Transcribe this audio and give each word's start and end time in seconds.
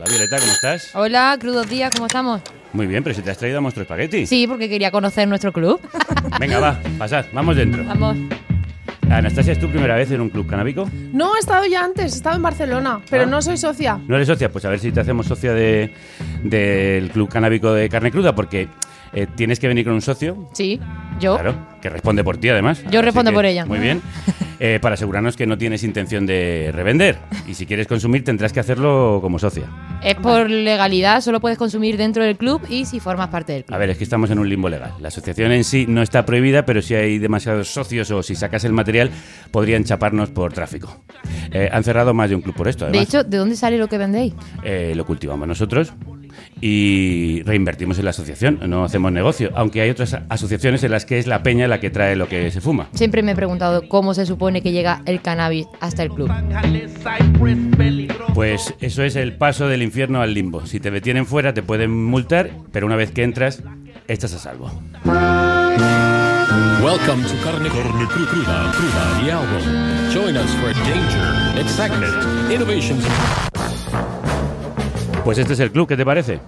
Hola 0.00 0.08
Violeta, 0.12 0.38
¿cómo 0.38 0.52
estás? 0.52 0.90
Hola, 0.94 1.36
crudos 1.38 1.68
días, 1.68 1.90
¿cómo 1.94 2.06
estamos? 2.06 2.40
Muy 2.72 2.86
bien, 2.86 3.02
pero 3.04 3.14
si 3.14 3.20
te 3.20 3.30
has 3.30 3.36
traído 3.36 3.58
a 3.58 3.60
nuestro 3.60 3.82
espagueti. 3.82 4.26
Sí, 4.26 4.46
porque 4.46 4.66
quería 4.66 4.90
conocer 4.90 5.28
nuestro 5.28 5.52
club. 5.52 5.78
Venga, 6.40 6.58
va, 6.58 6.80
pasad, 6.98 7.26
vamos 7.34 7.54
dentro. 7.56 7.84
Vamos. 7.84 8.16
Anastasia, 9.10 9.52
¿es 9.52 9.58
tu 9.58 9.68
primera 9.68 9.96
vez 9.96 10.10
en 10.12 10.22
un 10.22 10.30
club 10.30 10.46
canábico? 10.46 10.88
No, 11.12 11.36
he 11.36 11.40
estado 11.40 11.66
ya 11.66 11.84
antes, 11.84 12.14
he 12.14 12.16
estado 12.16 12.36
en 12.36 12.42
Barcelona, 12.42 13.00
pero 13.10 13.24
Ah. 13.24 13.26
no 13.26 13.42
soy 13.42 13.58
socia. 13.58 13.98
¿No 14.08 14.14
eres 14.16 14.26
socia? 14.28 14.50
Pues 14.50 14.64
a 14.64 14.70
ver 14.70 14.78
si 14.78 14.90
te 14.90 15.00
hacemos 15.00 15.26
socia 15.26 15.52
de, 15.52 15.92
del 16.44 17.10
club 17.10 17.28
canábico 17.28 17.70
de 17.74 17.90
carne 17.90 18.10
cruda, 18.10 18.34
porque 18.34 18.68
eh, 19.12 19.26
tienes 19.34 19.60
que 19.60 19.68
venir 19.68 19.84
con 19.84 19.92
un 19.92 20.00
socio. 20.00 20.48
Sí, 20.54 20.80
yo. 21.18 21.34
Claro, 21.34 21.54
que 21.82 21.90
responde 21.90 22.24
por 22.24 22.38
ti 22.38 22.48
además. 22.48 22.80
Yo 22.84 23.00
Así 23.00 23.02
respondo 23.02 23.32
que, 23.32 23.34
por 23.34 23.44
ella. 23.44 23.66
Muy 23.66 23.80
bien. 23.80 24.00
Eh, 24.62 24.78
para 24.78 24.92
asegurarnos 24.92 25.38
que 25.38 25.46
no 25.46 25.56
tienes 25.56 25.82
intención 25.84 26.26
de 26.26 26.70
revender. 26.74 27.18
Y 27.48 27.54
si 27.54 27.64
quieres 27.64 27.86
consumir, 27.86 28.24
tendrás 28.24 28.52
que 28.52 28.60
hacerlo 28.60 29.18
como 29.22 29.38
socia. 29.38 29.64
Es 30.04 30.16
por 30.16 30.50
legalidad, 30.50 31.22
solo 31.22 31.40
puedes 31.40 31.56
consumir 31.56 31.96
dentro 31.96 32.22
del 32.22 32.36
club 32.36 32.60
y 32.68 32.84
si 32.84 33.00
formas 33.00 33.28
parte 33.28 33.54
del 33.54 33.64
club. 33.64 33.74
A 33.74 33.78
ver, 33.78 33.88
es 33.88 33.96
que 33.96 34.04
estamos 34.04 34.30
en 34.30 34.38
un 34.38 34.46
limbo 34.46 34.68
legal. 34.68 34.92
La 35.00 35.08
asociación 35.08 35.52
en 35.52 35.64
sí 35.64 35.86
no 35.88 36.02
está 36.02 36.26
prohibida, 36.26 36.66
pero 36.66 36.82
si 36.82 36.94
hay 36.94 37.16
demasiados 37.18 37.68
socios 37.72 38.10
o 38.10 38.22
si 38.22 38.34
sacas 38.34 38.64
el 38.64 38.74
material, 38.74 39.10
podrían 39.50 39.84
chaparnos 39.84 40.28
por 40.28 40.52
tráfico. 40.52 41.04
Eh, 41.52 41.70
han 41.72 41.82
cerrado 41.82 42.12
más 42.12 42.28
de 42.28 42.36
un 42.36 42.42
club 42.42 42.54
por 42.54 42.68
esto, 42.68 42.84
De 42.84 42.90
además. 42.90 43.08
hecho, 43.08 43.24
¿de 43.24 43.38
dónde 43.38 43.56
sale 43.56 43.78
lo 43.78 43.88
que 43.88 43.96
vendéis? 43.96 44.34
Eh, 44.62 44.92
lo 44.94 45.06
cultivamos 45.06 45.48
nosotros 45.48 45.94
y 46.60 47.42
reinvertimos 47.44 47.98
en 47.98 48.04
la 48.04 48.10
asociación, 48.10 48.60
no 48.68 48.84
hacemos 48.84 49.12
negocio, 49.12 49.50
aunque 49.54 49.80
hay 49.80 49.90
otras 49.90 50.16
asociaciones 50.28 50.82
en 50.84 50.90
las 50.90 51.04
que 51.06 51.18
es 51.18 51.26
la 51.26 51.42
peña 51.42 51.66
la 51.68 51.80
que 51.80 51.90
trae 51.90 52.16
lo 52.16 52.28
que 52.28 52.50
se 52.50 52.60
fuma. 52.60 52.88
Siempre 52.92 53.22
me 53.22 53.32
he 53.32 53.36
preguntado 53.36 53.88
cómo 53.88 54.14
se 54.14 54.26
supone 54.26 54.62
que 54.62 54.72
llega 54.72 55.02
el 55.06 55.20
cannabis 55.22 55.66
hasta 55.80 56.02
el 56.02 56.10
club. 56.10 56.30
Pues 58.34 58.74
eso 58.80 59.02
es 59.02 59.16
el 59.16 59.34
paso 59.34 59.68
del 59.68 59.82
infierno 59.82 60.20
al 60.20 60.34
limbo. 60.34 60.66
Si 60.66 60.80
te 60.80 60.90
detienen 60.90 61.26
fuera 61.26 61.54
te 61.54 61.62
pueden 61.62 61.90
multar, 62.04 62.50
pero 62.72 62.86
una 62.86 62.96
vez 62.96 63.10
que 63.10 63.22
entras, 63.22 63.62
estás 64.08 64.34
a 64.34 64.38
salvo. 64.38 64.70
Welcome 66.82 67.22
to 67.24 67.34
Carne, 67.44 67.68
Carne 67.68 68.04
Cru- 68.06 68.26
Cruda, 68.26 68.72
Cruda, 68.72 69.20
the 69.22 69.30
album. 69.32 70.12
Join 70.12 70.36
us 70.36 70.50
for 70.56 70.72
danger, 70.84 71.60
excitement, 71.60 72.50
innovations. 72.50 73.04
Pues 75.24 75.38
este 75.38 75.52
es 75.52 75.60
el 75.60 75.70
club, 75.70 75.88
¿qué 75.88 75.96
te 75.96 76.04
parece? 76.04 76.40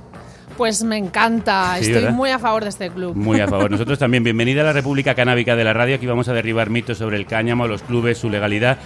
Pues 0.56 0.82
me 0.82 0.96
encanta, 0.96 1.74
Sí, 1.78 1.84
estoy 1.86 2.02
¿verdad? 2.02 2.12
muy 2.16 2.30
a 2.30 2.38
favor 2.38 2.62
de 2.62 2.70
este 2.70 2.90
club. 2.90 3.14
Muy 3.14 3.40
a 3.40 3.48
favor. 3.48 3.70
Nosotros 3.70 3.98
también. 3.98 4.22
Bienvenida 4.24 4.62
a 4.62 4.64
la 4.64 4.72
República 4.72 5.14
Canábica 5.14 5.56
de 5.56 5.64
la 5.64 5.72
Radio. 5.72 5.96
Aquí 5.96 6.06
vamos 6.06 6.28
a 6.28 6.32
derribar 6.32 6.70
mitos 6.70 6.98
sobre 6.98 7.16
el 7.16 7.26
cáñamo, 7.26 7.66
los 7.66 7.82
clubes, 7.82 8.18
su 8.18 8.28
legalidad. 8.28 8.78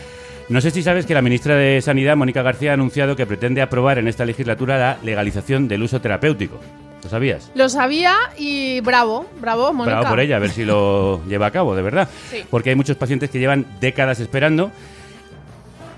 No 0.49 0.61
sé 0.61 0.71
si 0.71 0.83
sabes 0.83 1.07
que 1.07 1.15
la 1.15 1.23
ministra 1.23 1.57
de 1.57 1.81
Sanidad, 1.83 2.17
Mónica 2.17 2.43
García, 2.43 2.71
ha 2.71 2.75
anunciado 2.75 3.17
que 3.17 3.27
pretende 3.27 3.63
aprobar 3.63 3.99
en 3.99 4.07
esta 4.07 4.25
legislatura 4.25 4.79
la 4.79 4.99
legalización 5.03 5.67
del 5.67 5.83
uso 5.83 6.01
terapéutico. 6.01 6.61
¿Lo 7.03 7.11
sabías? 7.11 7.51
Lo 7.55 7.69
sabía 7.69 8.15
y 8.39 8.81
bravo, 8.81 9.27
bravo, 9.41 9.73
Mónica. 9.73 9.99
Bravo 10.01 10.11
por 10.15 10.21
ella, 10.21 10.37
a 10.37 10.41
ver 10.41 10.51
si 10.51 10.65
lo 10.65 11.21
lleva 11.29 11.47
a 11.47 11.51
cabo, 11.51 11.75
de 11.75 11.83
verdad. 11.83 12.09
Sí. 12.31 12.45
Porque 12.49 12.71
hay 12.71 12.77
muchos 12.77 12.97
pacientes 12.97 13.29
que 13.31 13.39
llevan 13.41 13.67
décadas 13.81 14.21
esperando 14.21 14.71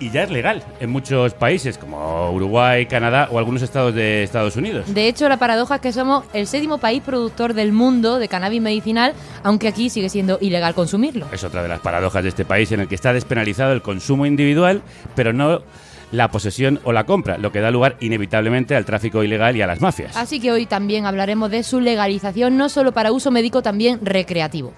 y 0.00 0.10
ya 0.10 0.22
es 0.22 0.30
legal 0.30 0.62
en 0.80 0.90
muchos 0.90 1.34
países 1.34 1.78
como 1.78 2.30
Uruguay, 2.32 2.86
Canadá 2.86 3.28
o 3.30 3.38
algunos 3.38 3.62
estados 3.62 3.94
de 3.94 4.22
Estados 4.22 4.56
Unidos. 4.56 4.92
De 4.92 5.08
hecho, 5.08 5.28
la 5.28 5.36
paradoja 5.38 5.76
es 5.76 5.80
que 5.80 5.92
somos 5.92 6.24
el 6.32 6.46
séptimo 6.46 6.78
país 6.78 7.02
productor 7.02 7.54
del 7.54 7.72
mundo 7.72 8.18
de 8.18 8.28
cannabis 8.28 8.62
medicinal, 8.62 9.14
aunque 9.42 9.68
aquí 9.68 9.90
sigue 9.90 10.08
siendo 10.08 10.38
ilegal 10.40 10.74
consumirlo. 10.74 11.26
Es 11.32 11.44
otra 11.44 11.62
de 11.62 11.68
las 11.68 11.80
paradojas 11.80 12.22
de 12.22 12.30
este 12.30 12.44
país 12.44 12.70
en 12.72 12.80
el 12.80 12.88
que 12.88 12.94
está 12.94 13.12
despenalizado 13.12 13.72
el 13.72 13.82
consumo 13.82 14.26
individual, 14.26 14.82
pero 15.14 15.32
no 15.32 15.62
la 16.12 16.30
posesión 16.30 16.80
o 16.84 16.92
la 16.92 17.04
compra, 17.04 17.38
lo 17.38 17.52
que 17.52 17.60
da 17.60 17.70
lugar 17.70 17.96
inevitablemente 18.00 18.74
al 18.74 18.84
tráfico 18.84 19.22
ilegal 19.22 19.56
y 19.56 19.62
a 19.62 19.66
las 19.66 19.80
mafias. 19.80 20.16
Así 20.16 20.40
que 20.40 20.52
hoy 20.52 20.66
también 20.66 21.06
hablaremos 21.06 21.50
de 21.50 21.62
su 21.62 21.80
legalización, 21.80 22.56
no 22.56 22.68
solo 22.68 22.92
para 22.92 23.12
uso 23.12 23.30
médico, 23.30 23.62
también 23.62 24.00
recreativo. 24.02 24.72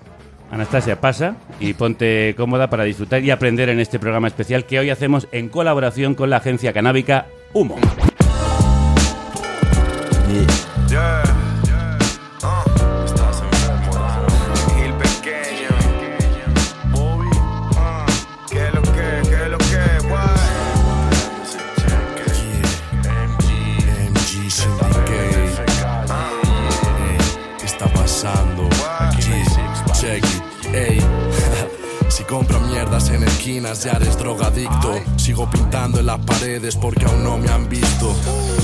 Anastasia, 0.51 1.01
pasa 1.01 1.37
y 1.61 1.75
ponte 1.75 2.35
cómoda 2.37 2.69
para 2.69 2.85
disfrutar 2.85 3.23
y 3.23 3.31
aprender 3.31 3.69
en 3.69 3.81
este 3.81 3.99
programa 3.99 4.29
especial 4.29 4.65
que 4.65 4.79
hoy 4.81 4.91
hacemos 4.91 5.29
en 5.33 5.49
colaboración 5.49 6.15
con 6.15 6.31
la 6.31 6.39
agencia 6.39 6.73
canábica 6.73 7.27
Humo. 7.53 7.77
Esquinas 33.51 33.83
ya 33.83 33.93
eres 33.93 34.17
drogadicto. 34.17 35.01
Sigo 35.17 35.51
pintando 35.51 35.99
en 35.99 36.07
las 36.07 36.21
paredes 36.21 36.77
porque 36.77 37.05
aún 37.05 37.25
no 37.25 37.37
me 37.37 37.49
han 37.49 37.69
visto. 37.69 38.15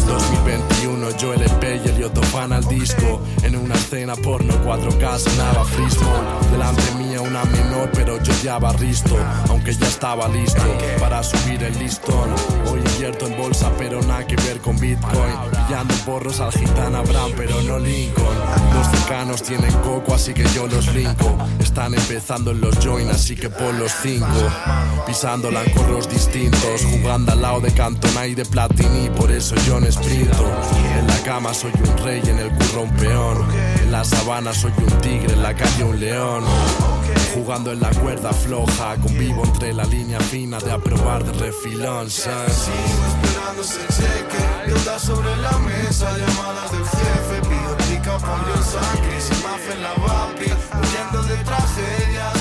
2021 0.06 1.16
yo 1.18 1.34
LP 1.34 1.82
y 1.84 1.88
Elioto 1.88 2.22
fan 2.22 2.52
al 2.52 2.64
disco. 2.68 3.20
En 3.42 3.56
una 3.56 3.74
escena 3.74 4.14
porno 4.14 4.54
4K 4.64 5.18
sonaba 5.18 5.64
freestyle 5.64 6.50
Delante 6.52 6.82
mía 6.98 7.20
una 7.20 7.44
menor 7.44 7.90
pero 7.92 8.20
yo 8.22 8.32
ya 8.42 8.58
barristo 8.58 9.16
Aunque 9.48 9.72
ya 9.72 9.86
estaba 9.86 10.28
listo 10.28 10.62
para 11.00 11.22
subir 11.22 11.62
el 11.62 11.76
listón. 11.78 12.30
Hoy 12.70 12.78
invierto 12.78 13.26
en 13.26 13.36
bolsa 13.36 13.70
pero 13.78 14.00
nada 14.02 14.26
que 14.26 14.36
ver 14.36 14.60
con 14.60 14.78
Bitcoin. 14.78 15.34
Pillando 15.50 15.94
porros 16.04 16.40
al 16.40 16.52
gitana 16.52 17.02
Bram 17.02 17.32
pero 17.36 17.60
no 17.62 17.78
Lincoln. 17.78 18.36
Los 18.74 18.86
cercanos 18.88 19.42
tienen 19.42 19.72
coco 19.82 20.14
así 20.14 20.32
que 20.32 20.44
yo 20.54 20.66
los 20.68 20.94
linko. 20.94 21.36
Están 21.58 21.94
empezando 21.94 22.52
en 22.52 22.60
los 22.60 22.76
join 22.84 23.08
así 23.10 23.34
que 23.34 23.50
pon 23.50 23.78
los 23.78 23.92
cinco 24.02 24.26
Pisándola 25.06 25.62
en 25.64 25.70
corros 25.72 26.08
distintos 26.08 26.84
Jugando 26.84 27.32
al 27.32 27.42
lado 27.42 27.60
de 27.60 27.72
Cantona 27.72 28.26
y 28.26 28.34
de 28.34 28.44
Platini 28.44 29.10
Por 29.10 29.30
eso 29.30 29.54
yo 29.66 29.80
no 29.80 29.90
sprinto 29.90 30.44
En 30.98 31.06
la 31.06 31.18
cama 31.22 31.54
soy 31.54 31.72
un 31.82 31.96
rey, 32.04 32.22
en 32.26 32.38
el 32.38 32.50
curro 32.50 32.82
un 32.82 32.90
peón. 32.96 33.46
En 33.82 33.92
la 33.92 34.04
sabana 34.04 34.52
soy 34.52 34.72
un 34.78 35.00
tigre, 35.00 35.32
en 35.32 35.42
la 35.42 35.54
calle 35.54 35.84
un 35.84 35.98
león. 36.00 36.44
Jugando 37.34 37.70
en 37.72 37.80
la 37.80 37.90
cuerda 37.90 38.32
floja 38.32 38.96
Convivo 39.02 39.44
entre 39.44 39.72
la 39.72 39.84
línea 39.84 40.18
fina 40.20 40.58
de 40.58 40.72
aprobar 40.72 41.24
de 41.24 41.32
refilón 41.32 42.10
son. 42.10 42.32
esperando 42.46 43.62
ese 43.62 43.80
cheque, 43.88 44.42
deuda 44.66 44.98
sobre 44.98 45.36
la 45.36 45.52
mesa, 45.58 46.16
llamadas 46.16 46.72
del 46.72 46.84
jefe, 46.84 47.48
pido 47.48 47.76
pica, 47.88 48.18
pollo, 48.18 48.56
sangre, 48.62 49.20
sin 49.20 49.42
mafia 49.42 49.74
en 49.74 49.82
la 49.82 49.94
vapi, 49.94 50.44
huyendo 50.78 51.22
de 51.24 51.36
tragedias 51.44 52.35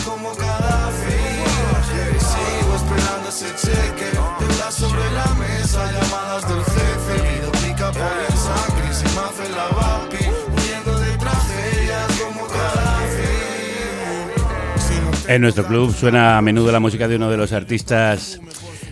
en 15.27 15.41
nuestro 15.41 15.65
club 15.65 15.93
suena 15.93 16.37
a 16.37 16.41
menudo 16.41 16.71
la 16.71 16.79
música 16.79 17.09
de 17.09 17.17
uno 17.17 17.29
de 17.29 17.35
los 17.35 17.51
artistas, 17.51 18.39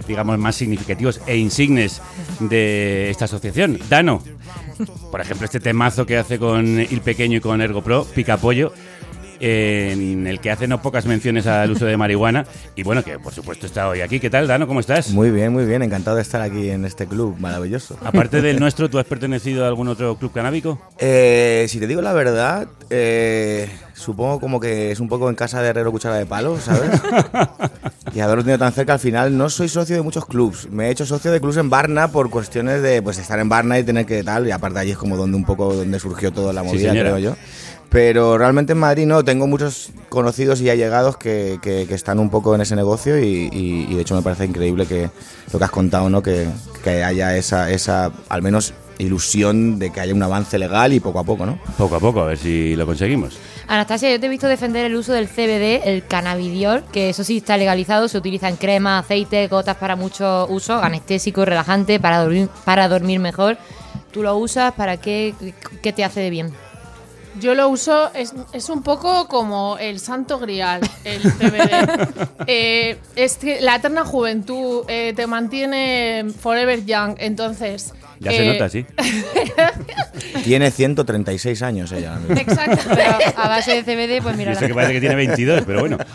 digamos, 0.08 0.38
más 0.38 0.56
significativos 0.56 1.22
e 1.26 1.38
insignes 1.38 2.02
de 2.40 3.10
esta 3.10 3.26
asociación, 3.26 3.80
Dano. 3.90 4.22
Por 5.10 5.22
ejemplo, 5.22 5.46
este 5.46 5.62
temazo 5.62 6.06
que 6.06 6.18
hace 6.18 6.38
con 6.38 6.82
Il 6.82 7.02
Pequeño 7.02 7.38
y 7.38 7.42
con 7.42 7.62
Ergo 7.62 7.82
Pro, 7.82 8.04
Pica 8.04 8.38
En 9.46 10.26
el 10.26 10.40
que 10.40 10.52
hace 10.52 10.70
no 10.70 10.82
pocas 10.82 11.06
menciones 11.06 11.48
al 11.48 11.70
uso 11.72 11.86
de 11.86 11.98
marihuana. 11.98 12.46
Y 12.78 12.84
bueno, 12.84 13.04
que 13.04 13.20
por 13.20 13.34
supuesto 13.34 13.66
está 13.66 13.90
hoy 13.90 14.00
aquí. 14.00 14.22
¿Qué 14.22 14.30
tal, 14.30 14.48
Dano? 14.48 14.68
¿Cómo 14.68 14.80
estás? 14.80 15.10
Muy 15.10 15.32
bien, 15.32 15.52
muy 15.52 15.66
bien. 15.66 15.82
Encantado 15.84 16.16
de 16.16 16.22
estar 16.22 16.42
aquí 16.42 16.70
en 16.70 16.86
este 16.86 17.08
club 17.08 17.36
maravilloso. 17.40 17.98
Aparte 18.06 18.42
del 18.42 18.58
nuestro, 18.62 18.90
¿tú 18.90 19.00
has 19.00 19.06
pertenecido 19.06 19.66
a 19.66 19.68
algún 19.68 19.90
otro 19.90 20.16
club 20.16 20.32
canábico? 20.32 20.82
Eh, 20.98 21.66
si 21.68 21.78
te 21.82 21.88
digo 21.88 22.02
la 22.02 22.14
verdad, 22.14 22.70
eh, 22.90 23.68
supongo 23.94 24.40
como 24.40 24.62
que 24.62 24.92
es 24.92 25.02
un 25.02 25.10
poco 25.10 25.28
en 25.28 25.36
casa 25.36 25.62
de 25.62 25.68
herrero 25.68 25.92
cuchara 25.92 26.16
de 26.16 26.26
palo, 26.26 26.58
¿sabes? 26.62 26.92
y 28.16 28.22
haberlo 28.22 28.44
tenido 28.44 28.60
tan 28.60 28.72
cerca, 28.72 28.94
al 28.94 29.00
final 29.00 29.38
no 29.38 29.50
soy 29.50 29.68
socio 29.68 29.98
de 29.98 30.04
muchos 30.04 30.26
clubs. 30.26 30.70
Me 30.72 30.88
he 30.88 30.92
hecho 30.92 31.06
socio 31.06 31.34
de 31.34 31.42
clubs 31.42 31.58
en 31.58 31.70
Barna 31.70 32.08
por 32.08 32.30
cuestiones 32.30 32.82
de 32.82 33.02
pues 33.02 33.18
estar 33.18 33.40
en 33.40 33.50
Barna 33.50 33.78
y 33.78 33.84
tener 33.84 34.06
que 34.06 34.24
tal. 34.24 34.48
Y 34.48 34.52
aparte 34.52 34.80
allí 34.80 34.92
es 34.92 34.98
como 34.98 35.18
donde 35.18 35.36
un 35.36 35.44
poco 35.44 35.74
donde 35.74 36.00
surgió 36.00 36.32
toda 36.32 36.54
la 36.54 36.64
movida, 36.64 36.92
creo 36.92 37.18
yo. 37.18 37.36
Pero 37.94 38.40
realmente 38.40 38.74
en 38.74 38.80
Madrid 38.80 39.06
no, 39.06 39.24
tengo 39.24 39.46
muchos 39.46 39.92
conocidos 40.10 40.60
y 40.62 40.70
allegados 40.72 41.16
que, 41.16 41.60
que- 41.62 41.86
que 41.88 41.94
están 41.94 42.18
un 42.18 42.32
poco 42.32 42.56
en 42.56 42.62
ese 42.62 42.76
negocio 42.76 43.20
y, 43.20 43.50
y- 43.54 43.86
y 43.88 43.94
de 43.96 44.02
hecho 44.02 44.16
me 44.16 44.24
parece 44.24 44.46
increíble 44.46 44.88
que 44.88 45.12
lo 45.52 45.60
que 45.60 45.64
has 45.66 45.70
contado, 45.72 46.10
¿no? 46.10 46.24
Que, 46.24 46.48
que 46.84 47.04
haya 47.04 47.38
esa, 47.38 47.70
esa, 47.70 48.12
al 48.30 48.42
menos, 48.42 48.74
ilusión 48.98 49.78
de 49.78 49.92
que 49.92 50.00
haya 50.02 50.14
un 50.14 50.24
avance 50.24 50.58
legal 50.58 50.92
y 50.94 51.00
poco 51.00 51.20
a 51.20 51.24
poco, 51.24 51.46
¿no? 51.46 51.60
Poco 51.78 51.96
a 51.96 52.00
poco, 52.00 52.22
a 52.22 52.26
ver 52.26 52.38
si 52.40 52.76
lo 52.76 52.86
conseguimos. 52.88 53.38
Anastasia, 53.68 54.12
yo 54.12 54.20
te 54.20 54.26
he 54.26 54.30
visto 54.30 54.48
defender 54.48 54.86
el 54.86 54.96
uso 54.96 55.14
del 55.14 55.28
CBD, 55.28 55.82
el 55.86 56.06
cannabidiol, 56.08 56.84
que 56.92 57.10
eso 57.10 57.24
sí 57.24 57.38
está 57.38 57.58
legalizado, 57.58 58.08
se 58.08 58.18
utiliza 58.18 58.50
en 58.50 58.56
crema, 58.56 58.98
aceite, 59.00 59.48
gotas 59.48 59.78
para 59.78 59.96
mucho 59.96 60.48
uso, 60.50 60.76
anestésico, 60.82 61.46
relajante, 61.46 62.00
para 62.00 62.24
dormir, 62.24 62.50
para 62.66 62.88
dormir 62.88 63.20
mejor. 63.20 63.58
tú 64.12 64.22
lo 64.24 64.36
usas? 64.38 64.74
¿Para 64.74 64.98
qué? 64.98 65.34
¿Qué 65.82 65.94
te 65.94 66.04
hace 66.04 66.20
de 66.20 66.30
bien? 66.32 66.54
Yo 67.40 67.56
lo 67.56 67.70
uso, 67.70 68.12
es, 68.14 68.34
es 68.54 68.70
un 68.70 68.84
poco 68.84 69.28
como 69.28 69.78
el 69.80 70.00
santo 70.00 70.40
grial, 70.40 70.82
el 71.04 71.22
CBD. 71.22 72.28
Eh, 72.48 72.98
es 73.16 73.38
que 73.38 73.62
la 73.62 73.76
eterna 73.76 74.06
juventud 74.06 74.84
eh, 74.88 75.14
te 75.16 75.28
mantiene 75.28 76.26
forever 76.40 76.86
young, 76.86 77.16
entonces... 77.20 77.94
Ya 78.20 78.32
se 78.32 78.46
eh, 78.46 78.54
nota, 78.54 78.70
sí. 78.70 78.86
Tiene 80.46 80.72
136 80.72 81.62
años 81.62 81.92
ella. 81.92 82.18
Exacto. 82.30 82.82
Pero 82.90 83.18
a 83.36 83.50
base 83.50 83.82
de 83.82 83.84
CBD, 83.84 84.22
pues 84.22 84.36
Y 84.36 84.38
mira. 84.38 84.52
eso 84.54 84.66
que 84.66 84.74
parece 84.74 84.94
que 84.94 85.00
tiene 85.02 85.16
22, 85.16 85.64
pero 85.66 85.82
bueno. 85.82 85.98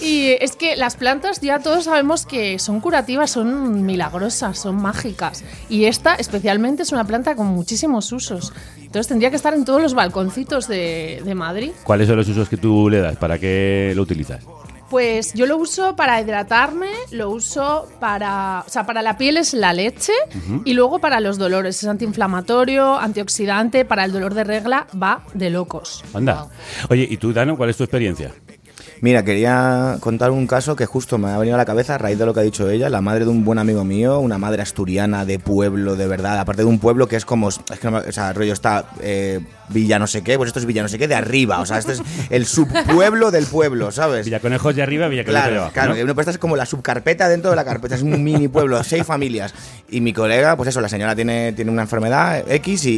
Y 0.00 0.30
es 0.40 0.56
que 0.56 0.76
las 0.76 0.96
plantas 0.96 1.40
ya 1.40 1.58
todos 1.58 1.84
sabemos 1.84 2.24
que 2.24 2.58
son 2.58 2.80
curativas, 2.80 3.32
son 3.32 3.84
milagrosas, 3.84 4.58
son 4.58 4.76
mágicas. 4.76 5.44
Y 5.68 5.84
esta 5.84 6.14
especialmente 6.14 6.84
es 6.84 6.92
una 6.92 7.04
planta 7.04 7.36
con 7.36 7.48
muchísimos 7.48 8.10
usos. 8.10 8.54
Entonces 8.90 9.06
tendría 9.06 9.30
que 9.30 9.36
estar 9.36 9.54
en 9.54 9.64
todos 9.64 9.80
los 9.80 9.94
balconcitos 9.94 10.66
de, 10.66 11.22
de 11.24 11.34
Madrid. 11.36 11.70
¿Cuáles 11.84 12.08
son 12.08 12.16
los 12.16 12.28
usos 12.28 12.48
que 12.48 12.56
tú 12.56 12.90
le 12.90 12.98
das? 12.98 13.14
¿Para 13.14 13.38
qué 13.38 13.92
lo 13.94 14.02
utilizas? 14.02 14.44
Pues 14.90 15.32
yo 15.32 15.46
lo 15.46 15.58
uso 15.58 15.94
para 15.94 16.20
hidratarme, 16.20 16.88
lo 17.12 17.30
uso 17.30 17.88
para. 18.00 18.64
O 18.66 18.68
sea, 18.68 18.86
para 18.86 19.00
la 19.02 19.16
piel 19.16 19.36
es 19.36 19.54
la 19.54 19.72
leche 19.72 20.12
y 20.64 20.72
luego 20.72 20.98
para 20.98 21.20
los 21.20 21.38
dolores. 21.38 21.80
Es 21.80 21.88
antiinflamatorio, 21.88 22.98
antioxidante, 22.98 23.84
para 23.84 24.04
el 24.04 24.10
dolor 24.10 24.34
de 24.34 24.42
regla 24.42 24.88
va 25.00 25.22
de 25.34 25.50
locos. 25.50 26.02
Anda. 26.12 26.48
Oye, 26.88 27.06
¿y 27.08 27.16
tú, 27.18 27.32
Dano, 27.32 27.56
cuál 27.56 27.70
es 27.70 27.76
tu 27.76 27.84
experiencia? 27.84 28.34
Mira, 29.02 29.24
quería 29.24 29.96
contar 30.00 30.30
un 30.30 30.46
caso 30.46 30.76
que 30.76 30.84
justo 30.84 31.16
me 31.16 31.30
ha 31.30 31.38
venido 31.38 31.54
a 31.54 31.58
la 31.58 31.64
cabeza 31.64 31.94
a 31.94 31.98
raíz 31.98 32.18
de 32.18 32.26
lo 32.26 32.34
que 32.34 32.40
ha 32.40 32.42
dicho 32.42 32.68
ella. 32.68 32.90
La 32.90 33.00
madre 33.00 33.24
de 33.24 33.30
un 33.30 33.44
buen 33.44 33.58
amigo 33.58 33.82
mío, 33.82 34.18
una 34.20 34.36
madre 34.36 34.60
asturiana 34.60 35.24
de 35.24 35.38
pueblo, 35.38 35.96
de 35.96 36.06
verdad. 36.06 36.38
Aparte 36.38 36.62
de 36.62 36.68
un 36.68 36.78
pueblo 36.78 37.08
que 37.08 37.16
es 37.16 37.24
como. 37.24 37.48
Es 37.48 37.60
que 37.80 37.90
no 37.90 37.96
o 37.98 38.12
sea, 38.12 38.32
rollo 38.34 38.52
está. 38.52 38.90
eh, 39.00 39.40
Villa 39.72 39.98
no 39.98 40.06
sé 40.06 40.22
qué, 40.22 40.36
pues 40.36 40.48
esto 40.48 40.58
es 40.60 40.66
Villa 40.66 40.82
no 40.82 40.88
sé 40.88 40.98
qué 40.98 41.08
de 41.08 41.14
arriba. 41.14 41.60
O 41.60 41.66
sea, 41.66 41.78
este 41.78 41.92
es 41.92 42.02
el 42.30 42.46
subpueblo 42.46 43.30
del 43.30 43.46
pueblo, 43.46 43.90
¿sabes? 43.90 44.26
Villaconejos 44.26 44.74
de 44.76 44.82
arriba, 44.82 45.08
Villaconejos 45.08 45.42
de 45.44 45.48
Claro, 45.50 45.60
abajo. 45.62 45.72
claro, 45.72 46.06
¿no? 46.06 46.14
pues 46.14 46.24
esta 46.24 46.30
es 46.32 46.38
como 46.38 46.56
la 46.56 46.66
subcarpeta 46.66 47.28
dentro 47.28 47.50
de 47.50 47.56
la 47.56 47.64
carpeta, 47.64 47.94
es 47.94 48.02
un 48.02 48.22
mini 48.22 48.48
pueblo, 48.48 48.82
seis 48.84 49.04
familias. 49.04 49.54
Y 49.88 50.00
mi 50.00 50.12
colega, 50.12 50.56
pues 50.56 50.68
eso, 50.68 50.80
la 50.80 50.88
señora 50.88 51.14
tiene, 51.16 51.52
tiene 51.52 51.70
una 51.70 51.82
enfermedad 51.82 52.44
X 52.50 52.84
y, 52.86 52.90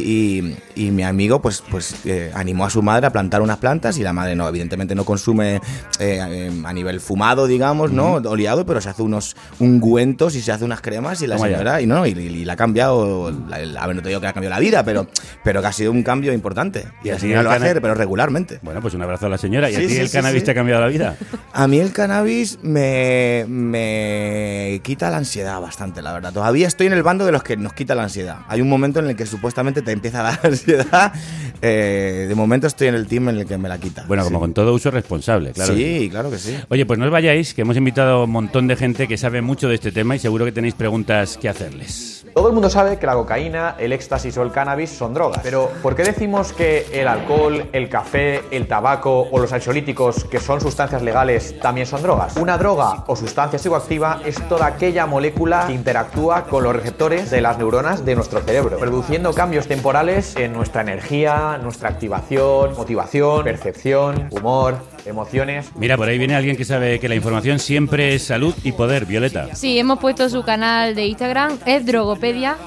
y- 0.75 0.83
y 0.87 0.91
mi 0.91 1.03
amigo, 1.03 1.41
pues, 1.41 1.63
pues 1.69 1.95
eh, 2.05 2.31
animó 2.35 2.65
a 2.65 2.69
su 2.69 2.81
madre 2.81 3.07
a 3.07 3.11
plantar 3.11 3.41
unas 3.41 3.57
plantas 3.57 3.97
y 3.97 4.03
la 4.03 4.13
madre 4.13 4.35
no, 4.35 4.47
evidentemente 4.47 4.93
no 4.95 5.03
consume 5.05 5.55
eh, 5.55 5.59
eh, 5.99 6.51
a 6.65 6.73
nivel 6.73 6.99
fumado, 6.99 7.47
digamos, 7.47 7.91
¿no? 7.91 8.13
Oleado, 8.13 8.65
pero 8.65 8.79
se 8.81 8.89
hace 8.89 9.01
unos 9.01 9.35
ungüentos 9.59 10.35
y 10.35 10.41
se 10.41 10.51
hace 10.51 10.65
unas 10.65 10.81
cremas 10.81 11.21
y 11.21 11.27
la 11.27 11.37
señora, 11.37 11.81
y 11.81 11.85
no, 11.87 12.05
y, 12.05 12.11
y 12.11 12.45
la 12.45 12.53
ha 12.53 12.55
cambiado, 12.57 13.31
la, 13.49 13.59
la- 13.59 13.81
a 13.83 13.87
ver, 13.87 13.95
no 13.95 14.01
te 14.01 14.09
digo 14.09 14.19
que 14.21 14.25
le 14.25 14.29
ha 14.29 14.33
cambiado 14.33 14.55
la 14.55 14.59
vida, 14.59 14.83
pero, 14.83 15.07
pero 15.43 15.61
que 15.61 15.67
ha 15.67 15.71
sido 15.73 15.91
un 15.91 16.03
cambio 16.03 16.33
importante. 16.33 16.62
Y 17.03 17.07
la 17.09 17.13
así 17.15 17.21
señora 17.21 17.39
el 17.41 17.43
lo 17.45 17.49
cana- 17.51 17.65
hace, 17.65 17.81
pero 17.81 17.93
regularmente. 17.95 18.59
Bueno, 18.61 18.81
pues 18.81 18.93
un 18.93 19.01
abrazo 19.01 19.25
a 19.25 19.29
la 19.29 19.37
señora. 19.37 19.69
¿Y 19.69 19.75
a 19.75 19.79
ti 19.79 19.89
sí, 19.89 19.97
el 19.97 20.07
sí, 20.09 20.13
cannabis 20.17 20.43
te 20.43 20.51
ha 20.51 20.53
cambiado 20.53 20.81
la 20.81 20.87
vida? 20.87 21.15
A 21.53 21.67
mí 21.67 21.79
el 21.79 21.91
cannabis 21.91 22.59
me, 22.63 23.45
me 23.47 24.79
quita 24.83 25.09
la 25.09 25.17
ansiedad 25.17 25.59
bastante, 25.61 26.01
la 26.01 26.13
verdad. 26.13 26.31
Todavía 26.33 26.67
estoy 26.67 26.87
en 26.87 26.93
el 26.93 27.03
bando 27.03 27.25
de 27.25 27.31
los 27.31 27.43
que 27.43 27.57
nos 27.57 27.73
quita 27.73 27.95
la 27.95 28.03
ansiedad. 28.03 28.37
Hay 28.47 28.61
un 28.61 28.69
momento 28.69 28.99
en 28.99 29.07
el 29.07 29.15
que 29.15 29.25
supuestamente 29.25 29.81
te 29.81 29.91
empieza 29.91 30.19
a 30.21 30.23
dar 30.31 30.39
ansiedad. 30.43 31.13
Eh, 31.61 32.25
de 32.27 32.35
momento 32.35 32.67
estoy 32.67 32.87
en 32.87 32.95
el 32.95 33.07
team 33.07 33.29
en 33.29 33.39
el 33.39 33.45
que 33.45 33.57
me 33.57 33.69
la 33.69 33.77
quita. 33.77 34.03
Bueno, 34.07 34.23
como 34.23 34.39
con 34.39 34.53
todo 34.53 34.73
uso 34.73 34.91
responsable, 34.91 35.51
claro. 35.51 35.75
Sí, 35.75 36.07
claro 36.11 36.29
que 36.29 36.37
sí. 36.37 36.55
Oye, 36.69 36.85
pues 36.85 36.99
no 36.99 37.05
os 37.05 37.11
vayáis, 37.11 37.53
que 37.53 37.61
hemos 37.61 37.77
invitado 37.77 38.21
a 38.21 38.23
un 38.25 38.31
montón 38.31 38.67
de 38.67 38.75
gente 38.75 39.07
que 39.07 39.17
sabe 39.17 39.41
mucho 39.41 39.67
de 39.69 39.75
este 39.75 39.91
tema 39.91 40.15
y 40.15 40.19
seguro 40.19 40.45
que 40.45 40.51
tenéis 40.51 40.73
preguntas 40.75 41.37
que 41.37 41.49
hacerles. 41.49 42.12
Todo 42.33 42.47
el 42.47 42.53
mundo 42.53 42.69
sabe 42.69 42.97
que 42.97 43.05
la 43.05 43.13
cocaína, 43.13 43.75
el 43.77 43.93
éxtasis 43.93 44.35
o 44.37 44.41
el 44.41 44.51
cannabis 44.51 44.89
son 44.89 45.13
drogas. 45.13 45.41
Pero 45.43 45.69
¿por 45.83 45.95
qué 45.95 46.03
decimos 46.03 46.51
que 46.51 46.87
el 46.91 47.07
alcohol, 47.07 47.69
el 47.71 47.89
café, 47.89 48.41
el 48.49 48.67
tabaco 48.67 49.27
o 49.31 49.39
los 49.39 49.53
ansiolíticos, 49.53 50.23
que 50.25 50.39
son 50.39 50.59
sustancias 50.59 51.03
legales, 51.03 51.59
también 51.59 51.85
son 51.85 52.01
drogas? 52.01 52.35
Una 52.37 52.57
droga 52.57 53.03
o 53.05 53.15
sustancia 53.15 53.59
psicoactiva 53.59 54.21
es 54.25 54.41
toda 54.49 54.65
aquella 54.65 55.05
molécula 55.05 55.67
que 55.67 55.73
interactúa 55.73 56.45
con 56.45 56.63
los 56.63 56.75
receptores 56.75 57.29
de 57.29 57.41
las 57.41 57.59
neuronas 57.59 58.03
de 58.03 58.15
nuestro 58.15 58.41
cerebro, 58.41 58.77
produciendo 58.79 59.33
cambios 59.33 59.67
temporales 59.67 60.35
en 60.35 60.53
nuestra 60.53 60.81
energía, 60.81 61.59
nuestra 61.61 61.89
activación, 61.89 62.75
motivación, 62.75 63.43
percepción, 63.43 64.29
humor, 64.31 64.77
emociones. 65.05 65.69
Mira, 65.75 65.97
por 65.97 66.07
ahí 66.07 66.17
viene 66.17 66.35
alguien 66.35 66.55
que 66.55 66.65
sabe 66.65 66.99
que 66.99 67.09
la 67.09 67.15
información 67.15 67.59
siempre 67.59 68.15
es 68.15 68.23
salud 68.23 68.55
y 68.63 68.71
poder, 68.71 69.05
Violeta. 69.05 69.53
Sí, 69.53 69.77
hemos 69.77 69.99
puesto 69.99 70.29
su 70.29 70.43
canal 70.43 70.95
de 70.95 71.05
Instagram, 71.05 71.59
es 71.65 71.85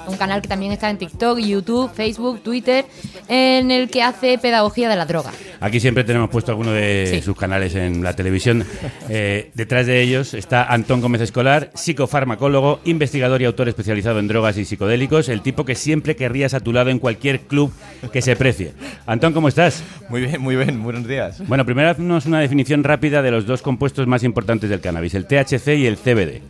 Un 0.06 0.16
canal 0.18 0.42
que 0.42 0.48
también 0.48 0.70
está 0.72 0.90
en 0.90 0.98
TikTok, 0.98 1.38
YouTube, 1.38 1.90
Facebook, 1.94 2.42
Twitter, 2.42 2.84
en 3.26 3.70
el 3.70 3.88
que 3.88 4.02
hace 4.02 4.36
pedagogía 4.36 4.86
de 4.90 4.96
la 4.96 5.06
droga. 5.06 5.30
Aquí 5.60 5.80
siempre 5.80 6.04
tenemos 6.04 6.28
puesto 6.28 6.52
alguno 6.52 6.72
de 6.72 7.06
Sí. 7.10 7.22
sus 7.22 7.34
canales 7.38 7.74
en 7.74 8.02
la 8.02 8.14
televisión. 8.14 8.64
Eh, 9.08 9.50
detrás 9.54 9.86
de 9.86 10.02
ellos 10.02 10.34
está 10.34 10.64
Antón 10.64 11.00
Gómez 11.00 11.20
Escolar, 11.22 11.70
psicofarmacólogo, 11.74 12.80
investigador 12.84 13.40
y 13.40 13.44
autor 13.44 13.68
especializado 13.68 14.18
en 14.18 14.26
drogas 14.28 14.58
y 14.58 14.64
psicodélicos, 14.64 15.28
el 15.28 15.42
tipo 15.42 15.64
que 15.64 15.74
siempre 15.76 16.16
querrías 16.16 16.54
a 16.54 16.60
tu 16.60 16.72
lado 16.72 16.90
en 16.90 16.98
cualquier 16.98 17.40
club 17.42 17.72
que 18.12 18.20
se 18.20 18.34
precie. 18.36 18.72
Antón, 19.06 19.32
¿cómo 19.32 19.46
estás? 19.48 19.82
Muy 20.10 20.22
bien, 20.22 20.40
muy 20.42 20.56
bien, 20.56 20.82
buenos 20.82 21.06
días. 21.06 21.40
Bueno, 21.46 21.64
primero 21.64 21.88
haznos 21.90 22.26
una 22.26 22.40
definición 22.40 22.82
rápida 22.84 23.22
de 23.22 23.30
los 23.30 23.46
dos 23.46 23.62
compuestos 23.62 24.06
más 24.08 24.22
importantes 24.24 24.68
del 24.68 24.80
cannabis, 24.80 25.14
el 25.14 25.26
THC 25.26 25.68
y 25.78 25.86
el 25.86 25.96
CBD. 25.96 26.42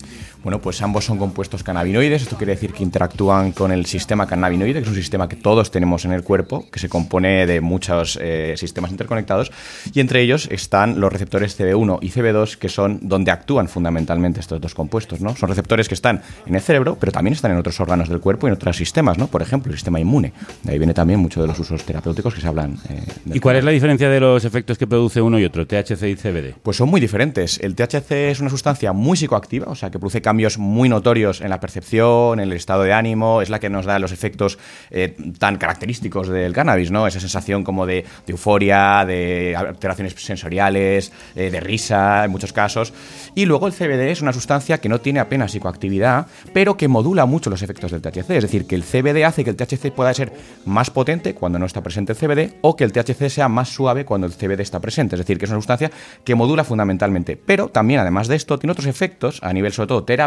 Bueno, 0.46 0.60
pues 0.60 0.80
ambos 0.80 1.04
son 1.04 1.18
compuestos 1.18 1.64
cannabinoides, 1.64 2.22
esto 2.22 2.36
quiere 2.36 2.52
decir 2.52 2.72
que 2.72 2.84
interactúan 2.84 3.50
con 3.50 3.72
el 3.72 3.84
sistema 3.84 4.28
cannabinoide, 4.28 4.74
que 4.74 4.78
es 4.84 4.88
un 4.88 4.94
sistema 4.94 5.28
que 5.28 5.34
todos 5.34 5.72
tenemos 5.72 6.04
en 6.04 6.12
el 6.12 6.22
cuerpo, 6.22 6.64
que 6.70 6.78
se 6.78 6.88
compone 6.88 7.48
de 7.48 7.60
muchos 7.60 8.16
eh, 8.22 8.54
sistemas 8.56 8.92
interconectados, 8.92 9.50
y 9.92 9.98
entre 9.98 10.22
ellos 10.22 10.48
están 10.52 11.00
los 11.00 11.12
receptores 11.12 11.58
CB1 11.58 11.98
y 12.00 12.10
CB2, 12.10 12.58
que 12.58 12.68
son 12.68 13.00
donde 13.02 13.32
actúan 13.32 13.66
fundamentalmente 13.66 14.38
estos 14.38 14.60
dos 14.60 14.72
compuestos, 14.72 15.20
¿no? 15.20 15.34
Son 15.34 15.48
receptores 15.48 15.88
que 15.88 15.94
están 15.94 16.22
en 16.46 16.54
el 16.54 16.60
cerebro, 16.60 16.96
pero 17.00 17.10
también 17.10 17.34
están 17.34 17.50
en 17.50 17.56
otros 17.56 17.80
órganos 17.80 18.08
del 18.08 18.20
cuerpo 18.20 18.46
y 18.46 18.50
en 18.50 18.54
otros 18.54 18.76
sistemas, 18.76 19.18
¿no? 19.18 19.26
Por 19.26 19.42
ejemplo, 19.42 19.72
el 19.72 19.76
sistema 19.76 19.98
inmune. 19.98 20.32
De 20.62 20.70
ahí 20.70 20.78
viene 20.78 20.94
también 20.94 21.18
mucho 21.18 21.42
de 21.42 21.48
los 21.48 21.58
usos 21.58 21.82
terapéuticos 21.82 22.32
que 22.32 22.40
se 22.40 22.46
hablan. 22.46 22.78
eh, 22.88 23.02
¿Y 23.34 23.40
cuál 23.40 23.56
es 23.56 23.64
la 23.64 23.72
diferencia 23.72 24.08
de 24.08 24.20
los 24.20 24.44
efectos 24.44 24.78
que 24.78 24.86
produce 24.86 25.20
uno 25.20 25.40
y 25.40 25.44
otro, 25.44 25.66
THC 25.66 26.04
y 26.04 26.14
CBD? 26.14 26.54
Pues 26.62 26.76
son 26.76 26.88
muy 26.88 27.00
diferentes. 27.00 27.58
El 27.58 27.74
THC 27.74 28.12
es 28.30 28.38
una 28.38 28.50
sustancia 28.50 28.92
muy 28.92 29.16
psicoactiva, 29.16 29.66
o 29.66 29.74
sea, 29.74 29.90
que 29.90 29.98
produce 29.98 30.22
cambios 30.22 30.35
muy 30.58 30.88
notorios 30.88 31.40
en 31.40 31.50
la 31.50 31.60
percepción, 31.60 32.40
en 32.40 32.50
el 32.50 32.52
estado 32.52 32.82
de 32.82 32.92
ánimo, 32.92 33.42
es 33.42 33.50
la 33.50 33.58
que 33.58 33.70
nos 33.70 33.86
da 33.86 33.98
los 33.98 34.12
efectos 34.12 34.58
eh, 34.90 35.16
tan 35.38 35.56
característicos 35.56 36.28
del 36.28 36.52
cannabis, 36.52 36.90
¿no? 36.90 37.06
Esa 37.06 37.20
sensación 37.20 37.64
como 37.64 37.86
de, 37.86 38.04
de 38.26 38.32
euforia, 38.32 39.04
de 39.06 39.54
alteraciones 39.56 40.14
sensoriales, 40.16 41.12
eh, 41.34 41.50
de 41.50 41.60
risa, 41.60 42.24
en 42.24 42.30
muchos 42.30 42.52
casos. 42.52 42.92
Y 43.34 43.46
luego 43.46 43.66
el 43.66 43.72
CBD 43.72 44.10
es 44.10 44.22
una 44.22 44.32
sustancia 44.32 44.78
que 44.78 44.88
no 44.88 45.00
tiene 45.00 45.20
apenas 45.20 45.52
psicoactividad, 45.52 46.26
pero 46.52 46.76
que 46.76 46.88
modula 46.88 47.26
mucho 47.26 47.50
los 47.50 47.62
efectos 47.62 47.90
del 47.90 48.02
THC. 48.02 48.30
Es 48.30 48.42
decir, 48.42 48.66
que 48.66 48.74
el 48.74 48.84
CBD 48.84 49.24
hace 49.24 49.44
que 49.44 49.50
el 49.50 49.56
THC 49.56 49.90
pueda 49.92 50.12
ser 50.14 50.32
más 50.64 50.90
potente 50.90 51.34
cuando 51.34 51.58
no 51.58 51.66
está 51.66 51.82
presente 51.82 52.12
el 52.12 52.18
CBD 52.18 52.54
o 52.62 52.76
que 52.76 52.84
el 52.84 52.92
THC 52.92 53.28
sea 53.28 53.48
más 53.48 53.68
suave 53.68 54.04
cuando 54.04 54.26
el 54.26 54.32
CBD 54.32 54.60
está 54.60 54.80
presente. 54.80 55.16
Es 55.16 55.20
decir, 55.20 55.38
que 55.38 55.44
es 55.44 55.50
una 55.50 55.60
sustancia 55.60 55.90
que 56.24 56.34
modula 56.34 56.64
fundamentalmente. 56.64 57.36
Pero 57.36 57.68
también, 57.68 58.00
además 58.00 58.28
de 58.28 58.36
esto, 58.36 58.58
tiene 58.58 58.72
otros 58.72 58.86
efectos 58.86 59.40
a 59.42 59.52
nivel 59.52 59.72
sobre 59.72 59.88
todo 59.88 60.04
terapéutico 60.04 60.25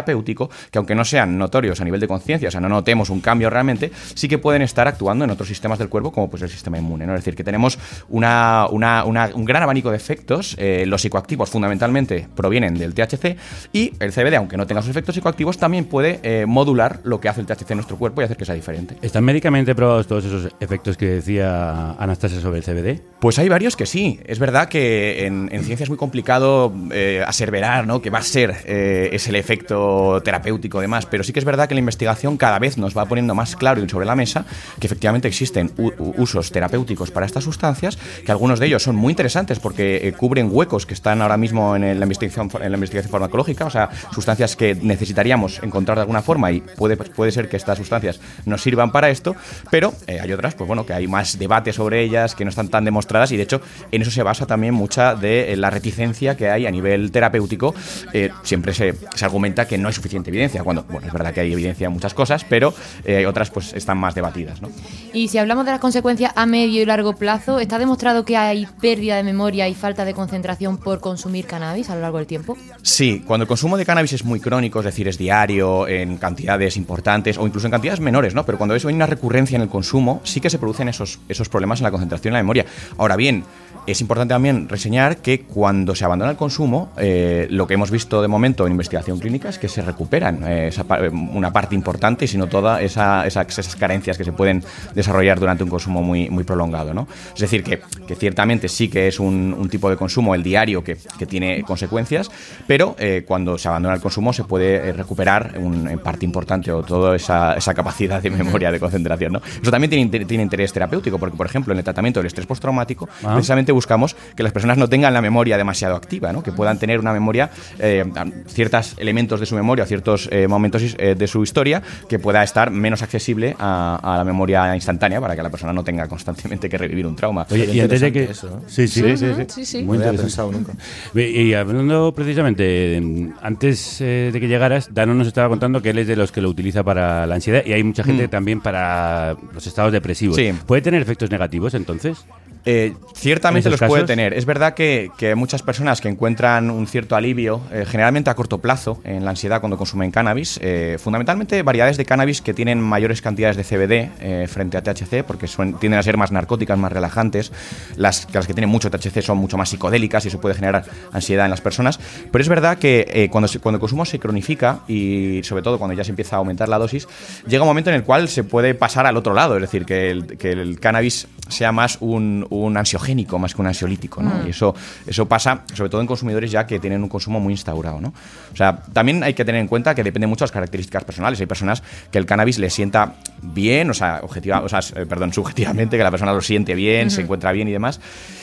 que 0.70 0.78
aunque 0.78 0.94
no 0.94 1.04
sean 1.04 1.38
notorios 1.38 1.80
a 1.80 1.84
nivel 1.84 2.00
de 2.00 2.08
conciencia, 2.08 2.48
o 2.48 2.50
sea, 2.50 2.60
no 2.60 2.68
notemos 2.68 3.10
un 3.10 3.20
cambio 3.20 3.50
realmente, 3.50 3.90
sí 4.14 4.28
que 4.28 4.38
pueden 4.38 4.62
estar 4.62 4.86
actuando 4.88 5.24
en 5.24 5.30
otros 5.30 5.48
sistemas 5.48 5.78
del 5.78 5.88
cuerpo 5.88 6.12
como 6.12 6.28
pues 6.30 6.42
el 6.42 6.48
sistema 6.50 6.78
inmune. 6.78 7.06
¿no? 7.06 7.14
Es 7.14 7.20
decir, 7.20 7.34
que 7.36 7.44
tenemos 7.44 7.78
una, 8.08 8.66
una- 8.70 9.04
una- 9.04 9.30
un 9.34 9.44
gran 9.44 9.62
abanico 9.62 9.90
de 9.90 9.96
efectos. 9.96 10.56
eh, 10.58 10.84
los 10.86 11.02
psicoactivos 11.02 11.50
fundamentalmente 11.50 12.26
provienen 12.34 12.74
del 12.74 12.94
THC 12.94 13.36
y 13.72 13.92
el 14.00 14.12
CBD, 14.12 14.36
aunque 14.36 14.56
no 14.56 14.66
tenga 14.66 14.82
sus 14.82 14.90
efectos 14.90 15.14
psicoactivos, 15.14 15.58
también 15.58 15.84
puede 15.84 16.20
eh, 16.22 16.44
modular 16.46 17.00
lo 17.04 17.20
que 17.20 17.28
hace 17.28 17.40
el 17.40 17.46
THC 17.46 17.70
en 17.72 17.76
nuestro 17.78 17.96
cuerpo 17.96 18.20
y 18.20 18.24
hacer 18.24 18.36
que 18.36 18.44
sea 18.44 18.54
diferente. 18.54 18.96
¿Están 19.02 19.24
médicamente 19.24 19.74
probados 19.74 20.06
todos 20.06 20.24
esos 20.24 20.48
efectos 20.60 20.96
que 20.96 21.06
decía 21.06 21.92
Anastasia 21.92 22.40
sobre 22.40 22.58
el 22.58 22.64
CBD? 22.64 23.00
Pues 23.20 23.38
hay 23.38 23.48
varios 23.48 23.76
que 23.76 23.86
sí. 23.86 24.20
Es 24.26 24.38
verdad 24.38 24.68
que 24.68 25.26
en, 25.26 25.48
en 25.52 25.64
ciencia 25.64 25.84
es 25.84 25.90
muy 25.90 25.98
complicado 25.98 26.72
eh, 26.92 27.22
aseverar 27.26 27.86
¿no? 27.86 28.00
que 28.02 28.10
va 28.10 28.18
a 28.18 28.22
ser 28.22 28.54
eh, 28.64 29.10
ese 29.12 29.30
el 29.30 29.36
efecto 29.36 29.89
terapéutico 30.24 30.78
y 30.78 30.82
demás, 30.82 31.06
pero 31.06 31.24
sí 31.24 31.32
que 31.32 31.38
es 31.38 31.44
verdad 31.44 31.68
que 31.68 31.74
la 31.74 31.80
investigación 31.80 32.36
cada 32.36 32.58
vez 32.58 32.78
nos 32.78 32.96
va 32.96 33.06
poniendo 33.06 33.34
más 33.34 33.56
claro 33.56 33.82
y 33.82 33.88
sobre 33.88 34.06
la 34.06 34.16
mesa 34.16 34.44
que 34.78 34.86
efectivamente 34.86 35.28
existen 35.28 35.72
usos 36.16 36.50
terapéuticos 36.50 37.10
para 37.10 37.26
estas 37.26 37.44
sustancias, 37.44 37.98
que 38.24 38.32
algunos 38.32 38.58
de 38.58 38.66
ellos 38.66 38.82
son 38.82 38.96
muy 38.96 39.12
interesantes 39.12 39.58
porque 39.58 40.08
eh, 40.08 40.12
cubren 40.12 40.48
huecos 40.50 40.86
que 40.86 40.94
están 40.94 41.22
ahora 41.22 41.36
mismo 41.36 41.76
en, 41.76 41.82
la 41.82 42.04
investigación, 42.04 42.50
en 42.60 42.70
la 42.70 42.76
investigación 42.76 43.10
farmacológica, 43.10 43.66
o 43.66 43.70
sea, 43.70 43.90
sustancias 44.12 44.56
que 44.56 44.74
necesitaríamos 44.74 45.62
encontrar 45.62 45.98
de 45.98 46.02
alguna 46.02 46.22
forma 46.22 46.52
y 46.52 46.60
puede, 46.60 46.96
puede 46.96 47.32
ser 47.32 47.48
que 47.48 47.56
estas 47.56 47.78
sustancias 47.78 48.20
nos 48.44 48.62
sirvan 48.62 48.92
para 48.92 49.10
esto, 49.10 49.36
pero 49.70 49.92
eh, 50.06 50.20
hay 50.20 50.32
otras, 50.32 50.54
pues 50.54 50.66
bueno, 50.66 50.86
que 50.86 50.92
hay 50.92 51.06
más 51.06 51.38
debate 51.38 51.72
sobre 51.72 52.02
ellas, 52.02 52.34
que 52.34 52.44
no 52.44 52.50
están 52.50 52.68
tan 52.68 52.84
demostradas 52.84 53.32
y 53.32 53.36
de 53.36 53.42
hecho 53.42 53.60
en 53.90 54.02
eso 54.02 54.10
se 54.10 54.22
basa 54.22 54.46
también 54.46 54.74
mucha 54.74 55.14
de 55.14 55.56
la 55.56 55.70
reticencia 55.70 56.36
que 56.36 56.50
hay 56.50 56.66
a 56.66 56.70
nivel 56.70 57.10
terapéutico. 57.10 57.74
Eh, 58.12 58.30
siempre 58.42 58.74
se, 58.74 58.94
se 59.14 59.24
argumenta 59.24 59.66
que 59.66 59.69
no 59.78 59.88
hay 59.88 59.94
suficiente 59.94 60.30
evidencia, 60.30 60.62
cuando, 60.62 60.84
bueno, 60.84 61.06
es 61.06 61.12
verdad 61.12 61.32
que 61.32 61.40
hay 61.40 61.52
evidencia 61.52 61.86
en 61.86 61.92
muchas 61.92 62.14
cosas, 62.14 62.44
pero 62.44 62.74
eh, 63.04 63.26
otras 63.26 63.50
pues 63.50 63.72
están 63.74 63.98
más 63.98 64.14
debatidas, 64.14 64.62
¿no? 64.62 64.68
Y 65.12 65.28
si 65.28 65.38
hablamos 65.38 65.64
de 65.64 65.72
las 65.72 65.80
consecuencias 65.80 66.32
a 66.34 66.46
medio 66.46 66.82
y 66.82 66.86
largo 66.86 67.14
plazo, 67.14 67.58
¿está 67.58 67.78
demostrado 67.78 68.24
que 68.24 68.36
hay 68.36 68.66
pérdida 68.80 69.16
de 69.16 69.22
memoria 69.22 69.68
y 69.68 69.74
falta 69.74 70.04
de 70.04 70.14
concentración 70.14 70.78
por 70.78 71.00
consumir 71.00 71.46
cannabis 71.46 71.90
a 71.90 71.94
lo 71.94 72.02
largo 72.02 72.18
del 72.18 72.26
tiempo? 72.26 72.56
Sí, 72.82 73.22
cuando 73.26 73.44
el 73.44 73.48
consumo 73.48 73.76
de 73.76 73.84
cannabis 73.84 74.12
es 74.12 74.24
muy 74.24 74.40
crónico, 74.40 74.80
es 74.80 74.84
decir, 74.84 75.08
es 75.08 75.18
diario, 75.18 75.88
en 75.88 76.16
cantidades 76.16 76.76
importantes 76.76 77.38
o 77.38 77.46
incluso 77.46 77.66
en 77.66 77.72
cantidades 77.72 78.00
menores, 78.00 78.34
¿no? 78.34 78.44
Pero 78.44 78.58
cuando 78.58 78.74
eso 78.74 78.88
hay 78.88 78.94
una 78.94 79.06
recurrencia 79.06 79.56
en 79.56 79.62
el 79.62 79.68
consumo, 79.68 80.20
sí 80.24 80.40
que 80.40 80.50
se 80.50 80.58
producen 80.58 80.88
esos, 80.88 81.18
esos 81.28 81.48
problemas 81.48 81.80
en 81.80 81.84
la 81.84 81.90
concentración 81.90 82.32
y 82.32 82.34
la 82.34 82.42
memoria. 82.42 82.66
Ahora 82.98 83.16
bien, 83.16 83.44
es 83.90 84.00
importante 84.00 84.34
también 84.34 84.68
reseñar 84.68 85.18
que 85.18 85.42
cuando 85.42 85.94
se 85.94 86.04
abandona 86.04 86.30
el 86.30 86.36
consumo, 86.36 86.90
eh, 86.98 87.46
lo 87.50 87.66
que 87.66 87.74
hemos 87.74 87.90
visto 87.90 88.20
de 88.22 88.28
momento 88.28 88.66
en 88.66 88.72
investigación 88.72 89.18
clínica 89.18 89.48
es 89.48 89.58
que 89.58 89.68
se 89.68 89.82
recuperan 89.82 90.42
eh, 90.46 90.68
esa 90.68 90.84
pa- 90.84 91.00
una 91.10 91.52
parte 91.52 91.74
importante 91.74 92.24
y 92.24 92.28
si 92.28 92.36
no 92.38 92.46
toda 92.46 92.80
esa- 92.82 93.26
esa- 93.26 93.42
esas 93.42 93.76
carencias 93.76 94.16
que 94.18 94.24
se 94.24 94.32
pueden 94.32 94.62
desarrollar 94.94 95.38
durante 95.40 95.64
un 95.64 95.70
consumo 95.70 96.02
muy, 96.02 96.30
muy 96.30 96.44
prolongado. 96.44 96.94
¿no? 96.94 97.06
Es 97.34 97.40
decir, 97.40 97.62
que, 97.62 97.80
que 98.06 98.14
ciertamente 98.16 98.68
sí 98.68 98.88
que 98.88 99.08
es 99.08 99.20
un, 99.20 99.54
un 99.58 99.68
tipo 99.68 99.88
de 99.90 99.96
consumo, 99.96 100.34
el 100.34 100.42
diario, 100.42 100.82
que, 100.84 100.96
que 101.18 101.26
tiene 101.26 101.62
consecuencias, 101.62 102.30
pero 102.66 102.96
eh, 102.98 103.24
cuando 103.26 103.58
se 103.58 103.68
abandona 103.68 103.94
el 103.94 104.00
consumo 104.00 104.32
se 104.32 104.44
puede 104.44 104.76
eh, 104.88 104.92
recuperar 104.92 105.54
un- 105.58 105.88
en 105.88 105.98
parte 105.98 106.24
importante 106.24 106.70
o 106.72 106.82
toda 106.82 107.16
esa, 107.16 107.54
esa 107.54 107.74
capacidad 107.74 108.22
de 108.22 108.30
memoria, 108.30 108.70
de 108.70 108.80
concentración. 108.80 109.32
¿no? 109.32 109.42
Eso 109.62 109.70
también 109.70 109.90
tiene, 109.90 110.24
tiene 110.24 110.42
interés 110.42 110.72
terapéutico, 110.72 111.18
porque, 111.18 111.36
por 111.36 111.46
ejemplo, 111.46 111.72
en 111.72 111.78
el 111.78 111.84
tratamiento 111.84 112.20
del 112.20 112.26
estrés 112.26 112.46
postraumático, 112.46 113.08
Ah. 113.24 113.34
precisamente 113.34 113.72
buscamos 113.80 114.14
que 114.36 114.42
las 114.42 114.52
personas 114.52 114.76
no 114.76 114.88
tengan 114.88 115.14
la 115.14 115.22
memoria 115.22 115.56
demasiado 115.56 115.96
activa, 115.96 116.32
¿no? 116.32 116.42
que 116.42 116.52
puedan 116.52 116.78
tener 116.78 117.00
una 117.00 117.12
memoria, 117.12 117.50
eh, 117.78 118.04
ciertos 118.46 118.94
elementos 118.98 119.40
de 119.40 119.46
su 119.46 119.54
memoria, 119.54 119.86
ciertos 119.86 120.28
eh, 120.30 120.46
momentos 120.46 120.82
eh, 120.98 121.14
de 121.14 121.26
su 121.26 121.42
historia, 121.42 121.82
que 122.08 122.18
pueda 122.18 122.42
estar 122.42 122.70
menos 122.70 123.02
accesible 123.02 123.56
a, 123.58 123.98
a 124.02 124.18
la 124.18 124.24
memoria 124.24 124.74
instantánea 124.74 125.20
para 125.20 125.34
que 125.34 125.42
la 125.42 125.50
persona 125.50 125.72
no 125.72 125.82
tenga 125.82 126.06
constantemente 126.08 126.68
que 126.68 126.76
revivir 126.76 127.06
un 127.06 127.16
trauma. 127.16 127.46
Oye, 127.50 127.66
y 127.72 127.80
antes 127.80 128.00
de 128.00 128.12
que. 128.12 128.24
eso, 128.24 128.48
¿eh? 128.48 128.60
Sí, 128.66 128.86
sí, 128.86 129.00
Sí, 129.00 129.16
sí, 129.16 129.34
sí. 129.34 129.44
Sí, 129.48 129.64
sí. 129.64 129.82
Muy 129.82 129.98
No 129.98 130.12
pensado 130.12 130.52
nunca. 130.52 130.72
Y 131.14 131.54
hablando 131.54 132.12
precisamente, 132.14 133.00
mm, 133.00 133.32
antes 133.42 134.00
eh, 134.00 134.30
de 134.32 134.40
que 134.40 134.48
llegaras, 134.48 134.92
Dano 134.92 135.14
nos 135.14 135.26
estaba 135.26 135.48
contando 135.48 135.80
que 135.82 135.90
él 135.90 135.98
es 135.98 136.06
de 136.06 136.16
los 136.16 136.32
que 136.32 136.40
lo 136.40 136.48
utiliza 136.48 136.82
para 136.82 137.26
la 137.26 137.34
ansiedad 137.34 137.62
y 137.64 137.72
hay 137.72 137.82
mucha 137.82 138.04
gente 138.04 138.28
también 138.28 138.60
para 138.60 139.36
los 139.52 139.66
estados 139.66 139.92
depresivos. 139.92 140.36
Sí. 140.36 140.52
¿Puede 140.66 140.82
tener 140.82 141.02
efectos 141.02 141.30
negativos 141.30 141.74
entonces? 141.74 142.24
Eh, 142.66 142.94
ciertamente 143.14 143.68
¿En 143.68 143.72
los 143.72 143.80
puede 143.80 144.04
tener. 144.04 144.34
Es 144.34 144.44
verdad 144.44 144.74
que, 144.74 145.10
que 145.16 145.34
muchas 145.34 145.62
personas 145.62 146.00
que 146.00 146.08
encuentran 146.08 146.70
un 146.70 146.86
cierto 146.86 147.16
alivio, 147.16 147.60
eh, 147.72 147.84
generalmente 147.86 148.30
a 148.30 148.34
corto 148.34 148.58
plazo, 148.58 149.00
en 149.04 149.24
la 149.24 149.30
ansiedad 149.30 149.60
cuando 149.60 149.78
consumen 149.78 150.10
cannabis, 150.10 150.58
eh, 150.62 150.98
fundamentalmente 151.02 151.62
variedades 151.62 151.96
de 151.96 152.04
cannabis 152.04 152.42
que 152.42 152.52
tienen 152.54 152.80
mayores 152.80 153.22
cantidades 153.22 153.56
de 153.56 153.64
CBD 153.64 154.46
frente 154.48 154.76
a 154.76 154.82
THC, 154.82 155.24
porque 155.24 155.46
tienden 155.80 155.98
a 155.98 156.02
ser 156.02 156.16
más 156.16 156.32
narcóticas, 156.32 156.78
más 156.78 156.92
relajantes. 156.92 157.52
Las, 157.96 158.28
las 158.32 158.46
que 158.46 158.54
tienen 158.54 158.70
mucho 158.70 158.90
THC 158.90 159.22
son 159.22 159.38
mucho 159.38 159.56
más 159.56 159.68
psicodélicas 159.70 160.24
y 160.24 160.28
eso 160.28 160.40
puede 160.40 160.54
generar 160.54 160.84
ansiedad 161.12 161.44
en 161.46 161.50
las 161.50 161.60
personas. 161.60 161.98
Pero 162.30 162.42
es 162.42 162.48
verdad 162.48 162.78
que 162.78 163.28
cuando, 163.30 163.48
se- 163.48 163.58
cuando 163.58 163.76
el 163.76 163.80
consumo 163.80 164.04
se 164.04 164.18
cronifica 164.18 164.80
y 164.88 165.40
sobre 165.44 165.62
todo 165.62 165.78
cuando 165.78 165.94
ya 165.96 166.04
se 166.04 166.10
empieza 166.10 166.36
a 166.36 166.38
aumentar 166.40 166.68
la 166.68 166.78
dosis, 166.78 167.08
llega 167.46 167.62
un 167.62 167.68
momento 167.68 167.90
en 167.90 167.96
el 167.96 168.04
cual 168.04 168.28
se 168.28 168.44
puede 168.44 168.74
pasar 168.74 169.06
al 169.06 169.16
otro 169.16 169.34
lado, 169.34 169.56
es 169.56 169.62
decir, 169.62 169.84
que 169.84 170.10
el, 170.10 170.38
que 170.38 170.52
el 170.52 170.78
cannabis 170.80 171.26
sea 171.48 171.72
más 171.72 171.98
un, 172.00 172.46
un 172.50 172.76
ansiogénico 172.76 173.38
más 173.38 173.54
que 173.54 173.60
un 173.60 173.68
ansiolítico, 173.68 174.22
¿no? 174.22 174.46
Y 174.46 174.50
eso, 174.50 174.74
eso 175.06 175.26
pasa 175.26 175.62
sobre 175.72 175.88
todo 175.88 176.00
en 176.00 176.06
consumidores 176.06 176.50
ya 176.50 176.66
que 176.66 176.78
tienen 176.78 177.02
un 177.02 177.08
consumo 177.08 177.40
muy 177.40 177.52
instaurado, 177.52 178.00
¿no? 178.00 178.12
O 178.52 178.56
sea, 178.56 178.82
también 178.92 179.22
hay 179.22 179.34
que 179.34 179.44
tener 179.44 179.60
en 179.60 179.68
cuenta 179.68 179.94
que 179.94 180.02
depende 180.02 180.26
mucho 180.26 180.44
de 180.44 180.46
las 180.46 180.52
características 180.52 181.04
personales. 181.04 181.40
Hay 181.40 181.46
personas 181.46 181.82
que 182.10 182.18
el 182.18 182.26
cannabis 182.26 182.58
les 182.58 182.74
sienta 182.74 183.14
bien, 183.42 183.90
o 183.90 183.94
sea, 183.94 184.20
objetiva, 184.22 184.60
o 184.60 184.68
sea, 184.68 184.80
eh, 184.80 185.06
perdón, 185.06 185.32
subjetivamente, 185.32 185.96
que 185.96 186.02
la 186.02 186.10
persona 186.10 186.32
lo 186.32 186.40
siente 186.40 186.74
bien, 186.74 187.10
se 187.10 187.22
encuentra 187.22 187.52
bien 187.52 187.68
y 187.68 187.72
demás. 187.72 188.00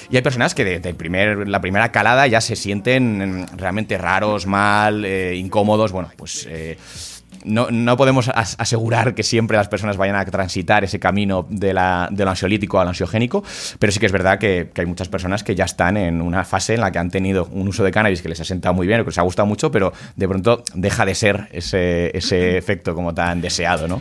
Y 0.10 0.16
hay 0.16 0.22
personas 0.22 0.56
que 0.56 0.64
de, 0.64 0.80
de 0.80 0.94
primer, 0.94 1.48
la 1.48 1.60
primera 1.60 1.92
calada 1.92 2.28
ya 2.28 2.40
se 2.40 2.56
sienten 2.56 3.42
mm, 3.42 3.58
realmente 3.58 3.98
raros, 3.98 4.46
mal, 4.46 5.04
eh, 5.04 5.36
incómodos. 5.36 5.92
Bueno, 5.92 6.10
pues 6.16 6.48
eh, 6.50 6.78
no, 7.48 7.70
no 7.72 7.98
podemos 7.98 8.30
as- 8.30 8.56
asegurar 8.60 9.16
que 9.16 9.24
siempre 9.24 9.58
las 9.58 9.68
personas 9.68 9.98
vayan 9.98 10.16
a 10.16 10.26
transitar 10.26 10.84
ese 10.84 11.00
camino 11.00 11.46
de, 11.50 11.74
la, 11.74 12.10
de 12.12 12.24
lo 12.24 12.30
ansiolítico 12.32 12.80
al 12.80 12.88
ansiogénico, 12.90 13.44
pero 13.80 13.92
sí 13.92 14.00
que 14.00 14.06
es 14.06 14.12
verdad 14.12 14.38
que, 14.40 14.70
que 14.74 14.82
hay 14.82 14.88
muchas 14.88 15.08
personas 15.08 15.44
que 15.44 15.56
ya 15.56 15.66
están 15.66 15.98
en 15.98 16.22
una 16.22 16.44
fase 16.44 16.76
en 16.76 16.82
la 16.82 16.92
que 16.92 17.00
han 17.00 17.10
tenido 17.10 17.48
un 17.52 17.68
uso 17.68 17.84
de 17.84 17.92
cannabis 17.92 18.22
que 18.22 18.30
les 18.30 18.40
ha 18.40 18.44
sentado 18.46 18.74
muy 18.76 18.88
bien 18.88 19.00
o 19.00 19.04
que 19.04 19.10
les 19.10 19.18
ha 19.18 19.24
gustado 19.24 19.46
mucho, 19.46 19.72
pero 19.72 19.94
de 20.16 20.28
pronto 20.28 20.64
deja 20.76 21.06
de 21.06 21.16
ser 21.16 21.48
ese, 21.52 22.16
ese 22.18 22.58
efecto 22.58 22.94
como 22.94 23.14
tan 23.14 23.42
deseado, 23.42 23.88
¿no? 23.88 24.00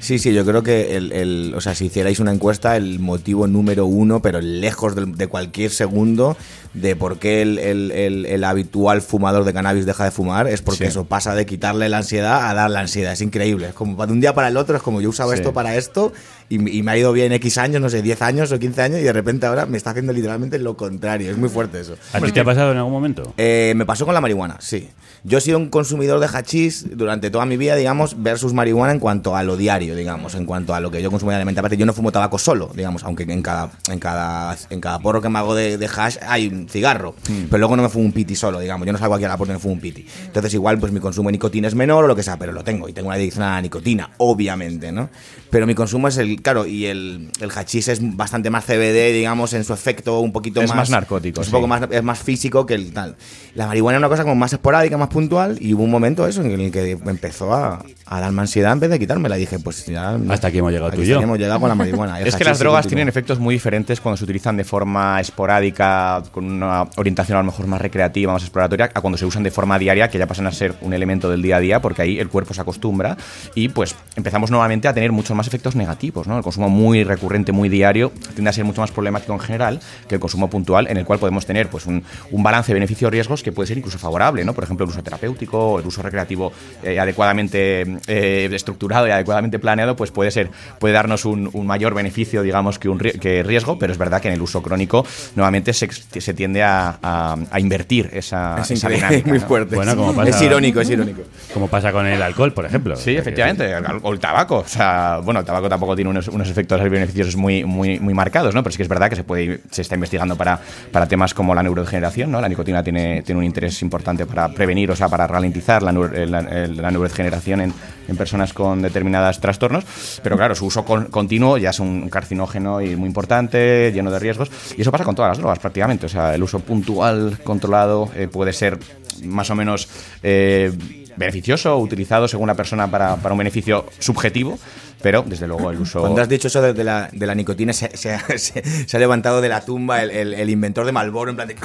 Sí, 0.00 0.18
sí, 0.18 0.32
yo 0.32 0.44
creo 0.46 0.62
que 0.62 0.96
el, 0.96 1.12
el- 1.12 1.52
o 1.54 1.60
sea, 1.60 1.74
si 1.74 1.86
hicierais 1.86 2.20
una 2.20 2.32
encuesta, 2.32 2.76
el 2.76 3.00
motivo 3.00 3.46
número 3.46 3.84
uno, 3.86 4.20
pero 4.22 4.40
lejos 4.40 4.94
del- 4.94 5.14
de, 5.16 5.26
cualquier 5.26 5.70
segundo, 5.70 6.36
de 6.72 6.94
por 6.94 7.18
qué 7.18 7.42
el, 7.42 7.58
el- 7.58 7.90
el- 7.90 8.26
el 8.26 8.44
habitual 8.44 9.02
fumador 9.02 9.44
de 9.44 9.52
cannabis 9.52 9.86
deja 9.86 10.04
de 10.04 10.10
fumar, 10.12 10.46
es 10.46 10.62
porque 10.62 10.84
Sí. 10.84 10.90
eso 10.90 11.04
pasa 11.04 11.34
de 11.34 11.44
quitarle 11.44 11.88
la 11.88 11.96
ansiedad 11.98 12.48
a 12.48 12.54
dar 12.54 12.70
la 12.70 12.80
ansiedad. 12.80 13.12
Es 13.12 13.20
increíble. 13.22 13.68
Es 13.68 13.74
como 13.74 14.06
de 14.06 14.12
un 14.12 14.20
día 14.20 14.34
para 14.34 14.48
el 14.48 14.56
otro, 14.56 14.76
es 14.76 14.82
como 14.82 15.00
yo 15.00 15.08
usaba 15.08 15.32
Sí. 15.32 15.38
esto 15.40 15.52
para 15.52 15.74
esto 15.76 16.12
y, 16.50 16.78
y 16.78 16.82
me 16.82 16.90
ha 16.92 16.98
ido 16.98 17.12
bien 17.12 17.32
X 17.32 17.56
años, 17.58 17.80
no 17.80 17.88
sé, 17.88 18.02
10 18.02 18.20
años 18.22 18.52
o 18.52 18.58
15 18.58 18.82
años 18.82 19.00
y 19.00 19.04
de 19.04 19.12
repente 19.12 19.46
ahora 19.46 19.64
me 19.64 19.78
está 19.78 19.90
haciendo 19.90 20.12
literalmente 20.12 20.58
lo 20.58 20.76
contrario. 20.76 21.30
Es 21.30 21.38
muy 21.38 21.48
fuerte 21.48 21.80
eso. 21.80 21.96
¿A 22.12 22.20
ti 22.20 22.32
te 22.32 22.40
ha 22.40 22.44
pasado 22.44 22.72
en 22.72 22.78
algún 22.78 22.92
momento? 22.92 23.32
Eh, 23.38 23.72
me 23.76 23.86
pasó 23.86 24.04
con 24.04 24.14
la 24.14 24.20
marihuana, 24.20 24.56
sí. 24.58 24.88
Yo 25.22 25.38
he 25.38 25.40
sido 25.40 25.58
un 25.58 25.68
consumidor 25.68 26.18
de 26.18 26.26
hachís 26.26 26.96
durante 26.96 27.30
toda 27.30 27.44
mi 27.46 27.56
vida, 27.56 27.76
digamos, 27.76 28.22
versus 28.22 28.52
marihuana 28.52 28.92
en 28.92 28.98
cuanto 28.98 29.36
a 29.36 29.42
lo 29.42 29.56
diario, 29.56 29.94
digamos, 29.94 30.34
en 30.34 30.46
cuanto 30.46 30.74
a 30.74 30.80
lo 30.80 30.90
que 30.90 31.02
yo 31.02 31.10
consumo 31.10 31.30
diariamente. 31.30 31.60
Aparte, 31.60 31.76
yo 31.76 31.84
no 31.86 31.92
fumo 31.92 32.10
tabaco 32.10 32.38
solo, 32.38 32.70
digamos, 32.74 33.04
aunque 33.04 33.24
en 33.24 33.42
cada, 33.42 33.70
en 33.90 33.98
cada, 33.98 34.56
en 34.70 34.80
cada 34.80 34.98
porro 34.98 35.20
que 35.20 35.28
me 35.28 35.38
hago 35.38 35.54
de, 35.54 35.76
de 35.76 35.86
hash 35.94 36.16
hay 36.26 36.48
un 36.48 36.68
cigarro. 36.68 37.14
Pero 37.26 37.58
luego 37.58 37.76
no 37.76 37.82
me 37.82 37.88
fumo 37.90 38.06
un 38.06 38.12
piti 38.12 38.34
solo, 38.34 38.58
digamos. 38.60 38.86
Yo 38.86 38.92
no 38.92 38.98
salgo 38.98 39.14
aquí 39.14 39.24
a 39.24 39.28
la 39.28 39.36
puerta 39.36 39.52
y 39.52 39.56
me 39.56 39.60
fumo 39.60 39.74
un 39.74 39.80
piti. 39.80 40.06
Entonces, 40.24 40.54
igual, 40.54 40.78
pues 40.78 40.90
mi 40.90 41.00
consumo 41.00 41.28
de 41.28 41.32
nicotina 41.32 41.68
es 41.68 41.74
menor 41.74 42.04
o 42.04 42.08
lo 42.08 42.16
que 42.16 42.22
sea, 42.22 42.38
pero 42.38 42.52
lo 42.52 42.64
tengo. 42.64 42.88
Y 42.88 42.92
tengo 42.92 43.08
una 43.08 43.16
adicción 43.16 43.44
a 43.44 43.56
la 43.56 43.62
nicotina, 43.62 44.10
obviamente, 44.16 44.90
¿no? 44.90 45.10
Pero 45.50 45.66
mi 45.66 45.74
consumo 45.74 46.08
es 46.08 46.16
el, 46.18 46.40
claro, 46.42 46.66
y 46.66 46.86
el, 46.86 47.30
el 47.40 47.50
hachís 47.50 47.88
es 47.88 48.16
bastante 48.16 48.50
más 48.50 48.64
CBD, 48.64 49.12
digamos, 49.12 49.52
en 49.52 49.64
su 49.64 49.72
efecto 49.72 50.20
un 50.20 50.32
poquito 50.32 50.60
Es 50.62 50.68
más... 50.70 50.76
más 50.76 50.90
narcótico, 50.90 51.40
Es 51.40 51.48
un 51.48 51.50
sí. 51.50 51.56
poco 51.56 51.66
más 51.66 51.82
es 51.90 52.02
más 52.02 52.18
físico 52.20 52.66
que 52.66 52.74
el 52.74 52.92
tal. 52.92 53.16
La 53.54 53.66
marihuana 53.66 53.96
es 53.96 54.00
una 54.00 54.08
cosa 54.08 54.22
como 54.22 54.36
más 54.36 54.52
esporádica, 54.52 54.96
más 54.96 55.08
puntual, 55.08 55.58
y 55.60 55.74
hubo 55.74 55.82
un 55.82 55.90
momento 55.90 56.26
eso 56.26 56.42
en 56.42 56.60
el 56.60 56.70
que 56.70 56.92
empezó 56.92 57.52
a, 57.52 57.84
a 58.06 58.20
darme 58.20 58.42
ansiedad 58.42 58.72
en 58.72 58.80
vez 58.80 58.90
de 58.90 58.98
quitármela. 58.98 59.36
Y 59.36 59.40
dije, 59.40 59.58
pues 59.58 59.86
ya. 59.86 60.18
Hasta 60.28 60.48
aquí 60.48 60.58
hemos 60.58 60.70
llegado 60.72 60.88
aquí 60.88 60.98
tú 60.98 61.02
y 61.02 61.06
yo. 61.06 61.14
hasta 61.16 61.18
aquí 61.20 61.24
hemos 61.24 61.38
llegado 61.38 61.60
con 61.60 61.68
la 61.68 61.74
marihuana. 61.74 62.20
Es 62.30 62.36
que 62.36 62.44
las 62.44 62.58
drogas 62.58 62.86
tienen 62.86 63.08
efectos 63.08 63.38
muy 63.40 63.54
diferentes 63.54 64.00
cuando 64.00 64.16
se 64.16 64.24
utilizan 64.24 64.56
de 64.56 64.64
forma 64.64 65.20
esporádica, 65.20 66.22
con 66.30 66.44
una 66.44 66.86
orientación 66.96 67.36
a 67.38 67.40
lo 67.40 67.46
mejor 67.46 67.66
más 67.66 67.80
recreativa, 67.80 68.32
más 68.32 68.42
exploratoria, 68.42 68.90
a 68.94 69.00
cuando 69.00 69.18
se 69.18 69.26
usan 69.26 69.42
de 69.42 69.50
forma 69.50 69.78
diaria, 69.78 70.08
que 70.08 70.18
ya 70.18 70.26
pasan 70.26 70.46
a 70.46 70.52
ser 70.52 70.74
un 70.82 70.92
elemento 70.92 71.28
del 71.28 71.42
día 71.42 71.56
a 71.56 71.60
día, 71.60 71.80
porque 71.80 72.02
ahí 72.02 72.18
el 72.18 72.28
cuerpo 72.28 72.54
se 72.54 72.60
acostumbra 72.60 73.16
y 73.54 73.68
pues 73.70 73.96
empezamos 74.16 74.50
nuevamente 74.50 74.86
a 74.86 74.94
tener 74.94 75.10
muchos 75.12 75.36
más 75.36 75.39
efectos 75.46 75.76
negativos. 75.76 76.26
¿no? 76.26 76.36
El 76.36 76.42
consumo 76.42 76.68
muy 76.68 77.04
recurrente, 77.04 77.52
muy 77.52 77.68
diario, 77.68 78.12
tiende 78.34 78.50
a 78.50 78.52
ser 78.52 78.64
mucho 78.64 78.80
más 78.80 78.90
problemático 78.90 79.32
en 79.32 79.40
general 79.40 79.80
que 80.08 80.14
el 80.16 80.20
consumo 80.20 80.48
puntual, 80.50 80.86
en 80.88 80.96
el 80.96 81.04
cual 81.04 81.18
podemos 81.18 81.46
tener 81.46 81.68
pues 81.68 81.86
un, 81.86 82.02
un 82.30 82.42
balance 82.42 82.72
beneficio-riesgos 82.72 83.42
que 83.42 83.52
puede 83.52 83.66
ser 83.66 83.78
incluso 83.78 83.98
favorable. 83.98 84.44
¿no? 84.44 84.52
Por 84.54 84.64
ejemplo, 84.64 84.84
el 84.84 84.90
uso 84.90 85.02
terapéutico, 85.02 85.78
el 85.78 85.86
uso 85.86 86.02
recreativo 86.02 86.52
eh, 86.82 86.98
adecuadamente 87.00 87.98
eh, 88.06 88.48
estructurado 88.52 89.06
y 89.06 89.10
adecuadamente 89.10 89.58
planeado, 89.58 89.96
pues 89.96 90.10
puede 90.10 90.30
ser, 90.30 90.50
puede 90.78 90.94
darnos 90.94 91.24
un, 91.24 91.50
un 91.52 91.66
mayor 91.66 91.94
beneficio, 91.94 92.42
digamos, 92.42 92.78
que 92.78 92.88
un 92.88 92.98
que 92.98 93.42
riesgo, 93.42 93.78
pero 93.78 93.92
es 93.92 93.98
verdad 93.98 94.20
que 94.20 94.28
en 94.28 94.34
el 94.34 94.42
uso 94.42 94.62
crónico 94.62 95.04
nuevamente 95.36 95.72
se, 95.72 95.88
se 95.90 96.34
tiende 96.34 96.62
a, 96.62 96.98
a- 97.02 97.36
a 97.50 97.60
invertir 97.60 98.10
esa, 98.12 98.58
Es 98.60 98.70
esa 98.72 98.88
dinámica. 98.88 99.28
muy 99.28 99.38
¿no? 99.38 99.46
fuerte. 99.46 99.74
Bueno, 99.76 99.96
como 99.96 100.14
pasa- 100.14 100.30
Es 100.30 100.42
irónico, 100.42 100.80
es 100.80 100.90
irónico. 100.90 101.22
Como 101.54 101.68
pasa 101.68 101.92
con 101.92 102.06
el 102.06 102.20
alcohol, 102.22 102.52
por 102.52 102.66
ejemplo. 102.66 102.96
Sí, 102.96 103.16
efectivamente. 103.16 103.72
O 104.02 104.12
el 104.12 104.18
tabaco. 104.18 104.58
O 104.58 104.66
sea, 104.68 105.18
bueno, 105.30 105.40
el 105.40 105.46
tabaco 105.46 105.68
tampoco 105.68 105.94
tiene 105.94 106.10
unos, 106.10 106.26
unos 106.28 106.48
efectos 106.50 106.80
beneficiosos 106.82 107.36
muy, 107.36 107.64
muy, 107.64 108.00
muy 108.00 108.14
marcados, 108.14 108.52
¿no? 108.54 108.62
Pero 108.64 108.72
sí 108.72 108.78
que 108.78 108.82
es 108.82 108.88
verdad 108.88 109.08
que 109.08 109.14
se 109.16 109.22
puede 109.22 109.60
se 109.70 109.82
está 109.82 109.94
investigando 109.94 110.34
para, 110.36 110.58
para 110.90 111.06
temas 111.06 111.34
como 111.34 111.54
la 111.54 111.62
neurodegeneración, 111.62 112.30
¿no? 112.32 112.40
La 112.40 112.48
nicotina 112.48 112.82
tiene, 112.82 113.22
tiene 113.22 113.38
un 113.38 113.44
interés 113.44 113.80
importante 113.82 114.26
para 114.26 114.48
prevenir, 114.48 114.90
o 114.90 114.96
sea, 114.96 115.08
para 115.08 115.26
ralentizar 115.28 115.82
la, 115.82 115.92
la- 115.92 116.42
la 116.66 116.90
neurodegeneración 116.90 117.60
en, 117.60 117.72
en 118.08 118.16
personas 118.16 118.52
con 118.52 118.82
determinadas 118.82 119.40
tras- 119.40 119.50
trastornos, 119.60 119.84
pero 120.22 120.36
claro, 120.36 120.54
su 120.54 120.66
uso 120.66 120.84
con- 120.84 121.06
continuo 121.06 121.58
ya 121.58 121.70
es 121.70 121.80
un 121.80 122.08
carcinógeno 122.08 122.80
y 122.80 122.96
muy 122.96 123.08
importante, 123.08 123.90
lleno 123.92 124.10
de 124.10 124.18
riesgos, 124.18 124.50
y 124.76 124.80
eso 124.82 124.90
pasa 124.92 125.04
con 125.04 125.14
todas 125.14 125.30
las 125.30 125.38
drogas 125.38 125.58
prácticamente, 125.58 126.06
o 126.06 126.08
sea, 126.08 126.34
el 126.34 126.42
uso 126.42 126.60
puntual, 126.60 127.38
controlado, 127.44 128.08
eh, 128.16 128.26
puede 128.26 128.52
ser 128.52 128.78
más 129.24 129.50
o 129.50 129.54
menos 129.54 129.88
eh, 130.22 130.72
beneficioso, 131.16 131.76
utilizado 131.78 132.26
según 132.28 132.46
la 132.46 132.54
persona 132.54 132.90
para, 132.90 133.16
para 133.16 133.32
un 133.34 133.38
beneficio 133.38 133.84
subjetivo, 133.98 134.58
pero 135.02 135.22
desde 135.26 135.46
luego 135.46 135.70
el 135.70 135.80
uso... 135.80 136.00
Cuando 136.00 136.22
has 136.22 136.28
dicho 136.28 136.48
eso 136.48 136.60
de, 136.62 136.72
de 136.72 136.84
la, 136.84 137.08
de 137.12 137.26
la 137.26 137.34
nicotina, 137.34 137.72
se, 137.72 137.96
se 137.96 138.14
ha- 138.14 138.24
se- 138.38 138.62
se 138.88 138.96
ha 138.96 139.00
levantado 139.00 139.40
de 139.40 139.48
la 139.48 139.60
tumba 139.62 140.02
el, 140.02 140.10
el- 140.10 140.34
el 140.34 140.50
inventor 140.50 140.86
de 140.86 140.92
Malboro 140.92 141.30
en 141.30 141.36
plan 141.36 141.48
de... 141.48 141.56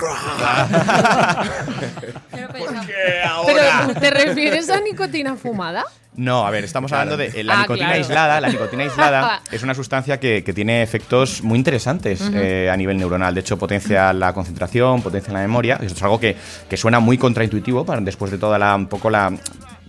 Pero, 3.46 4.00
¿te 4.00 4.10
refieres 4.12 4.70
a 4.70 4.80
nicotina 4.80 5.36
fumada? 5.36 5.84
No, 6.16 6.48
a 6.48 6.50
ver, 6.52 6.64
estamos 6.64 6.92
hablando 6.94 7.18
de 7.18 7.28
eh, 7.36 7.44
la 7.44 7.56
Ah, 7.56 7.62
nicotina 7.64 7.88
claro. 7.88 8.02
aislada. 8.02 8.42
La 8.42 8.48
nicotina 8.48 8.84
aislada 8.84 9.42
es 9.52 9.64
una 9.64 9.76
sustancia 9.76 10.18
que, 10.20 10.44
que 10.46 10.54
tiene 10.54 10.82
efectos 10.82 11.44
muy 11.44 11.58
interesantes 11.58 12.22
eh, 12.34 12.70
a 12.72 12.78
nivel 12.78 12.98
neuronal. 12.98 13.34
De 13.34 13.42
hecho, 13.42 13.58
potencia 13.58 14.14
la 14.14 14.32
concentración, 14.34 15.02
potencia 15.02 15.34
la 15.34 15.40
memoria. 15.42 15.76
Esto 15.82 15.94
es 15.94 16.04
algo 16.04 16.20
que, 16.20 16.38
que 16.70 16.78
suena 16.78 17.00
muy 17.02 17.18
contraintuitivo 17.18 17.86
para, 17.86 18.00
después 18.00 18.32
de 18.32 18.38
toda 18.38 18.58
la 18.58 18.76
un 18.76 18.88
poco 18.88 19.10
la 19.10 19.34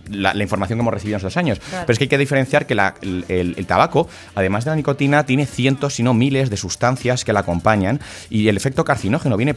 la, 0.09 0.33
la 0.33 0.43
información 0.43 0.77
que 0.77 0.81
hemos 0.81 0.93
recibido 0.93 1.15
en 1.15 1.19
estos 1.19 1.37
años. 1.37 1.59
Claro. 1.59 1.83
Pero 1.85 1.93
es 1.93 1.97
que 1.99 2.03
hay 2.05 2.09
que 2.09 2.17
diferenciar 2.17 2.65
que 2.65 2.75
la- 2.75 2.95
el, 3.01 3.25
el- 3.27 3.55
el 3.57 3.65
tabaco, 3.65 4.07
además 4.35 4.65
de 4.65 4.71
la 4.71 4.75
nicotina, 4.75 5.25
tiene 5.25 5.45
cientos, 5.45 5.95
si 5.95 6.03
no 6.03 6.13
miles, 6.13 6.49
de 6.49 6.57
sustancias 6.57 7.23
que 7.25 7.33
la 7.33 7.41
acompañan 7.41 7.99
y 8.29 8.47
el 8.47 8.57
efecto 8.57 8.83
carcinógeno 8.85 9.37
viene, 9.37 9.53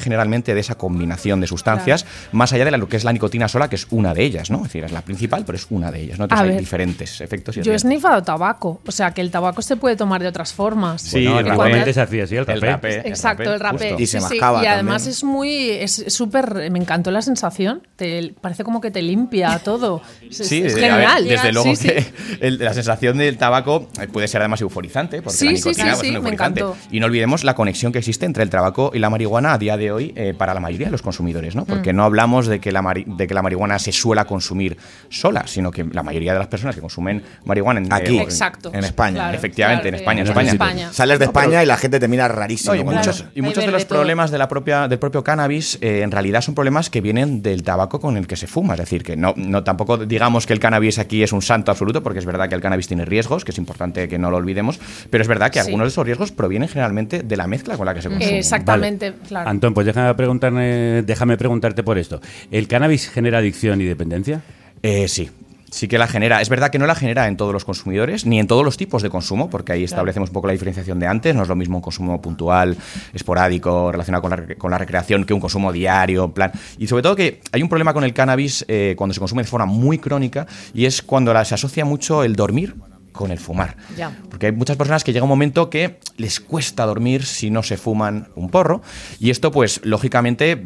generalmente 0.00 0.54
de 0.54 0.60
esa 0.60 0.76
combinación 0.76 1.40
de 1.40 1.46
sustancias, 1.46 2.06
más 2.32 2.52
allá 2.52 2.64
de 2.64 2.70
lo 2.72 2.88
que 2.88 2.96
es 2.96 3.04
la 3.04 3.12
nicotina 3.12 3.48
sola, 3.48 3.68
que 3.68 3.76
es 3.76 3.86
una 3.90 4.14
de 4.14 4.24
ellas, 4.24 4.50
¿no? 4.50 4.58
Es 4.58 4.62
decir, 4.64 4.84
es 4.84 4.92
la 4.92 5.02
principal, 5.02 5.44
pero 5.44 5.56
es 5.56 5.66
una 5.70 5.90
de 5.90 6.00
ellas, 6.02 6.18
¿no? 6.18 6.24
Entonces 6.24 6.40
A 6.40 6.44
hay 6.44 6.50
ver. 6.50 6.60
diferentes 6.60 7.20
efectos 7.20 7.56
y 7.56 7.62
Yo 7.62 7.72
he 7.72 7.78
snifado 7.78 8.22
tabaco, 8.22 8.80
o 8.86 8.92
sea 8.92 9.10
que 9.12 9.20
el 9.20 9.30
tabaco 9.30 9.62
se 9.62 9.76
puede 9.76 9.96
tomar 9.96 10.20
de 10.22 10.28
otras 10.28 10.52
formas. 10.52 11.02
Sí, 11.02 11.26
realmente 11.26 11.92
se 11.92 12.00
hacía 12.00 12.24
así 12.24 12.36
el 12.36 12.46
rapé. 12.46 12.60
rapé, 12.70 13.08
Exacto, 13.08 13.52
el 13.52 13.60
rapé. 13.60 13.94
Y 13.98 14.06
se 14.06 14.20
Sí, 14.20 14.26
sí, 14.28 14.34
mascaba 14.34 14.62
Y 14.62 14.66
además 14.66 15.02
también. 15.02 15.10
es 15.12 15.24
muy, 15.24 15.70
es 15.70 16.04
súper, 16.08 16.70
me 16.70 16.78
encantó 16.78 17.10
la 17.10 17.22
sensación. 17.22 17.86
Te, 17.96 18.34
parece 18.40 18.64
como 18.64 18.80
que 18.80 18.90
te 18.90 19.02
limpia 19.02 19.58
todo. 19.60 19.89
Es, 20.30 20.36
Sí, 20.36 20.62
es 20.64 20.74
ver, 20.74 20.90
genial. 20.92 21.24
desde 21.28 21.52
luego 21.52 21.74
Sí, 21.74 21.88
que 21.88 22.02
sí. 22.02 22.08
el- 22.40 22.58
la 22.58 22.72
sensación 22.74 23.18
del 23.18 23.36
tabaco 23.36 23.88
eh, 24.00 24.06
puede 24.06 24.28
ser 24.28 24.40
además 24.42 24.60
euforizante, 24.60 25.22
porque 25.22 25.36
Sí, 25.38 25.44
la 25.46 25.50
sí, 25.50 25.56
nicotina 25.56 25.84
sí, 25.84 25.90
pues, 25.90 25.94
es 25.94 26.00
sí, 26.00 26.06
un 26.08 26.12
me 26.12 26.30
euforizante. 26.30 26.64
Y 26.90 27.00
no 27.00 27.06
olvidemos 27.06 27.44
la 27.44 27.54
conexión 27.54 27.92
que 27.92 27.98
existe 27.98 28.26
entre 28.26 28.42
el 28.42 28.50
tabaco 28.50 28.90
y 28.94 28.98
la 28.98 29.10
marihuana 29.10 29.52
a 29.54 29.58
día 29.58 29.76
de 29.76 29.90
hoy 29.92 30.12
eh, 30.16 30.34
para 30.36 30.54
la 30.54 30.60
mayoría 30.60 30.86
de 30.86 30.92
los 30.92 31.02
consumidores, 31.02 31.56
¿no? 31.56 31.64
Porque 31.64 31.92
Mm. 31.92 31.96
no 31.96 32.04
hablamos 32.04 32.46
de 32.46 32.60
que, 32.60 32.72
la 32.72 32.82
mari- 32.82 33.04
de 33.06 33.26
que 33.26 33.34
la 33.34 33.42
marihuana 33.42 33.78
se 33.78 33.92
suela 33.92 34.24
consumir 34.26 34.76
sola, 35.08 35.46
sino 35.46 35.70
que 35.70 35.84
la 35.84 36.02
mayoría 36.02 36.32
de 36.32 36.38
las 36.38 36.48
personas 36.48 36.74
que 36.74 36.80
consumen 36.80 37.22
marihuana 37.44 37.80
en, 37.80 37.92
Aquí, 37.92 38.18
eh, 38.18 38.22
Exacto. 38.22 38.70
en 38.72 38.84
España. 38.84 39.14
Claro, 39.16 39.36
efectivamente, 39.36 39.88
en 39.88 39.94
España, 39.96 40.20
en 40.22 40.28
España. 40.28 40.52
España. 40.52 40.92
Sales 40.92 41.18
de 41.18 41.26
No, 41.26 41.32
pero- 41.32 41.42
España 41.44 41.62
y 41.62 41.66
la 41.66 41.76
gente 41.76 41.98
te 41.98 42.08
mira 42.08 42.28
rarísimo. 42.28 42.74
no, 42.74 42.80
y 42.80 42.84
muchos, 42.84 43.24
y 43.34 43.38
Hay 43.40 43.42
muchos 43.42 43.64
de 43.64 43.70
los 43.72 43.84
problemas 43.84 44.30
de 44.30 44.38
la 44.38 44.48
propia, 44.48 44.86
del 44.88 44.98
propio 44.98 45.24
cannabis 45.24 45.78
eh, 45.80 46.02
en 46.02 46.10
realidad 46.10 46.40
son 46.42 46.54
problemas 46.54 46.90
que 46.90 47.00
vienen 47.00 47.42
del 47.42 47.62
tabaco 47.62 48.00
con 48.00 48.16
el 48.16 48.26
que 48.26 48.36
se 48.36 48.46
fuma. 48.46 48.74
Es 48.74 48.80
decir, 48.80 49.02
que 49.02 49.16
no, 49.16 49.32
no 49.36 49.64
tampoco 49.64 49.79
digamos 50.06 50.46
que 50.46 50.52
el 50.52 50.60
cannabis 50.60 50.98
aquí 50.98 51.22
es 51.22 51.32
un 51.32 51.42
santo 51.42 51.70
absoluto, 51.70 52.02
porque 52.02 52.18
es 52.18 52.26
verdad 52.26 52.48
que 52.48 52.54
el 52.54 52.60
cannabis 52.60 52.86
tiene 52.88 53.04
riesgos, 53.04 53.44
que 53.44 53.50
es 53.52 53.58
importante 53.58 54.08
que 54.08 54.18
no 54.18 54.30
lo 54.30 54.36
olvidemos, 54.36 54.78
pero 55.10 55.22
es 55.22 55.28
verdad 55.28 55.50
que 55.50 55.60
Sí. 55.60 55.66
algunos 55.66 55.86
de 55.86 55.88
esos 55.90 56.04
riesgos 56.06 56.32
provienen 56.32 56.68
generalmente 56.68 57.22
de 57.22 57.36
la 57.36 57.46
mezcla 57.46 57.76
con 57.76 57.86
la 57.86 57.94
que 57.94 58.02
se 58.02 58.08
consume. 58.08 58.38
Exactamente, 58.38 59.14
claro. 59.28 59.48
Antón, 59.50 59.74
pues 59.74 59.86
déjame, 59.86 60.14
preguntarme, 60.14 61.02
déjame 61.02 61.36
preguntarte 61.36 61.82
por 61.82 61.98
esto. 61.98 62.20
¿El 62.50 62.66
cannabis 62.68 63.08
genera 63.10 63.38
adicción 63.38 63.80
y 63.80 63.84
dependencia? 63.84 64.42
Eh, 64.82 65.08
sí. 65.08 65.30
Sí 65.72 65.86
que 65.86 65.98
la 65.98 66.08
genera. 66.08 66.40
Es 66.40 66.48
verdad 66.48 66.70
que 66.70 66.78
no 66.80 66.86
la 66.86 66.94
genera 66.96 67.28
en 67.28 67.36
todos 67.36 67.52
los 67.52 67.64
consumidores, 67.64 68.26
ni 68.26 68.40
en 68.40 68.46
todos 68.48 68.64
los 68.64 68.76
tipos 68.76 69.02
de 69.02 69.08
consumo, 69.08 69.48
porque 69.48 69.72
ahí 69.72 69.84
establecemos 69.84 70.30
un 70.30 70.32
poco 70.32 70.48
la 70.48 70.52
diferenciación 70.52 70.98
de 70.98 71.06
antes. 71.06 71.34
No 71.34 71.42
es 71.42 71.48
lo 71.48 71.54
mismo 71.54 71.76
un 71.78 71.82
consumo 71.82 72.20
puntual, 72.20 72.76
esporádico, 73.12 73.92
relacionado 73.92 74.22
con 74.22 74.30
la, 74.30 74.54
con 74.56 74.70
la 74.70 74.78
recreación, 74.78 75.24
que 75.24 75.32
un 75.32 75.40
consumo 75.40 75.72
diario, 75.72 76.24
en 76.24 76.32
plan. 76.32 76.52
Y 76.78 76.86
sobre 76.86 77.02
todo 77.02 77.14
que 77.14 77.40
hay 77.52 77.62
un 77.62 77.68
problema 77.68 77.92
con 77.94 78.02
el 78.04 78.12
cannabis 78.12 78.64
eh, 78.68 78.94
cuando 78.96 79.14
se 79.14 79.20
consume 79.20 79.42
de 79.42 79.48
forma 79.48 79.66
muy 79.66 79.98
crónica, 79.98 80.46
y 80.74 80.86
es 80.86 81.02
cuando 81.02 81.32
la- 81.32 81.44
se 81.44 81.54
asocia 81.54 81.84
mucho 81.84 82.24
el 82.24 82.34
dormir 82.34 82.74
con 83.20 83.30
el 83.32 83.38
fumar. 83.38 83.76
Ya. 83.98 84.16
Porque 84.30 84.46
hay 84.46 84.52
muchas 84.52 84.78
personas 84.78 85.04
que 85.04 85.12
llega 85.12 85.24
un 85.24 85.28
momento 85.28 85.68
que 85.68 85.98
les 86.16 86.40
cuesta 86.40 86.86
dormir 86.86 87.26
si 87.26 87.50
no 87.50 87.62
se 87.62 87.76
fuman 87.76 88.28
un 88.34 88.48
porro. 88.48 88.80
Y 89.18 89.28
esto, 89.28 89.50
pues, 89.50 89.82
lógicamente, 89.84 90.64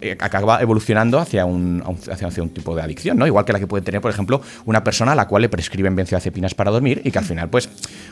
eh, 0.00 0.16
acaba 0.20 0.62
evolucionando 0.62 1.18
hacia 1.18 1.44
un, 1.46 1.82
a 1.84 2.12
hacia, 2.12 2.28
hacia 2.28 2.42
un 2.44 2.50
tipo 2.50 2.76
de 2.76 2.82
adicción, 2.82 3.18
¿no? 3.18 3.26
Igual 3.26 3.44
que 3.44 3.52
la 3.52 3.58
que 3.58 3.66
puede 3.66 3.82
tener, 3.82 4.00
por 4.00 4.12
ejemplo, 4.12 4.40
una 4.66 4.84
persona 4.84 5.12
a 5.12 5.14
la 5.16 5.26
cual 5.26 5.42
le 5.42 5.48
prescriben 5.48 5.96
benzodiazepinas 5.96 6.54
para 6.54 6.70
dormir 6.70 7.02
y 7.02 7.10
que 7.10 7.18
al 7.18 7.24
final, 7.24 7.50
pues, 7.50 7.68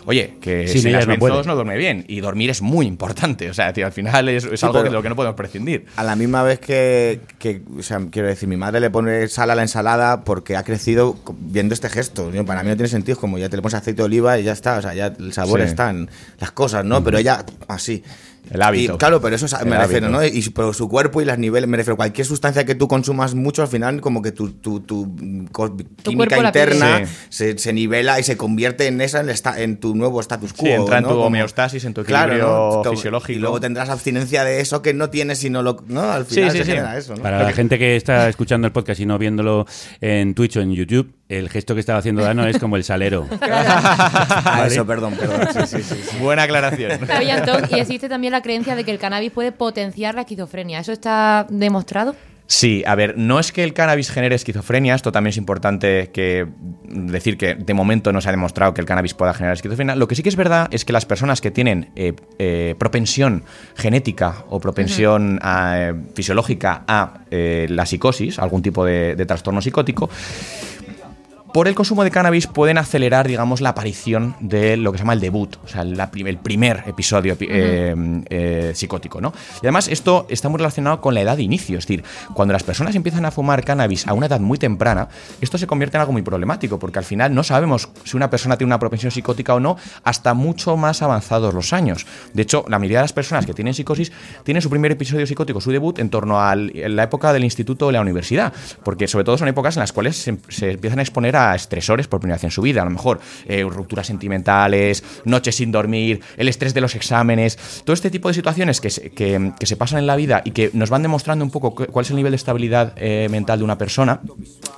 oye, 0.06 0.38
que 0.40 0.66
sin 0.66 0.88
ellas 0.88 1.06
las 1.06 1.16
no 1.16 1.24
benzos 1.24 1.46
no 1.46 1.54
duerme 1.54 1.76
bien. 1.76 2.04
Y 2.08 2.18
dormir 2.18 2.50
es 2.50 2.60
muy 2.60 2.86
importante. 2.86 3.48
O 3.48 3.54
sea, 3.54 3.72
tío, 3.72 3.86
al 3.86 3.92
final 3.92 4.28
es, 4.28 4.42
es 4.44 4.58
Sí, 4.58 4.66
algo 4.66 4.82
de 4.82 4.90
lo 4.90 5.02
que 5.02 5.08
no 5.08 5.14
podemos 5.14 5.36
prescindir. 5.36 5.86
A 5.94 6.02
la 6.02 6.16
misma 6.16 6.42
vez 6.42 6.58
que, 6.58 7.20
que, 7.38 7.62
o 7.78 7.82
sea, 7.84 8.00
quiero 8.10 8.26
decir, 8.26 8.48
mi 8.48 8.56
madre 8.56 8.80
le 8.80 8.90
pone 8.90 9.28
sal 9.28 9.50
a 9.50 9.54
la 9.54 9.62
ensalada 9.62 10.24
porque 10.24 10.56
ha 10.56 10.64
crecido 10.64 11.16
viendo 11.38 11.74
este 11.74 11.88
gesto. 11.88 12.32
Para 12.44 12.64
mí 12.64 12.70
no 12.70 12.76
tiene 12.76 12.88
sentido, 12.88 13.16
como 13.18 13.38
ya 13.38 13.48
te 13.48 13.56
le 13.56 13.62
pones 13.62 13.74
aceite 13.84 14.02
de 14.02 14.06
oliva 14.06 14.38
y 14.38 14.44
ya 14.44 14.52
está, 14.52 14.78
o 14.78 14.82
sea, 14.82 14.94
ya 14.94 15.06
el 15.18 15.32
sabor 15.32 15.60
Sí. 15.60 15.66
está 15.66 15.90
en 15.90 16.08
las 16.40 16.50
cosas, 16.52 16.84
¿no? 16.84 17.04
Pero 17.04 17.18
ella, 17.18 17.44
así. 17.68 18.02
El 18.50 18.60
hábito. 18.62 18.94
Y, 18.94 18.98
claro, 18.98 19.20
pero 19.20 19.34
eso 19.36 19.46
es- 19.46 19.52
me 19.64 19.76
refiero, 19.78 20.06
hábito. 20.06 20.20
¿no? 20.20 20.24
Y 20.24 20.48
pero 20.50 20.72
su 20.72 20.88
cuerpo 20.88 21.22
y 21.22 21.24
las 21.24 21.38
niveles, 21.38 21.68
me 21.68 21.76
refiero, 21.76 21.96
cualquier 21.96 22.26
sustancia 22.26 22.64
que 22.64 22.74
tú 22.74 22.88
consumas 22.88 23.34
mucho, 23.34 23.62
al 23.62 23.68
final, 23.68 24.00
como 24.00 24.20
que 24.22 24.32
tu, 24.32 24.50
tu, 24.52 24.80
tu, 24.80 25.46
co- 25.52 25.76
química 26.02 26.38
interna 26.38 27.06
Sí. 27.06 27.14
se, 27.30 27.58
se 27.58 27.72
nivela 27.72 28.20
y 28.20 28.22
se 28.22 28.36
convierte 28.36 28.86
en 28.86 29.00
esa, 29.00 29.20
en, 29.20 29.30
esta- 29.30 29.60
en 29.60 29.78
tu 29.78 29.94
nuevo 29.94 30.20
status 30.20 30.52
quo. 30.52 30.66
Sí, 30.66 30.72
entra 30.72 30.98
en 30.98 31.02
¿no? 31.04 31.08
tu 31.10 31.14
Como- 31.14 31.26
homeostasis, 31.26 31.84
en 31.84 31.94
tu 31.94 32.04
Claro, 32.04 32.32
equilibrio 32.32 32.54
¿no? 32.54 32.70
Como- 32.82 32.90
fisiológico. 32.92 33.32
Y 33.32 33.40
luego 33.40 33.60
tendrás 33.60 33.88
abstinencia 33.88 34.44
de 34.44 34.60
eso 34.60 34.82
que 34.82 34.92
no 34.94 35.10
tienes, 35.10 35.38
sino 35.38 35.62
lo. 35.62 35.82
¿No? 35.88 36.02
Al 36.12 36.26
Sí, 36.26 36.36
final 36.36 36.50
sí, 36.52 36.58
se 36.58 36.64
sí. 36.64 36.70
genera 36.70 36.96
eso, 36.98 37.14
¿no? 37.16 37.22
Para 37.22 37.42
la 37.42 37.52
gente 37.52 37.78
que 37.78 37.96
está 37.96 38.28
escuchando 38.28 38.66
el 38.66 38.72
podcast 38.72 39.00
y 39.00 39.06
no 39.06 39.18
viéndolo 39.18 39.66
en 40.00 40.34
Twitch 40.34 40.56
o 40.56 40.60
en 40.60 40.72
YouTube, 40.72 41.12
el 41.28 41.48
gesto 41.48 41.74
que 41.74 41.80
estaba 41.80 41.98
haciendo 41.98 42.22
Dano 42.22 42.46
es 42.46 42.58
como 42.58 42.76
el 42.76 42.84
salero. 42.84 43.26
Ah, 43.40 44.64
eso, 44.66 44.86
perdón, 44.86 45.14
perdón. 45.14 45.48
Sí, 45.52 45.78
sí, 45.78 45.82
sí. 45.82 45.94
sí. 46.10 46.16
Buena 46.18 46.42
aclaración. 46.44 46.92
Y 47.70 47.78
existe 47.78 48.08
también 48.08 48.33
la 48.34 48.42
creencia 48.42 48.74
de 48.74 48.84
que 48.84 48.90
el 48.90 48.98
cannabis 48.98 49.30
puede 49.30 49.52
potenciar 49.52 50.14
la 50.14 50.22
esquizofrenia. 50.22 50.80
¿Eso 50.80 50.92
está 50.92 51.46
demostrado? 51.48 52.16
Sí, 52.46 52.82
a 52.86 52.94
ver, 52.94 53.16
no 53.16 53.40
es 53.40 53.52
que 53.52 53.64
el 53.64 53.72
cannabis 53.72 54.10
genere 54.10 54.34
esquizofrenia, 54.34 54.94
esto 54.94 55.12
también 55.12 55.30
es 55.30 55.38
importante 55.38 56.10
que 56.12 56.46
decir 56.84 57.38
que 57.38 57.54
de 57.54 57.72
momento 57.72 58.12
no 58.12 58.20
se 58.20 58.28
ha 58.28 58.32
demostrado 58.32 58.74
que 58.74 58.82
el 58.82 58.86
cannabis 58.86 59.14
pueda 59.14 59.32
generar 59.32 59.54
esquizofrenia. 59.54 59.96
Lo 59.96 60.08
que 60.08 60.14
sí 60.14 60.22
que 60.22 60.28
es 60.28 60.36
verdad 60.36 60.68
es 60.70 60.84
que 60.84 60.92
las 60.92 61.06
personas 61.06 61.40
que 61.40 61.50
tienen 61.50 61.90
eh, 61.96 62.12
eh, 62.38 62.74
propensión 62.78 63.44
genética 63.76 64.44
o 64.50 64.60
propensión 64.60 65.38
a, 65.40 65.76
eh, 65.78 65.94
fisiológica 66.14 66.84
a 66.86 67.20
la 67.30 67.86
psicosis, 67.86 68.38
algún 68.38 68.62
tipo 68.62 68.84
de, 68.84 69.16
de 69.16 69.26
trastorno 69.26 69.60
psicótico, 69.60 70.10
por 71.54 71.68
el 71.68 71.76
consumo 71.76 72.02
de 72.02 72.10
cannabis 72.10 72.48
pueden 72.48 72.78
acelerar, 72.78 73.28
digamos, 73.28 73.60
la 73.60 73.68
aparición 73.68 74.34
de 74.40 74.76
lo 74.76 74.90
que 74.90 74.98
se 74.98 75.02
llama 75.02 75.12
el 75.12 75.20
debut, 75.20 75.54
o 75.64 75.68
sea, 75.68 75.84
la 75.84 76.10
prim- 76.10 76.26
el 76.26 76.36
primer 76.36 76.82
episodio 76.84 77.36
epi- 77.38 77.46
eh, 77.48 77.94
eh, 78.28 78.72
psicótico, 78.74 79.20
¿no? 79.20 79.32
Y 79.62 79.66
además 79.66 79.86
esto 79.86 80.26
está 80.28 80.48
muy 80.48 80.58
relacionado 80.58 81.00
con 81.00 81.14
la 81.14 81.20
edad 81.20 81.36
de 81.36 81.44
inicio, 81.44 81.78
es 81.78 81.84
decir, 81.86 82.02
cuando 82.34 82.50
las 82.52 82.64
personas 82.64 82.96
empiezan 82.96 83.24
a 83.24 83.30
fumar 83.30 83.64
cannabis 83.64 84.04
a 84.08 84.14
una 84.14 84.26
edad 84.26 84.40
muy 84.40 84.58
temprana, 84.58 85.06
esto 85.40 85.56
se 85.56 85.68
convierte 85.68 85.96
en 85.96 86.00
algo 86.00 86.12
muy 86.12 86.22
problemático, 86.22 86.80
porque 86.80 86.98
al 86.98 87.04
final 87.04 87.32
no 87.32 87.44
sabemos 87.44 87.88
si 88.02 88.16
una 88.16 88.30
persona 88.30 88.56
tiene 88.56 88.70
una 88.70 88.80
propensión 88.80 89.12
psicótica 89.12 89.54
o 89.54 89.60
no 89.60 89.76
hasta 90.02 90.34
mucho 90.34 90.76
más 90.76 91.02
avanzados 91.02 91.54
los 91.54 91.72
años. 91.72 92.04
De 92.32 92.42
hecho, 92.42 92.64
la 92.66 92.80
mayoría 92.80 92.98
de 92.98 93.04
las 93.04 93.12
personas 93.12 93.46
que 93.46 93.54
tienen 93.54 93.74
psicosis 93.74 94.10
tienen 94.42 94.60
su 94.60 94.70
primer 94.70 94.90
episodio 94.90 95.24
psicótico, 95.24 95.60
su 95.60 95.70
debut, 95.70 96.00
en 96.00 96.10
torno 96.10 96.40
a 96.40 96.56
la 96.56 97.02
época 97.04 97.32
del 97.32 97.44
instituto 97.44 97.86
o 97.86 97.92
la 97.92 98.00
universidad, 98.00 98.52
porque 98.82 99.06
sobre 99.06 99.24
todo 99.24 99.38
son 99.38 99.46
épocas 99.46 99.76
en 99.76 99.82
las 99.82 99.92
cuales 99.92 100.16
se, 100.16 100.36
se 100.48 100.72
empiezan 100.72 100.98
a 100.98 101.02
exponer 101.02 101.36
a 101.36 101.43
estresores 101.54 102.06
por 102.06 102.20
primera 102.20 102.36
vez 102.36 102.44
en 102.44 102.50
su 102.50 102.62
vida, 102.62 102.82
a 102.82 102.84
lo 102.84 102.90
mejor 102.92 103.20
eh, 103.46 103.64
rupturas 103.68 104.06
sentimentales, 104.06 105.02
noches 105.24 105.56
sin 105.56 105.72
dormir, 105.72 106.20
el 106.36 106.48
estrés 106.48 106.74
de 106.74 106.80
los 106.80 106.94
exámenes, 106.94 107.58
todo 107.84 107.94
este 107.94 108.10
tipo 108.10 108.28
de 108.28 108.34
situaciones 108.34 108.80
que 108.80 108.90
se, 108.90 109.10
que, 109.10 109.52
que 109.58 109.66
se 109.66 109.76
pasan 109.76 109.98
en 109.98 110.06
la 110.06 110.16
vida 110.16 110.42
y 110.44 110.52
que 110.52 110.70
nos 110.74 110.90
van 110.90 111.02
demostrando 111.02 111.44
un 111.44 111.50
poco 111.50 111.74
cu- 111.74 111.86
cuál 111.86 112.04
es 112.04 112.10
el 112.10 112.16
nivel 112.16 112.32
de 112.32 112.36
estabilidad 112.36 112.92
eh, 112.96 113.28
mental 113.30 113.58
de 113.58 113.64
una 113.64 113.76
persona. 113.78 114.20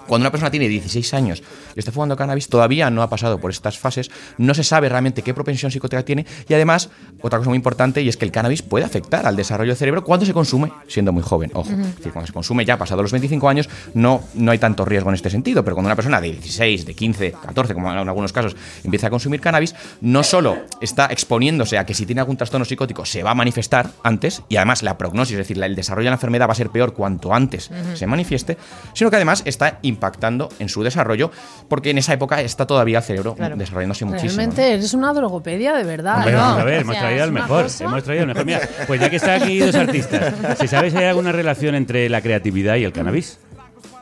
Cuando 0.06 0.22
una 0.22 0.30
persona 0.30 0.50
tiene 0.50 0.68
16 0.68 1.14
años 1.14 1.42
y 1.74 1.78
está 1.80 1.90
fumando 1.92 2.16
cannabis, 2.16 2.48
todavía 2.48 2.90
no 2.90 3.02
ha 3.02 3.10
pasado 3.10 3.38
por 3.38 3.50
estas 3.50 3.78
fases, 3.78 4.10
no 4.38 4.54
se 4.54 4.62
sabe 4.62 4.88
realmente 4.88 5.22
qué 5.22 5.34
propensión 5.34 5.70
psicótica 5.72 6.04
tiene 6.04 6.24
y 6.48 6.54
además, 6.54 6.90
otra 7.22 7.38
cosa 7.38 7.50
muy 7.50 7.56
importante, 7.56 8.00
y 8.02 8.08
es 8.08 8.16
que 8.16 8.24
el 8.24 8.30
cannabis 8.30 8.62
puede 8.62 8.84
afectar 8.84 9.26
al 9.26 9.34
desarrollo 9.36 9.70
del 9.70 9.76
cerebro 9.76 10.04
cuando 10.04 10.24
se 10.24 10.32
consume 10.32 10.70
siendo 10.86 11.12
muy 11.12 11.22
joven. 11.22 11.50
Ojo, 11.54 11.70
es 11.70 11.96
decir, 11.96 12.12
cuando 12.12 12.26
se 12.28 12.32
consume 12.32 12.64
ya 12.64 12.78
pasados 12.78 13.02
los 13.02 13.12
25 13.12 13.48
años, 13.48 13.68
no, 13.94 14.22
no 14.34 14.52
hay 14.52 14.58
tanto 14.58 14.84
riesgo 14.84 15.08
en 15.10 15.16
este 15.16 15.28
sentido, 15.30 15.64
pero 15.64 15.74
cuando 15.74 15.88
una 15.88 15.96
persona 15.96 16.20
de 16.20 16.30
16 16.30 16.55
16, 16.56 16.86
de 16.86 16.94
15, 16.94 17.32
14, 17.32 17.74
como 17.74 17.90
en 17.92 17.98
algunos 18.08 18.32
casos, 18.32 18.56
empieza 18.84 19.08
a 19.08 19.10
consumir 19.10 19.40
cannabis, 19.40 19.74
no 20.00 20.22
solo 20.22 20.56
está 20.80 21.06
exponiéndose 21.10 21.78
a 21.78 21.84
que 21.86 21.94
si 21.94 22.06
tiene 22.06 22.20
algún 22.20 22.36
trastorno 22.36 22.64
psicótico 22.64 23.04
se 23.04 23.22
va 23.22 23.30
a 23.32 23.34
manifestar 23.34 23.90
antes, 24.02 24.42
y 24.48 24.56
además 24.56 24.82
la 24.82 24.96
prognosis, 24.98 25.32
es 25.34 25.38
decir, 25.38 25.62
el 25.62 25.76
desarrollo 25.76 26.06
de 26.06 26.10
la 26.10 26.16
enfermedad 26.16 26.48
va 26.48 26.52
a 26.52 26.56
ser 26.56 26.70
peor 26.70 26.94
cuanto 26.94 27.34
antes 27.34 27.70
se 27.94 28.06
manifieste, 28.06 28.56
sino 28.94 29.10
que 29.10 29.16
además 29.16 29.42
está 29.44 29.78
impactando 29.82 30.48
en 30.58 30.68
su 30.68 30.82
desarrollo, 30.82 31.30
porque 31.68 31.90
en 31.90 31.98
esa 31.98 32.12
época 32.12 32.40
está 32.40 32.66
todavía 32.66 32.98
el 32.98 33.04
cerebro 33.04 33.34
Claro. 33.34 33.56
desarrollándose 33.56 34.04
muchísimo. 34.04 34.30
¿no? 34.32 34.36
Realmente 34.36 34.72
eres 34.72 34.94
una 34.94 35.12
drogopedia 35.12 35.74
de 35.74 35.84
verdad. 35.84 36.16
Hombre, 36.18 36.32
¿no? 36.32 36.38
vamos 36.38 36.60
a 36.60 36.64
ver, 36.64 36.78
O 36.78 36.80
hemos 36.82 36.94
sea, 36.94 37.02
traído 37.02 37.24
al 37.24 37.32
mejor. 37.32 37.62
cosa. 37.64 37.84
Hemos 37.84 38.02
traído 38.04 38.22
al 38.22 38.28
mejor. 38.28 38.44
Mira, 38.46 38.60
pues 38.86 39.00
ya 39.00 39.10
que 39.10 39.16
están 39.16 39.42
aquí 39.42 39.58
dos 39.58 39.74
artistas, 39.74 40.34
si 40.58 40.68
sabes 40.68 40.92
si 40.92 40.98
hay 40.98 41.04
alguna 41.06 41.32
relación 41.32 41.74
entre 41.74 42.08
la 42.08 42.20
creatividad 42.20 42.76
y 42.76 42.84
el 42.84 42.92
cannabis. 42.92 43.38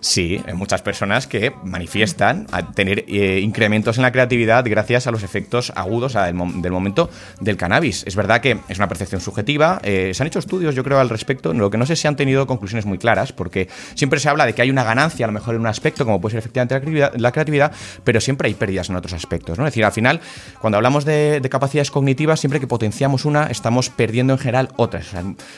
Sí, 0.06 0.38
hay 0.46 0.52
muchas 0.52 0.82
personas 0.82 1.26
que 1.26 1.54
manifiestan 1.64 2.46
tener 2.74 3.06
eh, 3.08 3.40
incrementos 3.42 3.96
en 3.96 4.02
la 4.02 4.12
creatividad 4.12 4.62
gracias 4.68 5.06
a 5.06 5.10
los 5.10 5.22
efectos 5.22 5.72
agudos 5.76 6.12
del, 6.12 6.34
mom- 6.34 6.60
del 6.60 6.72
momento 6.72 7.08
del 7.40 7.56
cannabis. 7.56 8.04
Es 8.06 8.14
verdad 8.14 8.42
que 8.42 8.58
es 8.68 8.76
una 8.76 8.86
percepción 8.86 9.22
subjetiva. 9.22 9.80
eh, 9.82 10.10
se 10.12 10.22
han 10.22 10.26
hecho 10.26 10.40
estudios, 10.40 10.74
yo 10.74 10.84
creo, 10.84 11.00
al 11.00 11.08
respecto. 11.08 11.54
Lo 11.54 11.70
que 11.70 11.78
no 11.78 11.86
sé 11.86 11.96
si 11.96 12.06
han 12.06 12.16
tenido 12.16 12.46
conclusiones 12.46 12.84
muy 12.84 12.98
claras, 12.98 13.32
porque 13.32 13.66
siempre 13.94 14.20
se 14.20 14.28
habla 14.28 14.44
de 14.44 14.52
que 14.52 14.60
hay 14.60 14.68
una 14.70 14.84
ganancia, 14.84 15.24
a 15.24 15.28
lo 15.28 15.32
mejor 15.32 15.54
en 15.54 15.62
un 15.62 15.68
aspecto, 15.68 16.04
como 16.04 16.20
puede 16.20 16.32
ser 16.32 16.40
efectivamente 16.40 17.08
la 17.18 17.32
creatividad, 17.32 17.72
pero 18.04 18.20
siempre 18.20 18.48
hay 18.48 18.52
pérdidas 18.54 18.90
en 18.90 18.96
otros 18.96 19.14
aspectos. 19.14 19.58
¿no? 19.58 19.64
Es 19.66 19.72
decir, 19.72 19.86
al 19.86 19.92
final, 19.92 20.20
cuando 20.60 20.76
hablamos 20.76 21.06
de, 21.06 21.40
de 21.40 21.48
capacidades 21.48 21.90
cognitivas, 21.90 22.40
siempre 22.40 22.60
que 22.60 22.66
potenciamos 22.66 23.24
una, 23.24 23.46
estamos 23.46 23.88
perdiendo 23.88 24.34
en 24.34 24.38
general 24.38 24.68
otras. 24.76 25.06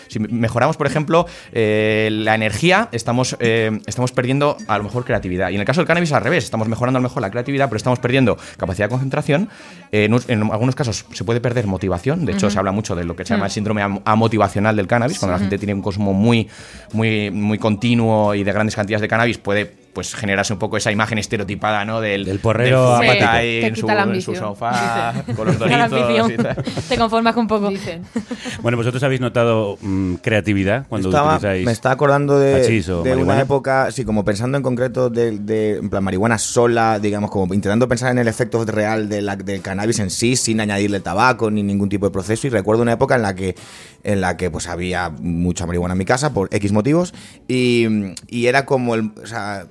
Si 0.07 0.21
mejoramos, 0.21 0.77
por 0.77 0.87
ejemplo, 0.87 1.27
eh, 1.51 2.11
la 2.13 2.37
energía, 2.37 2.89
estamos, 2.93 3.37
estamos 3.41 4.13
perdiendo 4.13 4.36
a 4.43 4.79
lo 4.79 4.85
mejor 4.85 5.05
creatividad. 5.05 5.51
Y 5.51 5.55
en 5.55 5.61
el 5.61 5.67
caso 5.67 5.81
del 5.81 5.87
cannabis, 5.87 6.13
al 6.13 6.23
revés, 6.23 6.45
estamos 6.45 6.69
mejorando 6.69 6.99
a 6.99 7.03
lo 7.03 7.09
mejor 7.09 7.23
la 7.23 7.31
creatividad, 7.31 7.69
pero 7.69 7.77
estamos 7.77 7.99
perdiendo 7.99 8.37
capacidad 8.57 8.87
de 8.87 8.91
concentración. 8.91 9.49
Eh, 9.93 10.09
en, 10.29 10.43
algunos 10.51 10.75
casos 10.75 11.07
se 11.13 11.25
puede 11.25 11.41
perder 11.41 11.67
motivación. 11.67 12.25
De 12.25 12.33
hecho, 12.33 12.51
se 12.51 12.59
habla 12.59 12.73
mucho 12.73 12.95
de 12.95 13.05
lo 13.05 13.17
que 13.17 13.25
se 13.25 13.35
llama 13.35 13.47
el 13.47 13.53
síndrome 13.53 13.83
am- 13.83 14.01
amotivacional 14.05 14.77
del 14.77 14.87
cannabis, 14.87 15.19
cuando 15.19 15.33
la 15.35 15.39
gente 15.41 15.59
tiene 15.59 15.75
un 15.75 15.83
consumo 15.83 16.13
muy, 16.13 16.49
muy, 16.93 17.31
muy 17.31 17.59
continuo 17.59 18.35
y 18.35 18.45
de 18.45 18.53
grandes 18.53 18.75
cantidades 18.77 19.03
de 19.03 19.09
cannabis, 19.09 19.39
puede 19.39 19.86
pues 19.97 20.15
generarse 20.15 20.53
un 20.53 20.59
poco 20.59 20.77
esa 20.77 20.93
imagen 20.93 21.17
estereotipada, 21.17 21.87
¿no? 21.87 22.03
Del, 22.03 22.27
Del 22.27 22.39
porrero 22.39 22.99
del 22.99 23.09
apático. 23.09 23.29
ahí 23.31 23.65
en 23.65 23.77
su, 23.77 23.89
en 23.89 24.37
sofá, 24.37 25.15
con 25.35 25.47
los 25.47 25.57
Te 25.59 25.69
da 25.71 25.77
la 25.79 25.89
doritos 25.89 26.11
y 26.11 26.19
ambición. 26.19 26.55
tal. 26.55 26.65
Te 26.87 26.99
conformas 26.99 27.35
con 27.35 27.47
poco. 27.47 27.69
Dicen. 27.71 28.03
Bueno, 28.61 28.77
vosotros 28.77 29.03
habéis 29.03 29.21
notado 29.23 29.79
mm, 29.81 30.15
creatividad 30.17 30.87
cuando 30.89 31.09
Estaba- 31.09 31.37
utilizáis. 31.37 31.65
me 31.65 31.73
estaba 31.73 31.95
acordando 31.95 32.39
de, 32.39 32.57
hachís 32.63 32.89
o 32.91 33.03
de 33.03 33.15
una 33.17 33.41
época, 33.41 33.91
sí, 33.91 34.05
como 34.05 34.25
pensando 34.25 34.57
en 34.59 34.63
concreto 34.63 35.09
de, 35.09 35.39
de, 35.39 35.77
en 35.79 35.89
plan 35.89 36.05
marihuana 36.05 36.37
sola, 36.37 36.99
digamos, 36.99 37.31
como 37.31 37.55
intentando 37.55 37.89
pensar 37.89 38.11
en 38.11 38.19
el 38.19 38.29
efecto 38.29 38.63
real 38.67 39.09
de 39.09 39.23
la- 39.23 39.37
del 39.37 39.63
cannabis 39.63 39.99
en 40.01 40.11
sí, 40.11 40.37
sin 40.37 40.61
añadirle 40.61 41.01
tabaco 41.01 41.51
ni 41.51 41.63
ningún 41.63 41.89
tipo 41.89 42.05
de 42.07 42.13
proceso. 42.13 42.47
Y 42.47 42.51
recuerdo 42.51 42.83
una 42.83 42.93
época 42.93 43.17
en 43.17 43.23
la 43.23 43.35
que, 43.35 43.55
en 44.05 44.21
la 44.21 44.37
que 44.37 44.51
pues 44.51 44.69
había 44.69 45.09
mucha 45.11 45.65
marihuana 45.65 45.93
en 45.93 45.99
mi 45.99 46.05
casa 46.05 46.35
por 46.35 46.49
X 46.53 46.73
motivos 46.73 47.15
y, 47.49 47.87
y 48.29 48.47
era 48.47 48.67
como 48.67 48.95
el, 48.95 49.13
o 49.23 49.27
sea, 49.27 49.67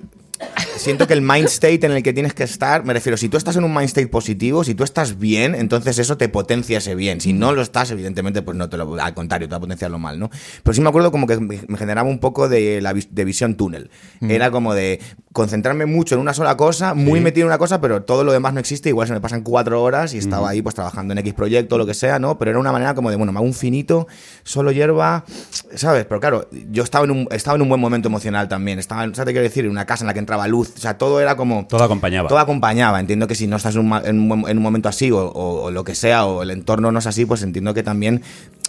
siento 0.78 1.08
que 1.08 1.14
el 1.14 1.22
mind 1.22 1.46
state 1.46 1.86
en 1.86 1.92
el 1.92 2.04
que 2.04 2.14
tienes 2.14 2.34
que 2.34 2.44
estar, 2.44 2.84
me 2.86 2.94
refiero, 2.94 3.18
si 3.18 3.30
tú 3.30 3.38
estás 3.38 3.56
en 3.56 3.64
un 3.64 3.74
mind 3.74 3.86
state 3.86 4.08
positivo, 4.08 4.64
si 4.64 4.76
tú 4.76 4.84
estás 4.84 5.18
bien, 5.18 5.56
entonces 5.56 6.00
eso 6.00 6.18
te 6.18 6.30
potencia 6.30 6.78
ese 6.78 6.96
bien. 6.96 7.22
Si 7.22 7.34
no 7.34 7.54
lo 7.54 7.62
estás, 7.62 7.92
evidentemente, 7.92 8.42
pues 8.42 8.58
no 8.58 8.70
te 8.70 8.78
lo, 8.78 8.96
al 9.02 9.14
contrario, 9.14 9.48
te 9.48 9.52
va 9.52 9.58
a 9.58 9.62
potenciar 9.62 9.92
lo 9.92 10.00
mal, 10.00 10.20
¿no? 10.20 10.30
Pero 10.64 10.74
sí 10.74 10.82
me 10.82 10.90
acuerdo 10.90 11.12
como 11.12 11.28
que 11.28 11.38
me 11.40 11.78
generaba 11.78 12.10
un 12.10 12.20
poco 12.20 12.50
de, 12.50 12.82
la, 12.82 12.94
de 12.94 13.26
visión 13.26 13.56
túnel. 13.56 13.90
Era 14.22 14.52
como 14.52 14.74
de 14.74 15.00
concentrarme 15.34 15.86
mucho 15.86 16.16
en 16.16 16.22
una 16.22 16.34
sola 16.34 16.56
cosa, 16.56 16.94
muy 16.94 17.20
metido 17.20 17.46
en 17.46 17.48
una 17.48 17.58
cosa, 17.58 17.82
pero 17.82 18.04
todo 18.04 18.24
lo 18.24 18.32
demás 18.32 18.54
no 18.54 18.60
existe, 18.60 18.90
igual 18.90 19.08
se 19.08 19.14
me 19.14 19.22
pasan 19.22 19.42
cuatro 19.42 19.82
horas 19.82 20.14
y 20.14 20.18
estaba 20.18 20.50
ahí 20.50 20.62
pues 20.62 20.76
trabajando 20.76 21.12
en 21.12 21.18
X 21.20 21.34
proyecto, 21.34 21.78
lo 21.78 21.86
que 21.86 21.94
sea, 21.94 22.20
¿no? 22.20 22.38
Pero 22.38 22.52
era 22.52 22.60
una 22.60 22.72
manera 22.72 22.96
como 22.96 23.10
de, 23.10 23.18
bueno, 23.18 23.32
me 23.32 23.40
hago 23.40 23.46
un 23.46 23.54
finito, 23.54 24.08
solo 24.44 24.72
hierba, 24.72 25.26
¿sabes? 25.76 26.06
Pero 26.06 26.20
claro, 26.20 26.50
yo 26.70 26.84
estaba 26.84 27.06
en 27.06 27.12
un, 27.12 27.28
estaba 27.32 27.56
en 27.56 27.62
un 27.64 27.70
buen 27.70 27.82
momento 27.82 28.08
emocional 28.08 28.48
también, 28.48 28.80
estaba, 28.80 29.02
¿sabes 29.02 29.18
qué 29.18 29.32
quiero 29.34 29.44
decir? 29.44 29.66
En 29.66 29.72
una 29.72 29.86
casa 29.86 30.04
en 30.04 30.08
la 30.08 30.14
que 30.14 30.20
entraba 30.20 30.35
luz, 30.48 30.74
o 30.76 30.80
sea, 30.80 30.98
todo 30.98 31.20
era 31.22 31.36
como... 31.36 31.66
Todo 31.68 31.84
acompañaba. 31.84 32.30
Todo 32.30 32.40
acompañaba. 32.40 33.00
Entiendo 33.00 33.28
que 33.28 33.36
si 33.36 33.48
no 33.48 33.56
estás 33.58 33.76
en 33.76 33.92
un, 33.92 34.06
en 34.06 34.32
un 34.32 34.50
en 34.50 34.58
un 34.58 34.64
momento 34.64 34.90
así 34.90 35.12
o, 35.12 35.18
o- 35.20 35.64
o 35.64 35.72
lo 35.72 35.84
que 35.84 35.96
sea, 35.96 36.26
o 36.26 36.44
el 36.44 36.52
entorno 36.52 36.92
no 36.92 37.00
es 37.00 37.08
así, 37.08 37.26
pues 37.26 37.42
entiendo 37.42 37.74
que 37.74 37.84
también 37.84 38.22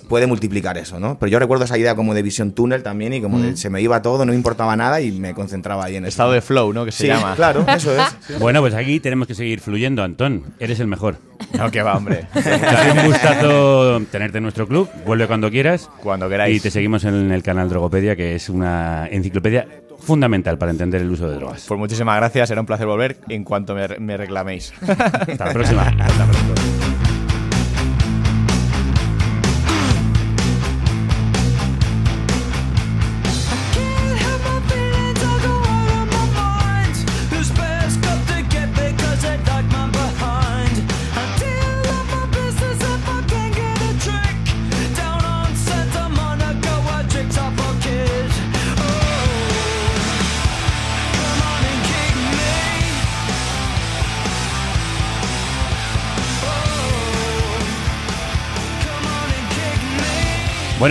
puede 0.09 0.27
multiplicar 0.29 0.79
eso, 0.79 1.01
¿no? 1.01 1.19
Pero 1.19 1.31
yo 1.31 1.39
recuerdo 1.41 1.65
esa 1.65 1.77
idea 1.77 1.97
como 1.97 2.15
de 2.15 2.23
visión 2.23 2.53
túnel 2.53 2.83
también 2.85 3.13
y 3.13 3.21
como 3.21 3.41
de 3.41 3.57
se 3.57 3.71
me 3.71 3.81
iba 3.83 4.03
todo, 4.03 4.25
no 4.25 4.31
me 4.31 4.37
importaba 4.37 4.77
nada 4.77 5.01
y 5.01 5.11
me 5.11 5.35
concentraba 5.35 5.85
ahí 5.87 5.97
en 5.97 6.05
eso. 6.05 6.11
Estado 6.11 6.33
de 6.33 6.41
flow, 6.43 6.73
¿no? 6.73 6.85
Que 6.85 6.93
se 6.93 7.03
Sí, 7.03 7.07
llama. 7.09 7.35
claro, 7.35 7.65
eso 7.77 7.93
es. 7.97 8.39
Bueno, 8.39 8.61
pues 8.61 8.75
aquí 8.75 9.01
tenemos 9.01 9.27
que 9.27 9.35
seguir 9.35 9.59
fluyendo, 9.61 10.05
Antón. 10.05 10.45
Eres 10.61 10.79
el 10.81 10.87
mejor. 10.87 11.17
No, 11.59 11.71
que 11.73 11.83
va, 11.83 11.97
hombre. 11.97 12.27
Ha 12.35 12.83
sido 12.83 12.95
un 13.03 13.07
gustazo 13.07 14.01
tenerte 14.13 14.39
en 14.39 14.43
nuestro 14.45 14.69
club. 14.69 14.89
Vuelve 15.05 15.27
cuando 15.27 15.51
quieras. 15.51 15.91
Cuando 16.03 16.29
queráis. 16.29 16.57
Y 16.57 16.61
te 16.61 16.71
seguimos 16.71 17.05
en 17.05 17.33
el 17.33 17.43
canal 17.43 17.69
Drogopedia, 17.69 18.15
que 18.15 18.35
es 18.37 18.49
una 18.49 19.09
enciclopedia 19.11 19.67
fundamental 20.07 20.57
para 20.59 20.71
entender 20.71 21.03
el 21.03 21.11
uso 21.11 21.29
de 21.29 21.37
drogas. 21.37 21.65
Pues 21.67 21.79
muchísimas 21.79 22.17
gracias, 22.17 22.49
será 22.49 22.61
un 22.61 22.67
placer 22.67 22.87
volver 22.87 23.19
en 23.29 23.45
cuanto 23.45 23.75
me, 23.75 23.87
me 23.99 24.17
reclaméis. 24.17 24.73
Hasta 24.81 25.45
la 25.47 25.53
próxima. 25.53 25.83
Hasta 25.99 26.25
pronto. 26.27 26.47
Can't 26.47 26.56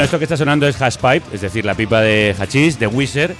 esto 0.05 0.19
que 0.19 0.25
está 0.25 0.37
sonando 0.37 0.67
es 0.67 0.79
Hash 0.79 0.97
Pipe, 0.97 1.23
es 1.33 1.41
decir, 1.41 1.65
la 1.65 1.73
pipa 1.73 1.99
de 1.99 2.35
hachís, 2.37 2.77
de 2.77 2.85
Wizard, 2.85 3.31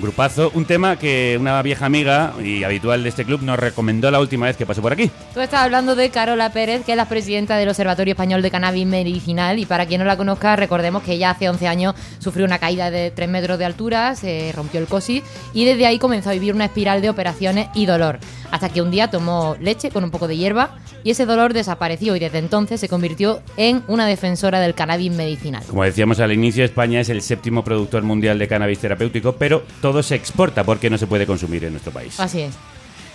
grupazo. 0.00 0.50
Un 0.54 0.64
tema 0.64 0.98
que 0.98 1.36
una 1.38 1.60
vieja 1.60 1.84
amiga 1.84 2.32
y 2.42 2.64
habitual 2.64 3.02
de 3.02 3.10
este 3.10 3.26
club 3.26 3.42
nos 3.42 3.58
recomendó 3.58 4.10
la 4.10 4.20
última 4.20 4.46
vez 4.46 4.56
que 4.56 4.64
pasó 4.64 4.80
por 4.80 4.94
aquí. 4.94 5.10
Tú 5.34 5.40
estás 5.40 5.60
hablando 5.60 5.94
de 5.94 6.08
Carola 6.08 6.50
Pérez, 6.50 6.82
que 6.86 6.92
es 6.92 6.96
la 6.96 7.10
presidenta 7.10 7.58
del 7.58 7.68
Observatorio 7.68 8.12
Español 8.12 8.40
de 8.40 8.50
Cannabis 8.50 8.86
Medicinal. 8.86 9.58
Y 9.58 9.66
para 9.66 9.84
quien 9.84 10.00
no 10.00 10.06
la 10.06 10.16
conozca, 10.16 10.56
recordemos 10.56 11.02
que 11.02 11.12
ella 11.12 11.28
hace 11.28 11.50
11 11.50 11.68
años 11.68 11.94
sufrió 12.20 12.46
una 12.46 12.58
caída 12.58 12.90
de 12.90 13.10
3 13.10 13.28
metros 13.28 13.58
de 13.58 13.66
altura, 13.66 14.14
se 14.14 14.50
rompió 14.56 14.80
el 14.80 14.86
cosi 14.86 15.22
y 15.52 15.66
desde 15.66 15.84
ahí 15.84 15.98
comenzó 15.98 16.30
a 16.30 16.32
vivir 16.32 16.54
una 16.54 16.64
espiral 16.64 17.02
de 17.02 17.10
operaciones 17.10 17.68
y 17.74 17.84
dolor. 17.84 18.18
Hasta 18.50 18.70
que 18.70 18.80
un 18.80 18.90
día 18.90 19.10
tomó 19.10 19.56
leche 19.60 19.90
con 19.90 20.04
un 20.04 20.10
poco 20.10 20.26
de 20.26 20.38
hierba 20.38 20.78
y 21.04 21.10
ese 21.10 21.26
dolor 21.26 21.52
desapareció 21.52 22.16
y 22.16 22.18
desde 22.18 22.38
entonces 22.38 22.80
se 22.80 22.88
convirtió 22.88 23.42
en 23.58 23.82
una 23.86 24.06
defensora 24.06 24.58
del 24.58 24.74
cannabis 24.74 25.12
medicinal. 25.12 25.62
Como 25.68 25.84
decíamos 25.84 26.18
al 26.18 26.32
inicio, 26.32 26.64
España 26.64 27.00
es 27.00 27.10
el 27.10 27.20
séptimo 27.20 27.62
productor 27.62 28.02
mundial 28.02 28.38
de 28.38 28.48
cannabis 28.48 28.78
terapéutico, 28.78 29.32
pero 29.36 29.62
todo 29.82 30.02
se 30.02 30.14
exporta 30.14 30.64
porque 30.64 30.88
no 30.88 30.96
se 30.96 31.06
puede 31.06 31.26
consumir 31.26 31.64
en 31.64 31.72
nuestro 31.72 31.92
país. 31.92 32.18
Así 32.18 32.40
es. 32.40 32.54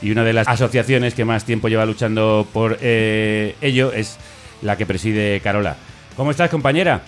Y 0.01 0.11
una 0.11 0.23
de 0.23 0.33
las 0.33 0.47
asociaciones 0.47 1.15
que 1.15 1.25
más 1.25 1.43
tiempo 1.43 1.67
lleva 1.67 1.85
luchando 1.85 2.47
por 2.53 2.77
eh, 2.79 3.55
ello 3.59 3.91
es 3.91 4.17
la 4.61 4.77
que 4.77 4.85
preside 4.85 5.41
Carola. 5.41 5.75
¿Cómo 6.15 6.31
estás, 6.31 6.49
compañera? 6.49 7.01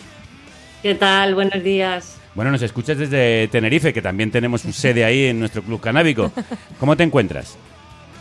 ¿Qué 0.81 0.95
tal? 0.95 1.35
Buenos 1.35 1.63
días. 1.63 2.17
Bueno, 2.33 2.49
nos 2.49 2.61
escuchas 2.61 2.97
desde 2.97 3.47
Tenerife, 3.49 3.93
que 3.93 4.01
también 4.01 4.31
tenemos 4.31 4.65
un 4.65 4.73
sede 4.73 5.05
ahí 5.05 5.25
en 5.25 5.39
nuestro 5.39 5.61
club 5.61 5.79
canábico. 5.79 6.31
¿Cómo 6.79 6.97
te 6.97 7.03
encuentras? 7.03 7.57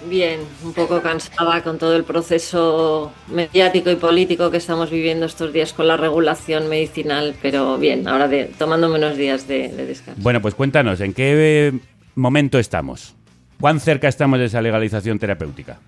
Bien, 0.08 0.40
un 0.64 0.72
poco 0.72 1.02
cansada 1.02 1.62
con 1.62 1.78
todo 1.78 1.94
el 1.94 2.04
proceso 2.04 3.12
mediático 3.28 3.90
y 3.90 3.96
político 3.96 4.50
que 4.50 4.56
estamos 4.56 4.90
viviendo 4.90 5.26
estos 5.26 5.52
días 5.52 5.72
con 5.72 5.86
la 5.86 5.96
regulación 5.96 6.68
medicinal, 6.68 7.34
pero 7.42 7.76
bien, 7.76 8.08
ahora 8.08 8.26
de, 8.26 8.44
tomándome 8.44 8.98
unos 8.98 9.16
días 9.16 9.46
de, 9.46 9.68
de 9.68 9.86
descanso. 9.86 10.20
Bueno, 10.22 10.40
pues 10.40 10.54
cuéntanos, 10.54 11.00
¿en 11.00 11.12
qué 11.12 11.72
momento 12.14 12.58
estamos? 12.58 13.14
¿Cuán 13.60 13.78
cerca 13.78 14.08
estamos 14.08 14.38
de 14.38 14.46
esa 14.46 14.62
legalización 14.62 15.18
terapéutica? 15.18 15.78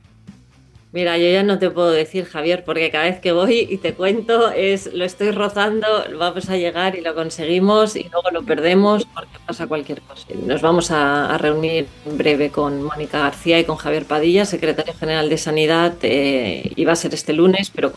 Mira, 0.92 1.16
yo 1.16 1.26
ya 1.26 1.42
no 1.42 1.58
te 1.58 1.70
puedo 1.70 1.90
decir, 1.90 2.26
Javier, 2.26 2.64
porque 2.64 2.90
cada 2.90 3.04
vez 3.04 3.18
que 3.18 3.32
voy 3.32 3.66
y 3.70 3.78
te 3.78 3.94
cuento 3.94 4.50
es 4.50 4.92
lo 4.92 5.06
estoy 5.06 5.30
rozando, 5.30 5.86
vamos 6.18 6.50
a 6.50 6.58
llegar 6.58 6.96
y 6.96 7.00
lo 7.00 7.14
conseguimos 7.14 7.96
y 7.96 8.10
luego 8.10 8.30
lo 8.30 8.42
perdemos 8.42 9.06
porque 9.06 9.38
pasa 9.46 9.66
cualquier 9.66 10.02
cosa. 10.02 10.26
Nos 10.46 10.60
vamos 10.60 10.90
a, 10.90 11.38
reunir 11.38 11.86
en 12.04 12.18
breve 12.18 12.50
con 12.50 12.82
Mónica 12.82 13.20
García 13.20 13.58
y 13.58 13.64
con 13.64 13.76
Javier 13.76 14.04
Padilla, 14.04 14.44
secretario 14.44 14.92
general 14.92 15.30
de 15.30 15.38
Sanidad, 15.38 15.94
eh, 16.02 16.70
y 16.76 16.84
va 16.84 16.92
a 16.92 16.96
ser 16.96 17.14
este 17.14 17.32
lunes, 17.32 17.70
pero 17.74 17.94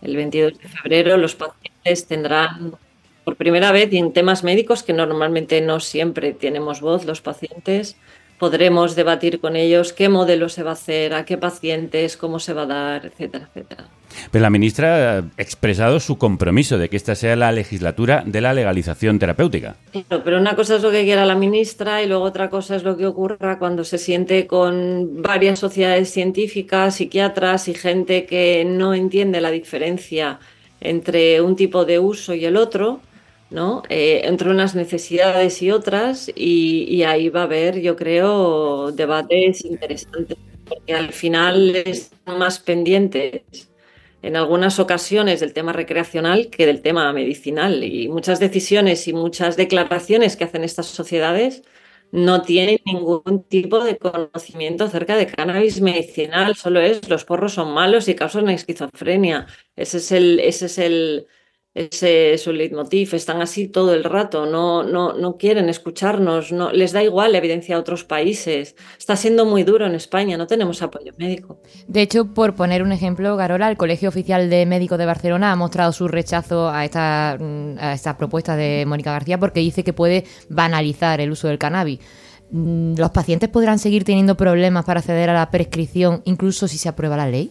el 0.00 0.16
22 0.16 0.58
de 0.58 0.68
febrero 0.68 1.16
los 1.18 1.36
pacientes 1.36 2.08
tendrán 2.08 2.72
por 3.22 3.36
primera 3.36 3.70
vez 3.70 3.92
y 3.92 3.98
en 3.98 4.12
temas 4.12 4.42
médicos 4.42 4.82
que 4.82 4.92
normalmente 4.92 5.60
no 5.60 5.78
siempre 5.78 6.32
tenemos 6.32 6.80
voz 6.80 7.04
los 7.04 7.20
pacientes 7.20 7.96
podremos 8.42 8.96
debatir 8.96 9.38
con 9.38 9.54
ellos 9.54 9.92
qué 9.92 10.08
modelo 10.08 10.48
se 10.48 10.64
va 10.64 10.70
a 10.70 10.72
hacer, 10.72 11.14
a 11.14 11.24
qué 11.24 11.38
pacientes, 11.38 12.16
cómo 12.16 12.40
se 12.40 12.52
va 12.52 12.62
a 12.62 12.66
dar, 12.66 13.06
etcétera, 13.06 13.46
etcétera. 13.46 13.84
Pero 14.32 14.42
la 14.42 14.50
ministra 14.50 15.18
ha 15.18 15.24
expresado 15.36 16.00
su 16.00 16.18
compromiso 16.18 16.76
de 16.76 16.88
que 16.88 16.96
esta 16.96 17.14
sea 17.14 17.36
la 17.36 17.52
legislatura 17.52 18.24
de 18.26 18.40
la 18.40 18.52
legalización 18.52 19.20
terapéutica. 19.20 19.76
Claro, 19.92 20.24
pero 20.24 20.40
una 20.40 20.56
cosa 20.56 20.74
es 20.74 20.82
lo 20.82 20.90
que 20.90 21.04
quiera 21.04 21.24
la 21.24 21.36
ministra 21.36 22.02
y 22.02 22.08
luego 22.08 22.24
otra 22.24 22.50
cosa 22.50 22.74
es 22.74 22.82
lo 22.82 22.96
que 22.96 23.06
ocurra 23.06 23.60
cuando 23.60 23.84
se 23.84 23.96
siente 23.96 24.48
con 24.48 25.22
varias 25.22 25.60
sociedades 25.60 26.10
científicas, 26.10 26.96
psiquiatras 26.96 27.68
y 27.68 27.74
gente 27.74 28.26
que 28.26 28.64
no 28.64 28.92
entiende 28.92 29.40
la 29.40 29.52
diferencia 29.52 30.40
entre 30.80 31.40
un 31.40 31.54
tipo 31.54 31.84
de 31.84 32.00
uso 32.00 32.34
y 32.34 32.44
el 32.44 32.56
otro, 32.56 33.02
¿no? 33.52 33.82
Eh, 33.88 34.22
entre 34.24 34.50
unas 34.50 34.74
necesidades 34.74 35.62
y 35.62 35.70
otras, 35.70 36.30
y, 36.34 37.02
ahí 37.04 37.28
va 37.28 37.42
a 37.42 37.44
haber, 37.44 37.80
yo 37.80 37.96
creo, 37.96 38.92
debates 38.92 39.64
interesantes, 39.64 40.38
porque 40.66 40.94
al 40.94 41.12
final 41.12 41.76
están 41.76 42.38
más 42.38 42.58
pendientes 42.58 43.70
en 44.22 44.36
algunas 44.36 44.78
ocasiones 44.78 45.40
del 45.40 45.52
tema 45.52 45.72
recreacional 45.72 46.48
que 46.48 46.66
del 46.66 46.80
tema 46.82 47.12
medicinal. 47.12 47.84
Y 47.84 48.08
muchas 48.08 48.40
decisiones 48.40 49.06
y 49.08 49.12
muchas 49.12 49.56
declaraciones 49.56 50.36
que 50.36 50.44
hacen 50.44 50.64
estas 50.64 50.86
sociedades 50.86 51.62
no 52.12 52.42
tienen 52.42 52.78
ningún 52.84 53.44
tipo 53.48 53.82
de 53.84 53.96
conocimiento 53.96 54.84
acerca 54.84 55.16
de 55.16 55.26
cannabis 55.26 55.80
medicinal, 55.80 56.54
solo 56.56 56.80
es 56.80 57.08
los 57.08 57.24
porros 57.24 57.54
son 57.54 57.72
malos 57.72 58.06
y 58.08 58.14
causan 58.14 58.48
esquizofrenia. 58.50 59.46
Ese 59.76 59.96
es 59.98 60.12
el, 60.12 60.40
ese 60.40 60.66
es 60.66 60.78
el, 60.78 61.26
ese 61.74 62.34
es 62.34 62.42
su 62.42 62.52
leitmotiv, 62.52 63.14
están 63.14 63.40
así 63.40 63.66
todo 63.66 63.94
el 63.94 64.04
rato, 64.04 64.44
no, 64.44 64.82
no, 64.82 65.14
no 65.14 65.38
quieren 65.38 65.70
escucharnos, 65.70 66.52
no, 66.52 66.70
les 66.70 66.92
da 66.92 67.02
igual 67.02 67.32
la 67.32 67.38
evidencia 67.38 67.76
a 67.76 67.78
otros 67.78 68.04
países. 68.04 68.76
Está 68.98 69.16
siendo 69.16 69.46
muy 69.46 69.62
duro 69.62 69.86
en 69.86 69.94
España, 69.94 70.36
no 70.36 70.46
tenemos 70.46 70.82
apoyo 70.82 71.12
médico. 71.16 71.60
De 71.88 72.02
hecho, 72.02 72.26
por 72.26 72.54
poner 72.54 72.82
un 72.82 72.92
ejemplo, 72.92 73.36
Garola, 73.36 73.70
el 73.70 73.78
Colegio 73.78 74.10
Oficial 74.10 74.50
de 74.50 74.66
Médicos 74.66 74.98
de 74.98 75.06
Barcelona 75.06 75.50
ha 75.50 75.56
mostrado 75.56 75.92
su 75.92 76.08
rechazo 76.08 76.68
a 76.68 76.84
esta, 76.84 77.38
mm, 77.40 77.78
a 77.78 77.94
esta 77.94 78.18
propuesta 78.18 78.54
de 78.54 78.84
Mónica 78.86 79.12
García 79.12 79.38
porque 79.38 79.60
dice 79.60 79.82
que 79.82 79.94
puede 79.94 80.24
banalizar 80.50 81.22
el 81.22 81.30
uso 81.30 81.48
del 81.48 81.58
cannabis. 81.58 82.00
Mm, 82.50 82.96
¿Los 82.98 83.12
pacientes 83.12 83.48
podrán 83.48 83.78
seguir 83.78 84.04
teniendo 84.04 84.36
problemas 84.36 84.84
para 84.84 85.00
acceder 85.00 85.30
a 85.30 85.34
la 85.34 85.50
prescripción 85.50 86.20
incluso 86.26 86.68
si 86.68 86.76
se 86.76 86.90
aprueba 86.90 87.16
la 87.16 87.30
ley? 87.30 87.50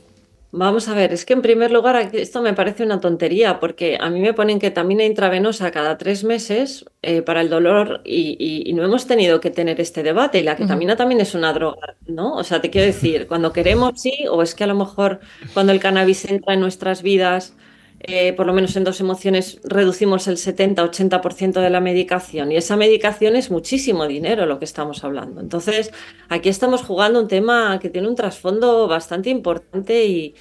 Vamos 0.53 0.89
a 0.89 0.93
ver, 0.95 1.13
es 1.13 1.23
que 1.25 1.31
en 1.31 1.41
primer 1.41 1.71
lugar 1.71 1.95
esto 2.13 2.41
me 2.41 2.53
parece 2.53 2.83
una 2.83 2.99
tontería 2.99 3.61
porque 3.61 3.97
a 4.01 4.09
mí 4.09 4.19
me 4.19 4.33
ponen 4.33 4.59
ketamina 4.59 5.05
intravenosa 5.05 5.71
cada 5.71 5.97
tres 5.97 6.25
meses 6.25 6.83
eh, 7.01 7.21
para 7.21 7.39
el 7.39 7.49
dolor 7.49 8.01
y, 8.03 8.35
y- 8.37 8.69
y 8.69 8.73
no 8.73 8.83
hemos 8.83 9.07
tenido 9.07 9.39
que 9.39 9.49
tener 9.49 9.79
este 9.79 10.03
debate 10.03 10.39
y 10.39 10.43
la 10.43 10.57
ketamina 10.57 10.97
también 10.97 11.21
es 11.21 11.35
una 11.35 11.53
droga, 11.53 11.95
¿no? 12.05 12.35
O 12.35 12.43
sea, 12.43 12.59
te 12.59 12.69
quiero 12.69 12.85
decir, 12.85 13.27
cuando 13.27 13.53
queremos 13.53 13.93
sí, 14.01 14.25
o 14.29 14.41
es 14.41 14.53
que 14.53 14.65
a 14.65 14.67
lo 14.67 14.75
mejor 14.75 15.21
cuando 15.53 15.71
el 15.71 15.79
cannabis 15.79 16.25
entra 16.25 16.53
en 16.53 16.59
nuestras 16.59 17.01
vidas, 17.01 17.55
eh, 18.03 18.33
por 18.33 18.45
lo 18.47 18.53
menos 18.53 18.75
en 18.75 18.83
dos 18.83 18.99
emociones, 18.99 19.59
reducimos 19.63 20.27
el 20.27 20.37
70-80% 20.37 21.61
de 21.61 21.69
la 21.69 21.79
medicación 21.81 22.51
y 22.51 22.57
esa 22.57 22.77
medicación 22.77 23.35
es 23.35 23.51
muchísimo 23.51 24.07
dinero 24.07 24.45
lo 24.45 24.59
que 24.59 24.65
estamos 24.65 25.03
hablando. 25.03 25.41
Entonces, 25.41 25.91
aquí 26.29 26.49
estamos 26.49 26.83
jugando 26.83 27.19
un 27.21 27.27
tema 27.27 27.79
que 27.79 27.89
tiene 27.89 28.07
un 28.07 28.15
trasfondo 28.15 28.87
bastante 28.87 29.29
importante 29.29 30.05
y, 30.05 30.35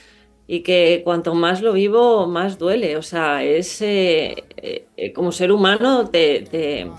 y 0.46 0.60
que 0.62 1.02
cuanto 1.04 1.34
más 1.34 1.62
lo 1.62 1.72
vivo, 1.72 2.26
más 2.26 2.58
duele. 2.58 2.96
O 2.96 3.02
sea, 3.02 3.44
es 3.44 3.80
eh, 3.82 4.44
eh, 4.96 5.12
como 5.12 5.32
ser 5.32 5.52
humano, 5.52 6.08
te, 6.10 6.42
te- 6.50 6.90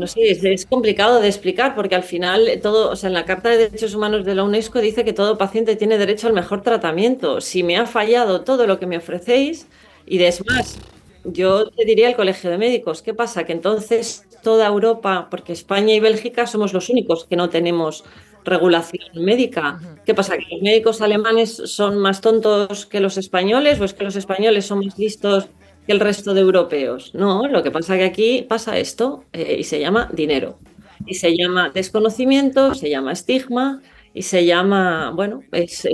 no 0.00 0.06
sé, 0.06 0.30
es, 0.30 0.42
es 0.42 0.66
complicado 0.66 1.20
de 1.20 1.28
explicar 1.28 1.74
porque 1.74 1.94
al 1.94 2.02
final 2.02 2.48
todo, 2.62 2.90
o 2.90 2.96
sea, 2.96 3.08
en 3.08 3.14
la 3.14 3.24
Carta 3.24 3.50
de 3.50 3.58
Derechos 3.58 3.94
Humanos 3.94 4.24
de 4.24 4.34
la 4.34 4.44
UNESCO 4.44 4.80
dice 4.80 5.04
que 5.04 5.12
todo 5.12 5.38
paciente 5.38 5.76
tiene 5.76 5.98
derecho 5.98 6.26
al 6.26 6.32
mejor 6.32 6.62
tratamiento. 6.62 7.40
Si 7.40 7.62
me 7.62 7.76
ha 7.76 7.86
fallado 7.86 8.42
todo 8.42 8.66
lo 8.66 8.78
que 8.80 8.86
me 8.86 8.96
ofrecéis, 8.96 9.68
y 10.06 10.22
es 10.22 10.44
más, 10.46 10.78
yo 11.24 11.70
te 11.70 11.84
diría 11.84 12.08
al 12.08 12.16
Colegio 12.16 12.50
de 12.50 12.58
Médicos, 12.58 13.02
¿qué 13.02 13.14
pasa? 13.14 13.44
Que 13.44 13.52
entonces 13.52 14.26
toda 14.42 14.66
Europa, 14.66 15.28
porque 15.30 15.52
España 15.52 15.94
y 15.94 16.00
Bélgica 16.00 16.46
somos 16.46 16.72
los 16.72 16.88
únicos 16.88 17.24
que 17.26 17.36
no 17.36 17.50
tenemos 17.50 18.04
regulación 18.44 19.04
médica. 19.14 19.78
¿Qué 20.04 20.14
pasa? 20.14 20.36
¿Que 20.38 20.46
los 20.50 20.62
médicos 20.62 21.00
alemanes 21.02 21.62
son 21.66 21.98
más 21.98 22.20
tontos 22.20 22.86
que 22.86 23.00
los 23.00 23.18
españoles 23.18 23.80
o 23.80 23.84
es 23.84 23.94
que 23.94 24.04
los 24.04 24.16
españoles 24.16 24.66
son 24.66 24.84
más 24.84 24.98
listos 24.98 25.48
que 25.86 25.92
el 25.92 26.00
resto 26.00 26.34
de 26.34 26.40
europeos? 26.40 27.14
No, 27.14 27.48
lo 27.48 27.62
que 27.62 27.70
pasa 27.70 27.96
que 27.96 28.04
aquí 28.04 28.46
pasa 28.48 28.78
esto 28.78 29.24
eh, 29.32 29.56
y 29.60 29.64
se 29.64 29.80
llama 29.80 30.08
dinero. 30.12 30.58
Y 31.06 31.14
se 31.14 31.36
llama 31.36 31.70
desconocimiento, 31.70 32.74
se 32.74 32.90
llama 32.90 33.12
estigma 33.12 33.80
y 34.12 34.22
se 34.22 34.44
llama, 34.44 35.12
bueno, 35.14 35.42
es, 35.52 35.86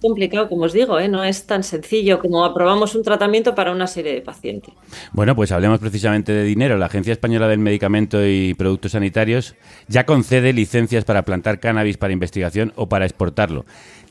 complicado, 0.00 0.48
como 0.48 0.64
os 0.64 0.72
digo, 0.72 0.98
¿eh? 1.00 1.08
no 1.08 1.24
es 1.24 1.46
tan 1.46 1.64
sencillo 1.64 2.20
como 2.20 2.44
aprobamos 2.44 2.94
un 2.94 3.02
tratamiento 3.02 3.54
para 3.54 3.72
una 3.72 3.88
serie 3.88 4.14
de 4.14 4.20
pacientes. 4.20 4.72
Bueno, 5.12 5.34
pues 5.34 5.50
hablemos 5.50 5.80
precisamente 5.80 6.32
de 6.32 6.44
dinero. 6.44 6.78
La 6.78 6.86
Agencia 6.86 7.12
Española 7.12 7.48
del 7.48 7.58
Medicamento 7.58 8.24
y 8.24 8.54
Productos 8.54 8.92
Sanitarios 8.92 9.56
ya 9.88 10.06
concede 10.06 10.52
licencias 10.52 11.04
para 11.04 11.24
plantar 11.24 11.58
cannabis 11.58 11.96
para 11.96 12.12
investigación 12.12 12.72
o 12.76 12.88
para 12.88 13.06
exportarlo. 13.06 13.64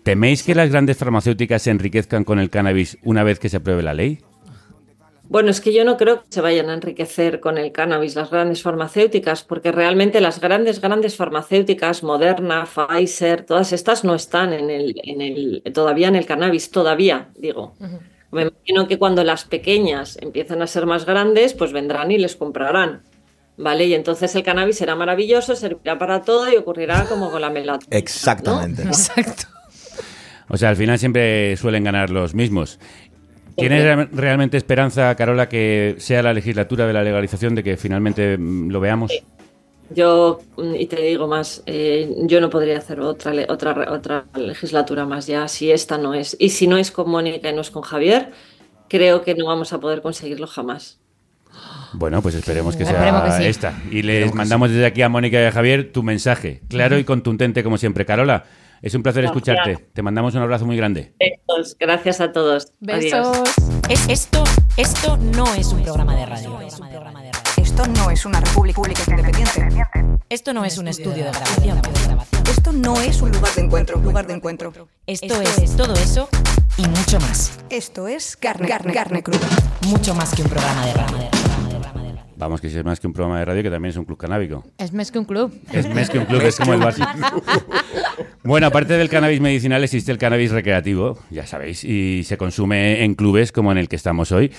¿Teméis 0.03 0.43
que 0.43 0.55
las 0.55 0.69
grandes 0.69 0.97
farmacéuticas 0.97 1.61
se 1.61 1.71
enriquezcan 1.71 2.25
con 2.25 2.39
el 2.39 2.49
cannabis 2.49 2.97
una 3.03 3.23
vez 3.23 3.39
que 3.39 3.47
se 3.47 3.57
apruebe 3.57 3.81
la 3.81 3.93
ley? 3.93 4.19
Bueno, 5.33 5.49
es 5.49 5.61
que 5.61 5.73
yo 5.73 5.83
no 5.83 5.97
creo 5.97 6.21
que 6.21 6.27
se 6.29 6.41
vayan 6.41 6.69
a 6.69 6.75
enriquecer 6.75 7.39
con 7.39 7.57
el 7.57 7.71
cannabis 7.71 8.13
las 8.13 8.29
grandes 8.29 8.61
farmacéuticas, 8.61 9.41
porque 9.41 9.71
realmente 9.71 10.21
las 10.21 10.39
grandes, 10.39 10.79
grandes 10.79 11.15
farmacéuticas, 11.15 12.03
Moderna, 12.03 12.67
Pfizer, 12.67 13.43
todas 13.43 13.73
estas 13.73 14.03
no 14.03 14.13
están 14.13 14.53
en 14.53 14.69
el, 14.69 14.93
en 15.03 15.21
el, 15.21 15.63
todavía 15.73 16.07
en 16.07 16.17
el 16.17 16.27
cannabis, 16.27 16.69
todavía, 16.69 17.29
digo. 17.35 17.73
Me 18.29 18.43
imagino 18.43 18.87
que 18.87 18.99
cuando 18.99 19.23
las 19.23 19.45
pequeñas 19.45 20.19
empiezan 20.21 20.61
a 20.61 20.67
ser 20.67 20.85
más 20.85 21.03
grandes, 21.03 21.55
pues 21.55 21.73
vendrán 21.73 22.11
y 22.11 22.19
les 22.19 22.35
comprarán. 22.35 23.01
¿Vale? 23.57 23.85
Y 23.85 23.95
entonces 23.95 24.35
el 24.35 24.43
cannabis 24.43 24.77
será 24.77 24.95
maravilloso, 24.95 25.55
servirá 25.55 25.97
para 25.97 26.21
todo 26.21 26.53
y 26.53 26.57
ocurrirá 26.57 27.05
como 27.09 27.31
con 27.31 27.41
la 27.41 27.49
melatonina. 27.49 27.97
Exactamente. 27.97 28.83
Exacto. 28.83 29.47
O 30.47 30.57
sea, 30.57 30.69
al 30.69 30.75
final 30.75 30.99
siempre 30.99 31.57
suelen 31.57 31.83
ganar 31.83 32.11
los 32.11 32.35
mismos. 32.35 32.77
¿Tienes 33.55 33.83
real- 33.83 34.09
realmente 34.11 34.57
esperanza, 34.57 35.13
Carola, 35.15 35.47
que 35.49 35.95
sea 35.99 36.21
la 36.23 36.33
legislatura 36.33 36.87
de 36.87 36.93
la 36.93 37.03
legalización 37.03 37.55
de 37.55 37.63
que 37.63 37.77
finalmente 37.77 38.37
mm, 38.37 38.69
lo 38.69 38.79
veamos? 38.79 39.11
Yo, 39.89 40.39
mm, 40.57 40.75
y 40.75 40.85
te 40.87 41.01
digo 41.01 41.27
más, 41.27 41.61
eh, 41.65 42.13
yo 42.23 42.41
no 42.41 42.49
podría 42.49 42.77
hacer 42.77 42.99
otra, 42.99 43.33
otra, 43.49 43.91
otra 43.91 44.25
legislatura 44.35 45.05
más 45.05 45.27
ya 45.27 45.47
si 45.47 45.71
esta 45.71 45.97
no 45.97 46.13
es. 46.13 46.35
Y 46.39 46.49
si 46.49 46.67
no 46.67 46.77
es 46.77 46.91
con 46.91 47.09
Mónica 47.09 47.49
y 47.49 47.53
no 47.53 47.61
es 47.61 47.69
con 47.69 47.83
Javier, 47.83 48.31
creo 48.89 49.21
que 49.23 49.35
no 49.35 49.45
vamos 49.45 49.71
a 49.73 49.79
poder 49.79 50.01
conseguirlo 50.01 50.47
jamás. 50.47 50.99
Bueno, 51.93 52.23
pues 52.23 52.33
esperemos 52.33 52.75
que 52.75 52.85
sea 52.85 52.93
Esperemos 52.93 53.23
que 53.23 53.31
sí. 53.31 53.45
esta. 53.45 53.79
Y 53.91 54.01
les 54.01 54.33
mandamos 54.33 54.71
desde 54.71 54.85
aquí 54.87 55.03
a 55.03 55.09
Mónica 55.09 55.39
y 55.39 55.45
a 55.45 55.51
Javier 55.51 55.91
tu 55.91 56.01
mensaje, 56.01 56.61
claro 56.67 56.97
y 56.97 57.03
contundente 57.03 57.63
como 57.63 57.77
siempre. 57.77 58.03
Carola, 58.05 58.45
es 58.83 58.93
un 58.93 59.01
placer 59.01 59.23
Gracias. 59.23 59.37
escucharte. 59.47 59.89
Te 59.93 60.01
mandamos 60.03 60.35
un 60.35 60.41
abrazo 60.43 60.65
muy 60.67 60.77
grande. 60.77 61.13
Besos, 61.19 61.75
gracias 61.79 62.21
a 62.21 62.31
todos. 62.31 62.67
Besos. 62.79 63.37
Es- 63.89 64.07
esto, 64.09 64.43
esto 64.77 65.17
no 65.17 65.51
es 65.55 65.67
un 65.73 65.81
programa 65.83 66.15
de 66.15 66.25
radio. 66.25 66.59
Esto 67.57 67.87
no 67.87 68.11
es 68.11 68.25
una 68.25 68.39
república 68.39 68.75
pública 68.81 69.01
independiente. 69.07 70.17
Esto 70.29 70.53
no 70.53 70.63
es 70.65 70.77
un 70.77 70.87
estudio 70.87 71.23
de 71.25 71.31
grabación. 71.31 71.81
Esto 72.49 72.71
no 72.71 72.99
es 72.99 73.21
un 73.21 73.31
lugar 73.31 73.53
de 73.55 73.61
encuentro, 73.61 73.97
lugar 73.99 74.27
de 74.27 74.33
encuentro. 74.33 74.73
Esto 75.07 75.41
es 75.41 75.75
todo 75.75 75.93
eso 75.95 76.27
y 76.77 76.81
mucho 76.87 77.19
más. 77.21 77.57
Esto 77.69 78.07
es 78.07 78.35
carne, 78.35 78.67
carne, 78.67 78.93
carne 78.93 79.23
cruda. 79.23 79.47
Mucho 79.87 80.13
más 80.13 80.33
que 80.35 80.41
un 80.43 80.49
programa 80.49 80.85
de 80.85 80.93
radio. 80.93 81.42
Vamos, 82.37 82.61
que 82.61 82.69
si 82.69 82.77
es 82.77 82.85
más 82.85 82.99
que 82.99 83.07
un 83.07 83.13
programa 83.13 83.39
de 83.39 83.45
radio, 83.45 83.63
que 83.63 83.69
también 83.69 83.91
es 83.91 83.97
un 83.97 84.05
club 84.05 84.17
canábico. 84.17 84.63
Es 84.77 84.93
más 84.93 85.11
que 85.11 85.19
un 85.19 85.25
club. 85.25 85.53
Es 85.71 85.93
más 85.93 86.09
que 86.09 86.19
un 86.19 86.25
club, 86.25 86.41
es 86.41 86.57
como 86.57 86.73
el 86.73 86.79
Barça. 86.81 87.07
Bueno, 88.45 88.67
aparte 88.67 88.97
del 88.97 89.07
cannabis 89.07 89.39
medicinal 89.39 89.81
existe 89.85 90.11
el 90.11 90.17
cannabis 90.17 90.51
recreativo, 90.51 91.17
ya 91.29 91.47
sabéis, 91.47 91.85
y 91.85 92.25
se 92.25 92.35
consume 92.35 93.05
en 93.05 93.15
clubes 93.15 93.53
como 93.53 93.71
en 93.71 93.77
el 93.77 93.87
que 93.87 93.95
estamos 93.95 94.33
hoy, 94.33 94.51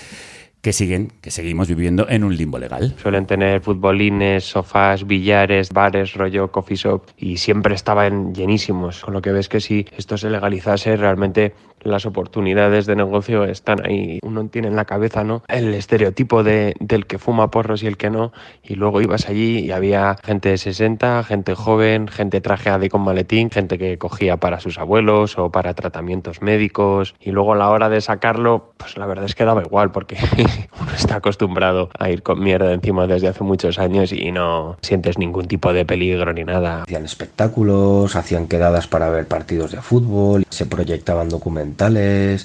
que 0.62 0.72
siguen, 0.72 1.12
que 1.20 1.30
seguimos 1.30 1.68
viviendo 1.68 2.08
en 2.08 2.24
un 2.24 2.34
limbo 2.34 2.58
legal. 2.58 2.94
Suelen 2.96 3.26
tener 3.26 3.60
futbolines, 3.60 4.44
sofás, 4.44 5.06
billares, 5.06 5.68
bares, 5.68 6.14
rollo 6.14 6.50
coffee 6.50 6.78
shop 6.78 7.02
y 7.18 7.36
siempre 7.36 7.74
estaban 7.74 8.34
llenísimos. 8.34 9.00
Con 9.04 9.12
lo 9.12 9.20
que 9.20 9.32
ves 9.32 9.50
que 9.50 9.60
si 9.60 9.84
esto 9.98 10.16
se 10.16 10.30
legalizase 10.30 10.96
realmente 10.96 11.52
las 11.84 12.06
oportunidades 12.06 12.86
de 12.86 12.96
negocio 12.96 13.44
están 13.44 13.84
ahí. 13.86 14.18
Uno 14.22 14.46
tiene 14.48 14.68
en 14.68 14.76
la 14.76 14.84
cabeza 14.84 15.24
¿no? 15.24 15.42
el 15.48 15.74
estereotipo 15.74 16.42
de, 16.42 16.74
del 16.80 17.06
que 17.06 17.18
fuma 17.18 17.50
porros 17.50 17.82
y 17.82 17.86
el 17.86 17.96
que 17.96 18.10
no, 18.10 18.32
y 18.62 18.74
luego 18.74 19.00
ibas 19.00 19.28
allí 19.28 19.60
y 19.60 19.70
había 19.70 20.16
gente 20.24 20.50
de 20.50 20.58
60, 20.58 21.22
gente 21.24 21.54
joven, 21.54 22.08
gente 22.08 22.40
trajeada 22.40 22.84
y 22.84 22.88
con 22.88 23.02
maletín, 23.02 23.50
gente 23.50 23.78
que 23.78 23.98
cogía 23.98 24.36
para 24.38 24.60
sus 24.60 24.78
abuelos 24.78 25.38
o 25.38 25.50
para 25.50 25.74
tratamientos 25.74 26.42
médicos, 26.42 27.14
y 27.20 27.30
luego 27.30 27.52
a 27.52 27.56
la 27.56 27.70
hora 27.70 27.88
de 27.88 28.00
sacarlo, 28.00 28.72
pues 28.76 28.96
la 28.96 29.06
verdad 29.06 29.26
es 29.26 29.34
que 29.34 29.44
daba 29.44 29.62
igual, 29.62 29.92
porque 29.92 30.16
uno 30.80 30.92
está 30.96 31.16
acostumbrado 31.16 31.90
a 31.98 32.10
ir 32.10 32.22
con 32.22 32.42
mierda 32.42 32.72
encima 32.72 33.06
desde 33.06 33.28
hace 33.28 33.44
muchos 33.44 33.78
años 33.78 34.12
y 34.12 34.32
no 34.32 34.76
sientes 34.82 35.18
ningún 35.18 35.46
tipo 35.46 35.72
de 35.72 35.84
peligro 35.84 36.32
ni 36.32 36.44
nada. 36.44 36.82
Hacían 36.82 37.04
espectáculos, 37.04 38.16
hacían 38.16 38.46
quedadas 38.48 38.86
para 38.86 39.08
ver 39.10 39.26
partidos 39.26 39.72
de 39.72 39.80
fútbol, 39.80 40.44
se 40.48 40.66
proyectaban 40.66 41.28
documentales. 41.28 41.73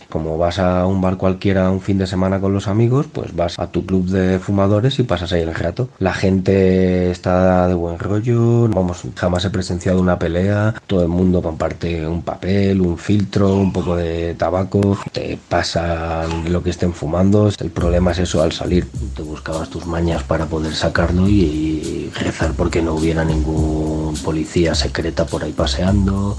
Como 0.09 0.37
vas 0.37 0.59
a 0.59 0.85
un 0.85 1.01
bar 1.01 1.17
cualquiera 1.17 1.69
un 1.69 1.81
fin 1.81 1.97
de 1.97 2.07
semana 2.07 2.39
con 2.39 2.53
los 2.53 2.67
amigos, 2.67 3.07
pues 3.11 3.35
vas 3.35 3.57
a 3.59 3.67
tu 3.67 3.85
club 3.85 4.07
de 4.07 4.39
fumadores 4.39 4.99
y 4.99 5.03
pasas 5.03 5.31
ahí 5.31 5.41
el 5.41 5.53
rato. 5.53 5.89
La 5.99 6.13
gente 6.13 7.11
está 7.11 7.67
de 7.67 7.73
buen 7.73 7.99
rollo, 7.99 8.67
vamos, 8.67 9.03
jamás 9.15 9.45
he 9.45 9.49
presenciado 9.49 9.99
una 9.99 10.19
pelea, 10.19 10.75
todo 10.87 11.03
el 11.03 11.09
mundo 11.09 11.41
comparte 11.41 12.07
un 12.07 12.21
papel, 12.21 12.81
un 12.81 12.97
filtro, 12.97 13.55
un 13.55 13.71
poco 13.71 13.95
de 13.95 14.35
tabaco, 14.35 14.97
te 15.11 15.37
pasan 15.47 16.51
lo 16.51 16.63
que 16.63 16.71
estén 16.71 16.93
fumando. 16.93 17.49
El 17.59 17.71
problema 17.71 18.11
es 18.11 18.19
eso 18.19 18.41
al 18.41 18.51
salir, 18.51 18.87
te 19.15 19.21
buscabas 19.21 19.69
tus 19.69 19.85
mañas 19.85 20.23
para 20.23 20.45
poder 20.45 20.73
sacarlo 20.73 21.27
y, 21.27 21.41
y 21.41 22.11
rezar 22.15 22.53
porque 22.53 22.81
no 22.81 22.95
hubiera 22.95 23.23
ningún 23.23 24.15
policía 24.23 24.75
secreta 24.75 25.25
por 25.25 25.43
ahí 25.43 25.53
paseando. 25.53 26.37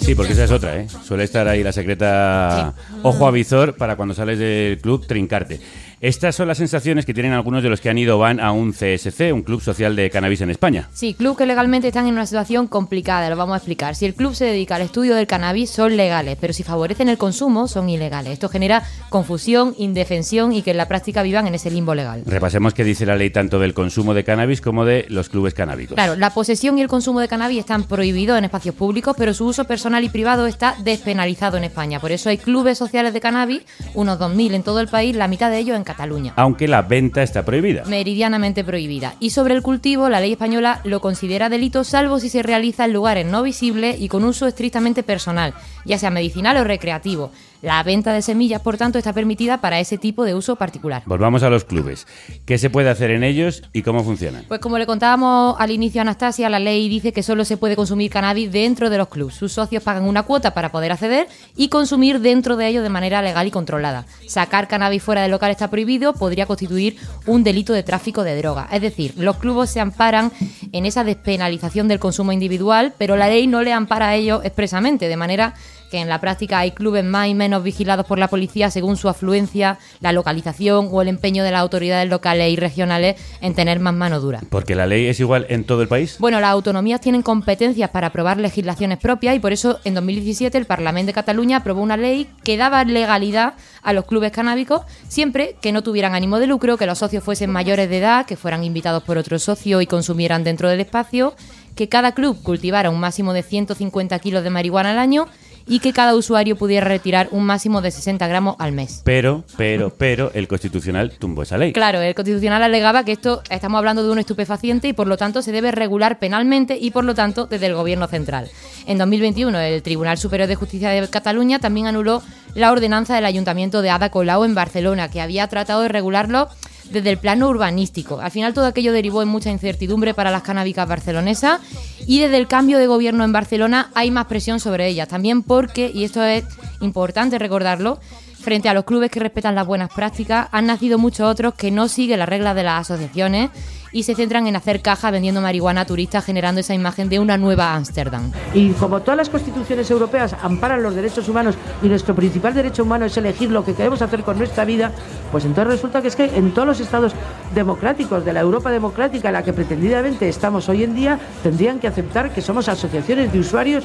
Sí, 0.00 0.14
porque 0.14 0.32
esa 0.32 0.44
es 0.44 0.50
otra, 0.50 0.76
¿eh? 0.78 0.88
Suele 0.88 1.24
estar 1.24 1.46
ahí 1.46 1.62
la 1.62 1.72
secreta 1.72 2.74
ojo 3.02 3.26
a 3.26 3.30
visor 3.30 3.76
para 3.76 3.96
cuando 3.96 4.14
sales 4.14 4.38
del 4.38 4.78
club 4.78 5.06
trincarte. 5.06 5.60
Estas 6.02 6.34
son 6.34 6.48
las 6.48 6.56
sensaciones 6.56 7.04
que 7.04 7.12
tienen 7.12 7.34
algunos 7.34 7.62
de 7.62 7.68
los 7.68 7.82
que 7.82 7.90
han 7.90 7.98
ido 7.98 8.18
van 8.18 8.40
a 8.40 8.52
un 8.52 8.72
CSC, 8.72 9.34
un 9.34 9.42
club 9.42 9.60
social 9.60 9.94
de 9.94 10.08
cannabis 10.08 10.40
en 10.40 10.48
España. 10.48 10.88
Sí, 10.94 11.12
clubes 11.12 11.36
que 11.36 11.44
legalmente 11.44 11.88
están 11.88 12.06
en 12.06 12.14
una 12.14 12.24
situación 12.24 12.68
complicada, 12.68 13.28
lo 13.28 13.36
vamos 13.36 13.52
a 13.52 13.58
explicar. 13.58 13.94
Si 13.94 14.06
el 14.06 14.14
club 14.14 14.34
se 14.34 14.46
dedica 14.46 14.76
al 14.76 14.80
estudio 14.80 15.14
del 15.14 15.26
cannabis, 15.26 15.68
son 15.68 15.98
legales, 15.98 16.38
pero 16.40 16.54
si 16.54 16.62
favorecen 16.62 17.10
el 17.10 17.18
consumo, 17.18 17.68
son 17.68 17.90
ilegales. 17.90 18.32
Esto 18.32 18.48
genera 18.48 18.82
confusión, 19.10 19.74
indefensión 19.76 20.54
y 20.54 20.62
que 20.62 20.70
en 20.70 20.78
la 20.78 20.88
práctica 20.88 21.22
vivan 21.22 21.46
en 21.46 21.54
ese 21.54 21.70
limbo 21.70 21.94
legal. 21.94 22.22
Repasemos 22.24 22.72
qué 22.72 22.82
dice 22.82 23.04
la 23.04 23.16
ley 23.16 23.28
tanto 23.28 23.58
del 23.58 23.74
consumo 23.74 24.14
de 24.14 24.24
cannabis 24.24 24.62
como 24.62 24.86
de 24.86 25.04
los 25.10 25.28
clubes 25.28 25.52
canábicos. 25.52 25.96
Claro, 25.96 26.16
la 26.16 26.32
posesión 26.32 26.78
y 26.78 26.80
el 26.80 26.88
consumo 26.88 27.20
de 27.20 27.28
cannabis 27.28 27.58
están 27.58 27.84
prohibidos 27.84 28.38
en 28.38 28.44
espacios 28.44 28.74
públicos, 28.74 29.14
pero 29.18 29.34
su 29.34 29.44
uso 29.44 29.64
personal 29.64 30.02
y 30.02 30.08
privado 30.08 30.46
está 30.46 30.76
despenalizado 30.82 31.58
en 31.58 31.64
España. 31.64 32.00
Por 32.00 32.10
eso 32.10 32.30
hay 32.30 32.38
clubes 32.38 32.78
sociales 32.78 33.12
de 33.12 33.20
cannabis, 33.20 33.64
unos 33.92 34.18
2.000 34.18 34.54
en 34.54 34.62
todo 34.62 34.80
el 34.80 34.88
país, 34.88 35.14
la 35.14 35.28
mitad 35.28 35.50
de 35.50 35.58
ellos 35.58 35.76
en 35.76 35.89
Cataluña. 35.92 36.32
Aunque 36.36 36.68
la 36.68 36.82
venta 36.82 37.22
está 37.22 37.44
prohibida. 37.44 37.84
Meridianamente 37.84 38.64
prohibida. 38.64 39.14
Y 39.20 39.30
sobre 39.30 39.54
el 39.54 39.62
cultivo, 39.62 40.08
la 40.08 40.20
ley 40.20 40.32
española 40.32 40.80
lo 40.84 41.00
considera 41.00 41.48
delito 41.48 41.84
salvo 41.84 42.20
si 42.20 42.28
se 42.28 42.42
realiza 42.42 42.84
en 42.84 42.92
lugares 42.92 43.26
no 43.26 43.42
visibles 43.42 44.00
y 44.00 44.08
con 44.08 44.24
uso 44.24 44.46
estrictamente 44.46 45.02
personal, 45.02 45.54
ya 45.84 45.98
sea 45.98 46.10
medicinal 46.10 46.56
o 46.56 46.64
recreativo. 46.64 47.32
La 47.62 47.82
venta 47.82 48.12
de 48.14 48.22
semillas, 48.22 48.62
por 48.62 48.78
tanto, 48.78 48.96
está 48.96 49.12
permitida 49.12 49.60
para 49.60 49.80
ese 49.80 49.98
tipo 49.98 50.24
de 50.24 50.34
uso 50.34 50.56
particular. 50.56 51.02
Volvamos 51.04 51.42
a 51.42 51.50
los 51.50 51.64
clubes. 51.64 52.06
¿Qué 52.46 52.56
se 52.56 52.70
puede 52.70 52.88
hacer 52.88 53.10
en 53.10 53.22
ellos 53.22 53.62
y 53.72 53.82
cómo 53.82 54.02
funcionan? 54.02 54.44
Pues 54.48 54.60
como 54.60 54.78
le 54.78 54.86
contábamos 54.86 55.56
al 55.58 55.70
inicio 55.70 56.00
a 56.00 56.02
Anastasia, 56.02 56.48
la 56.48 56.58
ley 56.58 56.88
dice 56.88 57.12
que 57.12 57.22
solo 57.22 57.44
se 57.44 57.58
puede 57.58 57.76
consumir 57.76 58.10
cannabis 58.10 58.50
dentro 58.50 58.88
de 58.88 58.96
los 58.96 59.08
clubes. 59.08 59.34
Sus 59.34 59.52
socios 59.52 59.82
pagan 59.82 60.04
una 60.04 60.22
cuota 60.22 60.54
para 60.54 60.72
poder 60.72 60.92
acceder 60.92 61.28
y 61.54 61.68
consumir 61.68 62.20
dentro 62.20 62.56
de 62.56 62.66
ellos 62.68 62.82
de 62.82 62.88
manera 62.88 63.20
legal 63.20 63.46
y 63.46 63.50
controlada. 63.50 64.06
Sacar 64.26 64.66
cannabis 64.66 65.02
fuera 65.02 65.22
del 65.22 65.30
local 65.30 65.50
está 65.50 65.68
prohibido, 65.68 66.14
podría 66.14 66.46
constituir 66.46 66.96
un 67.26 67.44
delito 67.44 67.74
de 67.74 67.82
tráfico 67.82 68.24
de 68.24 68.36
droga. 68.38 68.68
Es 68.72 68.80
decir, 68.80 69.14
los 69.18 69.36
clubes 69.36 69.70
se 69.70 69.80
amparan 69.80 70.32
en 70.72 70.86
esa 70.86 71.04
despenalización 71.04 71.88
del 71.88 71.98
consumo 71.98 72.32
individual, 72.32 72.94
pero 72.96 73.16
la 73.16 73.28
ley 73.28 73.46
no 73.46 73.62
le 73.62 73.72
ampara 73.72 74.08
a 74.08 74.14
ellos 74.16 74.40
expresamente, 74.44 75.08
de 75.08 75.16
manera 75.16 75.54
que 75.90 75.98
en 75.98 76.08
la 76.08 76.20
práctica 76.20 76.60
hay 76.60 76.70
clubes 76.70 77.04
más 77.04 77.28
y 77.28 77.34
menos 77.34 77.62
vigilados 77.62 78.06
por 78.06 78.18
la 78.18 78.28
policía 78.28 78.70
según 78.70 78.96
su 78.96 79.08
afluencia, 79.08 79.78
la 80.00 80.12
localización 80.12 80.88
o 80.90 81.02
el 81.02 81.08
empeño 81.08 81.44
de 81.44 81.50
las 81.50 81.60
autoridades 81.60 82.08
locales 82.08 82.52
y 82.52 82.56
regionales 82.56 83.16
en 83.40 83.54
tener 83.54 83.80
más 83.80 83.94
mano 83.94 84.20
dura. 84.20 84.40
¿Porque 84.48 84.74
la 84.74 84.86
ley 84.86 85.06
es 85.06 85.20
igual 85.20 85.46
en 85.48 85.64
todo 85.64 85.82
el 85.82 85.88
país? 85.88 86.16
Bueno, 86.18 86.40
las 86.40 86.50
autonomías 86.50 87.00
tienen 87.00 87.22
competencias 87.22 87.90
para 87.90 88.08
aprobar 88.08 88.38
legislaciones 88.38 88.98
propias 88.98 89.36
y 89.36 89.40
por 89.40 89.52
eso 89.52 89.80
en 89.84 89.94
2017 89.94 90.56
el 90.56 90.66
Parlamento 90.66 91.08
de 91.08 91.14
Cataluña 91.14 91.58
aprobó 91.58 91.82
una 91.82 91.96
ley 91.96 92.28
que 92.44 92.56
daba 92.56 92.84
legalidad 92.84 93.54
a 93.82 93.92
los 93.92 94.04
clubes 94.04 94.32
canábicos 94.32 94.82
siempre 95.08 95.56
que 95.60 95.72
no 95.72 95.82
tuvieran 95.82 96.14
ánimo 96.14 96.38
de 96.38 96.46
lucro, 96.46 96.76
que 96.76 96.86
los 96.86 96.98
socios 96.98 97.24
fuesen 97.24 97.50
mayores 97.50 97.88
de 97.88 97.98
edad, 97.98 98.26
que 98.26 98.36
fueran 98.36 98.64
invitados 98.64 99.02
por 99.02 99.18
otro 99.18 99.38
socio 99.38 99.80
y 99.80 99.86
consumieran 99.86 100.44
dentro 100.44 100.68
del 100.68 100.80
espacio, 100.80 101.34
que 101.74 101.88
cada 101.88 102.12
club 102.12 102.42
cultivara 102.42 102.90
un 102.90 103.00
máximo 103.00 103.32
de 103.32 103.42
150 103.42 104.18
kilos 104.18 104.44
de 104.44 104.50
marihuana 104.50 104.90
al 104.90 104.98
año 104.98 105.26
y 105.66 105.80
que 105.80 105.92
cada 105.92 106.14
usuario 106.14 106.56
pudiera 106.56 106.86
retirar 106.86 107.28
un 107.30 107.44
máximo 107.44 107.80
de 107.80 107.90
60 107.90 108.26
gramos 108.26 108.56
al 108.58 108.72
mes. 108.72 109.02
Pero, 109.04 109.44
pero, 109.56 109.90
pero, 109.90 110.30
el 110.34 110.48
Constitucional 110.48 111.12
tumbó 111.18 111.42
esa 111.42 111.58
ley. 111.58 111.72
Claro, 111.72 112.00
el 112.00 112.14
Constitucional 112.14 112.62
alegaba 112.62 113.04
que 113.04 113.12
esto 113.12 113.42
estamos 113.50 113.78
hablando 113.78 114.02
de 114.02 114.10
un 114.10 114.18
estupefaciente 114.18 114.88
y 114.88 114.92
por 114.92 115.06
lo 115.06 115.16
tanto 115.16 115.42
se 115.42 115.52
debe 115.52 115.70
regular 115.70 116.18
penalmente 116.18 116.78
y 116.80 116.90
por 116.90 117.04
lo 117.04 117.14
tanto 117.14 117.46
desde 117.46 117.66
el 117.66 117.74
Gobierno 117.74 118.06
central. 118.06 118.50
En 118.86 118.98
2021 118.98 119.58
el 119.58 119.82
Tribunal 119.82 120.18
Superior 120.18 120.48
de 120.48 120.54
Justicia 120.54 120.90
de 120.90 121.08
Cataluña 121.08 121.58
también 121.58 121.86
anuló 121.86 122.22
la 122.54 122.72
ordenanza 122.72 123.14
del 123.14 123.24
Ayuntamiento 123.24 123.82
de 123.82 123.90
Ada 123.90 124.10
Colau 124.10 124.44
en 124.44 124.54
Barcelona 124.54 125.08
que 125.10 125.20
había 125.20 125.46
tratado 125.48 125.82
de 125.82 125.88
regularlo 125.88 126.48
desde 126.90 127.10
el 127.10 127.18
plano 127.18 127.48
urbanístico. 127.48 128.20
Al 128.20 128.30
final 128.30 128.54
todo 128.54 128.66
aquello 128.66 128.92
derivó 128.92 129.22
en 129.22 129.28
mucha 129.28 129.50
incertidumbre 129.50 130.14
para 130.14 130.30
las 130.30 130.42
canábicas 130.42 130.88
barcelonesas 130.88 131.60
y 132.06 132.20
desde 132.20 132.36
el 132.36 132.46
cambio 132.46 132.78
de 132.78 132.86
gobierno 132.86 133.24
en 133.24 133.32
Barcelona 133.32 133.90
hay 133.94 134.10
más 134.10 134.26
presión 134.26 134.60
sobre 134.60 134.88
ellas. 134.88 135.08
También 135.08 135.42
porque, 135.42 135.90
y 135.92 136.04
esto 136.04 136.22
es 136.22 136.44
importante 136.80 137.38
recordarlo, 137.38 138.00
frente 138.40 138.68
a 138.68 138.74
los 138.74 138.84
clubes 138.84 139.10
que 139.10 139.20
respetan 139.20 139.54
las 139.54 139.66
buenas 139.66 139.92
prácticas, 139.92 140.48
han 140.50 140.66
nacido 140.66 140.98
muchos 140.98 141.28
otros 141.28 141.54
que 141.54 141.70
no 141.70 141.88
siguen 141.88 142.18
las 142.18 142.28
reglas 142.28 142.56
de 142.56 142.62
las 142.62 142.90
asociaciones 142.90 143.50
y 143.92 144.04
se 144.04 144.14
centran 144.14 144.46
en 144.46 144.56
hacer 144.56 144.82
caja 144.82 145.10
vendiendo 145.10 145.40
marihuana 145.40 145.82
a 145.82 145.86
turistas, 145.86 146.24
generando 146.24 146.60
esa 146.60 146.74
imagen 146.74 147.08
de 147.08 147.18
una 147.18 147.36
nueva 147.36 147.74
Ámsterdam. 147.74 148.32
Y 148.54 148.70
como 148.72 149.00
todas 149.00 149.16
las 149.16 149.30
constituciones 149.30 149.90
europeas 149.90 150.34
amparan 150.42 150.82
los 150.82 150.94
derechos 150.94 151.28
humanos 151.28 151.56
y 151.82 151.88
nuestro 151.88 152.14
principal 152.14 152.54
derecho 152.54 152.82
humano 152.82 153.06
es 153.06 153.16
elegir 153.16 153.50
lo 153.50 153.64
que 153.64 153.74
queremos 153.74 154.02
hacer 154.02 154.22
con 154.22 154.38
nuestra 154.38 154.64
vida, 154.64 154.92
pues 155.30 155.44
entonces 155.44 155.74
resulta 155.74 156.02
que 156.02 156.08
es 156.08 156.16
que 156.16 156.24
en 156.24 156.52
todos 156.52 156.68
los 156.68 156.80
estados 156.80 157.12
democráticos 157.54 158.24
de 158.24 158.32
la 158.32 158.40
Europa 158.40 158.70
democrática 158.70 159.28
en 159.28 159.34
la 159.34 159.42
que 159.42 159.52
pretendidamente 159.52 160.28
estamos 160.28 160.68
hoy 160.68 160.84
en 160.84 160.94
día, 160.94 161.18
tendrían 161.42 161.78
que 161.78 161.88
aceptar 161.88 162.30
que 162.30 162.42
somos 162.42 162.68
asociaciones 162.68 163.32
de 163.32 163.38
usuarios 163.38 163.84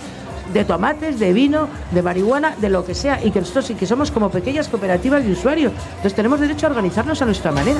de 0.54 0.64
tomates, 0.64 1.20
de 1.20 1.34
vino, 1.34 1.68
de 1.92 2.02
marihuana, 2.02 2.56
de 2.62 2.70
lo 2.70 2.86
que 2.86 2.94
sea, 2.94 3.24
y 3.24 3.32
que 3.32 3.40
nosotros 3.40 3.70
y 3.72 3.76
que 3.76 3.86
somos 3.86 4.12
como 4.12 4.30
pequeñas 4.30 4.68
cooperativas 4.68 5.24
de 5.26 5.32
usuarios. 5.32 5.74
Entonces 5.90 6.14
tenemos 6.14 6.40
derecho 6.40 6.68
a 6.68 6.70
organizarnos 6.70 7.22
a 7.22 7.26
nuestra 7.26 7.52
manera. 7.52 7.80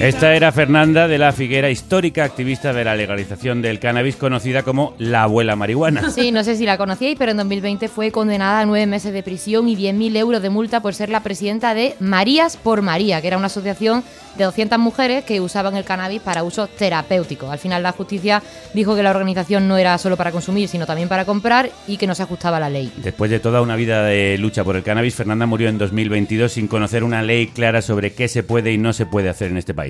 Esta 0.00 0.32
era 0.32 0.52
Fernanda 0.52 1.08
de 1.08 1.18
la 1.18 1.32
Figuera, 1.32 1.70
histórica 1.70 2.22
activista 2.22 2.72
de 2.72 2.84
la 2.84 2.94
legalización 2.94 3.60
del 3.62 3.80
cannabis, 3.80 4.14
conocida 4.14 4.62
como 4.62 4.94
la 4.96 5.24
abuela 5.24 5.56
marihuana. 5.56 6.08
Sí, 6.10 6.30
no 6.30 6.44
sé 6.44 6.54
si 6.54 6.64
la 6.64 6.78
conocíais, 6.78 7.16
pero 7.18 7.32
en 7.32 7.36
2020 7.38 7.88
fue 7.88 8.12
condenada 8.12 8.60
a 8.60 8.64
nueve 8.64 8.86
meses 8.86 9.12
de 9.12 9.24
prisión 9.24 9.68
y 9.68 9.76
10.000 9.76 10.16
euros 10.16 10.40
de 10.40 10.50
multa 10.50 10.80
por 10.80 10.94
ser 10.94 11.08
la 11.08 11.24
presidenta 11.24 11.74
de 11.74 11.96
Marías 11.98 12.56
por 12.56 12.80
María, 12.80 13.20
que 13.20 13.26
era 13.26 13.38
una 13.38 13.46
asociación 13.46 14.04
de 14.36 14.44
200 14.44 14.78
mujeres 14.78 15.24
que 15.24 15.40
usaban 15.40 15.76
el 15.76 15.82
cannabis 15.84 16.20
para 16.22 16.44
uso 16.44 16.68
terapéutico. 16.68 17.50
Al 17.50 17.58
final 17.58 17.82
la 17.82 17.90
justicia 17.90 18.40
dijo 18.74 18.94
que 18.94 19.02
la 19.02 19.10
organización 19.10 19.66
no 19.66 19.76
era 19.78 19.98
solo 19.98 20.16
para 20.16 20.30
consumir, 20.30 20.68
sino 20.68 20.86
también 20.86 21.08
para 21.08 21.24
comprar 21.24 21.70
y 21.88 21.96
que 21.96 22.06
no 22.06 22.14
se 22.14 22.22
ajustaba 22.22 22.58
a 22.58 22.60
la 22.60 22.70
ley. 22.70 22.92
Después 22.98 23.32
de 23.32 23.40
toda 23.40 23.60
una 23.62 23.74
vida 23.74 24.04
de 24.04 24.38
lucha 24.38 24.62
por 24.62 24.76
el 24.76 24.84
cannabis, 24.84 25.16
Fernanda 25.16 25.46
murió 25.46 25.68
en 25.68 25.78
2022 25.78 26.52
sin 26.52 26.68
conocer 26.68 27.02
una 27.02 27.22
ley 27.22 27.48
clara 27.48 27.82
sobre 27.82 28.12
qué 28.12 28.28
se 28.28 28.44
puede 28.44 28.72
y 28.72 28.78
no 28.78 28.92
se 28.92 29.06
puede 29.06 29.28
hacer 29.28 29.50
en 29.50 29.56
este 29.56 29.74
país. 29.74 29.87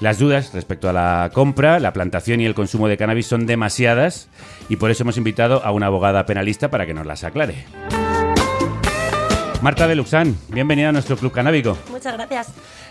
Las 0.00 0.18
dudas 0.18 0.52
respecto 0.52 0.88
a 0.88 0.92
la 0.92 1.30
compra, 1.32 1.78
la 1.80 1.92
plantación 1.92 2.40
y 2.40 2.46
el 2.46 2.54
consumo 2.54 2.88
de 2.88 2.96
cannabis 2.96 3.26
son 3.26 3.46
demasiadas 3.46 4.28
y 4.68 4.76
por 4.76 4.90
eso 4.90 5.02
hemos 5.04 5.16
invitado 5.16 5.64
a 5.64 5.70
una 5.70 5.86
abogada 5.86 6.26
penalista 6.26 6.70
para 6.70 6.86
que 6.86 6.94
nos 6.94 7.06
las 7.06 7.24
aclare. 7.24 7.64
Marta 9.62 9.86
de 9.88 9.94
Luxán, 9.94 10.36
bienvenida 10.48 10.90
a 10.90 10.92
nuestro 10.92 11.16
club 11.16 11.32
canábico. 11.32 11.78
Muchas 11.90 12.12
gracias. 12.14 12.48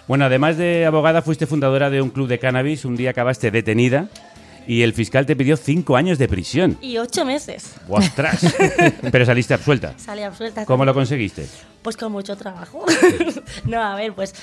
Bueno, 0.08 0.26
además 0.26 0.58
de 0.58 0.86
abogada, 0.86 1.22
fuiste 1.22 1.46
fundadora 1.46 1.89
de 1.89 2.02
un 2.02 2.10
club 2.10 2.28
de 2.28 2.39
cannabis. 2.39 2.84
Un 2.84 2.96
día 2.96 3.12
acabaste 3.12 3.52
detenida 3.52 4.10
Y 4.66 4.82
el 4.82 4.94
fiscal 4.94 5.26
te 5.26 5.36
pidió 5.36 5.56
cinco 5.56 5.96
años 5.98 6.18
de 6.18 6.28
prisión. 6.28 6.78
Y 6.82 6.98
ocho 6.98 7.26
meses. 7.26 7.76
¡Ostras! 7.88 8.56
Pero 9.12 9.26
saliste 9.26 9.54
absuelta. 9.54 9.94
Salí 9.98 10.24
absuelta. 10.24 10.66
¿Cómo 10.66 10.84
lo 10.84 10.94
conseguiste? 10.94 11.48
Pues 11.84 11.96
con 11.96 12.12
mucho 12.12 12.36
trabajo. 12.38 12.86
no, 13.66 13.82
a 13.82 13.96
ver, 13.96 14.13
pues. 14.13 14.34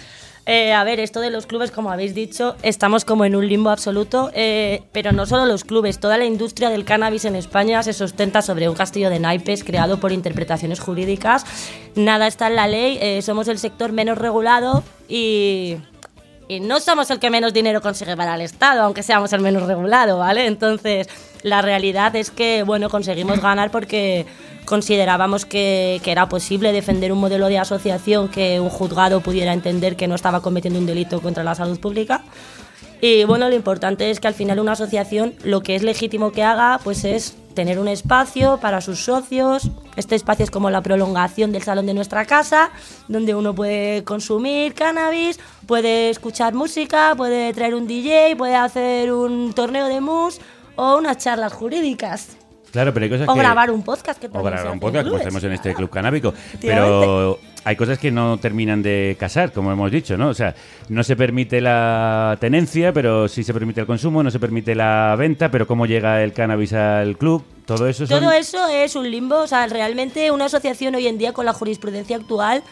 Eh, 0.51 0.73
a 0.73 0.83
ver, 0.83 0.99
esto 0.99 1.21
de 1.21 1.31
los 1.31 1.47
clubes, 1.47 1.71
como 1.71 1.93
habéis 1.93 2.13
dicho, 2.13 2.57
estamos 2.63 3.05
como 3.05 3.25
en 3.25 3.37
un 3.37 3.47
limbo 3.47 3.71
absoluto, 3.71 4.33
eh, 4.35 4.83
pero 4.91 5.13
no 5.13 5.25
solo 5.25 5.47
los 5.47 5.63
clubes, 5.63 6.01
toda 6.01 6.19
la 6.19 6.25
industria 6.25 6.71
del 6.71 6.85
cannabis 6.85 7.25
en 7.25 7.37
España 7.37 7.85
se 7.85 7.93
sustenta 7.93 8.43
sobre 8.43 8.69
un 8.69 8.75
castillo 8.75 9.11
de 9.11 9.21
naipes 9.21 9.63
creado 9.63 10.01
por 10.01 10.11
interpretaciones 10.11 10.81
jurídicas. 10.81 11.47
Nada 11.95 12.27
está 12.27 12.49
en 12.49 12.57
la 12.57 12.67
ley, 12.67 12.99
eh, 13.01 13.23
somos 13.23 13.47
el 13.47 13.59
sector 13.59 13.93
menos 13.93 14.19
regulado 14.19 14.83
y, 15.09 15.77
y 16.51 16.59
no 16.59 16.81
somos 16.81 17.09
el 17.13 17.21
que 17.21 17.31
menos 17.31 17.53
dinero 17.53 17.81
consigue 17.81 18.17
para 18.17 18.35
el 18.35 18.41
Estado, 18.41 18.83
aunque 18.83 19.05
seamos 19.05 19.33
el 19.33 19.41
menos 19.41 19.63
regulado, 19.69 20.19
¿vale? 20.19 20.47
Entonces, 20.49 21.09
la 21.45 21.63
realidad 21.63 22.17
es 22.17 22.33
que, 22.33 22.65
bueno, 22.65 22.91
conseguimos 22.91 23.41
ganar 23.41 23.71
porque 23.71 24.27
considerábamos 24.65 25.47
que, 25.47 26.01
era 26.05 26.29
posible 26.29 26.73
defender 26.73 27.13
un 27.13 27.21
modelo 27.21 27.47
de 27.47 27.59
asociación 27.59 28.29
que 28.29 28.59
un 28.59 28.69
juzgado 28.69 29.21
pudiera 29.21 29.53
entender 29.53 29.95
que 29.95 30.09
no 30.09 30.17
estaba 30.17 30.43
cometiendo 30.43 30.81
un 30.81 30.87
delito 30.87 31.21
contra 31.21 31.45
la 31.45 31.55
salud 31.55 31.79
pública. 31.79 32.25
Y 33.01 33.23
bueno, 33.23 33.49
lo 33.49 33.55
importante 33.55 34.11
es 34.11 34.19
que 34.19 34.27
al 34.27 34.35
final 34.35 34.59
una 34.59 34.73
asociación 34.73 35.35
lo 35.45 35.63
que 35.63 35.77
es 35.77 35.85
legítimo 35.85 36.33
que 36.33 36.43
haga 36.43 36.81
pues 36.83 37.05
es 37.05 37.37
tener 37.55 37.79
un 37.79 37.89
espacio 37.89 38.59
para 38.59 38.81
sus 38.81 39.05
socios. 39.05 39.71
Este 39.97 40.15
espacio 40.15 40.45
es 40.45 40.51
como 40.51 40.71
la 40.71 40.83
prolongación 40.83 41.53
del 41.53 41.63
salón 41.63 41.87
de 41.87 41.95
nuestra 41.95 42.25
casa, 42.25 42.71
donde 43.09 43.35
uno 43.35 43.55
puede 43.55 44.05
consumir 44.05 44.75
cannabis, 44.75 45.39
puede 45.67 46.11
escuchar 46.11 46.55
música, 46.55 47.15
puede 47.17 47.53
traer 47.53 47.75
un 47.75 47.87
DJ, 47.87 48.37
puede 48.37 48.57
hacer 48.57 49.13
un 49.13 49.53
torneo 49.53 49.87
de 49.87 50.01
mus 50.01 50.41
o 50.77 50.97
unas 50.97 51.19
charlas 51.19 51.53
jurídicas. 51.53 52.37
Claro, 52.71 52.95
pero 52.95 53.05
hay 53.05 53.11
cosas 53.11 53.29
O 53.29 53.35
que... 53.35 53.41
grabar 53.41 53.71
un 53.71 53.83
podcast 53.83 54.21
que 54.21 54.29
O 54.29 54.43
grabar 54.43 54.71
un 54.71 54.81
podcast, 54.81 55.09
como 55.09 55.21
hacemos 55.21 55.43
en 55.45 55.53
este 55.53 55.75
club 55.75 55.91
canábico. 55.91 56.33
Pero 56.61 57.39
hay 57.65 57.77
cosas 57.77 57.99
que 57.99 58.11
no 58.11 58.39
terminan 58.39 58.83
de 58.83 59.17
casar, 59.19 59.53
como 59.53 59.71
hemos 59.73 59.91
dicho, 59.91 60.17
¿no? 60.17 60.29
O 60.29 60.35
sea, 60.35 60.55
no 60.89 61.03
se 61.03 61.17
permite 61.17 61.61
la 61.61 62.37
tenencia, 62.41 62.93
pero 62.93 63.29
sí 63.29 63.45
se 63.45 63.53
permite 63.53 63.81
el 63.81 63.87
consumo, 63.87 64.23
no 64.23 64.31
se 64.31 64.39
permite 64.39 64.75
la 64.75 65.15
venta, 65.19 65.51
pero 65.51 65.67
cómo 65.67 65.87
llega 65.87 66.23
el 66.23 66.33
cannabis 66.33 66.73
al 66.73 67.19
club, 67.19 67.45
todo 67.67 67.87
eso. 67.87 68.07
Todo 68.07 68.33
eso 68.33 68.67
es 68.69 68.97
un 68.97 69.11
limbo, 69.11 69.41
o 69.41 69.47
sea, 69.47 69.67
realmente 69.67 70.31
una 70.31 70.47
asociación 70.47 70.95
hoy 70.95 71.07
en 71.07 71.19
día 71.19 71.33
con 71.33 71.45
la 71.45 71.53
jurisprudencia 71.53 72.17
actual, 72.17 72.63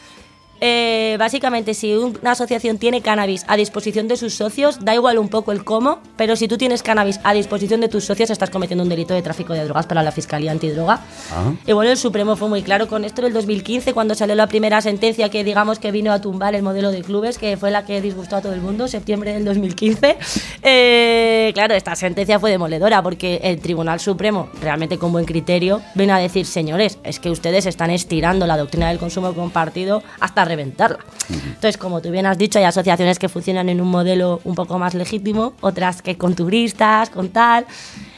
eh, 0.61 1.17
básicamente 1.19 1.75
si 1.75 1.95
una 1.95 2.33
asociación 2.33 2.79
tiene 2.79 3.01
cannabis 3.01 3.45
a 3.49 3.57
disposición 3.57 4.09
de 4.09 4.17
sus 4.17 4.35
socios, 4.35 4.85
da 4.85 4.95
igual 4.95 5.19
un 5.19 5.29
poco 5.29 5.53
el 5.53 5.65
cómo, 5.65 6.01
pero 6.17 6.37
si 6.37 6.49
tú 6.49 6.59
tienes 6.59 6.83
cannabis 6.83 7.21
a 7.25 7.33
disposición 7.33 7.81
de 7.81 7.89
tus 7.89 8.05
socios, 8.05 8.31
estás 8.31 8.51
cometiendo 8.51 8.83
un 8.83 8.89
delito 8.89 9.15
de 9.15 9.23
tráfico 9.23 9.53
de 9.53 9.65
drogas 9.65 9.87
para 9.87 10.03
la 10.03 10.13
Fiscalía 10.13 10.51
Antidroga. 10.51 11.01
Ah. 11.33 11.53
Y 11.67 11.73
bueno, 11.73 11.91
el 11.91 11.97
Supremo 11.97 12.37
fue 12.37 12.49
muy 12.49 12.63
claro 12.63 12.89
con 12.89 13.05
esto 13.05 13.21
en 13.21 13.29
el 13.29 13.33
2015, 13.33 13.93
cuando 13.93 14.15
salió 14.15 14.35
la 14.35 14.47
primera 14.47 14.81
sentencia 14.81 15.29
que 15.29 15.45
digamos 15.45 15.79
que 15.79 15.93
vino 15.93 16.13
a 16.13 16.21
tumbar 16.21 16.55
el 16.55 16.63
modelo 16.63 16.91
de 16.91 17.03
clubes, 17.03 17.39
que 17.39 17.57
fue 17.57 17.71
la 17.71 17.85
que 17.85 18.01
disgustó 18.01 18.37
a 18.37 18.43
todo 18.43 18.53
el 18.53 18.61
mundo, 18.61 18.89
septiembre 18.89 19.33
del 19.33 19.45
2015. 19.45 20.19
Eh, 20.63 21.53
claro, 21.55 21.75
esta 21.75 21.95
sentencia 21.95 22.39
fue 22.39 22.51
demoledora 22.51 23.03
porque 23.03 23.41
el 23.43 23.61
Tribunal 23.61 24.01
Supremo, 24.01 24.51
realmente 24.61 24.99
con 24.99 25.13
buen 25.13 25.25
criterio, 25.25 25.81
vino 25.95 26.13
a 26.15 26.19
decir, 26.19 26.47
señores, 26.47 26.99
es 27.05 27.21
que 27.21 27.31
ustedes 27.31 27.65
están 27.67 27.91
estirando 27.91 28.47
la 28.47 28.57
doctrina 28.57 28.89
del 28.89 28.99
consumo 28.99 29.33
compartido 29.35 30.03
hasta 30.21 30.45
reventarla. 30.49 30.99
Entonces, 31.31 31.77
como 31.77 32.01
tú 32.01 32.11
bien 32.11 32.27
has 32.27 32.39
dicho, 32.39 32.59
hay 32.59 32.65
asociaciones 32.65 33.19
que 33.19 33.29
funcionan 33.29 33.69
en 33.69 33.81
un 33.81 33.89
modelo 33.89 34.41
un 34.45 34.55
poco 34.55 34.79
más 34.79 34.95
legítimo, 34.95 35.55
otras 35.61 36.03
que 36.03 36.17
con 36.17 36.35
turistas, 36.35 37.11
con 37.11 37.29
tal. 37.29 37.67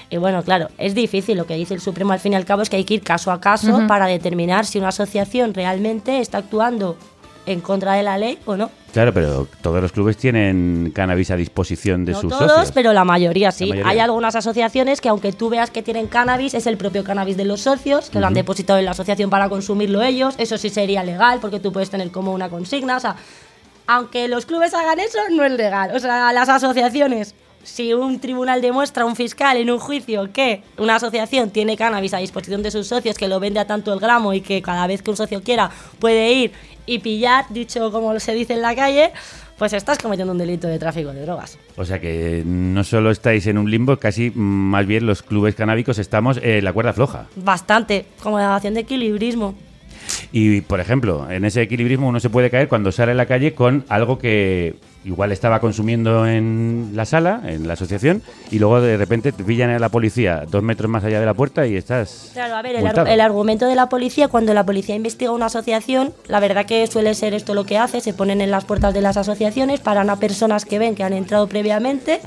Y 0.08 0.16
bueno, 0.16 0.42
claro, 0.42 0.68
es 0.78 0.94
difícil. 0.94 1.36
Lo 1.36 1.46
que 1.46 1.54
dice 1.54 1.74
el 1.74 1.80
Supremo 1.80 2.12
al 2.12 2.20
fin 2.20 2.32
y 2.32 2.36
al 2.36 2.44
cabo 2.44 2.62
es 2.62 2.70
que 2.70 2.76
hay 2.76 2.84
que 2.84 2.94
ir 2.94 3.02
caso 3.02 3.30
a 3.30 3.40
caso 3.40 3.86
para 3.86 4.06
determinar 4.06 4.66
si 4.66 4.78
una 4.78 4.88
asociación 4.88 5.54
realmente 5.54 6.20
está 6.20 6.38
actuando 6.38 6.96
en 7.52 7.60
contra 7.60 7.94
de 7.94 8.02
la 8.02 8.18
ley 8.18 8.38
o 8.46 8.56
no. 8.56 8.70
Claro, 8.92 9.14
pero 9.14 9.46
todos 9.62 9.80
los 9.80 9.92
clubes 9.92 10.16
tienen 10.16 10.92
cannabis 10.94 11.30
a 11.30 11.36
disposición 11.36 12.04
de 12.04 12.12
no 12.12 12.20
sus 12.20 12.30
todos, 12.30 12.50
socios. 12.50 12.72
pero 12.72 12.92
la 12.92 13.04
mayoría 13.04 13.52
sí. 13.52 13.66
La 13.66 13.70
mayoría. 13.70 13.90
Hay 13.92 13.98
algunas 14.00 14.34
asociaciones 14.34 15.00
que 15.00 15.08
aunque 15.08 15.32
tú 15.32 15.48
veas 15.48 15.70
que 15.70 15.82
tienen 15.82 16.08
cannabis, 16.08 16.54
es 16.54 16.66
el 16.66 16.76
propio 16.76 17.04
cannabis 17.04 17.36
de 17.36 17.44
los 17.44 17.60
socios, 17.60 18.10
que 18.10 18.18
lo 18.18 18.26
han 18.26 18.34
depositado 18.34 18.78
en 18.78 18.84
la 18.84 18.90
asociación 18.92 19.30
para 19.30 19.48
consumirlo 19.48 20.02
ellos. 20.02 20.34
Eso 20.38 20.58
sí 20.58 20.70
sería 20.70 21.04
legal 21.04 21.38
porque 21.40 21.60
tú 21.60 21.72
puedes 21.72 21.90
tener 21.90 22.10
como 22.10 22.32
una 22.32 22.48
consigna. 22.48 22.96
O 22.96 23.00
sea, 23.00 23.16
aunque 23.86 24.28
los 24.28 24.46
clubes 24.46 24.74
hagan 24.74 25.00
eso, 25.00 25.18
no 25.30 25.44
es 25.44 25.52
legal. 25.52 25.90
O 25.94 25.98
sea, 25.98 26.32
las 26.32 26.48
asociaciones, 26.48 27.34
si 27.62 27.92
un 27.92 28.20
tribunal 28.20 28.60
demuestra, 28.60 29.04
un 29.04 29.16
fiscal 29.16 29.56
en 29.56 29.70
un 29.70 29.78
juicio, 29.78 30.32
que 30.32 30.62
una 30.78 30.96
asociación 30.96 31.50
tiene 31.50 31.76
cannabis 31.76 32.14
a 32.14 32.18
disposición 32.18 32.62
de 32.62 32.70
sus 32.70 32.86
socios, 32.86 33.16
que 33.16 33.28
lo 33.28 33.40
vende 33.40 33.60
a 33.60 33.66
tanto 33.66 33.92
el 33.92 34.00
gramo 34.00 34.32
y 34.32 34.40
que 34.40 34.62
cada 34.62 34.86
vez 34.86 35.02
que 35.02 35.10
un 35.10 35.16
socio 35.16 35.42
quiera 35.42 35.70
puede 35.98 36.32
ir 36.32 36.52
y 36.90 36.98
pillar, 36.98 37.44
dicho 37.50 37.92
como 37.92 38.18
se 38.18 38.34
dice 38.34 38.54
en 38.54 38.62
la 38.62 38.74
calle, 38.74 39.12
pues 39.56 39.72
estás 39.72 39.98
cometiendo 39.98 40.32
un 40.32 40.38
delito 40.38 40.66
de 40.66 40.76
tráfico 40.78 41.12
de 41.12 41.22
drogas. 41.22 41.56
O 41.76 41.84
sea 41.84 42.00
que 42.00 42.42
no 42.44 42.82
solo 42.82 43.12
estáis 43.12 43.46
en 43.46 43.58
un 43.58 43.70
limbo, 43.70 43.96
casi 43.96 44.32
más 44.34 44.86
bien 44.86 45.06
los 45.06 45.22
clubes 45.22 45.54
canábicos 45.54 45.98
estamos 45.98 46.40
en 46.42 46.64
la 46.64 46.72
cuerda 46.72 46.92
floja. 46.92 47.28
Bastante, 47.36 48.06
como 48.22 48.38
la 48.38 48.56
acción 48.56 48.74
de 48.74 48.80
equilibrismo. 48.80 49.54
Y, 50.32 50.60
por 50.60 50.78
ejemplo, 50.78 51.28
en 51.30 51.44
ese 51.44 51.62
equilibrismo 51.62 52.06
uno 52.08 52.20
se 52.20 52.30
puede 52.30 52.50
caer 52.50 52.68
cuando 52.68 52.92
sale 52.92 53.12
a 53.12 53.14
la 53.16 53.26
calle 53.26 53.52
con 53.52 53.84
algo 53.88 54.18
que 54.18 54.76
igual 55.04 55.32
estaba 55.32 55.60
consumiendo 55.60 56.26
en 56.26 56.90
la 56.94 57.04
sala, 57.04 57.40
en 57.46 57.66
la 57.66 57.72
asociación, 57.72 58.22
y 58.50 58.58
luego 58.58 58.80
de 58.80 58.96
repente 58.96 59.32
te 59.32 59.42
pillan 59.42 59.70
a 59.70 59.78
la 59.78 59.88
policía 59.88 60.44
dos 60.48 60.62
metros 60.62 60.90
más 60.90 61.02
allá 61.02 61.18
de 61.18 61.26
la 61.26 61.34
puerta 61.34 61.66
y 61.66 61.74
estás... 61.74 62.30
Claro, 62.34 62.54
a 62.54 62.62
ver, 62.62 62.76
el, 62.76 62.86
ar- 62.86 63.08
el 63.08 63.20
argumento 63.20 63.66
de 63.66 63.74
la 63.74 63.88
policía, 63.88 64.28
cuando 64.28 64.52
la 64.54 64.64
policía 64.66 64.94
investiga 64.94 65.32
una 65.32 65.46
asociación, 65.46 66.12
la 66.28 66.38
verdad 66.38 66.66
que 66.66 66.86
suele 66.86 67.14
ser 67.14 67.34
esto 67.34 67.54
lo 67.54 67.64
que 67.64 67.78
hace, 67.78 68.00
se 68.00 68.12
ponen 68.12 68.40
en 68.40 68.50
las 68.50 68.66
puertas 68.66 68.92
de 68.94 69.00
las 69.00 69.16
asociaciones, 69.16 69.80
paran 69.80 70.10
a 70.10 70.16
personas 70.16 70.64
que 70.64 70.78
ven 70.78 70.94
que 70.94 71.02
han 71.02 71.14
entrado 71.14 71.48
previamente 71.48 72.20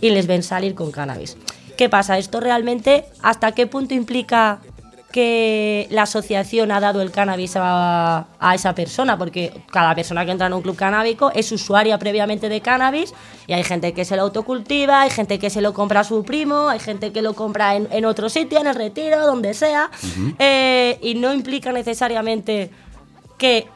y 0.00 0.10
les 0.10 0.26
ven 0.26 0.42
salir 0.42 0.74
con 0.74 0.90
cannabis. 0.90 1.36
¿Qué 1.76 1.88
pasa? 1.88 2.18
Esto 2.18 2.40
realmente, 2.40 3.04
¿hasta 3.22 3.52
qué 3.52 3.68
punto 3.68 3.94
implica 3.94 4.58
que 5.12 5.86
la 5.90 6.02
asociación 6.02 6.70
ha 6.70 6.80
dado 6.80 7.00
el 7.00 7.10
cannabis 7.10 7.54
a, 7.56 8.26
a 8.38 8.54
esa 8.54 8.74
persona? 8.74 9.16
Porque 9.16 9.62
cada 9.70 9.94
persona 9.94 10.24
que 10.24 10.32
entra 10.32 10.46
en 10.46 10.52
un 10.52 10.62
club 10.62 10.76
canábico 10.76 11.30
es 11.34 11.50
usuaria 11.50 11.98
previamente 11.98 12.48
de 12.48 12.60
cannabis 12.60 13.14
y 13.46 13.52
hay 13.54 13.64
gente 13.64 13.94
que 13.94 14.04
se 14.04 14.16
lo 14.16 14.22
autocultiva, 14.22 15.02
hay 15.02 15.10
gente 15.10 15.38
que 15.38 15.50
se 15.50 15.60
lo 15.60 15.72
compra 15.72 16.00
a 16.00 16.04
su 16.04 16.22
primo, 16.24 16.68
hay 16.68 16.78
gente 16.78 17.12
que 17.12 17.22
lo 17.22 17.34
compra 17.34 17.76
en, 17.76 17.88
en 17.90 18.04
otro 18.04 18.28
sitio, 18.28 18.60
en 18.60 18.66
el 18.66 18.74
retiro, 18.74 19.26
donde 19.26 19.54
sea, 19.54 19.90
eh, 20.38 20.98
y 21.00 21.14
no 21.14 21.32
implica 21.32 21.72
necesariamente 21.72 22.70
que 23.38 23.68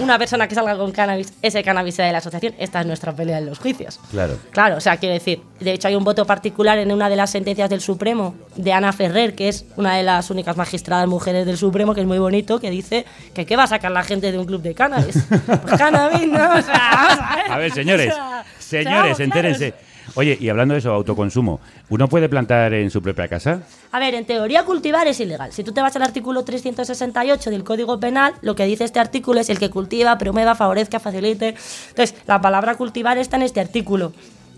una 0.00 0.18
persona 0.18 0.48
que 0.48 0.54
salga 0.54 0.76
con 0.76 0.90
cannabis, 0.92 1.32
ese 1.40 1.62
cannabis 1.62 1.94
sea 1.94 2.06
de 2.06 2.12
la 2.12 2.18
asociación. 2.18 2.54
Esta 2.58 2.80
es 2.80 2.86
nuestra 2.86 3.12
pelea 3.12 3.38
en 3.38 3.46
los 3.46 3.58
juicios. 3.58 4.00
Claro. 4.10 4.38
Claro, 4.50 4.76
o 4.76 4.80
sea, 4.80 4.96
quiero 4.96 5.14
decir, 5.14 5.40
de 5.60 5.72
hecho 5.72 5.88
hay 5.88 5.94
un 5.94 6.04
voto 6.04 6.26
particular 6.26 6.78
en 6.78 6.90
una 6.90 7.08
de 7.08 7.16
las 7.16 7.30
sentencias 7.30 7.70
del 7.70 7.80
Supremo 7.80 8.34
de 8.56 8.72
Ana 8.72 8.92
Ferrer, 8.92 9.34
que 9.34 9.48
es 9.48 9.66
una 9.76 9.96
de 9.96 10.02
las 10.02 10.30
únicas 10.30 10.56
magistradas 10.56 11.06
mujeres 11.06 11.46
del 11.46 11.56
Supremo, 11.56 11.94
que 11.94 12.00
es 12.00 12.06
muy 12.06 12.18
bonito, 12.18 12.58
que 12.58 12.70
dice 12.70 13.04
que 13.34 13.46
qué 13.46 13.56
va 13.56 13.64
a 13.64 13.68
sacar 13.68 13.92
la 13.92 14.02
gente 14.02 14.32
de 14.32 14.38
un 14.38 14.46
club 14.46 14.62
de 14.62 14.74
cannabis. 14.74 15.16
Pues 15.28 15.78
cannabis, 15.78 16.26
¿no? 16.28 16.58
O 16.58 16.62
sea, 16.62 16.90
vamos 16.92 17.18
a 17.20 17.36
ver. 17.36 17.52
A 17.52 17.58
ver, 17.58 17.72
señores, 17.72 18.12
O 18.12 18.16
sea, 18.16 18.44
señores, 18.58 19.16
seamos 19.16 19.20
entérense. 19.20 19.74
Oye, 20.14 20.36
y 20.40 20.48
hablando 20.48 20.74
de 20.74 20.78
eso, 20.78 20.92
autoconsumo, 20.92 21.60
¿uno 21.88 22.08
puede 22.08 22.28
plantar 22.28 22.74
en 22.74 22.90
su 22.90 23.02
propia 23.02 23.28
casa? 23.28 23.62
A 23.90 23.98
ver, 23.98 24.14
en 24.14 24.24
teoría 24.24 24.64
cultivar 24.64 25.06
es 25.06 25.20
ilegal. 25.20 25.52
Si 25.52 25.64
tú 25.64 25.72
te 25.72 25.80
vas 25.80 25.96
al 25.96 26.02
artículo 26.02 26.44
368 26.44 27.50
del 27.50 27.64
Código 27.64 27.98
Penal, 27.98 28.34
lo 28.42 28.54
que 28.54 28.66
dice 28.66 28.84
este 28.84 29.00
artículo 29.00 29.40
es 29.40 29.50
el 29.50 29.58
que 29.58 29.70
cultiva, 29.70 30.18
promueva, 30.18 30.54
favorezca, 30.54 31.00
facilite. 31.00 31.54
Entonces, 31.88 32.14
la 32.26 32.40
palabra 32.40 32.76
cultivar 32.76 33.18
está 33.18 33.36
en 33.36 33.42
este 33.42 33.60
artículo. 33.60 34.12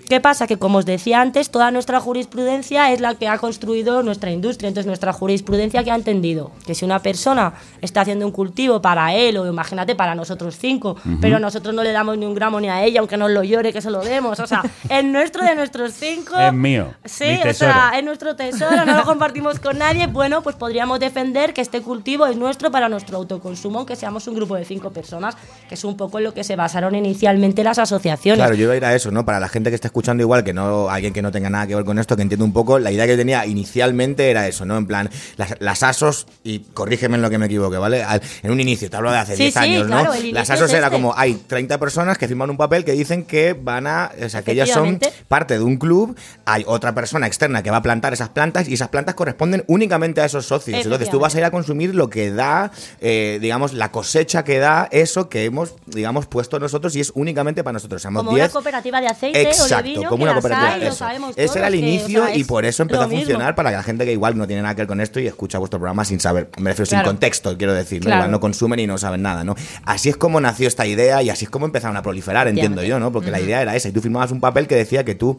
¿Qué 0.09 0.21
pasa? 0.21 0.47
Que 0.47 0.57
como 0.57 0.79
os 0.79 0.87
decía 0.87 1.21
antes, 1.21 1.51
toda 1.51 1.73
nuestra 1.73 1.99
jurisprudencia 1.99 2.93
es 2.93 3.01
la 3.01 3.17
que 3.17 3.27
ha 3.27 3.39
construido 3.39 4.05
nuestra 4.05 4.31
industria. 4.31 4.69
Entonces, 4.69 4.87
nuestra 4.87 5.13
jurisprudencia 5.13 5.83
que 5.83 5.91
ha 5.91 5.97
entendido 5.97 6.53
que 6.65 6.77
si 6.77 6.85
una 6.85 7.01
persona 7.01 7.55
está 7.81 8.03
haciendo 8.03 8.25
un 8.25 8.31
cultivo 8.31 8.81
para 8.81 9.13
él, 9.15 9.37
o 9.37 9.47
imagínate 9.47 9.97
para 9.97 10.15
nosotros 10.15 10.57
cinco, 10.59 10.93
Ujú. 11.05 11.19
pero 11.21 11.41
nosotros 11.41 11.75
no 11.75 11.83
le 11.83 11.91
damos 11.91 12.17
ni 12.19 12.25
un 12.25 12.35
gramo 12.35 12.61
ni 12.61 12.69
a 12.69 12.85
ella, 12.85 13.01
aunque 13.01 13.17
nos 13.17 13.31
lo 13.33 13.43
llore, 13.43 13.73
que 13.73 13.81
se 13.83 13.91
lo 13.91 14.01
demos. 14.01 14.39
O 14.39 14.47
sea, 14.47 14.63
es 14.89 15.05
nuestro 15.05 15.45
de 15.45 15.57
nuestros 15.57 15.93
cinco. 15.95 16.39
Es 16.39 16.53
mío. 16.53 16.95
Sí, 17.05 17.25
mi 17.43 17.51
o 17.51 17.55
sea, 17.55 17.93
es 17.97 18.05
nuestro 18.05 18.37
tesoro, 18.37 18.85
no 18.85 18.97
lo 18.97 19.05
compartimos 19.05 19.59
con 19.59 19.79
nadie. 19.79 20.07
Bueno, 20.07 20.41
pues 20.43 20.55
podríamos 20.55 21.01
defender 21.01 21.53
que 21.53 21.63
este 21.63 21.83
cultivo 21.83 22.27
es 22.27 22.37
nuestro 22.37 22.71
para 22.71 22.89
nuestro 22.89 23.17
autoconsumo, 23.17 23.79
aunque 23.79 23.97
seamos 23.97 24.29
un 24.29 24.37
grupo 24.37 24.55
de 24.55 24.65
cinco 24.65 24.91
personas, 24.91 25.37
que 25.69 25.75
es 25.75 25.83
un 25.83 25.97
poco 25.97 26.19
en 26.19 26.25
lo 26.25 26.33
que 26.33 26.45
se 26.45 26.55
basaron 26.55 26.95
inicialmente 26.95 27.65
las 27.65 27.81
asociaciones. 27.81 28.39
Claro, 28.39 28.55
yo 28.55 28.65
iba 28.65 28.75
a 28.75 28.77
ir 28.77 28.85
a 28.85 28.95
eso, 28.95 29.11
¿no? 29.11 29.25
Para 29.25 29.41
la 29.41 29.49
gente 29.49 29.71
que 29.71 29.75
esté 29.75 29.89
escuchando 29.97 30.23
igual 30.23 30.45
que 30.45 30.53
no 30.53 30.91
alguien 30.91 31.15
que 31.15 31.23
no 31.23 31.33
tenga 31.33 31.49
nada 31.49 31.67
que 31.67 31.75
ver 31.75 31.87
con 31.87 31.99
esto, 31.99 32.17
que 32.17 32.23
entiende 32.23 32.45
un 32.45 32.53
poco, 32.53 32.79
la 32.79 32.93
idea 32.93 33.07
que 33.07 33.17
tenía 33.17 33.47
inicialmente 33.47 34.31
era 34.31 34.47
eso, 34.47 34.67
¿no? 34.67 34.77
En 34.77 34.87
plan, 34.87 35.09
las, 35.39 35.55
las 35.59 35.83
ASOS, 35.83 36.27
y 36.45 36.59
corrígeme 36.75 37.17
en 37.17 37.23
lo 37.23 37.31
que 37.31 37.39
me 37.39 37.47
equivoque, 37.47 37.79
¿vale? 37.79 38.03
Al- 38.03 38.21
en 38.43 38.51
un 38.51 38.61
inicio, 38.61 38.91
te 38.91 38.97
hablo 38.99 39.11
de 39.11 39.17
hace 39.17 39.37
Sí, 39.37 39.45
10 39.45 39.55
sí, 39.55 39.59
años, 39.59 39.87
claro, 39.87 40.13
¿no? 40.15 40.21
Las 40.33 40.51
ASOS 40.51 40.69
es 40.69 40.75
era 40.75 40.89
este. 40.89 40.97
como, 40.99 41.15
hay 41.17 41.35
30 41.35 41.79
personas 41.79 42.19
que 42.19 42.29
firman 42.29 42.51
un 42.51 42.59
papel 42.59 42.85
que 42.85 42.93
dicen 42.93 43.25
que 43.25 43.55
van 43.55 43.87
a, 43.87 44.11
o 44.23 44.29
sea, 44.29 44.43
que 44.43 44.53
ellas 44.53 44.69
son 44.69 45.01
parte 45.29 45.55
de 45.55 45.65
un 45.65 45.79
club, 45.79 46.15
hay 46.45 46.63
otra 46.67 46.95
persona 46.95 47.27
externa 47.27 47.63
que 47.63 47.71
va 47.71 47.79
a 47.79 47.83
plantar 47.83 48.13
esas 48.13 48.29
plantas 48.29 48.69
y 48.69 48.75
esas 48.75 48.89
plantas 48.89 49.15
corresponden 49.15 49.65
únicamente 49.67 50.21
a 50.21 50.27
esos 50.27 50.45
socios. 50.45 50.85
Entonces 50.85 51.09
tú 51.09 51.19
vas 51.21 51.35
a 51.35 51.39
ir 51.39 51.45
a 51.45 51.51
consumir 51.51 51.95
lo 51.95 52.11
que 52.11 52.31
da, 52.33 52.71
eh, 53.01 53.39
digamos, 53.41 53.73
la 53.73 53.91
cosecha 53.91 54.45
que 54.45 54.59
da 54.59 54.89
eso 54.91 55.31
que 55.31 55.45
hemos, 55.47 55.75
digamos, 55.87 56.27
puesto 56.27 56.59
nosotros 56.61 56.95
y 56.97 57.01
es 57.01 57.13
únicamente 57.15 57.65
para 57.65 57.73
nosotros. 57.73 58.03
Somos 58.03 58.21
Como 58.21 58.33
una 58.33 58.43
10 58.45 58.53
cooperativa 58.53 59.01
de 59.01 59.07
aceite 59.09 59.39
o 59.63 59.65
de 59.69 59.75
Exacto, 59.89 60.09
como 60.11 60.25
que 60.25 60.31
una 60.31 60.33
cooperativa. 60.41 60.75
hay, 60.75 60.83
eso. 60.83 61.33
Ese 61.37 61.59
era 61.59 61.69
el 61.69 61.75
que, 61.75 61.79
o 61.79 61.83
inicio 61.83 62.27
sea, 62.27 62.37
y 62.37 62.45
por 62.45 62.65
eso 62.65 62.83
empezó 62.83 63.03
a 63.03 63.09
funcionar 63.09 63.55
para 63.55 63.71
la 63.71 63.83
gente 63.83 64.05
que 64.05 64.13
igual 64.13 64.37
no 64.37 64.47
tiene 64.47 64.63
nada 64.63 64.75
que 64.75 64.83
ver 64.83 64.89
con 64.89 65.01
esto 65.01 65.21
y 65.21 65.27
escucha 65.27 65.59
vuestro 65.59 65.79
programa 65.79 66.05
sin 66.05 66.21
saber, 66.21 66.51
me 66.59 66.71
refiero 66.71 66.89
Claro. 66.89 67.05
sin 67.05 67.13
contexto, 67.13 67.57
quiero 67.57 67.75
decir, 67.75 68.01
¿no? 68.01 68.07
Claro. 68.07 68.19
igual 68.21 68.31
no 68.31 68.41
consumen 68.41 68.79
y 68.79 68.87
no 68.87 68.99
saben 68.99 69.23
nada, 69.23 69.45
¿no? 69.45 69.55
Así 69.85 70.09
es 70.09 70.17
como 70.17 70.41
nació 70.41 70.69
esta 70.69 70.87
idea 70.87 71.23
y 71.23 71.31
así 71.31 71.45
es 71.45 71.51
como 71.51 71.67
empezaron 71.67 71.97
a 71.97 72.03
proliferar, 72.03 72.49
entiendo 72.49 72.83
yo, 72.83 73.01
¿no? 73.01 73.13
Porque 73.13 73.31
la 73.31 73.41
idea 73.41 73.63
era 73.63 73.75
esa 73.75 73.89
y 73.89 73.93
tú 73.93 74.01
firmabas 74.01 74.31
un 74.31 74.41
papel 74.41 74.67
que 74.67 74.77
decía 74.77 75.05
que 75.05 75.15
tú 75.15 75.39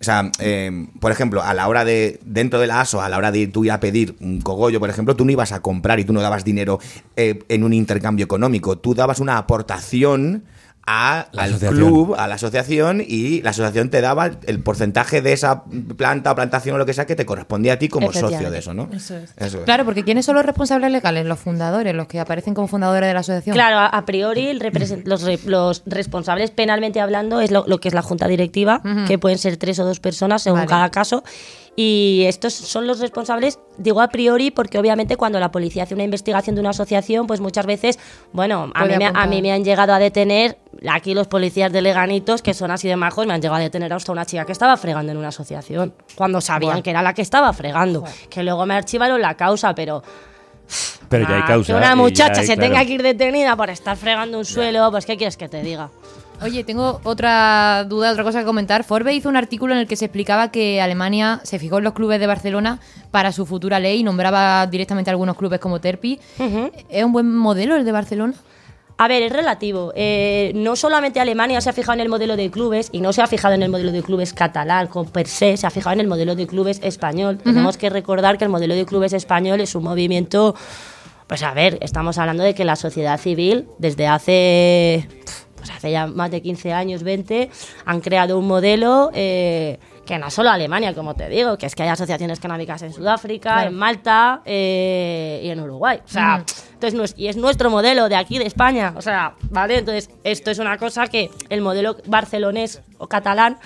o 0.00 0.02
sea, 0.02 0.30
eh, 0.38 0.86
por 0.98 1.12
ejemplo, 1.12 1.42
a 1.42 1.52
la 1.52 1.68
hora 1.68 1.84
de, 1.84 2.20
dentro 2.24 2.58
de 2.58 2.66
la 2.66 2.80
ASO, 2.80 3.02
a 3.02 3.08
la 3.10 3.18
hora 3.18 3.30
de 3.30 3.46
tú 3.48 3.66
ir 3.66 3.72
a 3.72 3.80
pedir 3.80 4.16
un 4.20 4.40
cogollo, 4.40 4.80
por 4.80 4.88
ejemplo, 4.88 5.14
tú 5.14 5.26
no 5.26 5.30
ibas 5.30 5.52
a 5.52 5.60
comprar 5.60 6.00
y 6.00 6.04
tú 6.04 6.14
no 6.14 6.22
dabas 6.22 6.42
dinero 6.42 6.80
eh, 7.16 7.40
en 7.50 7.64
un 7.64 7.74
intercambio 7.74 8.24
económico, 8.24 8.78
tú 8.78 8.94
dabas 8.94 9.20
una 9.20 9.36
aportación 9.36 10.44
a, 10.92 11.28
La 11.32 11.44
al 11.44 11.58
club, 11.58 12.14
a 12.18 12.26
la 12.26 12.34
asociación, 12.34 13.00
y 13.06 13.42
la 13.42 13.50
asociación 13.50 13.90
te 13.90 14.00
daba 14.00 14.30
el 14.46 14.60
porcentaje 14.60 15.22
de 15.22 15.32
esa 15.32 15.62
planta 15.96 16.32
o 16.32 16.34
plantación 16.34 16.74
o 16.74 16.78
lo 16.78 16.86
que 16.86 16.94
sea 16.94 17.06
que 17.06 17.14
te 17.14 17.24
correspondía 17.24 17.74
a 17.74 17.76
ti 17.78 17.88
como 17.88 18.12
socio 18.12 18.50
de 18.50 18.58
eso, 18.58 18.74
¿no? 18.74 18.88
Eso 18.92 19.16
es. 19.16 19.30
Eso 19.36 19.58
es. 19.58 19.64
Claro, 19.64 19.84
porque 19.84 20.02
¿quiénes 20.02 20.26
son 20.26 20.34
los 20.34 20.44
responsables 20.44 20.90
legales? 20.90 21.26
Los 21.26 21.38
fundadores, 21.38 21.94
los 21.94 22.08
que 22.08 22.18
aparecen 22.18 22.54
como 22.54 22.66
fundadores 22.66 23.06
de 23.08 23.14
la 23.14 23.20
asociación. 23.20 23.54
Claro, 23.54 23.78
a, 23.78 24.04
priori 24.04 24.52
los, 25.04 25.22
re- 25.22 25.38
los 25.46 25.82
responsables 25.86 26.50
penalmente 26.50 27.00
hablando 27.00 27.40
es 27.40 27.50
lo, 27.50 27.64
lo 27.66 27.78
que 27.78 27.88
es 27.88 27.94
la 27.94 28.02
junta 28.02 28.26
directiva, 28.26 28.82
que 29.06 29.18
pueden 29.18 29.38
ser 29.38 29.56
tres 29.56 29.78
o 29.78 29.84
dos 29.84 30.00
personas 30.00 30.42
según 30.42 30.60
Vale. 30.60 30.68
cada 30.68 30.90
caso. 30.90 31.22
Y 31.82 32.24
estos 32.26 32.52
son 32.52 32.86
los 32.86 33.00
responsables, 33.00 33.58
digo 33.78 34.02
a 34.02 34.08
priori, 34.08 34.50
porque 34.50 34.78
obviamente 34.78 35.16
cuando 35.16 35.40
la 35.40 35.50
policía 35.50 35.84
hace 35.84 35.94
una 35.94 36.02
investigación 36.04 36.54
de 36.54 36.60
una 36.60 36.70
asociación, 36.70 37.26
pues 37.26 37.40
muchas 37.40 37.64
veces, 37.64 37.98
bueno, 38.32 38.70
a 38.74 38.84
mí, 38.84 38.96
me, 38.98 39.06
a 39.06 39.26
mí 39.26 39.40
me 39.40 39.50
han 39.50 39.64
llegado 39.64 39.94
a 39.94 39.98
detener, 39.98 40.58
aquí 40.90 41.14
los 41.14 41.26
policías 41.26 41.72
de 41.72 41.80
Leganitos, 41.80 42.42
que 42.42 42.52
son 42.52 42.70
así 42.70 42.86
de 42.86 42.96
majos, 42.96 43.26
me 43.26 43.32
han 43.32 43.40
llegado 43.40 43.56
a 43.60 43.62
detener 43.62 43.90
hasta 43.94 44.12
una 44.12 44.26
chica 44.26 44.44
que 44.44 44.52
estaba 44.52 44.76
fregando 44.76 45.10
en 45.12 45.16
una 45.16 45.28
asociación, 45.28 45.94
cuando 46.16 46.42
sabían 46.42 46.82
que 46.82 46.90
era 46.90 47.00
la 47.00 47.14
que 47.14 47.22
estaba 47.22 47.50
fregando, 47.54 48.04
que 48.28 48.42
luego 48.42 48.66
me 48.66 48.74
archivaron 48.74 49.18
la 49.22 49.34
causa, 49.34 49.74
pero... 49.74 50.02
Pero 51.08 51.26
ya 51.26 51.34
hay 51.36 51.40
Ah, 51.42 51.46
causa. 51.48 51.72
Que 51.72 51.78
una 51.78 51.96
muchacha 51.96 52.42
hay- 52.42 52.46
se 52.46 52.54
claro. 52.56 52.70
tenga 52.72 52.84
que 52.84 52.92
ir 52.92 53.02
detenida 53.02 53.56
por 53.56 53.70
estar 53.70 53.96
fregando 53.96 54.38
un 54.38 54.44
suelo, 54.44 54.88
pues 54.90 55.06
¿qué 55.06 55.16
quieres 55.16 55.36
que 55.36 55.48
te 55.48 55.62
diga? 55.62 55.90
Oye, 56.42 56.64
tengo 56.64 57.00
otra 57.04 57.84
duda, 57.84 58.12
otra 58.12 58.24
cosa 58.24 58.40
que 58.40 58.46
comentar. 58.46 58.82
Forbes 58.84 59.14
hizo 59.14 59.28
un 59.28 59.36
artículo 59.36 59.74
en 59.74 59.80
el 59.80 59.86
que 59.86 59.96
se 59.96 60.06
explicaba 60.06 60.50
que 60.50 60.80
Alemania 60.80 61.40
se 61.44 61.58
fijó 61.58 61.78
en 61.78 61.84
los 61.84 61.92
clubes 61.92 62.18
de 62.18 62.26
Barcelona 62.26 62.80
para 63.10 63.30
su 63.32 63.44
futura 63.44 63.78
ley 63.78 64.00
y 64.00 64.02
nombraba 64.02 64.66
directamente 64.66 65.10
a 65.10 65.12
algunos 65.12 65.36
clubes 65.36 65.60
como 65.60 65.80
Terpi. 65.80 66.18
¿Es 66.88 67.04
un 67.04 67.12
buen 67.12 67.36
modelo 67.36 67.76
el 67.76 67.84
de 67.84 67.92
Barcelona? 67.92 68.34
A 69.00 69.08
ver, 69.08 69.22
es 69.22 69.32
relativo. 69.32 69.94
Eh, 69.96 70.52
no 70.54 70.76
solamente 70.76 71.20
Alemania 71.20 71.62
se 71.62 71.70
ha 71.70 71.72
fijado 71.72 71.94
en 71.94 72.00
el 72.00 72.10
modelo 72.10 72.36
de 72.36 72.50
clubes 72.50 72.90
y 72.92 73.00
no 73.00 73.14
se 73.14 73.22
ha 73.22 73.26
fijado 73.26 73.54
en 73.54 73.62
el 73.62 73.70
modelo 73.70 73.92
de 73.92 74.02
clubes 74.02 74.34
catalán 74.34 74.88
con 74.88 75.06
per 75.06 75.26
se, 75.26 75.56
se 75.56 75.66
ha 75.66 75.70
fijado 75.70 75.94
en 75.94 76.00
el 76.00 76.06
modelo 76.06 76.34
de 76.34 76.46
clubes 76.46 76.80
español. 76.82 77.38
Tenemos 77.38 77.78
que 77.78 77.88
recordar 77.88 78.36
que 78.36 78.44
el 78.44 78.50
modelo 78.50 78.74
de 78.74 78.84
clubes 78.84 79.14
español 79.14 79.62
es 79.62 79.74
un 79.74 79.84
movimiento, 79.84 80.54
pues 81.26 81.42
a 81.42 81.54
ver, 81.54 81.78
estamos 81.80 82.18
hablando 82.18 82.42
de 82.42 82.54
que 82.54 82.66
la 82.66 82.76
sociedad 82.76 83.18
civil 83.18 83.68
desde 83.78 84.06
hace, 84.06 85.08
pues 85.60 85.70
hace 85.70 85.92
ya 85.92 86.06
más 86.08 86.30
de 86.32 86.42
15 86.42 86.72
años, 86.72 87.02
20, 87.04 87.48
han 87.86 88.00
creado 88.00 88.38
un 88.38 88.48
modelo 88.48 89.10
eh, 89.14 89.78
que 90.04 90.18
no 90.18 90.28
solo 90.30 90.50
Alemania, 90.50 90.92
como 90.94 91.14
te 91.14 91.28
digo, 91.28 91.56
que 91.56 91.66
es 91.66 91.74
que 91.76 91.84
hay 91.84 91.88
asociaciones 91.90 92.40
canábicas 92.40 92.82
en 92.82 92.92
Sudáfrica, 92.92 93.52
Claro. 93.52 93.68
en 93.70 93.76
Malta 93.76 94.42
eh, 94.44 95.40
y 95.44 95.50
en 95.50 95.60
Uruguay. 95.60 96.00
O 96.04 96.08
sea, 96.08 96.44
entonces, 96.72 96.94
no 96.94 97.04
es- 97.04 97.14
y 97.16 97.28
es 97.28 97.36
nuestro 97.36 97.70
modelo 97.70 98.08
de 98.08 98.16
aquí, 98.16 98.38
de 98.38 98.46
España. 98.46 98.92
O 98.96 99.02
sea, 99.02 99.34
¿vale? 99.50 99.78
Entonces, 99.78 100.10
esto 100.24 100.50
es 100.50 100.58
una 100.58 100.78
cosa 100.78 101.06
que 101.06 101.30
el 101.48 101.60
modelo 101.60 101.96
barcelonés 102.06 102.82
o 102.98 103.06
catalán 103.06 103.58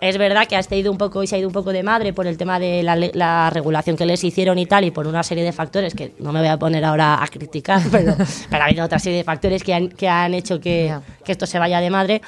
es 0.00 0.18
verdad 0.18 0.46
que 0.46 0.56
ha 0.56 0.74
ido 0.74 0.92
un 0.92 0.98
poco 0.98 1.22
y 1.22 1.26
se 1.26 1.36
ha 1.36 1.38
ido 1.38 1.48
un 1.48 1.54
poco 1.54 1.72
de 1.72 1.82
madre 1.82 2.12
por 2.12 2.26
el 2.26 2.36
tema 2.36 2.58
de 2.58 2.82
la, 2.82 2.96
la 2.96 3.50
regulación 3.50 3.96
que 3.96 4.06
les 4.06 4.22
hicieron 4.24 4.58
y 4.58 4.66
tal 4.66 4.84
y 4.84 4.90
por 4.90 5.06
una 5.06 5.22
serie 5.22 5.44
de 5.44 5.52
factores 5.52 5.94
que 5.94 6.12
no 6.18 6.32
me 6.32 6.40
voy 6.40 6.48
a 6.48 6.58
poner 6.58 6.84
ahora 6.84 7.22
a 7.22 7.26
criticar, 7.28 7.80
pero, 7.90 8.14
pero 8.50 8.62
ha 8.62 8.66
habido 8.66 8.84
otra 8.84 8.98
serie 8.98 9.18
de 9.18 9.24
factores 9.24 9.62
que 9.62 9.74
han, 9.74 9.88
que 9.88 10.08
han 10.08 10.34
hecho 10.34 10.60
que, 10.60 10.94
que 11.24 11.32
esto 11.32 11.46
se 11.46 11.58
vaya 11.58 11.80
de 11.80 11.90
madre. 11.90 12.22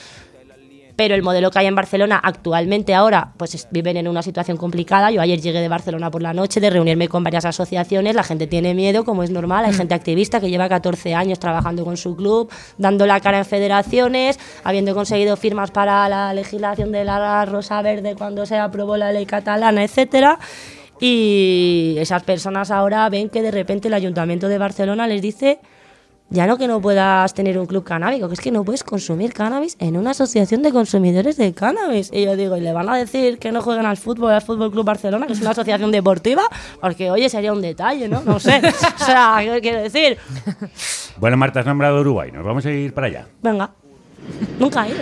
Pero 0.98 1.14
el 1.14 1.22
modelo 1.22 1.52
que 1.52 1.60
hay 1.60 1.66
en 1.66 1.76
Barcelona 1.76 2.18
actualmente 2.20 2.92
ahora, 2.92 3.32
pues 3.36 3.54
es- 3.54 3.68
viven 3.70 3.96
en 3.98 4.08
una 4.08 4.20
situación 4.20 4.56
complicada. 4.56 5.12
Yo 5.12 5.20
ayer 5.20 5.40
llegué 5.40 5.60
de 5.60 5.68
Barcelona 5.68 6.10
por 6.10 6.22
la 6.22 6.34
noche 6.34 6.58
de 6.58 6.70
reunirme 6.70 7.06
con 7.06 7.22
varias 7.22 7.44
asociaciones. 7.44 8.16
La 8.16 8.24
gente 8.24 8.48
tiene 8.48 8.74
miedo, 8.74 9.04
como 9.04 9.22
es 9.22 9.30
normal. 9.30 9.64
Hay 9.64 9.74
gente 9.74 9.94
activista 9.94 10.40
que 10.40 10.50
lleva 10.50 10.68
14 10.68 11.14
años 11.14 11.38
trabajando 11.38 11.84
con 11.84 11.96
su 11.96 12.16
club, 12.16 12.50
dando 12.78 13.06
la 13.06 13.20
cara 13.20 13.38
en 13.38 13.44
federaciones, 13.44 14.40
habiendo 14.64 14.92
conseguido 14.92 15.36
firmas 15.36 15.70
para 15.70 16.08
la 16.08 16.34
legislación 16.34 16.90
de 16.90 17.04
la 17.04 17.44
Rosa 17.44 17.80
Verde 17.80 18.16
cuando 18.16 18.44
se 18.44 18.56
aprobó 18.56 18.96
la 18.96 19.12
ley 19.12 19.24
catalana, 19.24 19.84
etcétera. 19.84 20.40
Y 20.98 21.94
esas 21.98 22.24
personas 22.24 22.72
ahora 22.72 23.08
ven 23.08 23.28
que 23.28 23.40
de 23.40 23.52
repente 23.52 23.86
el 23.86 23.94
Ayuntamiento 23.94 24.48
de 24.48 24.58
Barcelona 24.58 25.06
les 25.06 25.22
dice 25.22 25.60
ya 26.30 26.46
no 26.46 26.58
que 26.58 26.68
no 26.68 26.80
puedas 26.80 27.32
tener 27.32 27.58
un 27.58 27.66
club 27.66 27.84
canábico, 27.84 28.28
que 28.28 28.34
es 28.34 28.40
que 28.40 28.50
no 28.50 28.64
puedes 28.64 28.84
consumir 28.84 29.32
cannabis 29.32 29.76
en 29.78 29.96
una 29.96 30.10
asociación 30.10 30.62
de 30.62 30.72
consumidores 30.72 31.36
de 31.36 31.54
cannabis. 31.54 32.10
Y 32.12 32.24
yo 32.24 32.36
digo, 32.36 32.56
¿y 32.56 32.60
le 32.60 32.72
van 32.72 32.88
a 32.88 32.96
decir 32.96 33.38
que 33.38 33.50
no 33.50 33.62
jueguen 33.62 33.86
al 33.86 33.96
fútbol, 33.96 34.32
al 34.32 34.42
Fútbol 34.42 34.70
Club 34.70 34.84
Barcelona, 34.84 35.26
que 35.26 35.32
es 35.32 35.40
una 35.40 35.50
asociación 35.50 35.90
deportiva? 35.90 36.42
Porque, 36.80 37.10
oye, 37.10 37.28
sería 37.28 37.52
un 37.52 37.62
detalle, 37.62 38.08
¿no? 38.08 38.22
No 38.22 38.38
sé. 38.38 38.60
O 39.00 39.04
sea, 39.10 39.36
¿qué 39.40 39.60
quiero 39.60 39.80
decir? 39.80 40.18
Bueno, 41.18 41.36
Marta, 41.36 41.60
has 41.60 41.66
nombrado 41.66 42.00
Uruguay. 42.00 42.30
Nos 42.32 42.44
vamos 42.44 42.66
a 42.66 42.70
ir 42.70 42.92
para 42.92 43.06
allá. 43.06 43.26
Venga. 43.42 43.70
Nunca 44.58 44.86
he 44.86 44.90
ido. 44.90 44.98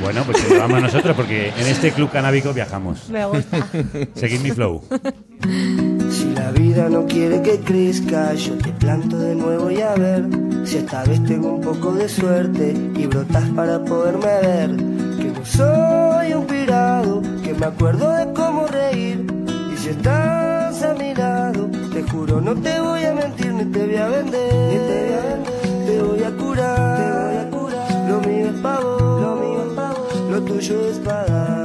Bueno, 0.00 0.22
pues 0.24 0.58
vamos 0.58 0.80
nosotros 0.80 1.16
porque 1.16 1.48
en 1.48 1.66
este 1.66 1.90
club 1.92 2.10
canábico 2.10 2.52
viajamos. 2.52 3.08
Me 3.08 3.24
gusta. 3.26 3.66
Seguid 4.14 4.40
mi 4.40 4.50
flow. 4.50 4.82
La 6.38 6.52
vida 6.52 6.88
no 6.88 7.04
quiere 7.04 7.42
que 7.42 7.58
crezca, 7.58 8.32
yo 8.34 8.54
te 8.58 8.70
planto 8.70 9.18
de 9.18 9.34
nuevo 9.34 9.72
y 9.72 9.80
a 9.80 9.94
ver 9.96 10.24
si 10.64 10.76
esta 10.76 11.02
vez 11.02 11.22
tengo 11.24 11.54
un 11.54 11.60
poco 11.60 11.92
de 11.92 12.08
suerte 12.08 12.74
y 12.96 13.06
brotas 13.06 13.44
para 13.56 13.84
poderme 13.84 14.40
ver. 14.42 14.76
Que 15.18 15.32
no 15.34 15.44
soy 15.44 16.32
un 16.34 16.46
pirado, 16.46 17.22
que 17.42 17.52
me 17.54 17.66
acuerdo 17.66 18.12
de 18.12 18.32
cómo 18.34 18.68
reír. 18.68 19.26
Y 19.74 19.76
si 19.76 19.88
estás 19.88 20.80
a 20.84 20.94
mi 20.94 21.12
lado, 21.12 21.68
te 21.92 22.04
juro 22.04 22.40
no 22.40 22.54
te 22.54 22.80
voy 22.80 23.02
a 23.02 23.14
mentir 23.14 23.52
ni 23.52 23.64
te 23.64 23.86
voy 23.86 23.96
a 23.96 24.08
vender. 24.08 24.54
Ni 24.70 24.78
te 24.78 25.02
voy 25.02 25.12
a 25.12 25.22
vender, 25.34 25.86
te 25.86 26.02
voy 26.02 26.22
a 26.22 26.30
curar, 26.36 26.98
te 26.98 27.10
voy 27.18 27.36
a 27.36 27.50
curar. 27.50 28.10
Lo 28.10 28.20
mío 28.20 28.46
es 28.46 28.60
pavo, 28.60 29.18
lo 29.20 29.36
mío 29.36 29.64
es 29.68 29.74
pavo, 29.74 30.06
lo 30.30 30.42
tuyo 30.42 30.88
es 30.88 30.98
pagar. 30.98 31.57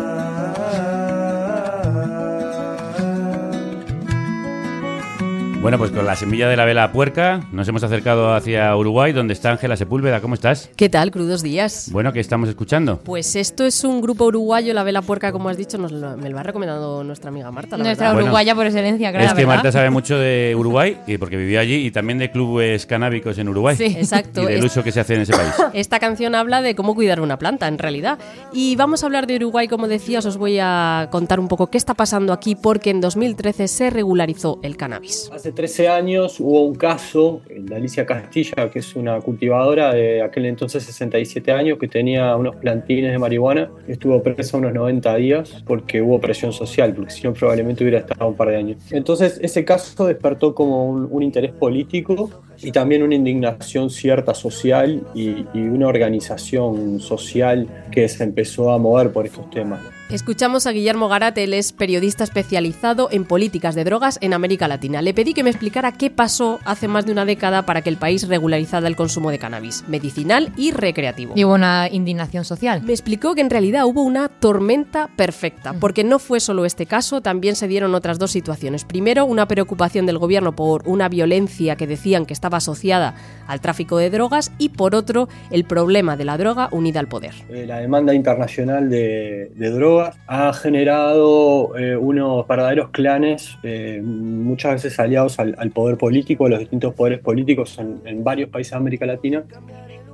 Bueno, 5.63 5.77
pues 5.77 5.91
con 5.91 6.05
la 6.05 6.17
semilla 6.17 6.49
de 6.49 6.57
la 6.57 6.65
vela 6.65 6.91
puerca 6.91 7.39
nos 7.53 7.65
hemos 7.69 7.81
acercado 7.83 8.33
hacia 8.33 8.75
Uruguay, 8.75 9.13
donde 9.13 9.31
está 9.33 9.49
Ángela 9.49 9.77
Sepúlveda. 9.77 10.19
¿Cómo 10.19 10.33
estás? 10.33 10.69
¿Qué 10.75 10.89
tal? 10.89 11.09
Crudos 11.09 11.41
días. 11.41 11.87
Bueno, 11.93 12.11
¿qué 12.11 12.19
estamos 12.19 12.49
escuchando? 12.49 12.99
Pues 12.99 13.37
esto 13.37 13.63
es 13.63 13.85
un 13.85 14.01
grupo 14.01 14.25
uruguayo, 14.25 14.73
La 14.73 14.83
Vela 14.83 15.01
Puerca, 15.01 15.31
como 15.31 15.47
has 15.47 15.55
dicho, 15.55 15.77
nos 15.77 15.93
lo- 15.93 16.17
me 16.17 16.29
lo 16.29 16.37
ha 16.37 16.43
recomendado 16.43 17.05
nuestra 17.05 17.29
amiga 17.29 17.49
Marta. 17.49 17.77
la 17.77 17.85
Nuestra 17.85 18.07
verdad. 18.07 18.13
Bueno, 18.15 18.25
uruguaya 18.25 18.55
por 18.55 18.65
excelencia, 18.65 19.11
claro. 19.11 19.25
es 19.25 19.31
que 19.31 19.37
¿verdad? 19.45 19.53
Marta 19.55 19.71
sabe 19.71 19.89
mucho 19.89 20.17
de 20.19 20.53
Uruguay, 20.57 20.97
y 21.07 21.17
porque 21.17 21.37
vivió 21.37 21.61
allí, 21.61 21.75
y 21.85 21.91
también 21.91 22.19
de 22.19 22.29
clubes 22.29 22.85
canábicos 22.85 23.37
en 23.37 23.47
Uruguay. 23.47 23.77
Sí, 23.77 23.85
exacto. 23.85 24.41
Y 24.43 24.47
del 24.47 24.59
Es- 24.59 24.65
uso 24.65 24.83
que 24.83 24.91
se 24.91 24.99
hace 24.99 25.15
en 25.15 25.21
ese 25.21 25.31
país. 25.31 25.53
Esta 25.71 25.97
canción 25.99 26.35
habla 26.35 26.61
de 26.61 26.75
cómo 26.75 26.93
cuidar 26.93 27.21
una 27.21 27.37
planta, 27.39 27.69
en 27.69 27.77
realidad. 27.77 28.19
Y 28.51 28.75
vamos 28.75 29.01
a 29.03 29.05
hablar 29.05 29.27
de 29.27 29.37
Uruguay, 29.37 29.69
como 29.69 29.87
decías, 29.87 30.25
os 30.25 30.35
voy 30.35 30.57
a 30.61 31.07
contar 31.09 31.39
un 31.39 31.47
poco 31.47 31.67
qué 31.67 31.77
está 31.77 31.93
pasando 31.93 32.33
aquí, 32.33 32.55
porque 32.55 32.89
en 32.89 32.99
2013 32.99 33.69
se 33.69 33.89
regularizó 33.89 34.59
el 34.61 34.75
cannabis. 34.75 35.29
Hace 35.33 35.52
13 35.55 35.87
años 35.87 36.39
hubo 36.39 36.65
un 36.65 36.75
caso, 36.75 37.41
de 37.47 37.75
Alicia 37.75 38.05
Castilla, 38.05 38.69
que 38.71 38.79
es 38.79 38.95
una 38.95 39.19
cultivadora 39.21 39.93
de 39.93 40.21
aquel 40.21 40.45
entonces 40.45 40.83
67 40.83 41.51
años, 41.51 41.77
que 41.77 41.87
tenía 41.87 42.35
unos 42.35 42.55
plantines 42.55 43.11
de 43.11 43.19
marihuana. 43.19 43.69
Estuvo 43.87 44.21
presa 44.23 44.57
unos 44.57 44.73
90 44.73 45.15
días 45.15 45.63
porque 45.65 46.01
hubo 46.01 46.19
presión 46.19 46.53
social, 46.53 46.93
porque 46.93 47.11
si 47.11 47.23
no 47.23 47.33
probablemente 47.33 47.83
hubiera 47.83 47.99
estado 47.99 48.27
un 48.27 48.35
par 48.35 48.49
de 48.49 48.57
años. 48.57 48.77
Entonces 48.91 49.39
ese 49.41 49.63
caso 49.63 50.05
despertó 50.07 50.55
como 50.55 50.89
un, 50.89 51.07
un 51.09 51.23
interés 51.23 51.51
político 51.51 52.43
y 52.63 52.71
también 52.71 53.03
una 53.03 53.15
indignación 53.15 53.89
cierta 53.89 54.33
social 54.33 55.05
y, 55.13 55.45
y 55.53 55.59
una 55.59 55.87
organización 55.87 56.99
social 56.99 57.67
que 57.91 58.07
se 58.07 58.23
empezó 58.23 58.71
a 58.71 58.77
mover 58.77 59.11
por 59.11 59.25
estos 59.25 59.49
temas. 59.49 59.79
Escuchamos 60.13 60.67
a 60.67 60.71
Guillermo 60.71 61.07
Garat, 61.07 61.35
él 61.39 61.55
es 61.55 61.71
periodista 61.71 62.23
especializado 62.23 63.07
en 63.11 63.25
políticas 63.25 63.73
de 63.73 63.83
drogas 63.83 64.19
en 64.21 64.33
América 64.33 64.67
Latina. 64.67 65.01
Le 65.01 65.11
pedí 65.13 65.33
que 65.33 65.43
me 65.43 65.49
explicara 65.49 65.91
qué 65.93 66.11
pasó 66.11 66.59
hace 66.65 66.87
más 66.87 67.07
de 67.07 67.13
una 67.13 67.25
década 67.25 67.65
para 67.65 67.81
que 67.81 67.89
el 67.89 67.97
país 67.97 68.27
regularizara 68.27 68.87
el 68.87 68.95
consumo 68.95 69.31
de 69.31 69.39
cannabis, 69.39 69.83
medicinal 69.87 70.51
y 70.55 70.69
recreativo. 70.69 71.33
Y 71.35 71.45
hubo 71.45 71.55
una 71.55 71.89
indignación 71.89 72.45
social. 72.45 72.83
Me 72.83 72.91
explicó 72.91 73.33
que 73.33 73.41
en 73.41 73.49
realidad 73.49 73.85
hubo 73.85 74.03
una 74.03 74.27
tormenta 74.27 75.09
perfecta, 75.15 75.73
porque 75.79 76.03
no 76.03 76.19
fue 76.19 76.39
solo 76.39 76.65
este 76.65 76.85
caso, 76.85 77.21
también 77.21 77.55
se 77.55 77.67
dieron 77.67 77.95
otras 77.95 78.19
dos 78.19 78.29
situaciones. 78.29 78.85
Primero, 78.85 79.25
una 79.25 79.47
preocupación 79.47 80.05
del 80.05 80.19
gobierno 80.19 80.55
por 80.55 80.87
una 80.87 81.09
violencia 81.09 81.75
que 81.75 81.87
decían 81.87 82.27
que 82.27 82.33
estaba 82.33 82.52
asociada 82.57 83.15
al 83.47 83.59
tráfico 83.59 83.97
de 83.97 84.09
drogas 84.09 84.51
y 84.57 84.69
por 84.69 84.95
otro, 84.95 85.27
el 85.51 85.65
problema 85.65 86.15
de 86.15 86.25
la 86.25 86.37
droga 86.37 86.69
unida 86.71 86.99
al 86.99 87.07
poder. 87.07 87.33
Eh, 87.49 87.65
la 87.65 87.79
demanda 87.79 88.13
internacional 88.13 88.89
de, 88.89 89.51
de 89.55 89.69
drogas 89.69 90.17
ha 90.27 90.53
generado 90.53 91.77
eh, 91.77 91.95
unos 91.97 92.47
verdaderos 92.47 92.89
clanes, 92.89 93.57
eh, 93.63 94.01
muchas 94.03 94.73
veces 94.73 94.99
aliados 94.99 95.39
al, 95.39 95.55
al 95.57 95.71
poder 95.71 95.97
político, 95.97 96.45
a 96.45 96.49
los 96.49 96.59
distintos 96.59 96.93
poderes 96.93 97.19
políticos 97.19 97.77
en, 97.79 98.01
en 98.05 98.23
varios 98.23 98.49
países 98.49 98.71
de 98.71 98.77
América 98.77 99.05
Latina, 99.05 99.43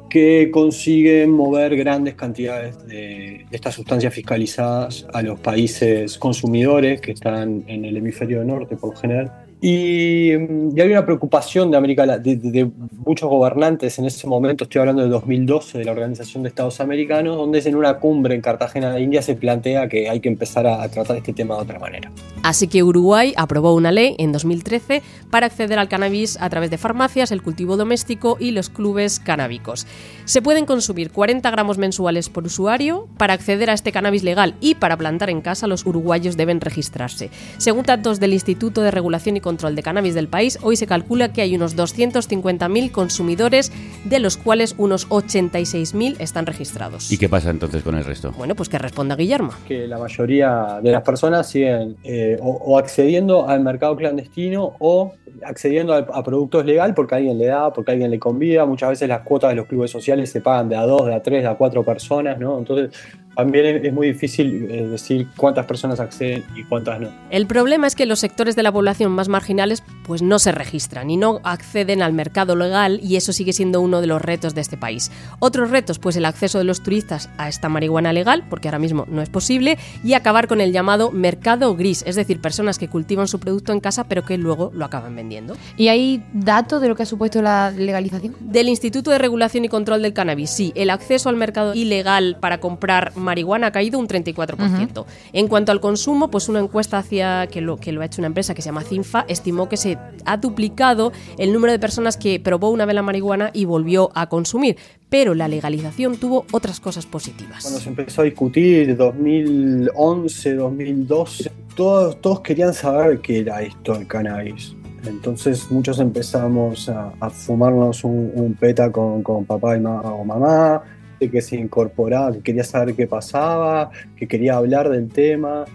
que 0.10 0.50
consiguen 0.52 1.32
mover 1.32 1.76
grandes 1.76 2.16
cantidades 2.16 2.84
de, 2.88 3.46
de 3.48 3.56
estas 3.56 3.76
sustancias 3.76 4.12
fiscalizadas 4.12 5.06
a 5.14 5.22
los 5.22 5.40
países 5.40 6.18
consumidores 6.18 7.00
que 7.00 7.12
están 7.12 7.64
en 7.68 7.86
el 7.86 7.96
hemisferio 7.96 8.44
norte 8.44 8.76
por 8.76 8.96
lo 8.96 9.00
general. 9.00 9.32
Y, 9.62 10.32
mm, 10.38 10.78
y 10.78 10.82
una 10.82 11.05
preocupación 11.05 11.70
de 11.72 11.78
América 11.78 12.05
de, 12.05 12.36
de- 12.38 12.51
de 12.51 12.72
muchos 13.05 13.30
gobernantes 13.30 13.99
en 13.99 14.05
ese 14.05 14.26
momento, 14.28 14.64
estoy 14.64 14.80
hablando 14.80 15.01
del 15.01 15.12
2012 15.12 15.78
de 15.80 15.86
la 15.86 15.91
Organización 15.91 16.43
de 16.43 16.49
Estados 16.49 16.80
Americanos, 16.80 17.36
donde 17.36 17.60
en 17.60 17.76
una 17.76 17.95
cumbre 17.99 18.36
en 18.36 18.41
Cartagena 18.41 18.91
de 18.93 19.01
India 19.01 19.22
se 19.22 19.36
plantea 19.36 19.89
que 19.89 20.10
hay 20.10 20.22
que 20.22 20.30
empezar 20.30 20.66
a, 20.66 20.82
a 20.82 20.89
tratar 20.89 21.18
este 21.18 21.34
tema 21.34 21.55
de 21.55 21.62
otra 21.62 21.78
manera. 21.80 22.10
Así 22.41 22.68
que 22.70 22.84
Uruguay 22.84 23.34
aprobó 23.36 23.76
una 23.76 23.91
ley 23.91 24.16
en 24.18 24.32
2013 24.32 25.01
para 25.30 25.47
acceder 25.47 25.78
al 25.78 25.89
cannabis 25.89 26.38
a 26.39 26.49
través 26.49 26.70
de 26.72 26.78
farmacias, 26.78 27.32
el 27.34 27.41
cultivo 27.41 27.76
doméstico 27.76 28.38
y 28.39 28.51
los 28.51 28.70
clubes 28.70 29.20
canábicos. 29.20 29.86
Se 30.24 30.41
pueden 30.41 30.66
consumir 30.66 31.12
40 31.12 31.49
gramos 31.51 31.78
mensuales 31.78 32.30
por 32.30 32.45
usuario. 32.45 33.07
Para 33.18 33.34
acceder 33.34 33.70
a 33.70 33.74
este 33.74 33.91
cannabis 33.91 34.24
legal 34.24 34.55
y 34.62 34.76
para 34.76 34.95
plantar 34.95 35.30
en 35.30 35.41
casa, 35.41 35.68
los 35.68 35.86
uruguayos 35.86 36.38
deben 36.38 36.62
registrarse. 36.62 37.30
Según 37.57 37.84
datos 37.84 38.22
del 38.22 38.32
Instituto 38.34 38.82
de 38.82 38.91
Regulación 38.91 39.36
y 39.36 39.41
Control 39.50 39.76
de 39.76 39.82
Cannabis 39.82 40.14
del 40.14 40.28
país, 40.28 40.60
hoy 40.62 40.76
se 40.76 40.86
calcula 40.86 41.34
que 41.34 41.41
hay 41.41 41.56
unos 41.56 41.76
250.000 41.76 42.91
consumidores, 42.91 43.72
de 44.06 44.20
los 44.20 44.38
cuales 44.38 44.76
unos 44.78 45.10
86.000 45.10 46.18
están 46.20 46.45
registrados. 46.45 47.12
¿Y 47.12 47.18
qué 47.18 47.28
pasa 47.28 47.50
entonces 47.50 47.82
con 47.82 47.95
el 47.95 48.06
resto? 48.06 48.32
Bueno, 48.38 48.54
pues 48.54 48.70
que 48.70 48.78
responda 48.78 49.16
Guillermo. 49.16 49.50
que 49.68 49.88
la 49.88 49.97
mayoría 49.97 50.80
de 50.84 50.91
las 50.91 51.02
personas 51.02 51.50
siguen 51.50 51.97
eh, 52.04 52.38
o, 52.39 52.50
o 52.52 52.78
accediendo 52.78 53.50
al 53.50 53.62
mercado 53.62 53.95
clandestino 53.95 54.76
o 54.78 55.14
accediendo 55.43 55.93
a, 55.93 55.97
a 55.97 56.24
productos 56.24 56.64
legal 56.64 56.93
porque 56.93 57.16
alguien 57.16 57.39
le 57.39 57.47
da, 57.47 57.74
porque 57.74 57.91
alguien 57.91 58.12
le 58.12 58.20
convida. 58.20 58.68
Muchas 58.68 58.89
veces 58.89 59.10
las 59.10 59.22
cuotas 59.22 59.50
de 59.50 59.56
los 59.56 59.66
clubes 59.66 59.89
sociales 59.89 60.30
se 60.30 60.41
pagan 60.41 60.70
de 60.70 60.76
a 60.76 60.84
dos, 60.84 61.08
de 61.08 61.16
a 61.16 61.24
tres, 61.24 61.41
de 61.41 61.50
a 61.50 61.56
cuatro 61.56 61.84
personas, 61.84 62.38
¿no? 62.39 62.60
Entonces 62.60 62.91
también 63.40 63.86
es, 63.86 63.94
muy 63.94 64.08
difícil 64.08 64.68
eh, 64.70 64.86
decir 64.88 65.28
cuántas 65.38 65.66
personas 65.66 66.02
acceden 66.02 66.44
y 66.58 66.66
cuántas 66.66 67.00
no. 67.00 67.10
El 67.30 67.48
problema 67.48 67.88
es 67.88 67.96
que 67.96 68.06
los 68.06 68.20
sectores 68.20 68.58
de 68.58 68.64
la 68.64 68.72
población 68.72 69.14
más 69.14 69.30
marginales 69.30 69.82
pues 70.04 70.22
no 70.22 70.40
se 70.40 70.52
registran 70.52 71.10
y 71.10 71.16
no 71.16 71.40
acceden 71.44 72.02
al 72.02 72.12
mercado 72.12 72.58
legal 72.58 73.00
y 73.02 73.16
eso 73.16 73.32
sigue 73.32 73.54
siendo 73.54 73.80
uno 73.80 74.02
de 74.02 74.08
los 74.08 74.22
retos 74.22 74.56
de 74.56 74.62
este 74.62 74.76
país. 74.76 75.10
Otros 75.40 75.72
retos 75.72 76.00
pues 76.00 76.18
el 76.18 76.26
acceso 76.26 76.58
de 76.58 76.66
los 76.66 76.84
turistas 76.84 77.30
a 77.38 77.48
esta 77.48 77.70
marihuana 77.70 78.12
legal, 78.12 78.44
porque 78.50 78.68
ahora 78.68 78.80
mismo 78.80 79.06
no 79.08 79.22
es 79.22 79.30
posible, 79.30 79.78
y 80.04 80.16
acabar 80.16 80.50
con 80.50 80.60
el 80.60 80.74
llamado 80.74 81.10
mercado 81.12 81.74
gris, 81.78 82.04
es 82.06 82.18
decir, 82.18 82.42
personas 82.42 82.78
que 82.78 82.90
cultivan 82.90 83.30
su 83.30 83.40
producto 83.40 83.72
en 83.72 83.80
casa 83.80 84.04
pero 84.04 84.26
que 84.26 84.38
luego 84.38 84.70
lo 84.74 84.84
acaban 84.84 85.16
vendiendo. 85.16 85.56
¿Y 85.78 85.88
hay 85.88 86.26
datos 86.34 86.82
de 86.82 86.90
lo 86.90 86.96
que 86.96 87.04
ha 87.04 87.06
supuesto 87.06 87.42
la 87.42 87.72
legalización? 87.72 88.36
Del 88.42 88.68
Instituto 88.68 89.12
de 89.12 89.18
Regulación 89.18 89.64
y 89.64 89.70
Control 89.70 90.02
del 90.02 90.12
Cannabis, 90.14 90.50
sí, 90.50 90.74
el 90.76 90.90
acceso 90.90 91.30
al 91.30 91.38
mercado 91.38 91.74
ilegal 91.74 92.36
para 92.42 92.60
comprar 92.60 93.16
marihuana 93.16 93.29
ha 93.32 93.72
caído 93.72 94.00
un 94.00 94.08
34%. 94.08 95.06
En 95.34 95.48
cuanto 95.48 95.72
al 95.72 95.80
consumo, 95.80 96.30
pues 96.30 96.50
una 96.50 96.60
encuesta 96.60 96.98
hacia 96.98 97.48
que 97.48 97.62
lo, 97.62 97.78
que 97.78 97.92
lo 97.92 98.02
ha 98.02 98.06
hecho 98.06 98.22
una 98.22 98.28
empresa 98.28 98.54
que 98.54 98.62
se 98.62 98.68
llama 98.70 98.82
Cinfa 98.84 99.26
estimó 99.28 99.70
que 99.70 99.78
se 99.78 99.98
ha 100.26 100.38
duplicado 100.38 101.12
el 101.38 101.54
número 101.54 101.72
de 101.72 101.80
personas 101.80 102.18
que 102.18 102.40
probó 102.40 102.70
una 102.70 102.86
vez 102.86 102.96
la 102.96 103.02
marihuana 103.02 103.52
y 103.54 103.66
volvió 103.66 104.10
a 104.16 104.28
consumir. 104.30 104.78
Pero 105.10 105.34
la 105.34 105.48
legalización 105.48 106.18
tuvo 106.18 106.46
otras 106.52 106.80
cosas 106.80 107.06
positivas. 107.08 107.64
Cuando 107.64 107.80
se 107.80 107.90
empezó 107.90 108.22
a 108.22 108.26
discutir 108.26 108.96
2011, 108.96 110.56
2012, 110.56 111.52
todos, 111.76 112.20
todos 112.22 112.42
querían 112.42 112.74
saber 112.74 113.20
qué 113.22 113.40
era 113.40 113.62
esto 113.62 113.94
del 113.94 114.08
cannabis. 114.08 114.76
Entonces 115.06 115.72
muchos 115.72 116.00
empezamos 116.00 116.90
a, 116.90 117.14
a 117.20 117.30
fumarnos 117.30 118.04
un, 118.04 118.32
un 118.36 118.54
peta 118.54 118.92
con, 118.92 119.24
con 119.24 119.46
papá 119.46 119.78
y 119.78 119.80
ma- 119.80 120.02
o 120.02 120.26
mamá, 120.26 120.82
que 121.28 121.42
se 121.42 121.56
incorporaba, 121.56 122.32
que 122.32 122.42
quería 122.42 122.64
saber 122.64 122.96
qué 122.96 123.08
pasaba, 123.08 123.90
que 124.16 124.28
quería 124.28 124.56
hablar 124.56 124.90
del 124.90 125.10
tema. 125.10 125.66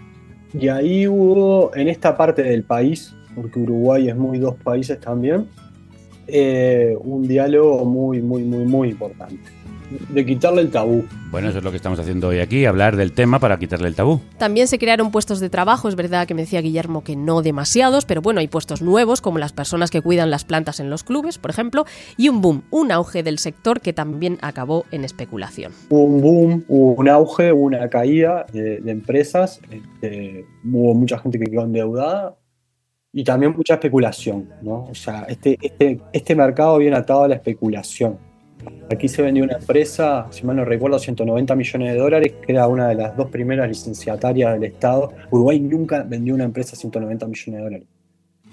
Y 0.57 0.69
ahí 0.69 1.07
hubo, 1.07 1.75
en 1.75 1.89
esta 1.89 2.15
parte 2.15 2.41
del 2.41 2.63
país, 2.63 3.13
porque 3.35 3.59
Uruguay 3.59 4.07
es 4.09 4.15
muy 4.15 4.39
dos 4.39 4.55
países 4.55 4.99
también, 4.99 5.47
eh, 6.27 6.95
un 7.01 7.27
diálogo 7.27 7.85
muy, 7.85 8.21
muy, 8.21 8.43
muy, 8.43 8.63
muy 8.63 8.89
importante. 8.89 9.54
De 10.09 10.25
quitarle 10.25 10.61
el 10.61 10.71
tabú. 10.71 11.05
Bueno, 11.31 11.49
eso 11.49 11.57
es 11.57 11.63
lo 11.63 11.71
que 11.71 11.77
estamos 11.77 11.99
haciendo 11.99 12.29
hoy 12.29 12.39
aquí, 12.39 12.65
hablar 12.65 12.95
del 12.95 13.11
tema 13.11 13.39
para 13.39 13.57
quitarle 13.59 13.87
el 13.87 13.95
tabú. 13.95 14.21
También 14.37 14.67
se 14.67 14.79
crearon 14.79 15.11
puestos 15.11 15.39
de 15.39 15.49
trabajo, 15.49 15.89
es 15.89 15.95
verdad 15.95 16.27
que 16.27 16.33
me 16.33 16.43
decía 16.43 16.61
Guillermo 16.61 17.03
que 17.03 17.15
no 17.15 17.41
demasiados, 17.41 18.05
pero 18.05 18.21
bueno, 18.21 18.39
hay 18.39 18.47
puestos 18.47 18.81
nuevos, 18.81 19.21
como 19.21 19.37
las 19.37 19.53
personas 19.53 19.91
que 19.91 20.01
cuidan 20.01 20.29
las 20.29 20.45
plantas 20.45 20.79
en 20.79 20.89
los 20.89 21.03
clubes, 21.03 21.37
por 21.37 21.51
ejemplo, 21.51 21.85
y 22.17 22.29
un 22.29 22.41
boom, 22.41 22.63
un 22.71 22.91
auge 22.91 23.23
del 23.23 23.39
sector 23.39 23.81
que 23.81 23.93
también 23.93 24.37
acabó 24.41 24.85
en 24.91 25.03
especulación. 25.03 25.71
Hubo 25.89 26.03
un 26.03 26.21
boom, 26.21 26.65
hubo 26.67 26.93
un 26.93 27.09
auge, 27.09 27.51
hubo 27.51 27.63
una 27.63 27.89
caída 27.89 28.45
de, 28.51 28.79
de 28.79 28.91
empresas, 28.91 29.59
este, 29.69 30.45
hubo 30.63 30.93
mucha 30.93 31.19
gente 31.19 31.39
que 31.39 31.45
quedó 31.45 31.63
endeudada 31.63 32.37
y 33.17 33.23
también 33.23 33.53
mucha 33.55 33.75
especulación, 33.75 34.49
¿no? 34.61 34.87
O 34.91 34.93
sea, 34.93 35.25
este, 35.29 35.57
este, 35.61 36.01
este 36.11 36.35
mercado 36.35 36.77
viene 36.77 36.97
atado 36.97 37.23
a 37.23 37.27
la 37.29 37.35
especulación. 37.35 38.17
Aquí 38.91 39.07
se 39.07 39.21
vendió 39.21 39.43
una 39.43 39.57
empresa, 39.57 40.27
si 40.29 40.45
mal 40.45 40.55
no 40.55 40.65
recuerdo, 40.65 40.99
190 40.99 41.55
millones 41.55 41.93
de 41.93 41.99
dólares, 41.99 42.33
que 42.45 42.51
era 42.51 42.67
una 42.67 42.87
de 42.87 42.95
las 42.95 43.17
dos 43.17 43.29
primeras 43.29 43.67
licenciatarias 43.67 44.53
del 44.53 44.63
Estado. 44.63 45.11
Uruguay 45.31 45.59
nunca 45.59 46.03
vendió 46.03 46.35
una 46.35 46.43
empresa 46.43 46.73
a 46.73 46.79
190 46.79 47.27
millones 47.27 47.59
de 47.59 47.63
dólares. 47.63 47.87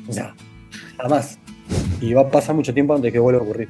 O 0.08 0.12
sea, 0.12 0.34
jamás. 0.96 1.38
Y 2.00 2.14
va 2.14 2.22
a 2.22 2.30
pasar 2.30 2.54
mucho 2.54 2.72
tiempo 2.72 2.94
antes 2.94 3.12
que 3.12 3.18
vuelva 3.18 3.40
a 3.40 3.44
ocurrir. 3.44 3.68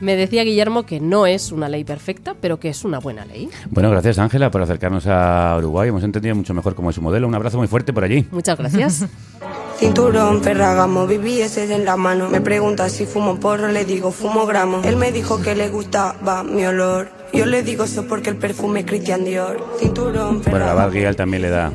Me 0.00 0.16
decía 0.16 0.44
Guillermo 0.44 0.84
que 0.84 1.00
no 1.00 1.26
es 1.26 1.52
una 1.52 1.68
ley 1.68 1.84
perfecta, 1.84 2.34
pero 2.40 2.58
que 2.58 2.70
es 2.70 2.84
una 2.84 3.00
buena 3.00 3.26
ley. 3.26 3.50
Bueno, 3.68 3.90
gracias 3.90 4.18
Ángela 4.18 4.50
por 4.50 4.62
acercarnos 4.62 5.06
a 5.06 5.54
Uruguay. 5.58 5.90
Hemos 5.90 6.04
entendido 6.04 6.34
mucho 6.34 6.54
mejor 6.54 6.74
cómo 6.74 6.88
es 6.88 6.96
su 6.96 7.02
modelo. 7.02 7.28
Un 7.28 7.34
abrazo 7.34 7.58
muy 7.58 7.66
fuerte 7.66 7.92
por 7.92 8.04
allí. 8.04 8.26
Muchas 8.30 8.56
gracias. 8.56 9.06
Cinturón, 9.80 10.42
ferragamo, 10.42 11.06
BBS 11.06 11.56
en 11.70 11.86
la 11.86 11.96
mano. 11.96 12.28
Me 12.28 12.42
pregunta 12.42 12.88
si 12.90 13.06
fumo 13.06 13.40
porro, 13.40 13.68
le 13.68 13.86
digo 13.86 14.12
fumo 14.12 14.44
gramo. 14.44 14.82
Él 14.84 14.96
me 14.96 15.10
dijo 15.10 15.40
que 15.40 15.54
le 15.54 15.70
gustaba 15.70 16.42
mi 16.44 16.66
olor. 16.66 17.08
Yo 17.32 17.46
le 17.46 17.62
digo 17.62 17.84
eso 17.84 18.06
porque 18.06 18.28
el 18.28 18.36
perfume 18.36 18.80
es 18.80 18.86
Christian 18.86 19.24
Dior. 19.24 19.74
Cinturón, 19.78 20.42
Bueno, 20.42 20.66
la 20.66 20.74
Val 20.74 21.16
también 21.16 21.42
le 21.42 21.48
da. 21.48 21.72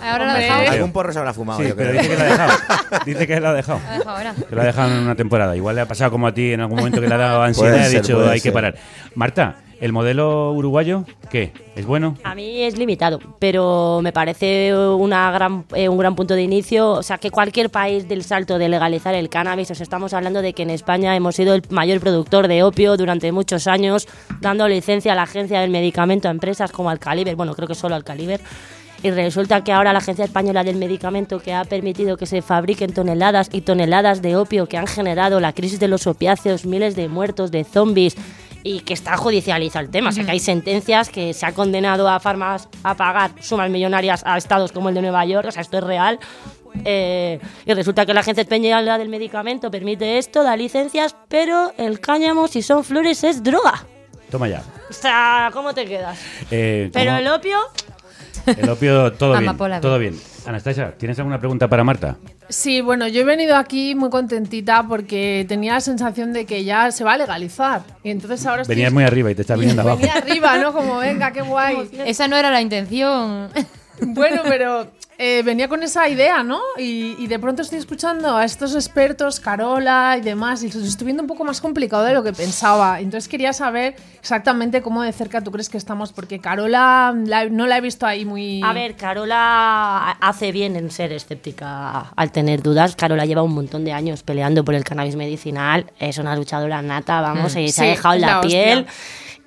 Ahora 0.00 0.26
lo 0.26 0.30
ha 0.30 0.34
dejado. 0.38 0.70
Algún 0.70 0.92
porro 0.92 1.12
se 1.12 1.18
habrá 1.18 1.34
fumado, 1.34 1.58
Sí, 1.60 1.66
yo 1.68 1.74
pero 1.74 1.90
creo. 1.90 2.02
dice 2.02 2.08
que 2.14 2.16
la 2.16 2.22
ha 2.24 2.28
dejado. 2.30 2.52
Dice 3.06 3.26
que 3.26 3.40
la 3.40 3.50
ha 3.50 3.54
dejado. 3.54 3.80
Lo 3.80 3.88
ha 3.90 3.98
dejado 3.98 4.16
ahora. 4.16 4.34
Que 4.48 4.54
lo 4.54 4.60
ha 4.62 4.64
dejado 4.64 4.90
en 4.92 4.98
una 5.02 5.14
temporada. 5.16 5.56
Igual 5.56 5.74
le 5.74 5.80
ha 5.80 5.86
pasado 5.88 6.12
como 6.12 6.28
a 6.28 6.32
ti 6.32 6.52
en 6.52 6.60
algún 6.60 6.76
momento 6.78 7.00
que 7.00 7.08
le 7.08 7.14
ha 7.14 7.18
dado 7.18 7.42
ansiedad 7.42 7.76
y 7.76 7.80
ha 7.80 7.84
ser, 7.88 8.02
dicho 8.02 8.14
puede 8.14 8.30
hay 8.30 8.40
que 8.40 8.52
parar. 8.52 8.76
Marta, 9.16 9.56
¿el 9.80 9.92
modelo 9.92 10.52
uruguayo 10.52 11.04
qué? 11.30 11.52
¿Es 11.76 11.86
bueno? 11.86 12.16
A 12.24 12.34
mí 12.34 12.62
es 12.62 12.78
limitado, 12.78 13.20
pero 13.38 14.00
me 14.02 14.12
parece 14.12 14.74
una 14.74 15.30
gran, 15.30 15.64
eh, 15.74 15.88
un 15.88 15.98
gran 15.98 16.14
punto 16.16 16.34
de 16.34 16.42
inicio. 16.42 16.90
O 16.90 17.02
sea, 17.02 17.18
que 17.18 17.30
cualquier 17.30 17.70
país 17.70 18.08
del 18.08 18.24
salto 18.24 18.58
de 18.58 18.68
legalizar 18.68 19.14
el 19.14 19.28
cannabis, 19.28 19.70
os 19.70 19.80
estamos 19.80 20.12
hablando 20.14 20.42
de 20.42 20.52
que 20.52 20.62
en 20.62 20.70
España 20.70 21.14
hemos 21.14 21.36
sido 21.36 21.54
el 21.54 21.62
mayor 21.70 22.00
productor 22.00 22.48
de 22.48 22.62
opio 22.62 22.96
durante 22.96 23.30
muchos 23.32 23.66
años, 23.66 24.08
dando 24.40 24.66
licencia 24.68 25.12
a 25.12 25.16
la 25.16 25.22
agencia 25.22 25.60
del 25.60 25.70
medicamento 25.70 26.28
a 26.28 26.30
empresas 26.30 26.72
como 26.72 26.90
Alcaliber, 26.90 27.36
bueno, 27.36 27.54
creo 27.54 27.68
que 27.68 27.74
solo 27.74 27.94
Alcaliber. 27.94 28.40
Y 29.00 29.10
resulta 29.12 29.62
que 29.62 29.72
ahora 29.72 29.92
la 29.92 30.00
Agencia 30.00 30.24
Española 30.24 30.64
del 30.64 30.74
Medicamento, 30.74 31.38
que 31.38 31.54
ha 31.54 31.64
permitido 31.64 32.16
que 32.16 32.26
se 32.26 32.42
fabriquen 32.42 32.92
toneladas 32.92 33.48
y 33.52 33.60
toneladas 33.60 34.22
de 34.22 34.34
opio 34.34 34.66
que 34.66 34.76
han 34.76 34.88
generado 34.88 35.38
la 35.38 35.52
crisis 35.52 35.78
de 35.78 35.86
los 35.86 36.08
opiáceos, 36.08 36.66
miles 36.66 36.96
de 36.96 37.08
muertos, 37.08 37.52
de 37.52 37.62
zombies, 37.62 38.16
y 38.68 38.80
que 38.80 38.92
está 38.92 39.16
judicializado 39.16 39.82
el 39.86 39.90
tema. 39.90 40.10
O 40.10 40.12
sea, 40.12 40.24
que 40.26 40.30
hay 40.30 40.40
sentencias 40.40 41.08
que 41.08 41.32
se 41.32 41.46
ha 41.46 41.52
condenado 41.52 42.06
a 42.06 42.20
farmas 42.20 42.68
a 42.82 42.94
pagar 42.94 43.30
sumas 43.40 43.70
millonarias 43.70 44.22
a 44.26 44.36
estados 44.36 44.72
como 44.72 44.90
el 44.90 44.94
de 44.94 45.00
Nueva 45.00 45.24
York. 45.24 45.48
O 45.48 45.50
sea, 45.50 45.62
esto 45.62 45.78
es 45.78 45.84
real. 45.84 46.18
Eh, 46.84 47.40
y 47.64 47.72
resulta 47.72 48.04
que 48.04 48.12
la 48.12 48.20
Agencia 48.20 48.42
Española 48.42 48.98
del 48.98 49.08
Medicamento 49.08 49.70
permite 49.70 50.18
esto, 50.18 50.42
da 50.42 50.54
licencias, 50.54 51.16
pero 51.28 51.72
el 51.78 51.98
cáñamo, 51.98 52.46
si 52.46 52.60
son 52.60 52.84
flores, 52.84 53.24
es 53.24 53.42
droga. 53.42 53.86
Toma 54.30 54.48
ya. 54.48 54.62
O 54.90 54.92
sea, 54.92 55.48
¿cómo 55.54 55.72
te 55.72 55.86
quedas? 55.86 56.18
Eh, 56.50 56.90
Pero 56.92 57.12
¿cómo? 57.12 57.18
el 57.20 57.28
opio, 57.28 57.58
El 58.44 58.68
opio, 58.68 59.12
todo 59.14 59.38
bien. 59.38 59.80
Todo 59.80 59.98
bien. 59.98 60.20
Anastasia, 60.46 60.94
¿tienes 60.98 61.18
alguna 61.18 61.38
pregunta 61.38 61.68
para 61.68 61.84
Marta? 61.84 62.16
Sí, 62.48 62.80
bueno, 62.80 63.06
yo 63.08 63.20
he 63.20 63.24
venido 63.24 63.56
aquí 63.56 63.94
muy 63.94 64.08
contentita 64.10 64.82
porque 64.88 65.44
tenía 65.48 65.74
la 65.74 65.80
sensación 65.80 66.32
de 66.32 66.46
que 66.46 66.64
ya 66.64 66.90
se 66.90 67.04
va 67.04 67.12
a 67.12 67.18
legalizar. 67.18 67.82
Y 68.02 68.10
entonces 68.10 68.44
ahora 68.46 68.62
estoy- 68.62 68.74
Venías 68.76 68.92
muy 68.92 69.04
arriba 69.04 69.30
y 69.30 69.34
te 69.34 69.42
estás 69.42 69.58
viniendo 69.58 69.82
abajo. 69.82 69.98
Venía 69.98 70.14
arriba, 70.14 70.56
¿no? 70.58 70.72
Como, 70.72 70.96
venga, 70.98 71.30
qué 71.32 71.42
guay. 71.42 71.90
Esa 72.06 72.26
no 72.26 72.36
era 72.36 72.50
la 72.50 72.60
intención. 72.62 73.50
Bueno, 74.00 74.42
pero 74.48 74.88
eh, 75.18 75.42
venía 75.44 75.68
con 75.68 75.82
esa 75.82 76.08
idea, 76.08 76.42
¿no? 76.42 76.60
Y, 76.78 77.16
y 77.18 77.26
de 77.26 77.38
pronto 77.38 77.62
estoy 77.62 77.78
escuchando 77.78 78.36
a 78.36 78.44
estos 78.44 78.74
expertos, 78.74 79.40
Carola 79.40 80.16
y 80.18 80.20
demás, 80.22 80.62
y 80.62 80.66
estoy 80.66 81.04
viendo 81.06 81.22
un 81.22 81.26
poco 81.26 81.44
más 81.44 81.60
complicado 81.60 82.04
de 82.04 82.14
lo 82.14 82.22
que 82.22 82.32
pensaba. 82.32 83.00
Entonces 83.00 83.28
quería 83.28 83.52
saber 83.52 83.96
exactamente 84.20 84.82
cómo 84.82 85.02
de 85.02 85.12
cerca 85.12 85.40
tú 85.40 85.50
crees 85.50 85.68
que 85.68 85.78
estamos, 85.78 86.12
porque 86.12 86.38
Carola 86.38 87.14
la- 87.26 87.46
no 87.46 87.66
la 87.66 87.78
he 87.78 87.80
visto 87.80 88.06
ahí 88.06 88.24
muy... 88.24 88.62
A 88.62 88.72
ver, 88.72 88.94
Carola 88.96 90.10
hace 90.20 90.52
bien 90.52 90.76
en 90.76 90.90
ser 90.90 91.12
escéptica 91.12 92.10
al 92.14 92.32
tener 92.32 92.62
dudas. 92.62 92.94
Carola 92.96 93.24
lleva 93.26 93.42
un 93.42 93.54
montón 93.54 93.84
de 93.84 93.92
años 93.92 94.22
peleando 94.22 94.64
por 94.64 94.74
el 94.74 94.84
cannabis 94.84 95.16
medicinal. 95.16 95.86
Es 95.98 96.18
una 96.18 96.36
luchadora 96.36 96.82
nata, 96.82 97.20
vamos, 97.20 97.54
Mm. 97.54 97.58
y 97.58 97.68
se 97.70 97.80
Sí, 97.80 97.86
ha 97.86 97.90
dejado 97.90 98.16
la, 98.18 98.26
la 98.26 98.40
hostia. 98.40 98.86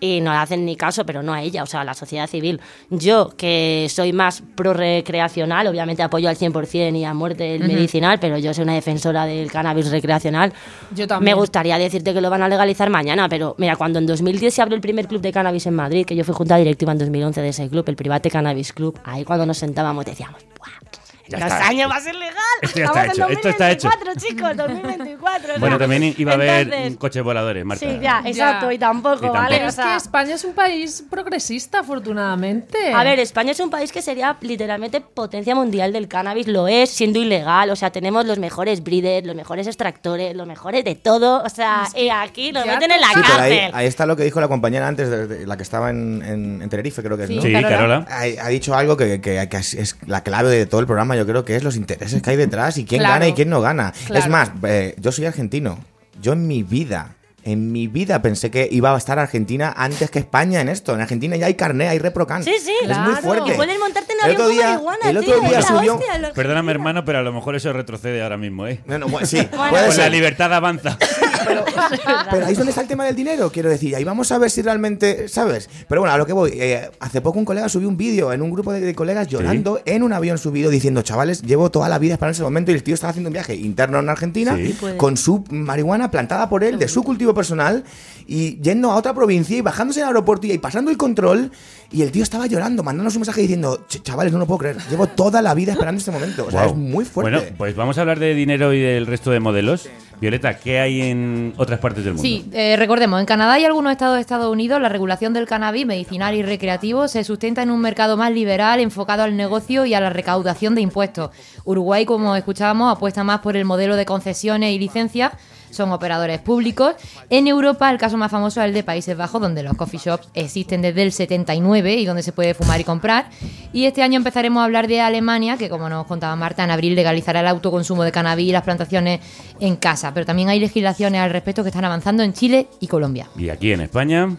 Y 0.04 0.20
no 0.20 0.32
le 0.32 0.38
hacen 0.38 0.66
ni 0.66 0.76
caso, 0.76 1.06
pero 1.06 1.22
no 1.22 1.32
a 1.32 1.44
ella, 1.44 1.62
o 1.62 1.68
sea, 1.68 1.82
a 1.82 1.84
la 1.84 1.94
sociedad 1.94 2.26
civil. 2.28 2.60
Yo, 2.90 3.30
que 3.38 3.86
soy 3.88 4.12
más 4.14 4.42
pro-recreacional, 4.56 5.68
obviamente 5.68 6.02
apoyo 6.02 6.28
al 6.28 6.36
100% 6.36 6.98
y 6.98 7.06
a 7.06 7.14
muerte 7.14 7.54
el 7.56 7.62
Ujú. 7.62 7.72
medicinal, 7.72 8.20
pero 8.20 8.40
yo 8.40 8.52
soy 8.54 8.64
una 8.64 8.74
defensora 8.74 9.26
del 9.28 9.52
cannabis 9.52 9.92
recreacional. 9.92 10.54
Yo 10.96 11.08
también. 11.08 11.36
Me 11.36 11.40
gustaría 11.40 11.78
decirte 11.78 12.14
que 12.16 12.22
lo 12.22 12.32
van 12.32 12.42
a 12.42 12.50
legalizar 12.50 12.90
mañana, 12.90 13.30
pero 13.30 13.54
mira, 13.60 13.76
cuando 13.76 14.00
en 14.00 14.08
2010 14.08 14.52
se 14.54 14.62
abrió 14.64 14.76
el 14.76 14.82
primer 14.82 15.08
club 15.08 15.22
de 15.22 15.32
cannabis 15.32 15.68
en 15.68 15.76
Madrid, 15.76 16.04
que 16.06 16.16
yo 16.16 16.24
fui 16.24 16.34
junta 16.34 16.58
directiva 16.58 16.92
en 16.92 16.98
2011 16.98 17.40
de 17.42 17.50
ese 17.50 17.70
club, 17.70 17.86
el 17.88 17.96
Private 17.96 18.32
Cannabis 18.32 18.74
Club, 18.74 19.00
ahí 19.06 19.24
cuando 19.24 19.46
nos 19.46 19.60
sentábamos 19.60 20.04
decíamos, 20.06 20.42
¡buah! 20.58 20.91
Ya 21.40 21.68
años 21.68 21.90
va 21.92 21.96
a 21.96 22.02
ser 22.02 22.16
legal. 22.16 22.36
Esto 22.62 22.80
ya 22.80 22.86
está 22.86 23.06
Estamos 23.06 23.18
hecho, 23.18 23.28
en 23.28 23.34
esto 23.38 23.50
está 23.50 23.72
hecho. 23.72 23.90
2024, 23.90 24.28
chicos, 24.28 24.58
2024. 24.58 25.56
o 25.56 25.60
Bueno, 25.60 25.78
también 25.80 26.14
iba 26.18 26.32
a 26.32 26.36
haber 26.36 26.62
entonces- 26.68 26.98
coches 26.98 27.24
voladores, 27.24 27.66
Marta. 27.66 27.86
Sí, 27.86 28.00
ya, 28.02 28.22
exacto, 28.26 28.72
y 28.72 28.78
tampoco, 28.78 29.16
tampoco. 29.22 29.34
¿vale? 29.34 29.56
Pero 29.56 29.66
O 29.66 29.70
es 29.70 29.76
sea, 29.76 29.86
que 29.86 29.96
España 29.96 30.36
es 30.36 30.44
un 30.44 30.54
país 30.54 31.04
progresista, 31.10 31.80
afortunadamente. 31.80 32.94
A 32.94 33.04
ver, 33.04 33.20
España 33.20 33.52
es 33.52 33.60
un 33.60 33.70
país 33.70 33.92
que 33.92 34.02
sería 34.02 34.38
literalmente 34.42 35.02
potencia 35.02 35.56
mundial 35.56 35.94
del 35.94 36.08
cannabis, 36.08 36.48
lo 36.48 36.68
es, 36.68 36.90
siendo 36.90 37.20
ilegal, 37.20 37.70
o 37.70 37.76
sea, 37.76 37.90
tenemos 37.92 38.26
los 38.26 38.38
mejores 38.40 38.84
breeders, 38.84 39.26
los 39.26 39.36
mejores 39.36 39.68
extractores, 39.68 40.36
los 40.36 40.48
mejores 40.48 40.84
de 40.84 40.96
todo, 40.96 41.42
o 41.44 41.50
sea, 41.50 41.88
y 41.96 42.10
aquí 42.10 42.52
nos 42.52 42.66
ya 42.66 42.74
meten 42.74 42.92
en 42.92 43.02
la 43.02 43.08
Sí, 43.08 43.14
ahí, 43.16 43.24
cárcel. 43.24 43.72
ahí 43.74 43.88
está 43.88 44.06
lo 44.06 44.16
que 44.16 44.24
dijo 44.24 44.40
la 44.42 44.48
compañera 44.48 44.88
antes, 44.88 45.10
de, 45.10 45.28
de 45.28 45.48
la 45.48 45.58
que 45.58 45.64
estaba 45.64 45.90
en, 45.90 46.22
en- 46.26 46.62
en 46.62 46.70
Tenerife, 46.70 47.02
creo 47.02 47.18
que 47.18 47.24
es, 47.24 47.30
Sí, 47.30 47.36
¿no? 47.36 47.42
Sí, 47.42 47.52
Carola. 47.54 48.06
Carola. 48.06 48.06
Ha, 48.10 48.46
ha 48.46 48.50
dicho 48.50 48.76
algo 48.76 48.98
que, 48.98 49.22
que- 49.22 49.48
que 49.50 49.58
es, 49.58 49.74
es 49.74 49.98
la 50.06 50.22
clave 50.24 50.50
de 50.50 50.66
todo 50.66 50.82
el 50.82 50.88
programa, 50.88 51.16
yo 51.22 51.28
creo 51.28 51.46
que 51.46 51.56
es 51.56 51.64
los 51.64 51.76
intereses 51.76 52.22
que 52.22 52.30
hay 52.32 52.36
detrás 52.38 52.78
y 52.78 52.86
quién 52.86 53.00
Claro. 53.02 53.14
gana 53.16 53.28
y 53.28 53.34
quién 53.34 53.50
no 53.50 53.62
gana. 53.62 53.94
Claro. 54.08 54.24
Es 54.26 54.30
más, 54.30 54.52
eh, 54.64 54.96
yo 55.00 55.12
soy 55.12 55.26
argentino. 55.26 55.80
Yo 56.22 56.34
en 56.34 56.48
mi 56.48 56.64
vida, 56.64 57.16
en 57.44 57.72
mi 57.72 57.88
vida 57.88 58.22
pensé 58.22 58.52
que 58.52 58.68
iba 58.72 58.94
a 58.94 58.98
estar 58.98 59.18
Argentina 59.18 59.74
antes 59.76 60.12
que 60.12 60.20
España 60.20 60.62
en 60.62 60.70
esto. 60.70 60.94
En 60.94 61.02
Argentina 61.02 61.36
ya 61.36 61.48
hay 61.48 61.56
carné, 61.56 61.88
hay 61.88 61.98
reprocan. 62.00 62.44
Sí, 62.44 62.54
sí, 62.64 62.72
Es 62.84 62.88
muy 62.90 62.96
claro. 63.08 63.22
fuerte. 63.22 63.52
Y 63.52 63.56
puedes 63.56 63.80
montarte 63.80 64.14
en 64.14 64.20
El 64.20 64.24
avión 64.26 64.36
otro 64.42 64.46
con 64.48 64.56
día- 64.56 64.70
marihuana, 64.74 65.10
el 65.10 65.18
otro 65.18 65.34
tío, 65.40 65.50
día 65.50 65.62
subió- 65.64 65.96
hostia, 65.96 66.32
Perdóname, 66.36 66.72
hermano, 66.72 67.04
pero 67.06 67.20
a 67.20 67.22
lo 67.24 67.32
mejor 67.34 67.56
eso 67.56 67.74
retrocede 67.74 68.22
ahora 68.22 68.38
mismo, 68.38 68.68
¿eh? 68.68 68.82
No, 68.86 69.00
no, 69.00 69.08
sí, 69.26 69.38
Bueno, 69.52 69.70
puede 69.70 69.86
Pues 69.86 69.98
la 69.98 70.04
ser. 70.04 70.12
libertad 70.12 70.54
avanza. 70.54 70.98
Pero 72.32 72.46
ahí 72.46 72.52
es 72.54 72.58
donde 72.58 72.72
está 72.72 72.82
el 72.82 72.88
tema 72.88 73.06
del 73.06 73.16
dinero, 73.16 73.52
quiero 73.52 73.70
decir. 73.70 73.96
Ahí 73.96 74.04
vamos 74.04 74.32
a 74.32 74.38
ver 74.38 74.50
si 74.50 74.62
realmente, 74.62 75.28
¿sabes? 75.28 75.70
Pero 75.88 76.02
bueno, 76.02 76.14
a 76.14 76.18
lo 76.18 76.26
que 76.26 76.34
voy. 76.34 76.52
eh, 76.56 76.90
hace 77.00 77.22
poco 77.22 77.40
un 77.40 77.46
colega 77.46 77.70
subió 77.70 77.88
un 77.88 77.98
vídeo 77.98 78.32
en 78.34 78.42
un 78.42 78.52
grupo 78.52 78.72
de, 78.74 78.82
de 78.82 78.96
colegas 78.96 79.28
llorando 79.28 79.82
en 79.86 80.04
un 80.04 80.14
avión 80.14 80.38
subido 80.38 80.70
diciendo, 80.70 81.02
chavales, 81.02 81.42
llevo 81.42 81.70
toda 81.72 81.90
la 81.90 82.00
vida 82.00 82.14
esperando 82.14 82.34
ese 82.34 82.44
momento 82.44 82.72
y 82.72 82.76
el 82.76 82.84
tío 82.84 82.94
estaba 82.94 83.12
haciendo 83.12 83.30
un 83.30 83.34
viaje 83.34 83.56
interno 83.56 84.00
en 84.00 84.10
Argentina 84.10 84.56
Sí. 84.56 84.76
Con 84.98 85.18
su 85.18 85.44
marihuana 85.50 86.12
plantada 86.12 86.50
por 86.50 86.64
él, 86.64 86.78
de 86.80 86.88
su 86.88 87.04
cultivo 87.04 87.34
personal, 87.34 87.84
y 88.28 88.60
yendo 88.62 88.92
a 88.92 88.96
otra 88.96 89.14
provincia 89.14 89.58
y 89.58 89.62
bajándose 89.62 90.00
en 90.00 90.04
el 90.04 90.08
aeropuerto 90.10 90.48
y 90.48 90.58
pasando 90.58 90.92
el 90.92 90.98
control. 90.98 91.52
Y 91.92 92.04
el 92.04 92.12
tío 92.12 92.24
estaba 92.24 92.48
llorando, 92.48 92.84
mandándonos 92.84 93.16
un 93.16 93.22
mensaje 93.22 93.42
diciendo, 93.42 93.86
"Ch- 93.90 94.02
chavales, 94.02 94.32
no 94.32 94.40
lo 94.40 94.46
puedo 94.48 94.60
creer. 94.60 94.78
Llevo 94.90 95.08
toda 95.08 95.42
la 95.42 95.54
vida 95.54 95.74
esperando 95.74 96.00
este 96.00 96.12
momento. 96.12 96.46
O 96.48 96.52
sea, 96.52 96.68
es 96.68 96.76
muy 96.76 97.04
fuerte. 97.04 97.32
Bueno, 97.38 97.56
pues 97.58 97.76
vamos 97.76 97.98
a 97.98 98.02
hablar 98.02 98.18
de 98.20 98.34
dinero 98.34 98.74
y 98.74 98.80
del 98.80 99.08
resto 99.08 99.32
de 99.32 99.40
modelos. 99.42 99.90
Violeta, 100.22 100.58
¿qué 100.58 100.80
hay 100.80 101.02
en 101.02 101.31
otras 101.58 101.80
partes 101.80 102.04
del 102.04 102.14
mundo? 102.14 102.28
Sí, 102.28 102.50
eh, 102.54 102.76
recordemos, 102.78 103.20
en 103.20 103.26
Canadá 103.26 103.60
y 103.60 103.66
algunos 103.66 103.92
estados 103.92 104.16
de 104.16 104.22
Estados 104.22 104.52
Unidos 104.52 104.82
la 104.82 104.90
regulación 104.90 105.34
del 105.34 105.46
cannabis 105.46 105.86
medicinal 105.86 106.36
y 106.36 106.44
recreativo 106.44 107.08
se 107.08 107.24
sustenta 107.24 107.62
en 107.62 107.72
un 107.72 107.82
mercado 107.82 108.18
más 108.18 108.32
liberal 108.32 108.80
enfocado 108.80 109.24
al 109.24 109.36
negocio 109.36 109.86
y 109.86 109.94
a 109.94 110.00
la 110.00 110.10
recaudación 110.10 110.76
de 110.76 110.82
impuestos. 110.82 111.32
Uruguay, 111.64 112.06
como 112.06 112.36
escuchábamos, 112.36 112.96
apuesta 112.96 113.24
más 113.24 113.40
por 113.40 113.58
el 113.58 113.66
modelo 113.66 113.96
de 113.96 114.06
concesiones 114.06 114.74
y 114.74 114.80
licencias, 114.80 115.34
son 115.72 115.92
operadores 115.92 116.40
públicos. 116.40 116.96
En 117.30 117.48
Europa 117.48 117.90
el 117.90 117.98
caso 117.98 118.18
más 118.18 118.32
famoso 118.32 118.62
es 118.62 118.68
el 118.68 118.74
de 118.74 118.84
Países 118.84 119.18
Bajos, 119.18 119.42
donde 119.42 119.64
los 119.64 119.76
coffee 119.76 120.00
shops 120.00 120.30
existen 120.34 120.82
desde 120.82 121.04
el 121.04 121.12
79 121.12 121.96
y 121.96 122.06
donde 122.06 122.24
se 122.24 122.32
puede 122.32 122.54
fumar 122.54 122.80
y 122.80 122.84
comprar. 122.84 123.30
Y 123.74 123.86
este 123.86 124.04
año 124.04 124.18
empezaremos 124.18 124.62
a 124.62 124.66
hablar 124.66 124.88
de 124.88 125.02
Alemania, 125.02 125.58
que 125.58 125.70
como 125.70 125.90
nos 125.90 126.06
contaba 126.06 126.36
Marta, 126.36 126.64
en 126.64 126.72
abril 126.72 126.96
legalizará 126.96 127.40
el 127.40 127.48
autoconsumo 127.48 128.04
de 128.04 128.12
cannabis 128.12 128.50
y 128.50 128.52
las 128.52 128.64
plantaciones 128.64 129.22
en 129.60 129.76
casa. 129.76 130.14
Pero 130.14 130.26
también 130.26 130.50
hay 130.50 130.60
legislaciones 130.60 131.22
al 131.22 131.32
respecto 131.32 131.64
que 131.64 131.70
están 131.70 131.86
avanzando 131.86 132.24
en 132.24 132.34
Chile 132.34 132.68
y 132.80 132.88
Colombia. 132.88 133.28
Y 133.38 133.50
aquí 133.50 133.72
en 133.72 133.82
España, 133.82 134.30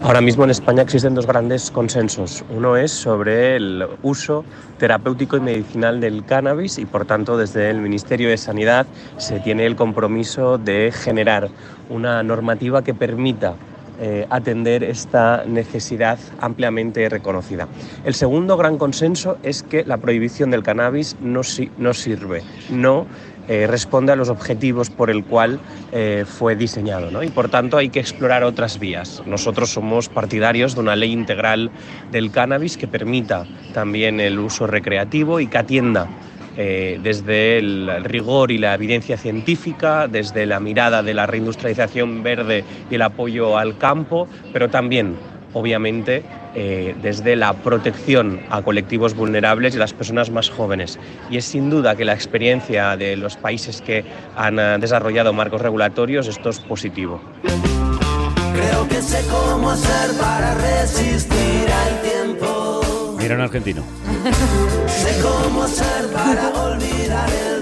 Ahora 0.00 0.20
mismo 0.20 0.44
en 0.44 0.50
España 0.50 0.82
existen 0.82 1.14
dos 1.14 1.26
grandes 1.26 1.70
consensos. 1.70 2.44
Uno 2.50 2.76
es 2.76 2.92
sobre 2.92 3.56
el 3.56 3.86
uso 4.02 4.44
terapéutico 4.78 5.38
y 5.38 5.40
medicinal 5.40 6.00
del 6.00 6.24
cannabis 6.24 6.78
y 6.78 6.84
por 6.84 7.06
tanto 7.06 7.38
desde 7.38 7.70
el 7.70 7.78
Ministerio 7.78 8.28
de 8.28 8.36
Sanidad 8.36 8.86
se 9.16 9.40
tiene 9.40 9.64
el 9.64 9.74
compromiso 9.74 10.58
de 10.58 10.92
generar 10.92 11.48
una 11.88 12.22
normativa 12.22 12.84
que 12.84 12.92
permita 12.92 13.54
eh, 13.98 14.26
atender 14.28 14.84
esta 14.84 15.44
necesidad 15.46 16.18
ampliamente 16.42 17.08
reconocida. 17.08 17.66
El 18.04 18.12
segundo 18.12 18.58
gran 18.58 18.76
consenso 18.76 19.38
es 19.42 19.62
que 19.62 19.86
la 19.86 19.96
prohibición 19.96 20.50
del 20.50 20.62
cannabis 20.62 21.16
no, 21.22 21.40
no 21.78 21.94
sirve, 21.94 22.42
no 22.68 23.06
eh, 23.48 23.66
responde 23.66 24.12
a 24.12 24.16
los 24.16 24.28
objetivos 24.28 24.90
por 24.90 25.08
el 25.08 25.24
cual 25.24 25.60
eh, 25.92 26.24
fue 26.26 26.56
diseñado 26.56 27.10
¿no? 27.10 27.22
y 27.22 27.28
por 27.28 27.48
tanto 27.48 27.76
hay 27.76 27.90
que 27.90 28.00
explorar 28.00 28.42
otras 28.42 28.78
vías. 28.78 29.22
Nosotros 29.26 29.70
somos 29.70 30.08
partidarios 30.08 30.74
de 30.74 30.80
una 30.80 30.96
ley 30.96 31.12
integral 31.12 31.70
del 32.10 32.30
cannabis 32.30 32.76
que 32.76 32.88
permita 32.88 33.46
también 33.72 34.18
el 34.18 34.38
uso 34.38 34.66
recreativo 34.66 35.38
y 35.38 35.46
que 35.46 35.58
atienda 35.58 36.08
eh, 36.58 36.98
desde 37.02 37.58
el 37.58 38.02
rigor 38.04 38.50
y 38.50 38.56
la 38.56 38.74
evidencia 38.74 39.18
científica, 39.18 40.08
desde 40.08 40.46
la 40.46 40.58
mirada 40.58 41.02
de 41.02 41.12
la 41.12 41.26
reindustrialización 41.26 42.22
verde 42.22 42.64
y 42.90 42.94
el 42.94 43.02
apoyo 43.02 43.58
al 43.58 43.76
campo, 43.76 44.26
pero 44.54 44.70
también, 44.70 45.16
obviamente, 45.52 46.24
eh, 46.58 46.94
desde 47.02 47.36
la 47.36 47.52
protección 47.52 48.40
a 48.48 48.62
colectivos 48.62 49.14
vulnerables 49.14 49.74
y 49.74 49.76
a 49.76 49.80
las 49.80 49.92
personas 49.92 50.30
más 50.30 50.48
jóvenes. 50.48 50.98
Y 51.28 51.36
es 51.36 51.44
sin 51.44 51.68
duda 51.68 51.94
que 51.96 52.06
la 52.06 52.14
experiencia 52.14 52.96
de 52.96 53.14
los 53.14 53.36
países 53.36 53.82
que 53.82 54.06
han 54.34 54.58
eh, 54.58 54.78
desarrollado 54.80 55.34
marcos 55.34 55.60
regulatorios, 55.60 56.28
esto 56.28 56.48
es 56.48 56.60
positivo. 56.60 57.20
Creo 57.42 58.88
que 58.88 59.02
sé 59.02 59.22
cómo 59.30 59.68
hacer 59.68 60.18
para 60.18 60.54
resistir 60.54 61.68
al 61.70 62.00
tiempo. 62.00 63.16
mira 63.18 63.34
un 63.34 63.42
argentino. 63.42 63.82
Sé 64.86 65.20
cómo 65.20 65.64
hacer 65.64 66.10
para 66.10 66.48
olvidar 66.48 67.28
el. 67.28 67.55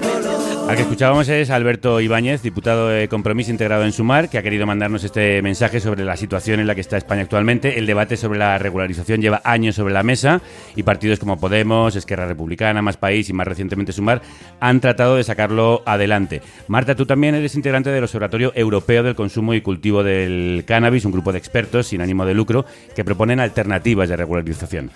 Al 0.66 0.76
que 0.76 0.82
escuchábamos 0.82 1.28
es 1.28 1.50
Alberto 1.50 2.00
Ibáñez, 2.00 2.40
diputado 2.40 2.88
de 2.88 3.06
Compromiso 3.06 3.50
integrado 3.50 3.84
en 3.84 3.92
Sumar, 3.92 4.30
que 4.30 4.38
ha 4.38 4.42
querido 4.42 4.64
mandarnos 4.64 5.04
este 5.04 5.42
mensaje 5.42 5.78
sobre 5.78 6.04
la 6.06 6.16
situación 6.16 6.58
en 6.58 6.66
la 6.66 6.74
que 6.74 6.80
está 6.80 6.96
España 6.96 7.20
actualmente. 7.20 7.78
El 7.78 7.84
debate 7.84 8.16
sobre 8.16 8.38
la 8.38 8.56
regularización 8.56 9.20
lleva 9.20 9.42
años 9.44 9.74
sobre 9.74 9.92
la 9.92 10.02
mesa 10.02 10.40
y 10.74 10.82
partidos 10.82 11.18
como 11.18 11.38
Podemos, 11.38 11.96
Esquerra 11.96 12.26
Republicana, 12.26 12.80
Más 12.80 12.96
País 12.96 13.28
y 13.28 13.34
más 13.34 13.46
recientemente 13.46 13.92
Sumar 13.92 14.22
han 14.58 14.80
tratado 14.80 15.16
de 15.16 15.24
sacarlo 15.24 15.82
adelante. 15.84 16.40
Marta, 16.66 16.94
tú 16.94 17.04
también 17.04 17.34
eres 17.34 17.54
integrante 17.56 17.90
del 17.90 18.04
Observatorio 18.04 18.50
Europeo 18.54 19.02
del 19.02 19.14
Consumo 19.14 19.52
y 19.52 19.60
Cultivo 19.60 20.02
del 20.02 20.64
Cannabis, 20.66 21.04
un 21.04 21.12
grupo 21.12 21.30
de 21.30 21.38
expertos 21.38 21.88
sin 21.88 22.00
ánimo 22.00 22.24
de 22.24 22.32
lucro 22.32 22.64
que 22.96 23.04
proponen 23.04 23.38
alternativas 23.38 24.08
de 24.08 24.16
regularización. 24.16 24.90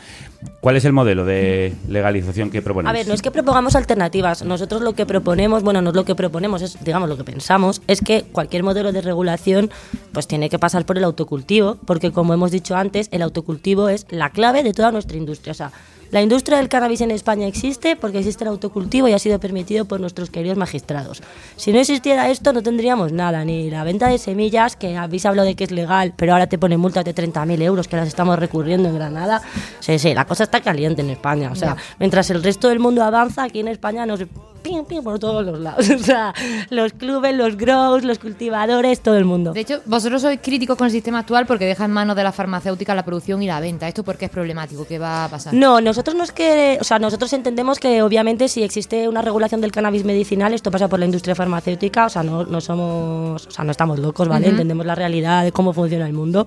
¿Cuál 0.60 0.76
es 0.76 0.84
el 0.84 0.92
modelo 0.92 1.24
de 1.24 1.74
legalización 1.88 2.50
que 2.50 2.62
proponen? 2.62 2.88
A 2.88 2.92
ver, 2.92 3.06
no 3.06 3.14
es 3.14 3.22
que 3.22 3.30
propongamos 3.30 3.76
alternativas. 3.76 4.44
Nosotros 4.44 4.82
lo 4.82 4.94
que 4.94 5.04
proponemos, 5.04 5.62
bueno, 5.68 5.82
no 5.82 5.90
es 5.90 5.96
lo 5.96 6.06
que 6.06 6.14
proponemos, 6.14 6.62
es, 6.62 6.82
digamos, 6.82 7.10
lo 7.10 7.18
que 7.18 7.24
pensamos, 7.24 7.82
es 7.86 8.00
que 8.00 8.22
cualquier 8.22 8.62
modelo 8.62 8.90
de 8.90 9.02
regulación 9.02 9.70
pues 10.12 10.26
tiene 10.26 10.48
que 10.48 10.58
pasar 10.58 10.86
por 10.86 10.96
el 10.96 11.04
autocultivo, 11.04 11.76
porque 11.84 12.10
como 12.10 12.32
hemos 12.32 12.50
dicho 12.50 12.74
antes, 12.74 13.08
el 13.12 13.20
autocultivo 13.20 13.90
es 13.90 14.06
la 14.08 14.30
clave 14.30 14.62
de 14.62 14.72
toda 14.72 14.92
nuestra 14.92 15.18
industria. 15.18 15.50
O 15.52 15.54
sea, 15.54 15.70
La 16.10 16.22
industria 16.22 16.56
del 16.56 16.70
cannabis 16.70 17.02
en 17.02 17.10
España 17.10 17.46
existe 17.46 17.94
porque 17.94 18.20
existe 18.20 18.42
el 18.42 18.48
autocultivo 18.48 19.08
y 19.08 19.12
ha 19.12 19.18
sido 19.18 19.38
permitido 19.38 19.84
por 19.84 20.00
nuestros 20.00 20.30
queridos 20.30 20.56
magistrados. 20.56 21.20
Si 21.56 21.70
no 21.70 21.78
existiera 21.80 22.30
esto, 22.30 22.54
no 22.54 22.62
tendríamos 22.62 23.12
nada, 23.12 23.44
ni 23.44 23.68
la 23.68 23.84
venta 23.84 24.08
de 24.08 24.16
semillas, 24.16 24.74
que 24.74 24.96
habéis 24.96 25.26
hablado 25.26 25.46
de 25.46 25.54
que 25.54 25.64
es 25.64 25.70
legal, 25.70 26.14
pero 26.16 26.32
ahora 26.32 26.46
te 26.46 26.56
ponen 26.56 26.80
multas 26.80 27.04
de 27.04 27.14
30.000 27.14 27.60
euros 27.60 27.88
que 27.88 27.96
las 27.96 28.08
estamos 28.08 28.38
recurriendo 28.38 28.88
en 28.88 28.94
Granada. 28.94 29.42
Sí, 29.80 29.98
sí, 29.98 30.14
la 30.14 30.24
cosa 30.24 30.44
está 30.44 30.62
caliente 30.62 31.02
en 31.02 31.10
España. 31.10 31.50
O 31.52 31.54
sea, 31.54 31.74
Ya. 31.74 31.82
mientras 31.98 32.30
el 32.30 32.42
resto 32.42 32.70
del 32.70 32.78
mundo 32.78 33.04
avanza, 33.04 33.42
aquí 33.42 33.60
en 33.60 33.68
España 33.68 34.06
nos 34.06 34.20
ping, 34.62 34.84
ping 34.84 35.02
por 35.02 35.18
todos 35.18 35.44
los 35.44 35.59
lados. 35.59 35.88
O 35.98 36.11
sea, 36.11 36.32
los 36.70 36.92
clubes, 36.92 37.34
los 37.34 37.56
grows, 37.56 38.04
los 38.04 38.18
cultivadores, 38.18 39.00
todo 39.00 39.16
el 39.16 39.24
mundo. 39.24 39.52
De 39.52 39.61
hecho, 39.61 39.80
vosotros 39.86 40.22
sois 40.22 40.38
críticos 40.42 40.76
con 40.76 40.86
el 40.86 40.90
sistema 40.92 41.18
actual 41.20 41.44
porque 41.46 41.66
deja 41.66 41.84
en 41.84 41.90
manos 41.90 42.16
de 42.16 42.22
la 42.24 42.32
farmacéutica 42.32 42.94
la 42.94 43.04
producción 43.04 43.42
y 43.42 43.46
la 43.46 43.61
venta. 43.61 43.88
¿Esto 43.88 44.04
por 44.04 44.16
qué 44.16 44.26
es 44.26 44.30
problemático? 44.30 44.86
¿Qué 44.86 44.98
va 44.98 45.24
a 45.24 45.28
pasar? 45.28 45.52
No, 45.54 45.80
nosotros 45.80 46.16
no 46.16 46.24
es 46.24 46.32
que, 46.32 46.78
o 46.80 46.84
sea, 46.84 46.98
nosotros 46.98 47.32
entendemos 47.32 47.78
que 47.78 48.00
obviamente 48.02 48.48
si 48.48 48.62
existe 48.62 49.09
una 49.09 49.22
regulación 49.22 49.61
del 49.61 49.72
cannabis 49.72 50.04
medicinal, 50.04 50.54
esto 50.54 50.70
pasa 50.70 50.88
por 50.88 50.98
la 50.98 51.04
industria 51.06 51.34
farmacéutica, 51.34 52.06
o 52.06 52.09
sea, 52.09 52.22
no, 52.22 52.44
no 52.44 52.61
somos, 52.61 53.46
o 53.46 53.50
sea, 53.50 53.64
no 53.64 53.70
estamos 53.72 53.98
locos, 53.98 54.28
¿vale? 54.28 54.46
Ujú. 54.46 54.52
Entendemos 54.52 54.86
la 54.86 54.94
realidad 54.94 55.44
de 55.44 55.52
cómo 55.52 55.72
funciona 55.72 56.06
el 56.06 56.12
mundo, 56.14 56.46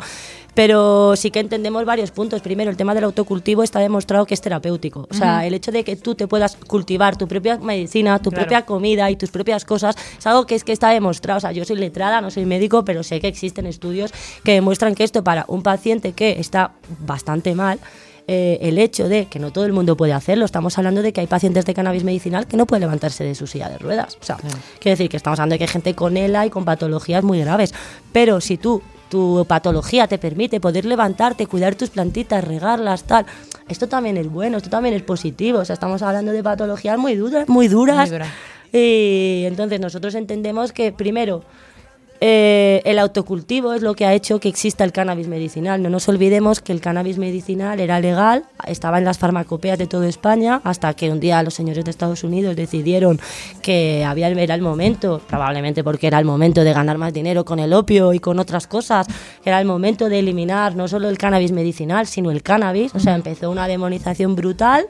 pero 0.54 1.16
sí 1.16 1.32
que 1.32 1.40
entendemos 1.40 1.86
varios 1.86 2.12
puntos. 2.12 2.42
Primero, 2.42 2.70
el 2.72 2.78
tema 2.78 2.94
del 2.94 3.04
autocultivo 3.06 3.64
está 3.64 3.80
demostrado 3.80 4.26
que 4.26 4.34
es 4.34 4.42
terapéutico, 4.42 5.08
o 5.10 5.14
sea, 5.14 5.38
Ujú. 5.38 5.48
el 5.48 5.54
hecho 5.54 5.72
de 5.72 5.84
que 5.84 5.96
tú 5.96 6.16
te 6.16 6.28
puedas 6.28 6.58
cultivar 6.68 7.16
tu 7.18 7.28
propia 7.28 7.58
medicina, 7.58 8.01
tu 8.20 8.30
Claro. 8.30 8.46
propia 8.46 8.66
comida 8.66 9.10
y 9.12 9.16
tus 9.16 9.32
propias 9.32 9.66
cosas, 9.66 9.96
es 10.18 10.26
algo 10.28 10.46
que 10.46 10.56
es 10.56 10.64
que 10.64 10.72
está 10.72 10.90
demostrado, 10.90 11.38
o 11.38 11.42
sea, 11.42 11.52
yo 11.52 11.64
soy 11.66 11.78
letrada, 11.78 12.22
no 12.22 12.32
soy 12.32 12.46
médico, 12.46 12.84
pero 12.86 13.04
sé 13.04 13.20
que 13.20 13.28
existen 13.28 13.66
estudios 13.66 14.12
que 14.44 14.54
demuestran 14.54 14.96
que 14.96 15.04
esto 15.04 15.24
para 15.24 15.46
un 15.48 15.64
paciente 15.64 16.14
que 16.14 16.40
está 16.40 16.72
bastante 17.00 17.56
mal, 17.56 17.80
eh, 18.28 18.60
el 18.62 18.78
hecho 18.78 19.10
de 19.10 19.26
que 19.26 19.40
no 19.40 19.52
todo 19.52 19.66
el 19.66 19.74
mundo 19.74 19.98
puede 19.98 20.14
hacerlo, 20.14 20.46
estamos 20.46 20.78
hablando 20.78 21.02
de 21.02 21.12
que 21.12 21.22
hay 21.22 21.28
pacientes 21.28 21.66
de 21.66 21.74
cannabis 21.74 22.04
medicinal 22.04 22.46
que 22.48 22.56
no 22.56 22.66
pueden 22.68 22.82
levantarse 22.82 23.24
de 23.24 23.34
su 23.36 23.48
silla 23.48 23.68
de 23.68 23.78
ruedas. 23.80 24.18
O 24.22 24.24
sea, 24.24 24.38
quiero 24.38 24.94
decir 24.94 25.10
que 25.10 25.18
estamos 25.18 25.40
hablando 25.40 25.56
de 25.56 25.58
que 25.58 25.64
hay 25.66 25.70
gente 25.70 25.96
con 25.96 26.16
ELA 26.16 26.46
y 26.46 26.50
con 26.50 26.64
patologías 26.64 27.24
muy 27.24 27.40
graves. 27.40 27.74
Pero 28.14 28.40
si 28.40 28.58
tú, 28.58 28.82
tu 29.12 29.46
patología 29.46 30.08
te 30.08 30.18
permite 30.18 30.62
poder 30.62 30.86
levantarte, 30.86 31.46
cuidar 31.46 31.76
tus 31.76 31.90
plantitas, 31.90 32.42
regarlas, 32.42 33.04
tal, 33.04 33.26
esto 33.68 33.88
también 33.88 34.16
es 34.16 34.32
bueno, 34.32 34.58
esto 34.58 34.70
también 34.70 34.96
es 34.96 35.04
positivo. 35.04 35.60
O 35.60 35.66
sea, 35.66 35.74
estamos 35.74 36.02
hablando 36.02 36.32
de 36.32 36.42
patologías 36.42 36.98
muy 36.98 37.16
duras, 37.16 37.48
muy 37.50 37.68
duras. 37.68 38.10
Muy 38.10 38.10
duras. 38.10 38.30
Y 38.72 39.44
entonces 39.46 39.82
nosotros 39.82 40.16
entendemos 40.16 40.72
que 40.72 40.94
primero 40.94 41.44
eh, 42.24 42.84
el 42.86 43.00
autocultivo 43.00 43.74
es 43.74 43.82
lo 43.82 43.96
que 43.96 44.06
ha 44.06 44.14
hecho 44.14 44.40
que 44.40 44.48
exista 44.48 44.84
el 44.84 44.92
cannabis 44.92 45.28
medicinal. 45.28 45.82
No 45.82 45.90
nos 45.90 46.08
olvidemos 46.08 46.62
que 46.62 46.72
el 46.72 46.80
cannabis 46.80 47.18
medicinal 47.18 47.80
era 47.80 48.00
legal, 48.00 48.46
estaba 48.68 49.00
en 49.00 49.06
las 49.06 49.18
farmacopeas 49.18 49.80
de 49.80 49.88
toda 49.88 50.08
España, 50.08 50.62
hasta 50.64 50.94
que 50.94 51.10
un 51.10 51.20
día 51.20 51.42
los 51.42 51.56
señores 51.56 51.84
de 51.84 51.90
Estados 51.90 52.24
Unidos 52.24 52.56
decidieron 52.56 53.20
que 53.64 54.06
había, 54.06 54.30
era 54.30 54.54
el 54.54 54.62
momento, 54.62 55.20
probablemente 55.28 55.84
porque 55.84 56.06
era 56.06 56.20
el 56.20 56.26
momento 56.26 56.64
de 56.64 56.74
ganar 56.74 57.00
más 57.00 57.12
dinero 57.12 57.44
con 57.44 57.58
el 57.58 57.74
opio 57.74 58.14
y 58.14 58.20
con 58.20 58.38
otras 58.38 58.68
cosas, 58.68 59.08
era 59.44 59.60
el 59.60 59.66
momento 59.66 60.08
de 60.08 60.20
eliminar 60.20 60.76
no 60.76 60.88
solo 60.88 61.10
el 61.10 61.18
cannabis 61.18 61.52
medicinal, 61.52 62.06
sino 62.06 62.30
el 62.30 62.44
cannabis. 62.44 62.94
O 62.94 63.00
sea, 63.00 63.16
empezó 63.16 63.50
una 63.50 63.68
demonización 63.68 64.36
brutal 64.36 64.86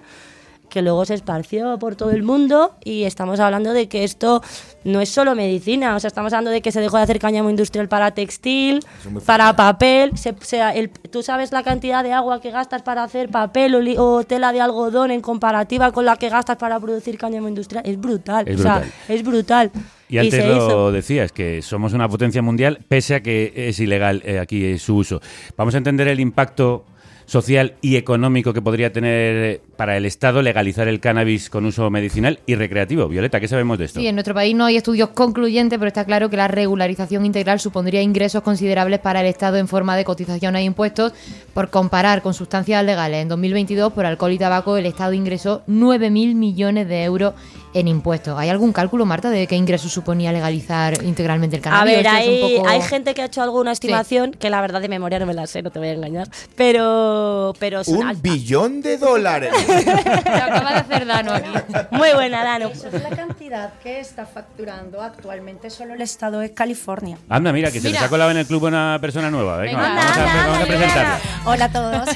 que 0.72 0.82
luego 0.82 1.04
se 1.06 1.14
esparció 1.14 1.78
por 1.78 1.96
todo 1.96 2.12
el 2.12 2.24
mundo 2.24 2.74
y 2.84 3.04
estamos 3.04 3.40
hablando 3.42 3.74
de 3.74 3.88
que 3.90 4.04
esto 4.06 4.42
no 4.86 5.02
es 5.02 5.10
solo 5.10 5.36
medicina, 5.36 5.96
o 5.96 6.00
sea, 6.00 6.08
estamos 6.08 6.32
hablando 6.34 6.50
de 6.50 6.62
que 6.62 6.72
se 6.72 6.80
dejó 6.80 6.96
de 6.98 7.04
hacer 7.04 7.20
cáñamo 7.20 7.50
industrial 7.50 7.88
para 7.90 8.12
textil, 8.12 8.80
para 9.26 9.54
papel, 9.56 10.18
se, 10.18 10.34
se- 10.42 10.62
el- 10.80 10.90
tú 10.90 11.22
sabes 11.24 11.52
la 11.52 11.62
cantidad 11.62 12.04
de 12.04 12.14
agua 12.14 12.40
que 12.42 12.52
gastas 12.52 12.82
para 12.82 13.04
hacer 13.04 13.30
papel 13.30 13.76
o, 13.76 13.82
li- 13.82 13.98
o 13.98 14.24
tela 14.24 14.54
de 14.54 14.62
algodón 14.62 15.12
en 15.12 15.20
comparativa 15.22 15.92
con 15.92 16.06
la 16.06 16.16
que 16.16 16.30
gastas 16.30 16.56
para 16.58 16.80
producir 16.80 17.18
cáñamo 17.18 17.50
industrial, 17.50 17.84
es 17.86 18.00
brutal, 18.00 18.48
Es 18.48 18.60
o 18.60 18.64
sea, 18.64 18.80
brutal. 18.80 18.94
es 19.10 19.24
brutal. 19.24 19.72
Y 20.08 20.18
antes 20.18 20.46
lo 20.46 20.56
hizo. 20.58 20.92
decías, 20.92 21.32
que 21.32 21.62
somos 21.62 21.94
una 21.94 22.08
potencia 22.10 22.42
mundial, 22.42 22.80
pese 22.88 23.16
a 23.16 23.22
que 23.22 23.54
es 23.56 23.80
ilegal 23.80 24.22
eh, 24.26 24.40
aquí 24.40 24.64
eh, 24.66 24.78
su 24.80 24.96
uso. 24.96 25.22
Vamos 25.58 25.74
a 25.76 25.78
entender 25.78 26.08
el 26.10 26.20
impacto 26.20 26.84
social 27.26 27.76
y 27.82 27.96
económico 27.96 28.54
que 28.54 28.62
podría 28.62 28.92
tener 28.92 29.36
eh, 29.36 29.62
para 29.76 29.98
el 29.98 30.06
Estado 30.06 30.42
legalizar 30.42 30.88
el 30.88 31.00
cannabis 31.00 31.50
con 31.50 31.66
uso 31.66 31.90
medicinal 31.90 32.40
y 32.46 32.56
recreativo. 32.56 33.08
Violeta, 33.08 33.40
¿qué 33.40 33.48
sabemos 33.48 33.78
de 33.78 33.86
esto? 33.86 34.00
Sí, 34.00 34.08
en 34.08 34.16
nuestro 34.16 34.34
país 34.34 34.56
no 34.56 34.66
hay 34.66 34.78
estudios 34.78 35.10
concluyentes, 35.10 35.80
pero 35.80 35.88
está 35.88 36.06
claro 36.06 36.30
que 36.30 36.38
la 36.38 36.48
regularización 36.48 37.26
integral 37.26 37.60
supondría 37.60 38.02
ingresos 38.02 38.44
considerables 38.44 39.00
para 39.00 39.22
el 39.22 39.28
Estado 39.28 39.58
en 39.58 39.68
forma 39.68 39.96
de 39.96 40.04
cotizaciones 40.04 40.62
e 40.62 40.66
impuestos. 40.66 41.14
Por 41.54 41.70
comparar 41.70 42.22
con 42.22 42.34
sustancias 42.34 42.84
legales, 42.86 43.22
en 43.22 43.30
2022 43.30 43.94
por 43.94 44.06
alcohol 44.06 44.32
y 44.32 44.38
tabaco 44.38 44.78
el 44.78 44.86
Estado 44.86 45.14
ingresó 45.14 45.64
9.000 45.68 46.36
millones 46.36 46.88
de 46.88 47.04
euros 47.04 47.34
en 47.74 47.88
impuestos. 47.88 48.38
¿Hay 48.38 48.50
algún 48.50 48.74
cálculo, 48.74 49.06
Marta, 49.06 49.30
de 49.30 49.48
qué 49.48 49.56
ingresos 49.56 49.92
suponía 49.92 50.32
legalizar 50.32 51.02
integralmente 51.04 51.56
el 51.58 51.62
A 51.62 51.64
cannabis? 51.64 51.96
ver, 51.98 52.06
es 52.06 52.12
un 52.12 52.18
hay, 52.18 52.56
poco- 52.58 52.68
hay 52.70 52.82
gente 52.82 53.14
que 53.14 53.22
ha 53.22 53.26
hecho 53.26 53.42
alguna 53.42 53.72
estimación, 53.72 54.32
que 54.32 54.50
la 54.50 54.62
verdad 54.62 54.82
de 54.82 54.90
memoria 54.90 55.20
no 55.20 55.26
me 55.26 55.34
la 55.34 55.48
sé, 55.48 55.62
no 55.62 55.72
te 55.72 55.80
voy 55.80 55.90
a 55.90 55.94
engañar, 55.94 56.28
pero... 56.56 57.54
pero 57.60 57.84
son 57.84 57.96
Un 58.08 58.22
billón 58.22 58.82
de 58.82 58.98
dólares. 58.98 59.52
acaba 60.26 60.74
de 60.74 60.80
hacer 60.80 61.06
Dano 61.06 61.32
aquí. 61.34 61.50
Muy 61.92 62.10
buena, 62.14 62.44
Dano. 62.44 62.68
Esa 62.70 62.88
es 62.90 63.02
la 63.04 63.10
cantidad 63.10 63.74
que 63.82 64.00
está 64.00 64.26
facturando 64.26 65.02
actualmente 65.02 65.70
solo 65.70 65.94
el 65.94 66.02
estado 66.02 66.40
de 66.40 66.54
California. 66.54 67.18
Anda, 67.30 67.52
mira, 67.54 67.72
que 67.72 67.80
se 67.80 67.90
les 67.90 68.02
ha 68.02 68.10
colado 68.10 68.32
en 68.32 68.38
el 68.38 68.46
club 68.46 68.64
una 68.64 68.98
persona 69.02 69.30
nueva. 69.32 69.58
Venga, 69.58 69.78
Venga, 69.82 69.96
vamos, 69.96 70.18
a, 70.18 70.24
anda, 70.24 70.48
vamos 70.48 70.62
a 70.64 70.66
presentarla. 70.66 71.20
Hola 71.46 71.66
a 71.66 71.72
todos. 71.72 72.10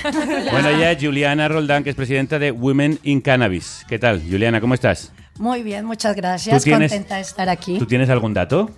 Bueno, 0.51 0.69
ella 0.69 0.91
es 0.91 1.03
Juliana 1.03 1.47
Roldán, 1.47 1.83
que 1.83 1.89
es 1.89 1.95
presidenta 1.95 2.39
de 2.39 2.51
Women 2.51 2.99
in 3.03 3.21
Cannabis. 3.21 3.85
¿Qué 3.87 3.99
tal, 3.99 4.21
Juliana? 4.21 4.61
¿Cómo 4.61 4.73
estás? 4.73 5.11
Muy 5.39 5.63
bien, 5.63 5.85
muchas 5.85 6.15
gracias. 6.15 6.57
¿Tú 6.57 6.63
tienes- 6.63 6.91
Contenta 6.91 7.15
de 7.15 7.21
estar 7.21 7.49
aquí. 7.49 7.77
¿Tú 7.77 7.85
tienes 7.85 8.09
algún 8.09 8.33
dato? 8.33 8.69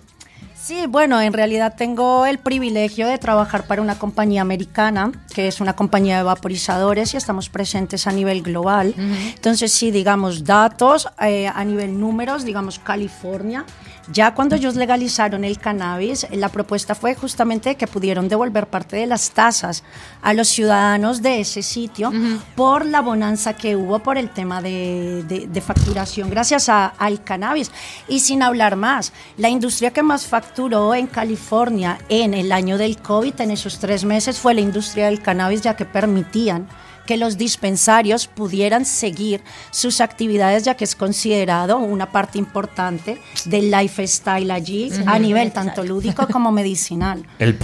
Sí, 0.60 0.84
bueno, 0.88 1.20
en 1.22 1.32
realidad 1.32 1.74
tengo 1.78 2.26
el 2.26 2.38
privilegio 2.38 3.06
de 3.06 3.16
trabajar 3.16 3.66
para 3.66 3.80
una 3.80 3.98
compañía 3.98 4.42
americana, 4.42 5.12
que 5.34 5.48
es 5.48 5.60
una 5.62 5.74
compañía 5.74 6.18
de 6.18 6.24
vaporizadores 6.24 7.14
y 7.14 7.16
estamos 7.16 7.48
presentes 7.48 8.06
a 8.06 8.12
nivel 8.12 8.42
global. 8.42 8.92
Entonces, 9.34 9.72
sí, 9.72 9.90
digamos, 9.90 10.44
datos 10.44 11.08
eh, 11.22 11.46
a 11.46 11.64
nivel 11.64 11.98
números, 11.98 12.44
digamos, 12.44 12.78
California. 12.80 13.64
Ya 14.10 14.34
cuando 14.34 14.56
ellos 14.56 14.74
legalizaron 14.74 15.44
el 15.44 15.58
cannabis, 15.58 16.26
la 16.32 16.48
propuesta 16.48 16.94
fue 16.94 17.14
justamente 17.14 17.74
que 17.76 17.86
pudieron 17.86 18.28
devolver 18.28 18.66
parte 18.66 18.96
de 18.96 19.06
las 19.06 19.30
tasas 19.32 19.84
a 20.22 20.32
los 20.32 20.48
ciudadanos 20.48 21.20
de 21.20 21.40
ese 21.40 21.62
sitio 21.62 22.10
por 22.56 22.86
la 22.86 23.02
bonanza 23.02 23.52
que 23.54 23.76
hubo 23.76 23.98
por 23.98 24.16
el 24.16 24.30
tema 24.30 24.62
de, 24.62 25.24
de- 25.28 25.46
de 25.46 25.60
facturación 25.60 26.30
gracias 26.30 26.68
a- 26.70 26.86
al 26.86 27.22
cannabis. 27.22 27.70
Y 28.08 28.20
sin 28.20 28.42
hablar 28.42 28.76
más, 28.76 29.12
la 29.36 29.50
industria 29.50 29.90
que 29.92 30.02
más 30.02 30.26
facturó 30.26 30.94
en 30.94 31.06
California 31.06 31.98
en 32.08 32.32
el 32.32 32.50
año 32.52 32.78
del 32.78 32.96
COVID, 32.98 33.38
en 33.40 33.50
esos 33.50 33.78
tres 33.78 34.04
meses, 34.04 34.38
fue 34.38 34.54
la 34.54 34.62
industria 34.62 35.06
del 35.06 35.20
cannabis, 35.20 35.60
ya 35.60 35.76
que 35.76 35.84
permitían 35.84 36.66
que 37.08 37.16
los 37.16 37.38
dispensarios 37.38 38.26
pudieran 38.26 38.84
seguir 38.84 39.40
sus 39.70 40.02
actividades, 40.02 40.64
ya 40.64 40.74
que 40.74 40.84
es 40.84 40.94
considerado 40.94 41.78
una 41.78 42.12
parte 42.12 42.36
importante 42.36 43.18
del 43.46 43.70
lifestyle 43.70 44.50
allí, 44.50 44.92
a 45.06 45.18
nivel 45.18 45.50
tanto 45.52 45.84
lúdico 45.84 46.28
como 46.28 46.52
medicinal. 46.52 47.24
El 47.38 47.58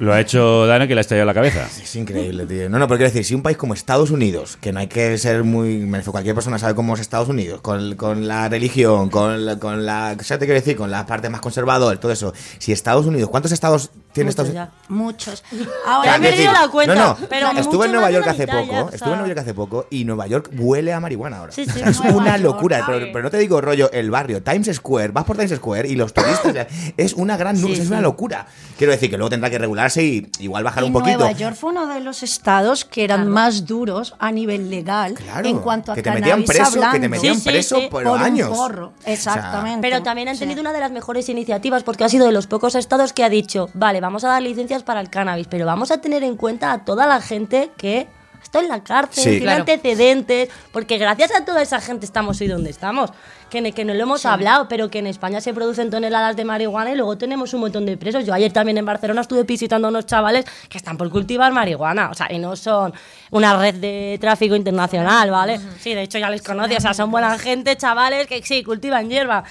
lo 0.00 0.12
ha 0.12 0.20
hecho 0.20 0.66
Dana, 0.66 0.86
que 0.86 0.94
le 0.94 1.00
ha 1.00 1.02
estallado 1.02 1.24
la 1.24 1.32
cabeza. 1.32 1.66
Es 1.82 1.96
increíble, 1.96 2.46
tío. 2.46 2.68
No, 2.68 2.78
no, 2.78 2.86
pero 2.86 2.98
quiero 2.98 3.10
decir, 3.10 3.24
si 3.24 3.34
un 3.34 3.42
país 3.42 3.56
como 3.56 3.74
Estados 3.74 4.10
Unidos, 4.10 4.58
que 4.60 4.72
no 4.72 4.80
hay 4.80 4.88
que 4.88 5.16
ser 5.18 5.44
muy. 5.44 5.88
Cualquier 6.04 6.34
persona 6.34 6.58
sabe 6.58 6.74
cómo 6.74 6.94
es 6.94 7.00
Estados 7.00 7.28
Unidos, 7.28 7.60
con, 7.60 7.94
con 7.96 8.26
la 8.26 8.48
religión, 8.48 9.08
con 9.08 9.46
la. 9.46 9.58
Con 9.58 9.86
la 9.86 10.16
¿sabes 10.20 10.40
te 10.40 10.46
quiero 10.46 10.60
decir? 10.60 10.76
Con 10.76 10.90
la 10.90 11.06
parte 11.06 11.30
más 11.30 11.40
conservadora, 11.40 11.98
todo 11.98 12.12
eso. 12.12 12.34
Si 12.58 12.72
Estados 12.72 13.06
Unidos. 13.06 13.30
¿Cuántos 13.30 13.52
estados 13.52 13.90
tiene 14.14 14.30
Estados 14.30 14.50
Unidos? 14.50 14.68
Muchos. 14.88 15.44
Ahora, 15.86 16.14
Ahora 16.14 16.18
quiero 16.18 16.36
decir, 16.36 16.70
cuenta, 16.70 16.94
No, 16.94 17.08
no, 17.20 17.26
pero 17.28 17.50
estuve 17.50 17.86
en 17.86 17.92
Nueva 17.92 18.10
York 18.10 18.24
la 18.26 18.32
hace 18.32 18.46
poco. 18.46 18.66
ya, 18.70 18.80
estuve 18.96 19.10
en 19.10 19.18
Nueva 19.18 19.28
York 19.28 19.38
hace 19.40 19.54
poco 19.54 19.86
y 19.90 20.04
Nueva 20.04 20.26
York 20.26 20.50
huele 20.56 20.92
a 20.92 21.00
marihuana 21.00 21.38
ahora. 21.38 21.52
Sí, 21.52 21.62
O 21.62 21.64
sí, 21.72 21.78
sea, 21.80 21.88
es 21.90 22.00
Nueva 22.00 22.16
una 22.16 22.30
York, 22.38 22.42
locura. 22.42 22.84
Pero, 22.86 23.06
pero 23.12 23.22
no 23.24 23.30
te 23.30 23.38
digo 23.38 23.60
rollo 23.60 23.90
el 23.92 24.10
barrio, 24.10 24.42
Times 24.42 24.70
Square. 24.74 25.08
Vas 25.08 25.24
por 25.24 25.36
Times 25.36 25.56
Square 25.56 25.88
y 25.88 25.96
los 25.96 26.14
turistas. 26.14 26.66
es 26.96 27.12
una 27.14 27.36
gran 27.36 27.60
nube, 27.60 27.74
Sí, 27.76 27.82
es 27.82 27.88
una 27.88 28.00
locura. 28.00 28.46
Quiero 28.78 28.92
decir 28.92 29.10
que 29.10 29.16
luego 29.18 29.30
tendrá 29.30 29.50
que 29.50 29.58
regularse 29.58 30.02
y 30.02 30.30
igual 30.38 30.64
bajar 30.64 30.84
Y 30.84 30.86
un 30.86 30.92
poquito. 30.92 31.18
Nueva 31.18 31.32
York 31.32 31.56
fue 31.56 31.70
uno 31.70 31.86
de 31.86 32.00
los 32.00 32.22
estados 32.22 32.84
que 32.84 33.04
eran 33.04 33.28
más 33.28 33.66
duros 33.66 34.14
a 34.18 34.30
nivel 34.32 34.70
legal 34.70 35.14
en 35.44 35.58
cuanto 35.58 35.92
a 35.92 35.94
que 35.94 36.02
te 36.02 36.10
metían 36.10 36.42
cannabis 36.44 36.46
preso, 36.48 36.72
que 36.72 36.78
te 36.78 36.84
hablando. 36.86 37.08
metían 37.08 37.40
preso 37.40 37.76
sí. 37.80 37.88
por 37.90 38.06
un 38.06 38.18
años. 38.20 38.48
porro, 38.48 38.92
exactamente. 39.04 39.80
Pero 39.80 40.02
también 40.02 40.28
han 40.28 40.38
tenido 40.38 40.60
una 40.60 40.72
de 40.72 40.80
las 40.80 40.90
mejores 40.92 41.28
iniciativas 41.28 41.82
porque 41.82 42.04
ha 42.04 42.08
sido 42.08 42.26
de 42.26 42.32
los 42.32 42.46
pocos 42.46 42.74
estados 42.74 43.12
que 43.12 43.24
ha 43.24 43.28
dicho, 43.28 43.68
vale, 43.74 44.00
vamos 44.04 44.22
a 44.24 44.28
dar 44.28 44.42
licencias 44.42 44.82
para 44.82 45.00
el 45.00 45.10
cannabis, 45.10 45.46
pero 45.48 45.66
vamos 45.66 45.90
a 45.90 45.98
tener 46.00 46.22
en 46.22 46.36
cuenta 46.36 46.72
a 46.72 46.84
toda 46.84 47.06
la 47.06 47.20
gente 47.20 47.70
que 47.76 48.06
estado 48.42 48.62
en 48.64 48.70
la 48.70 48.84
cárcel, 48.84 49.24
Sí. 49.24 49.30
tiene 49.30 49.44
Claro. 49.46 49.60
antecedentes, 49.60 50.50
porque 50.70 50.98
gracias 50.98 51.34
a 51.34 51.46
toda 51.46 51.62
esa 51.62 51.80
gente 51.80 52.04
estamos 52.04 52.38
hoy 52.42 52.46
donde 52.48 52.68
estamos. 52.70 53.10
Que, 53.48 53.72
que 53.72 53.84
no 53.86 53.94
lo 53.94 54.02
hemos 54.02 54.26
hablado, 54.26 54.68
pero 54.68 54.90
que 54.90 54.98
en 54.98 55.06
España 55.06 55.40
se 55.40 55.54
producen 55.54 55.88
toneladas 55.88 56.34
de 56.36 56.44
marihuana 56.44 56.90
y 56.90 56.96
luego 56.96 57.16
tenemos 57.16 57.54
un 57.54 57.60
montón 57.60 57.86
de 57.86 57.96
presos. 57.96 58.26
Yo 58.26 58.34
ayer 58.34 58.52
también 58.52 58.76
en 58.78 58.84
Barcelona 58.84 59.20
estuve 59.22 59.44
visitando 59.44 59.88
a 59.88 59.90
unos 59.90 60.04
chavales 60.06 60.44
que 60.68 60.76
están 60.76 60.96
por 60.98 61.08
cultivar 61.08 61.52
marihuana, 61.52 62.10
o 62.10 62.14
sea, 62.14 62.30
y 62.32 62.38
no 62.38 62.54
son 62.56 62.92
una 63.30 63.56
red 63.58 63.76
de 63.76 64.18
tráfico 64.20 64.56
internacional, 64.56 65.30
¿vale? 65.30 65.58
Sí, 65.80 65.94
de 65.94 66.02
hecho 66.02 66.18
ya 66.18 66.28
les 66.30 66.42
conocí, 66.42 66.74
o 66.74 66.80
sea, 66.80 66.92
son 66.94 67.10
buena 67.10 67.38
gente, 67.38 67.76
chavales 67.76 68.26
que 68.26 68.42
sí, 68.42 68.62
cultivan 68.64 69.08
hierba. 69.08 69.44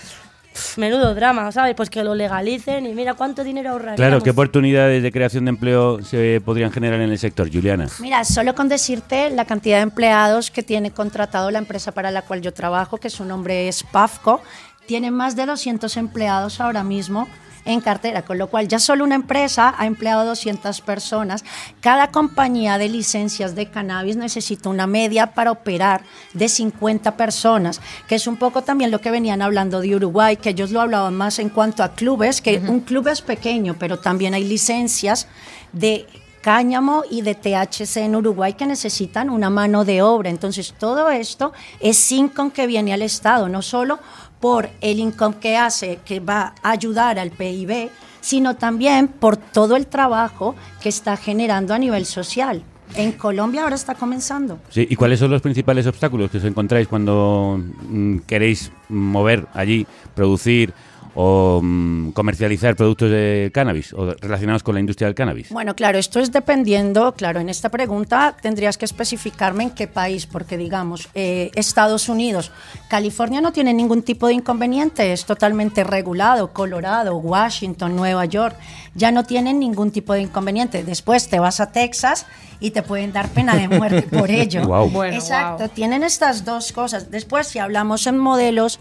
Pff, 0.54 0.78
Menudo 0.78 1.14
drama, 1.16 1.52
¿sabes? 1.52 1.76
Pues 1.76 1.90
que 1.90 2.04
lo 2.04 2.16
legalicen 2.16 2.86
y 2.86 2.94
mira 2.94 3.14
cuánto 3.14 3.44
dinero 3.44 3.72
ahorraríamos. 3.72 3.98
Claro, 3.98 4.22
¿qué 4.22 4.30
oportunidades 4.30 5.02
de 5.02 5.12
creación 5.12 5.46
de 5.46 5.50
empleo 5.50 6.02
se 6.04 6.42
podrían 6.44 6.72
generar 6.72 7.02
en 7.02 7.10
el 7.10 7.20
sector, 7.20 7.52
Juliana? 7.52 7.88
Mira, 8.00 8.24
solo 8.24 8.56
con 8.56 8.70
decirte 8.70 9.30
la 9.30 9.46
cantidad 9.46 9.78
de 9.78 9.84
empleados 9.84 10.52
que 10.52 10.64
tiene 10.64 10.92
contratado 10.92 11.52
la 11.52 11.60
empresa 11.60 11.92
para 11.92 12.12
la 12.12 12.22
cual 12.22 12.42
yo 12.42 12.54
trabajo, 12.54 12.98
que 12.98 13.10
su 13.10 13.26
nombre 13.26 13.68
es 13.68 13.84
PAFCO, 13.84 14.42
tiene 14.86 15.12
más 15.12 15.36
de 15.36 15.46
200 15.46 15.96
empleados 15.98 16.60
ahora 16.60 16.84
mismo 16.84 17.28
en 17.66 17.82
cartera, 17.82 18.24
con 18.24 18.38
lo 18.38 18.48
cual 18.48 18.68
ya 18.68 18.80
solo 18.80 19.04
una 19.04 19.16
empresa 19.16 19.74
ha 19.78 19.86
empleado 19.86 20.26
200 20.26 20.82
personas. 20.82 21.44
Cada 21.82 22.08
compañía 22.08 22.78
de 22.78 22.90
licencias 22.90 23.56
de 23.56 23.70
cannabis 23.70 24.16
necesita 24.16 24.70
una 24.70 24.88
media 24.88 25.34
para 25.34 25.52
operar 25.52 26.04
de 26.34 26.50
50 26.50 27.16
personas, 27.18 27.82
que 28.08 28.16
es 28.16 28.28
un 28.28 28.38
poco 28.38 28.62
también 28.62 28.92
lo 28.92 29.00
que 29.00 29.12
venían 29.12 29.42
hablando 29.42 29.82
de 29.82 29.96
Uruguay, 29.96 30.38
que 30.38 30.50
ellos 30.50 30.72
lo 30.72 30.82
hablaban 30.82 31.16
más 31.16 31.40
en 31.40 31.50
cuanto 31.50 31.84
a 31.84 31.94
clubes, 31.94 32.42
que 32.42 32.60
un 32.60 32.82
club 32.82 33.08
es 33.08 33.22
pequeño, 33.22 33.76
pero 33.80 34.00
también 34.00 34.34
hay 34.34 34.44
licencias 34.44 35.28
de 35.72 36.08
cáñamo 36.44 37.04
y 37.10 37.22
de 37.22 37.36
THC 37.36 37.98
en 37.98 38.18
Uruguay 38.18 38.54
que 38.54 38.66
necesitan 38.66 39.30
una 39.30 39.50
mano 39.50 39.86
de 39.86 40.02
obra. 40.02 40.30
Entonces, 40.30 40.76
todo 40.78 41.10
esto 41.10 41.54
es 41.80 42.12
income 42.12 42.52
que 42.52 42.68
viene 42.68 42.94
al 42.94 43.02
Estado, 43.02 43.48
no 43.48 43.62
solo 43.62 44.00
por 44.44 44.70
el 44.82 45.00
income 45.00 45.36
que 45.40 45.56
hace, 45.56 46.00
que 46.04 46.20
va 46.20 46.54
a 46.62 46.72
ayudar 46.72 47.18
al 47.18 47.32
PIB, 47.32 47.90
sino 48.20 48.58
también 48.58 49.08
por 49.08 49.38
todo 49.38 49.78
el 49.78 49.88
trabajo 49.88 50.54
que 50.82 50.90
está 50.90 51.16
generando 51.16 51.74
a 51.74 51.80
nivel 51.80 52.06
social. 52.06 52.62
En 52.98 53.14
Colombia 53.14 53.64
ahora 53.64 53.76
está 53.76 53.96
comenzando. 53.96 54.60
Sí, 54.68 54.86
¿Y 54.90 54.98
cuáles 54.98 55.20
son 55.20 55.32
los 55.32 55.42
principales 55.42 55.88
obstáculos 55.88 56.30
que 56.30 56.40
os 56.40 56.44
encontráis 56.44 56.90
cuando 56.90 57.58
mm, 57.88 58.18
queréis 58.28 58.70
mover 58.90 59.48
allí, 59.54 59.88
producir 60.14 60.74
o 61.16 61.60
mm, 61.62 62.12
comercializar 62.12 62.76
productos 62.76 63.12
de 63.12 63.52
cannabis 63.54 63.94
o 63.94 64.14
relacionados 64.14 64.64
con 64.64 64.74
la 64.76 64.80
industria 64.80 65.08
del 65.08 65.16
cannabis? 65.16 65.50
Bueno, 65.50 65.76
claro, 65.76 65.98
esto 65.98 66.20
es 66.20 66.32
dependiendo, 66.32 67.14
claro, 67.14 67.40
en 67.40 67.50
esta 67.50 67.70
pregunta 67.70 68.36
tendrías 68.42 68.78
que 68.78 68.86
especificarme 68.86 69.64
en 69.64 69.70
qué 69.72 69.88
país, 69.88 70.26
porque 70.26 70.58
digamos, 70.58 71.10
eh, 71.14 71.52
Estados 71.56 72.10
Unidos, 72.10 72.52
California 72.90 73.42
no 73.42 73.52
tiene 73.52 73.74
ningún 73.74 74.02
tipo 74.04 74.28
de 74.28 74.34
inconveniente, 74.34 75.14
es 75.14 75.26
totalmente 75.26 75.84
regulado, 75.84 76.54
Colorado, 76.54 77.18
Washington, 77.18 77.96
Nueva 77.96 78.26
York, 78.26 78.56
ya 78.96 79.12
no 79.12 79.24
tienen 79.24 79.60
ningún 79.60 79.92
tipo 79.92 80.14
de 80.14 80.22
inconveniente. 80.22 80.84
Después 80.84 81.28
te 81.28 81.40
vas 81.40 81.60
a 81.60 81.72
Texas 81.72 82.26
y 82.60 82.72
te 82.72 82.84
pueden 82.84 83.12
dar 83.12 83.30
pena 83.30 83.56
de 83.56 83.68
muerte 83.68 84.02
por 84.18 84.30
ello. 84.30 84.66
Guau. 84.66 84.90
Bueno, 84.90 85.16
Exacto, 85.16 85.70
tienen 85.70 86.04
estas 86.04 86.46
dos 86.46 86.72
cosas. 86.72 87.12
Después, 87.12 87.48
si 87.48 87.60
hablamos 87.60 88.08
en 88.08 88.18
modelos 88.18 88.80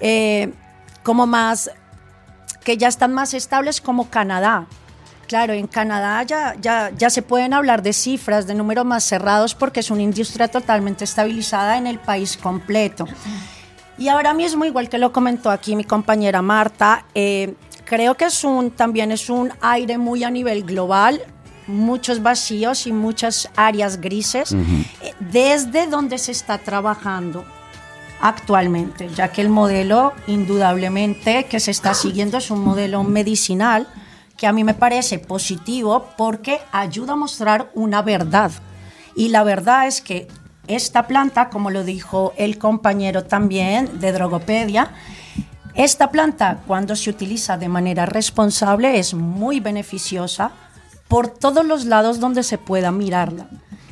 eh, 0.00 0.52
como 1.02 1.26
más 1.26 1.70
que 2.64 2.76
ya 2.76 2.88
están 2.88 3.12
más 3.12 3.34
estables 3.34 3.80
como 3.80 4.08
Canadá. 4.08 4.66
Claro, 5.26 5.52
en 5.52 5.66
Canadá 5.66 6.22
ya, 6.24 6.54
ya, 6.60 6.90
ya 6.96 7.08
se 7.08 7.22
pueden 7.22 7.54
hablar 7.54 7.82
de 7.82 7.92
cifras, 7.92 8.46
de 8.46 8.54
números 8.54 8.84
más 8.84 9.04
cerrados, 9.04 9.54
porque 9.54 9.80
es 9.80 9.90
una 9.90 10.02
industria 10.02 10.48
totalmente 10.48 11.04
estabilizada 11.04 11.78
en 11.78 11.86
el 11.86 11.98
país 11.98 12.36
completo. 12.36 13.06
Y 13.96 14.08
ahora 14.08 14.34
mismo, 14.34 14.64
igual 14.64 14.88
que 14.88 14.98
lo 14.98 15.12
comentó 15.12 15.50
aquí 15.50 15.74
mi 15.74 15.84
compañera 15.84 16.42
Marta, 16.42 17.06
eh, 17.14 17.54
creo 17.84 18.14
que 18.14 18.26
es 18.26 18.44
un, 18.44 18.70
también 18.70 19.10
es 19.12 19.30
un 19.30 19.52
aire 19.60 19.96
muy 19.96 20.24
a 20.24 20.30
nivel 20.30 20.64
global, 20.64 21.22
muchos 21.66 22.22
vacíos 22.22 22.86
y 22.86 22.92
muchas 22.92 23.48
áreas 23.56 24.00
grises, 24.00 24.52
eh, 24.52 25.14
desde 25.20 25.86
donde 25.86 26.18
se 26.18 26.32
está 26.32 26.58
trabajando 26.58 27.44
actualmente, 28.22 29.10
ya 29.14 29.32
que 29.32 29.42
el 29.42 29.50
modelo 29.50 30.12
indudablemente 30.26 31.44
que 31.44 31.60
se 31.60 31.72
está 31.72 31.92
siguiendo 31.92 32.38
es 32.38 32.50
un 32.50 32.64
modelo 32.64 33.02
medicinal 33.02 33.88
que 34.36 34.46
a 34.46 34.52
mí 34.52 34.64
me 34.64 34.74
parece 34.74 35.18
positivo 35.18 36.06
porque 36.16 36.60
ayuda 36.70 37.12
a 37.12 37.16
mostrar 37.16 37.70
una 37.74 38.00
verdad. 38.00 38.52
Y 39.16 39.28
la 39.28 39.42
verdad 39.42 39.88
es 39.88 40.00
que 40.00 40.28
esta 40.68 41.08
planta, 41.08 41.50
como 41.50 41.70
lo 41.70 41.84
dijo 41.84 42.32
el 42.36 42.58
compañero 42.58 43.24
también 43.24 43.98
de 43.98 44.12
Drogopedia, 44.12 44.92
esta 45.74 46.10
planta 46.10 46.60
cuando 46.66 46.94
se 46.94 47.10
utiliza 47.10 47.56
de 47.56 47.68
manera 47.68 48.06
responsable 48.06 48.98
es 48.98 49.14
muy 49.14 49.58
beneficiosa 49.58 50.52
por 51.08 51.28
todos 51.28 51.66
los 51.66 51.86
lados 51.86 52.20
donde 52.20 52.44
se 52.44 52.56
pueda 52.56 52.92
mirarla. 52.92 53.48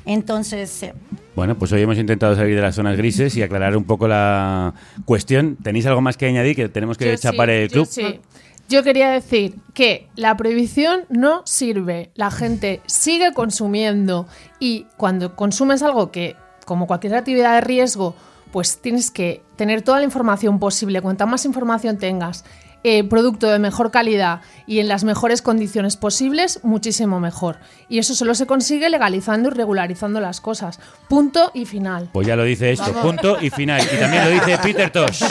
Entonces, 0.07 0.83
eh, 0.83 0.95
Bueno, 1.37 1.57
pues 1.57 1.73
hoy 1.73 1.83
hemos 1.83 1.99
intentado 1.99 2.35
salir 2.35 2.57
de 2.57 2.63
las 2.63 2.75
zonas 2.75 2.97
grises 2.97 3.37
y 3.37 3.43
aclarar 3.43 3.77
un 3.77 3.85
poco 3.85 4.09
la 4.09 4.75
cuestión. 5.05 5.57
¿Tenéis 5.63 5.87
algo 5.87 6.01
más 6.01 6.17
que 6.17 6.27
añadir? 6.27 6.57
Que 6.57 6.69
tenemos 6.69 6.99
que 6.99 7.11
Yo 7.11 7.17
chapar 7.17 7.49
sí, 7.49 7.55
el 7.55 7.69
yo 7.69 7.73
club. 7.75 7.87
sí. 7.89 8.21
Yo 8.69 8.85
quería 8.85 9.11
decir 9.11 9.57
que 9.75 10.07
la 10.15 10.37
prohibición 10.37 11.01
no 11.09 11.43
sirve. 11.45 12.11
La 12.15 12.31
gente 12.31 12.81
sigue 12.87 13.33
consumiendo 13.35 14.29
y 14.61 14.87
cuando 14.97 15.35
consumes 15.35 15.83
algo 15.83 16.13
que, 16.13 16.37
como 16.67 16.87
cualquier 16.87 17.17
actividad 17.17 17.55
de 17.55 17.63
riesgo, 17.63 18.15
pues 18.53 18.79
tienes 18.81 19.11
que 19.11 19.43
tener 19.57 19.83
toda 19.83 19.99
la 19.99 20.05
información 20.05 20.61
posible. 20.61 21.03
Cuanta 21.03 21.27
más 21.27 21.45
información 21.47 21.99
tengas, 21.99 22.45
eh, 22.85 23.05
producto 23.05 23.49
de 23.49 23.59
mejor 23.59 23.91
calidad 23.91 24.41
y 24.67 24.79
en 24.81 24.89
las 24.89 25.05
mejores 25.05 25.43
condiciones 25.43 25.97
posibles, 25.97 26.61
muchísimo 26.63 27.21
mejor. 27.21 27.59
Y 27.89 27.99
eso 27.99 28.15
solo 28.15 28.35
se 28.35 28.47
consigue 28.47 28.89
legalizando 28.89 29.49
y 29.49 29.53
regularizando 29.53 30.21
las 30.21 30.41
cosas. 30.41 30.81
Punto 31.09 31.51
y 31.55 31.67
final. 31.67 32.09
Pues 32.13 32.27
ya 32.27 32.37
lo 32.37 32.45
dice 32.45 32.73
esto, 32.73 32.87
Vamos. 32.93 33.03
punto 33.03 33.37
y 33.41 33.51
final. 33.51 33.83
Y 33.83 33.97
también 33.99 34.25
lo 34.25 34.31
dice 34.31 34.59
Peter 34.63 34.91
Tosh. 34.91 35.23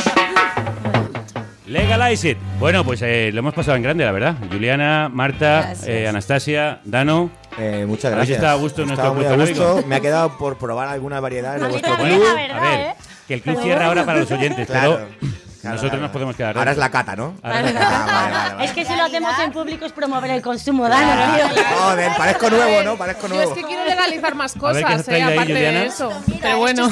Legalize 1.65 2.31
it. 2.31 2.37
Bueno, 2.59 2.83
pues 2.83 2.99
eh, 3.03 3.29
lo 3.31 3.39
hemos 3.39 3.53
pasado 3.53 3.77
en 3.77 3.83
grande, 3.83 4.03
la 4.03 4.11
verdad. 4.11 4.35
Juliana, 4.51 5.07
Marta, 5.13 5.73
eh, 5.85 6.07
Anastasia, 6.07 6.79
Dano. 6.83 7.29
Eh, 7.59 7.85
muchas 7.87 8.05
¿Habéis 8.05 8.29
gracias. 8.29 8.37
estado 8.37 8.57
a 8.57 8.59
gusto 8.61 8.81
en 8.81 8.89
Estaba 8.89 9.13
nuestro 9.13 9.37
muy 9.37 9.45
club 9.53 9.65
a 9.65 9.69
gusto. 9.73 9.87
Me 9.87 9.95
ha 9.95 9.99
quedado 9.99 10.35
por 10.39 10.57
probar 10.57 10.87
algunas 10.87 11.21
variedades 11.21 11.59
de 11.61 11.65
A 11.65 11.69
mí 11.69 11.73
vuestro 11.75 11.95
club. 11.95 12.23
A 12.55 12.59
ver, 12.61 12.79
¿eh? 12.79 12.93
que 13.27 13.33
el 13.35 13.41
club 13.43 13.61
cierra 13.61 13.85
ahora 13.85 14.03
para 14.03 14.19
los 14.21 14.31
oyentes, 14.31 14.65
Claro. 14.65 14.99
pero 15.19 15.31
nosotros 15.63 16.01
nos 16.01 16.11
podemos 16.11 16.35
quedar. 16.35 16.57
Ahora 16.57 16.71
es 16.71 16.77
la 16.77 16.89
cata, 16.89 17.15
¿no? 17.15 17.35
Ahora 17.43 17.59
es 17.67 17.73
la 17.73 17.79
cata. 17.79 18.63
Es 18.63 18.71
que 18.71 18.85
si 18.85 18.95
lo 18.95 19.03
hacemos 19.03 19.31
en 19.43 19.51
público 19.51 19.85
es 19.85 19.91
promover 19.91 20.31
el 20.31 20.41
consumo, 20.41 20.87
Dano, 20.87 21.35
tío. 21.35 21.45
Joder, 21.79 22.11
parezco 22.17 22.49
nuevo, 22.49 22.83
¿no? 22.83 22.97
Parezco 22.97 23.27
Yo 23.27 23.35
nuevo. 23.35 23.51
es 23.53 23.57
que 23.57 23.63
quiero 23.65 23.85
legalizar 23.85 24.35
más 24.35 24.55
A 24.55 24.71
ver, 24.71 24.85
¿qué 24.85 24.93
has 24.93 24.97
cosas, 24.99 25.07
eh, 25.09 25.15
ahí, 25.15 25.21
aparte 25.33 25.53
Juliana? 25.53 25.79
de 25.81 25.85
eso. 25.87 26.11
Pero 26.41 26.57
bueno. 26.57 26.89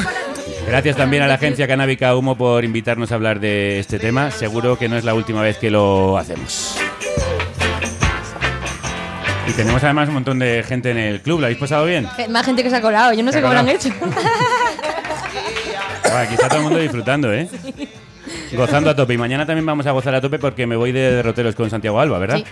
Gracias 0.68 0.97
también 0.97 1.24
a 1.24 1.28
la 1.28 1.36
agencia 1.36 1.68
canábica 1.68 2.15
Humo 2.15 2.38
por 2.38 2.65
invitarnos 2.65 3.11
a 3.11 3.15
hablar 3.15 3.39
de 3.39 3.80
este 3.80 3.99
tema. 3.99 4.32
Seguro 4.32 4.78
que 4.78 4.89
no 4.89 4.97
es 4.97 5.05
la 5.05 5.13
última 5.13 5.41
vez 5.41 5.57
que 5.57 5.72
lo 5.72 6.18
hacemos. 6.18 6.78
Y 9.47 9.51
tenemos 9.53 9.82
además 9.82 10.09
un 10.09 10.15
montón 10.15 10.39
de 10.39 10.61
gente 10.68 10.91
en 10.91 10.97
el 10.97 11.22
club. 11.22 11.39
¿Lo 11.39 11.45
habéis 11.45 11.59
pasado 11.59 11.86
bien? 11.86 12.05
Eh, 12.18 12.28
Más 12.28 12.45
gente 12.45 12.63
que 12.63 12.70
se 12.70 12.76
ha 12.76 12.82
colado, 12.82 13.13
yo 13.13 13.24
no 13.24 13.32
Se 13.32 13.38
sé 13.38 13.41
cómo 13.41 13.53
lo 13.53 13.59
han 13.61 13.70
hecho. 13.70 13.89
Bueno, 13.99 14.18
aquí 16.18 16.34
está 16.34 16.49
todo 16.49 16.57
el 16.57 16.63
mundo 16.65 16.80
disfrutando, 16.80 17.32
¿eh? 17.34 17.47
Gozando 18.54 18.89
a 18.89 18.95
tope. 18.95 19.14
Y 19.14 19.18
mañana 19.18 19.45
también 19.45 19.66
vamos 19.66 19.86
a 19.86 19.91
gozar 19.91 20.16
a 20.16 20.22
tope 20.22 20.39
porque 20.39 20.68
me 20.68 20.76
voy 20.76 20.91
de 20.91 21.12
derroteros 21.12 21.56
con 21.56 21.70
Santiago 21.70 22.00
Alba, 22.00 22.20
¿verdad? 22.20 22.38
Sí. 22.38 22.45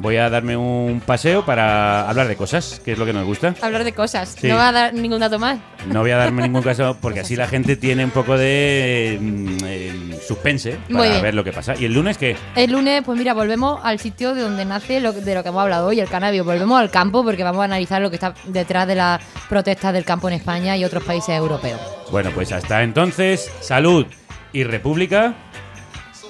Voy 0.00 0.16
a 0.16 0.28
darme 0.28 0.56
un 0.56 1.00
paseo 1.00 1.46
para 1.46 2.08
hablar 2.08 2.26
de 2.26 2.34
cosas, 2.34 2.80
que 2.84 2.92
es 2.92 2.98
lo 2.98 3.06
que 3.06 3.12
nos 3.12 3.24
gusta. 3.24 3.54
Hablar 3.62 3.84
de 3.84 3.92
cosas. 3.92 4.34
Sí. 4.40 4.48
No 4.48 4.56
va 4.56 4.70
a 4.70 4.72
dar 4.72 4.94
ningún 4.94 5.20
dato 5.20 5.38
más. 5.38 5.58
No 5.86 6.00
voy 6.00 6.10
a 6.10 6.16
darme 6.16 6.42
ningún 6.42 6.62
caso 6.64 6.96
porque 7.00 7.20
así 7.20 7.36
la 7.36 7.46
gente 7.46 7.76
tiene 7.76 8.04
un 8.04 8.10
poco 8.10 8.36
de 8.36 9.18
mm, 9.20 9.56
eh, 9.64 10.20
suspense 10.26 10.78
para 10.92 11.20
ver 11.20 11.34
lo 11.34 11.44
que 11.44 11.52
pasa. 11.52 11.74
¿Y 11.78 11.84
el 11.84 11.94
lunes 11.94 12.18
qué? 12.18 12.36
El 12.56 12.72
lunes, 12.72 13.02
pues 13.04 13.16
mira, 13.16 13.34
volvemos 13.34 13.80
al 13.84 14.00
sitio 14.00 14.34
de 14.34 14.42
donde 14.42 14.64
nace 14.64 15.00
lo, 15.00 15.12
de 15.12 15.34
lo 15.34 15.42
que 15.44 15.50
hemos 15.50 15.62
hablado 15.62 15.86
hoy, 15.86 16.00
el 16.00 16.08
cannabis. 16.08 16.42
Volvemos 16.42 16.80
al 16.80 16.90
campo 16.90 17.22
porque 17.22 17.44
vamos 17.44 17.60
a 17.60 17.64
analizar 17.64 18.02
lo 18.02 18.10
que 18.10 18.16
está 18.16 18.34
detrás 18.46 18.88
de 18.88 18.96
las 18.96 19.22
protestas 19.48 19.92
del 19.92 20.04
campo 20.04 20.26
en 20.28 20.34
España 20.34 20.76
y 20.76 20.84
otros 20.84 21.04
países 21.04 21.36
europeos. 21.36 21.80
Bueno, 22.10 22.30
pues 22.34 22.50
hasta 22.50 22.82
entonces, 22.82 23.48
salud 23.60 24.06
y 24.54 24.64
república 24.64 25.34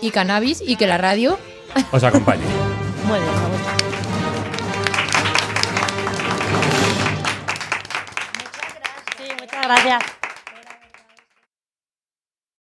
Y 0.01 0.11
cannabis 0.11 0.61
y 0.67 0.75
que 0.75 0.89
la 0.89 0.99
radio... 0.99 1.39
os 1.93 2.03
acompañe. 2.03 2.43
Muy 3.07 3.21
bien, 3.21 3.31
gusta. 3.53 3.77
Sí, 9.17 9.25
muchas 9.39 9.63
gracias. 9.63 10.24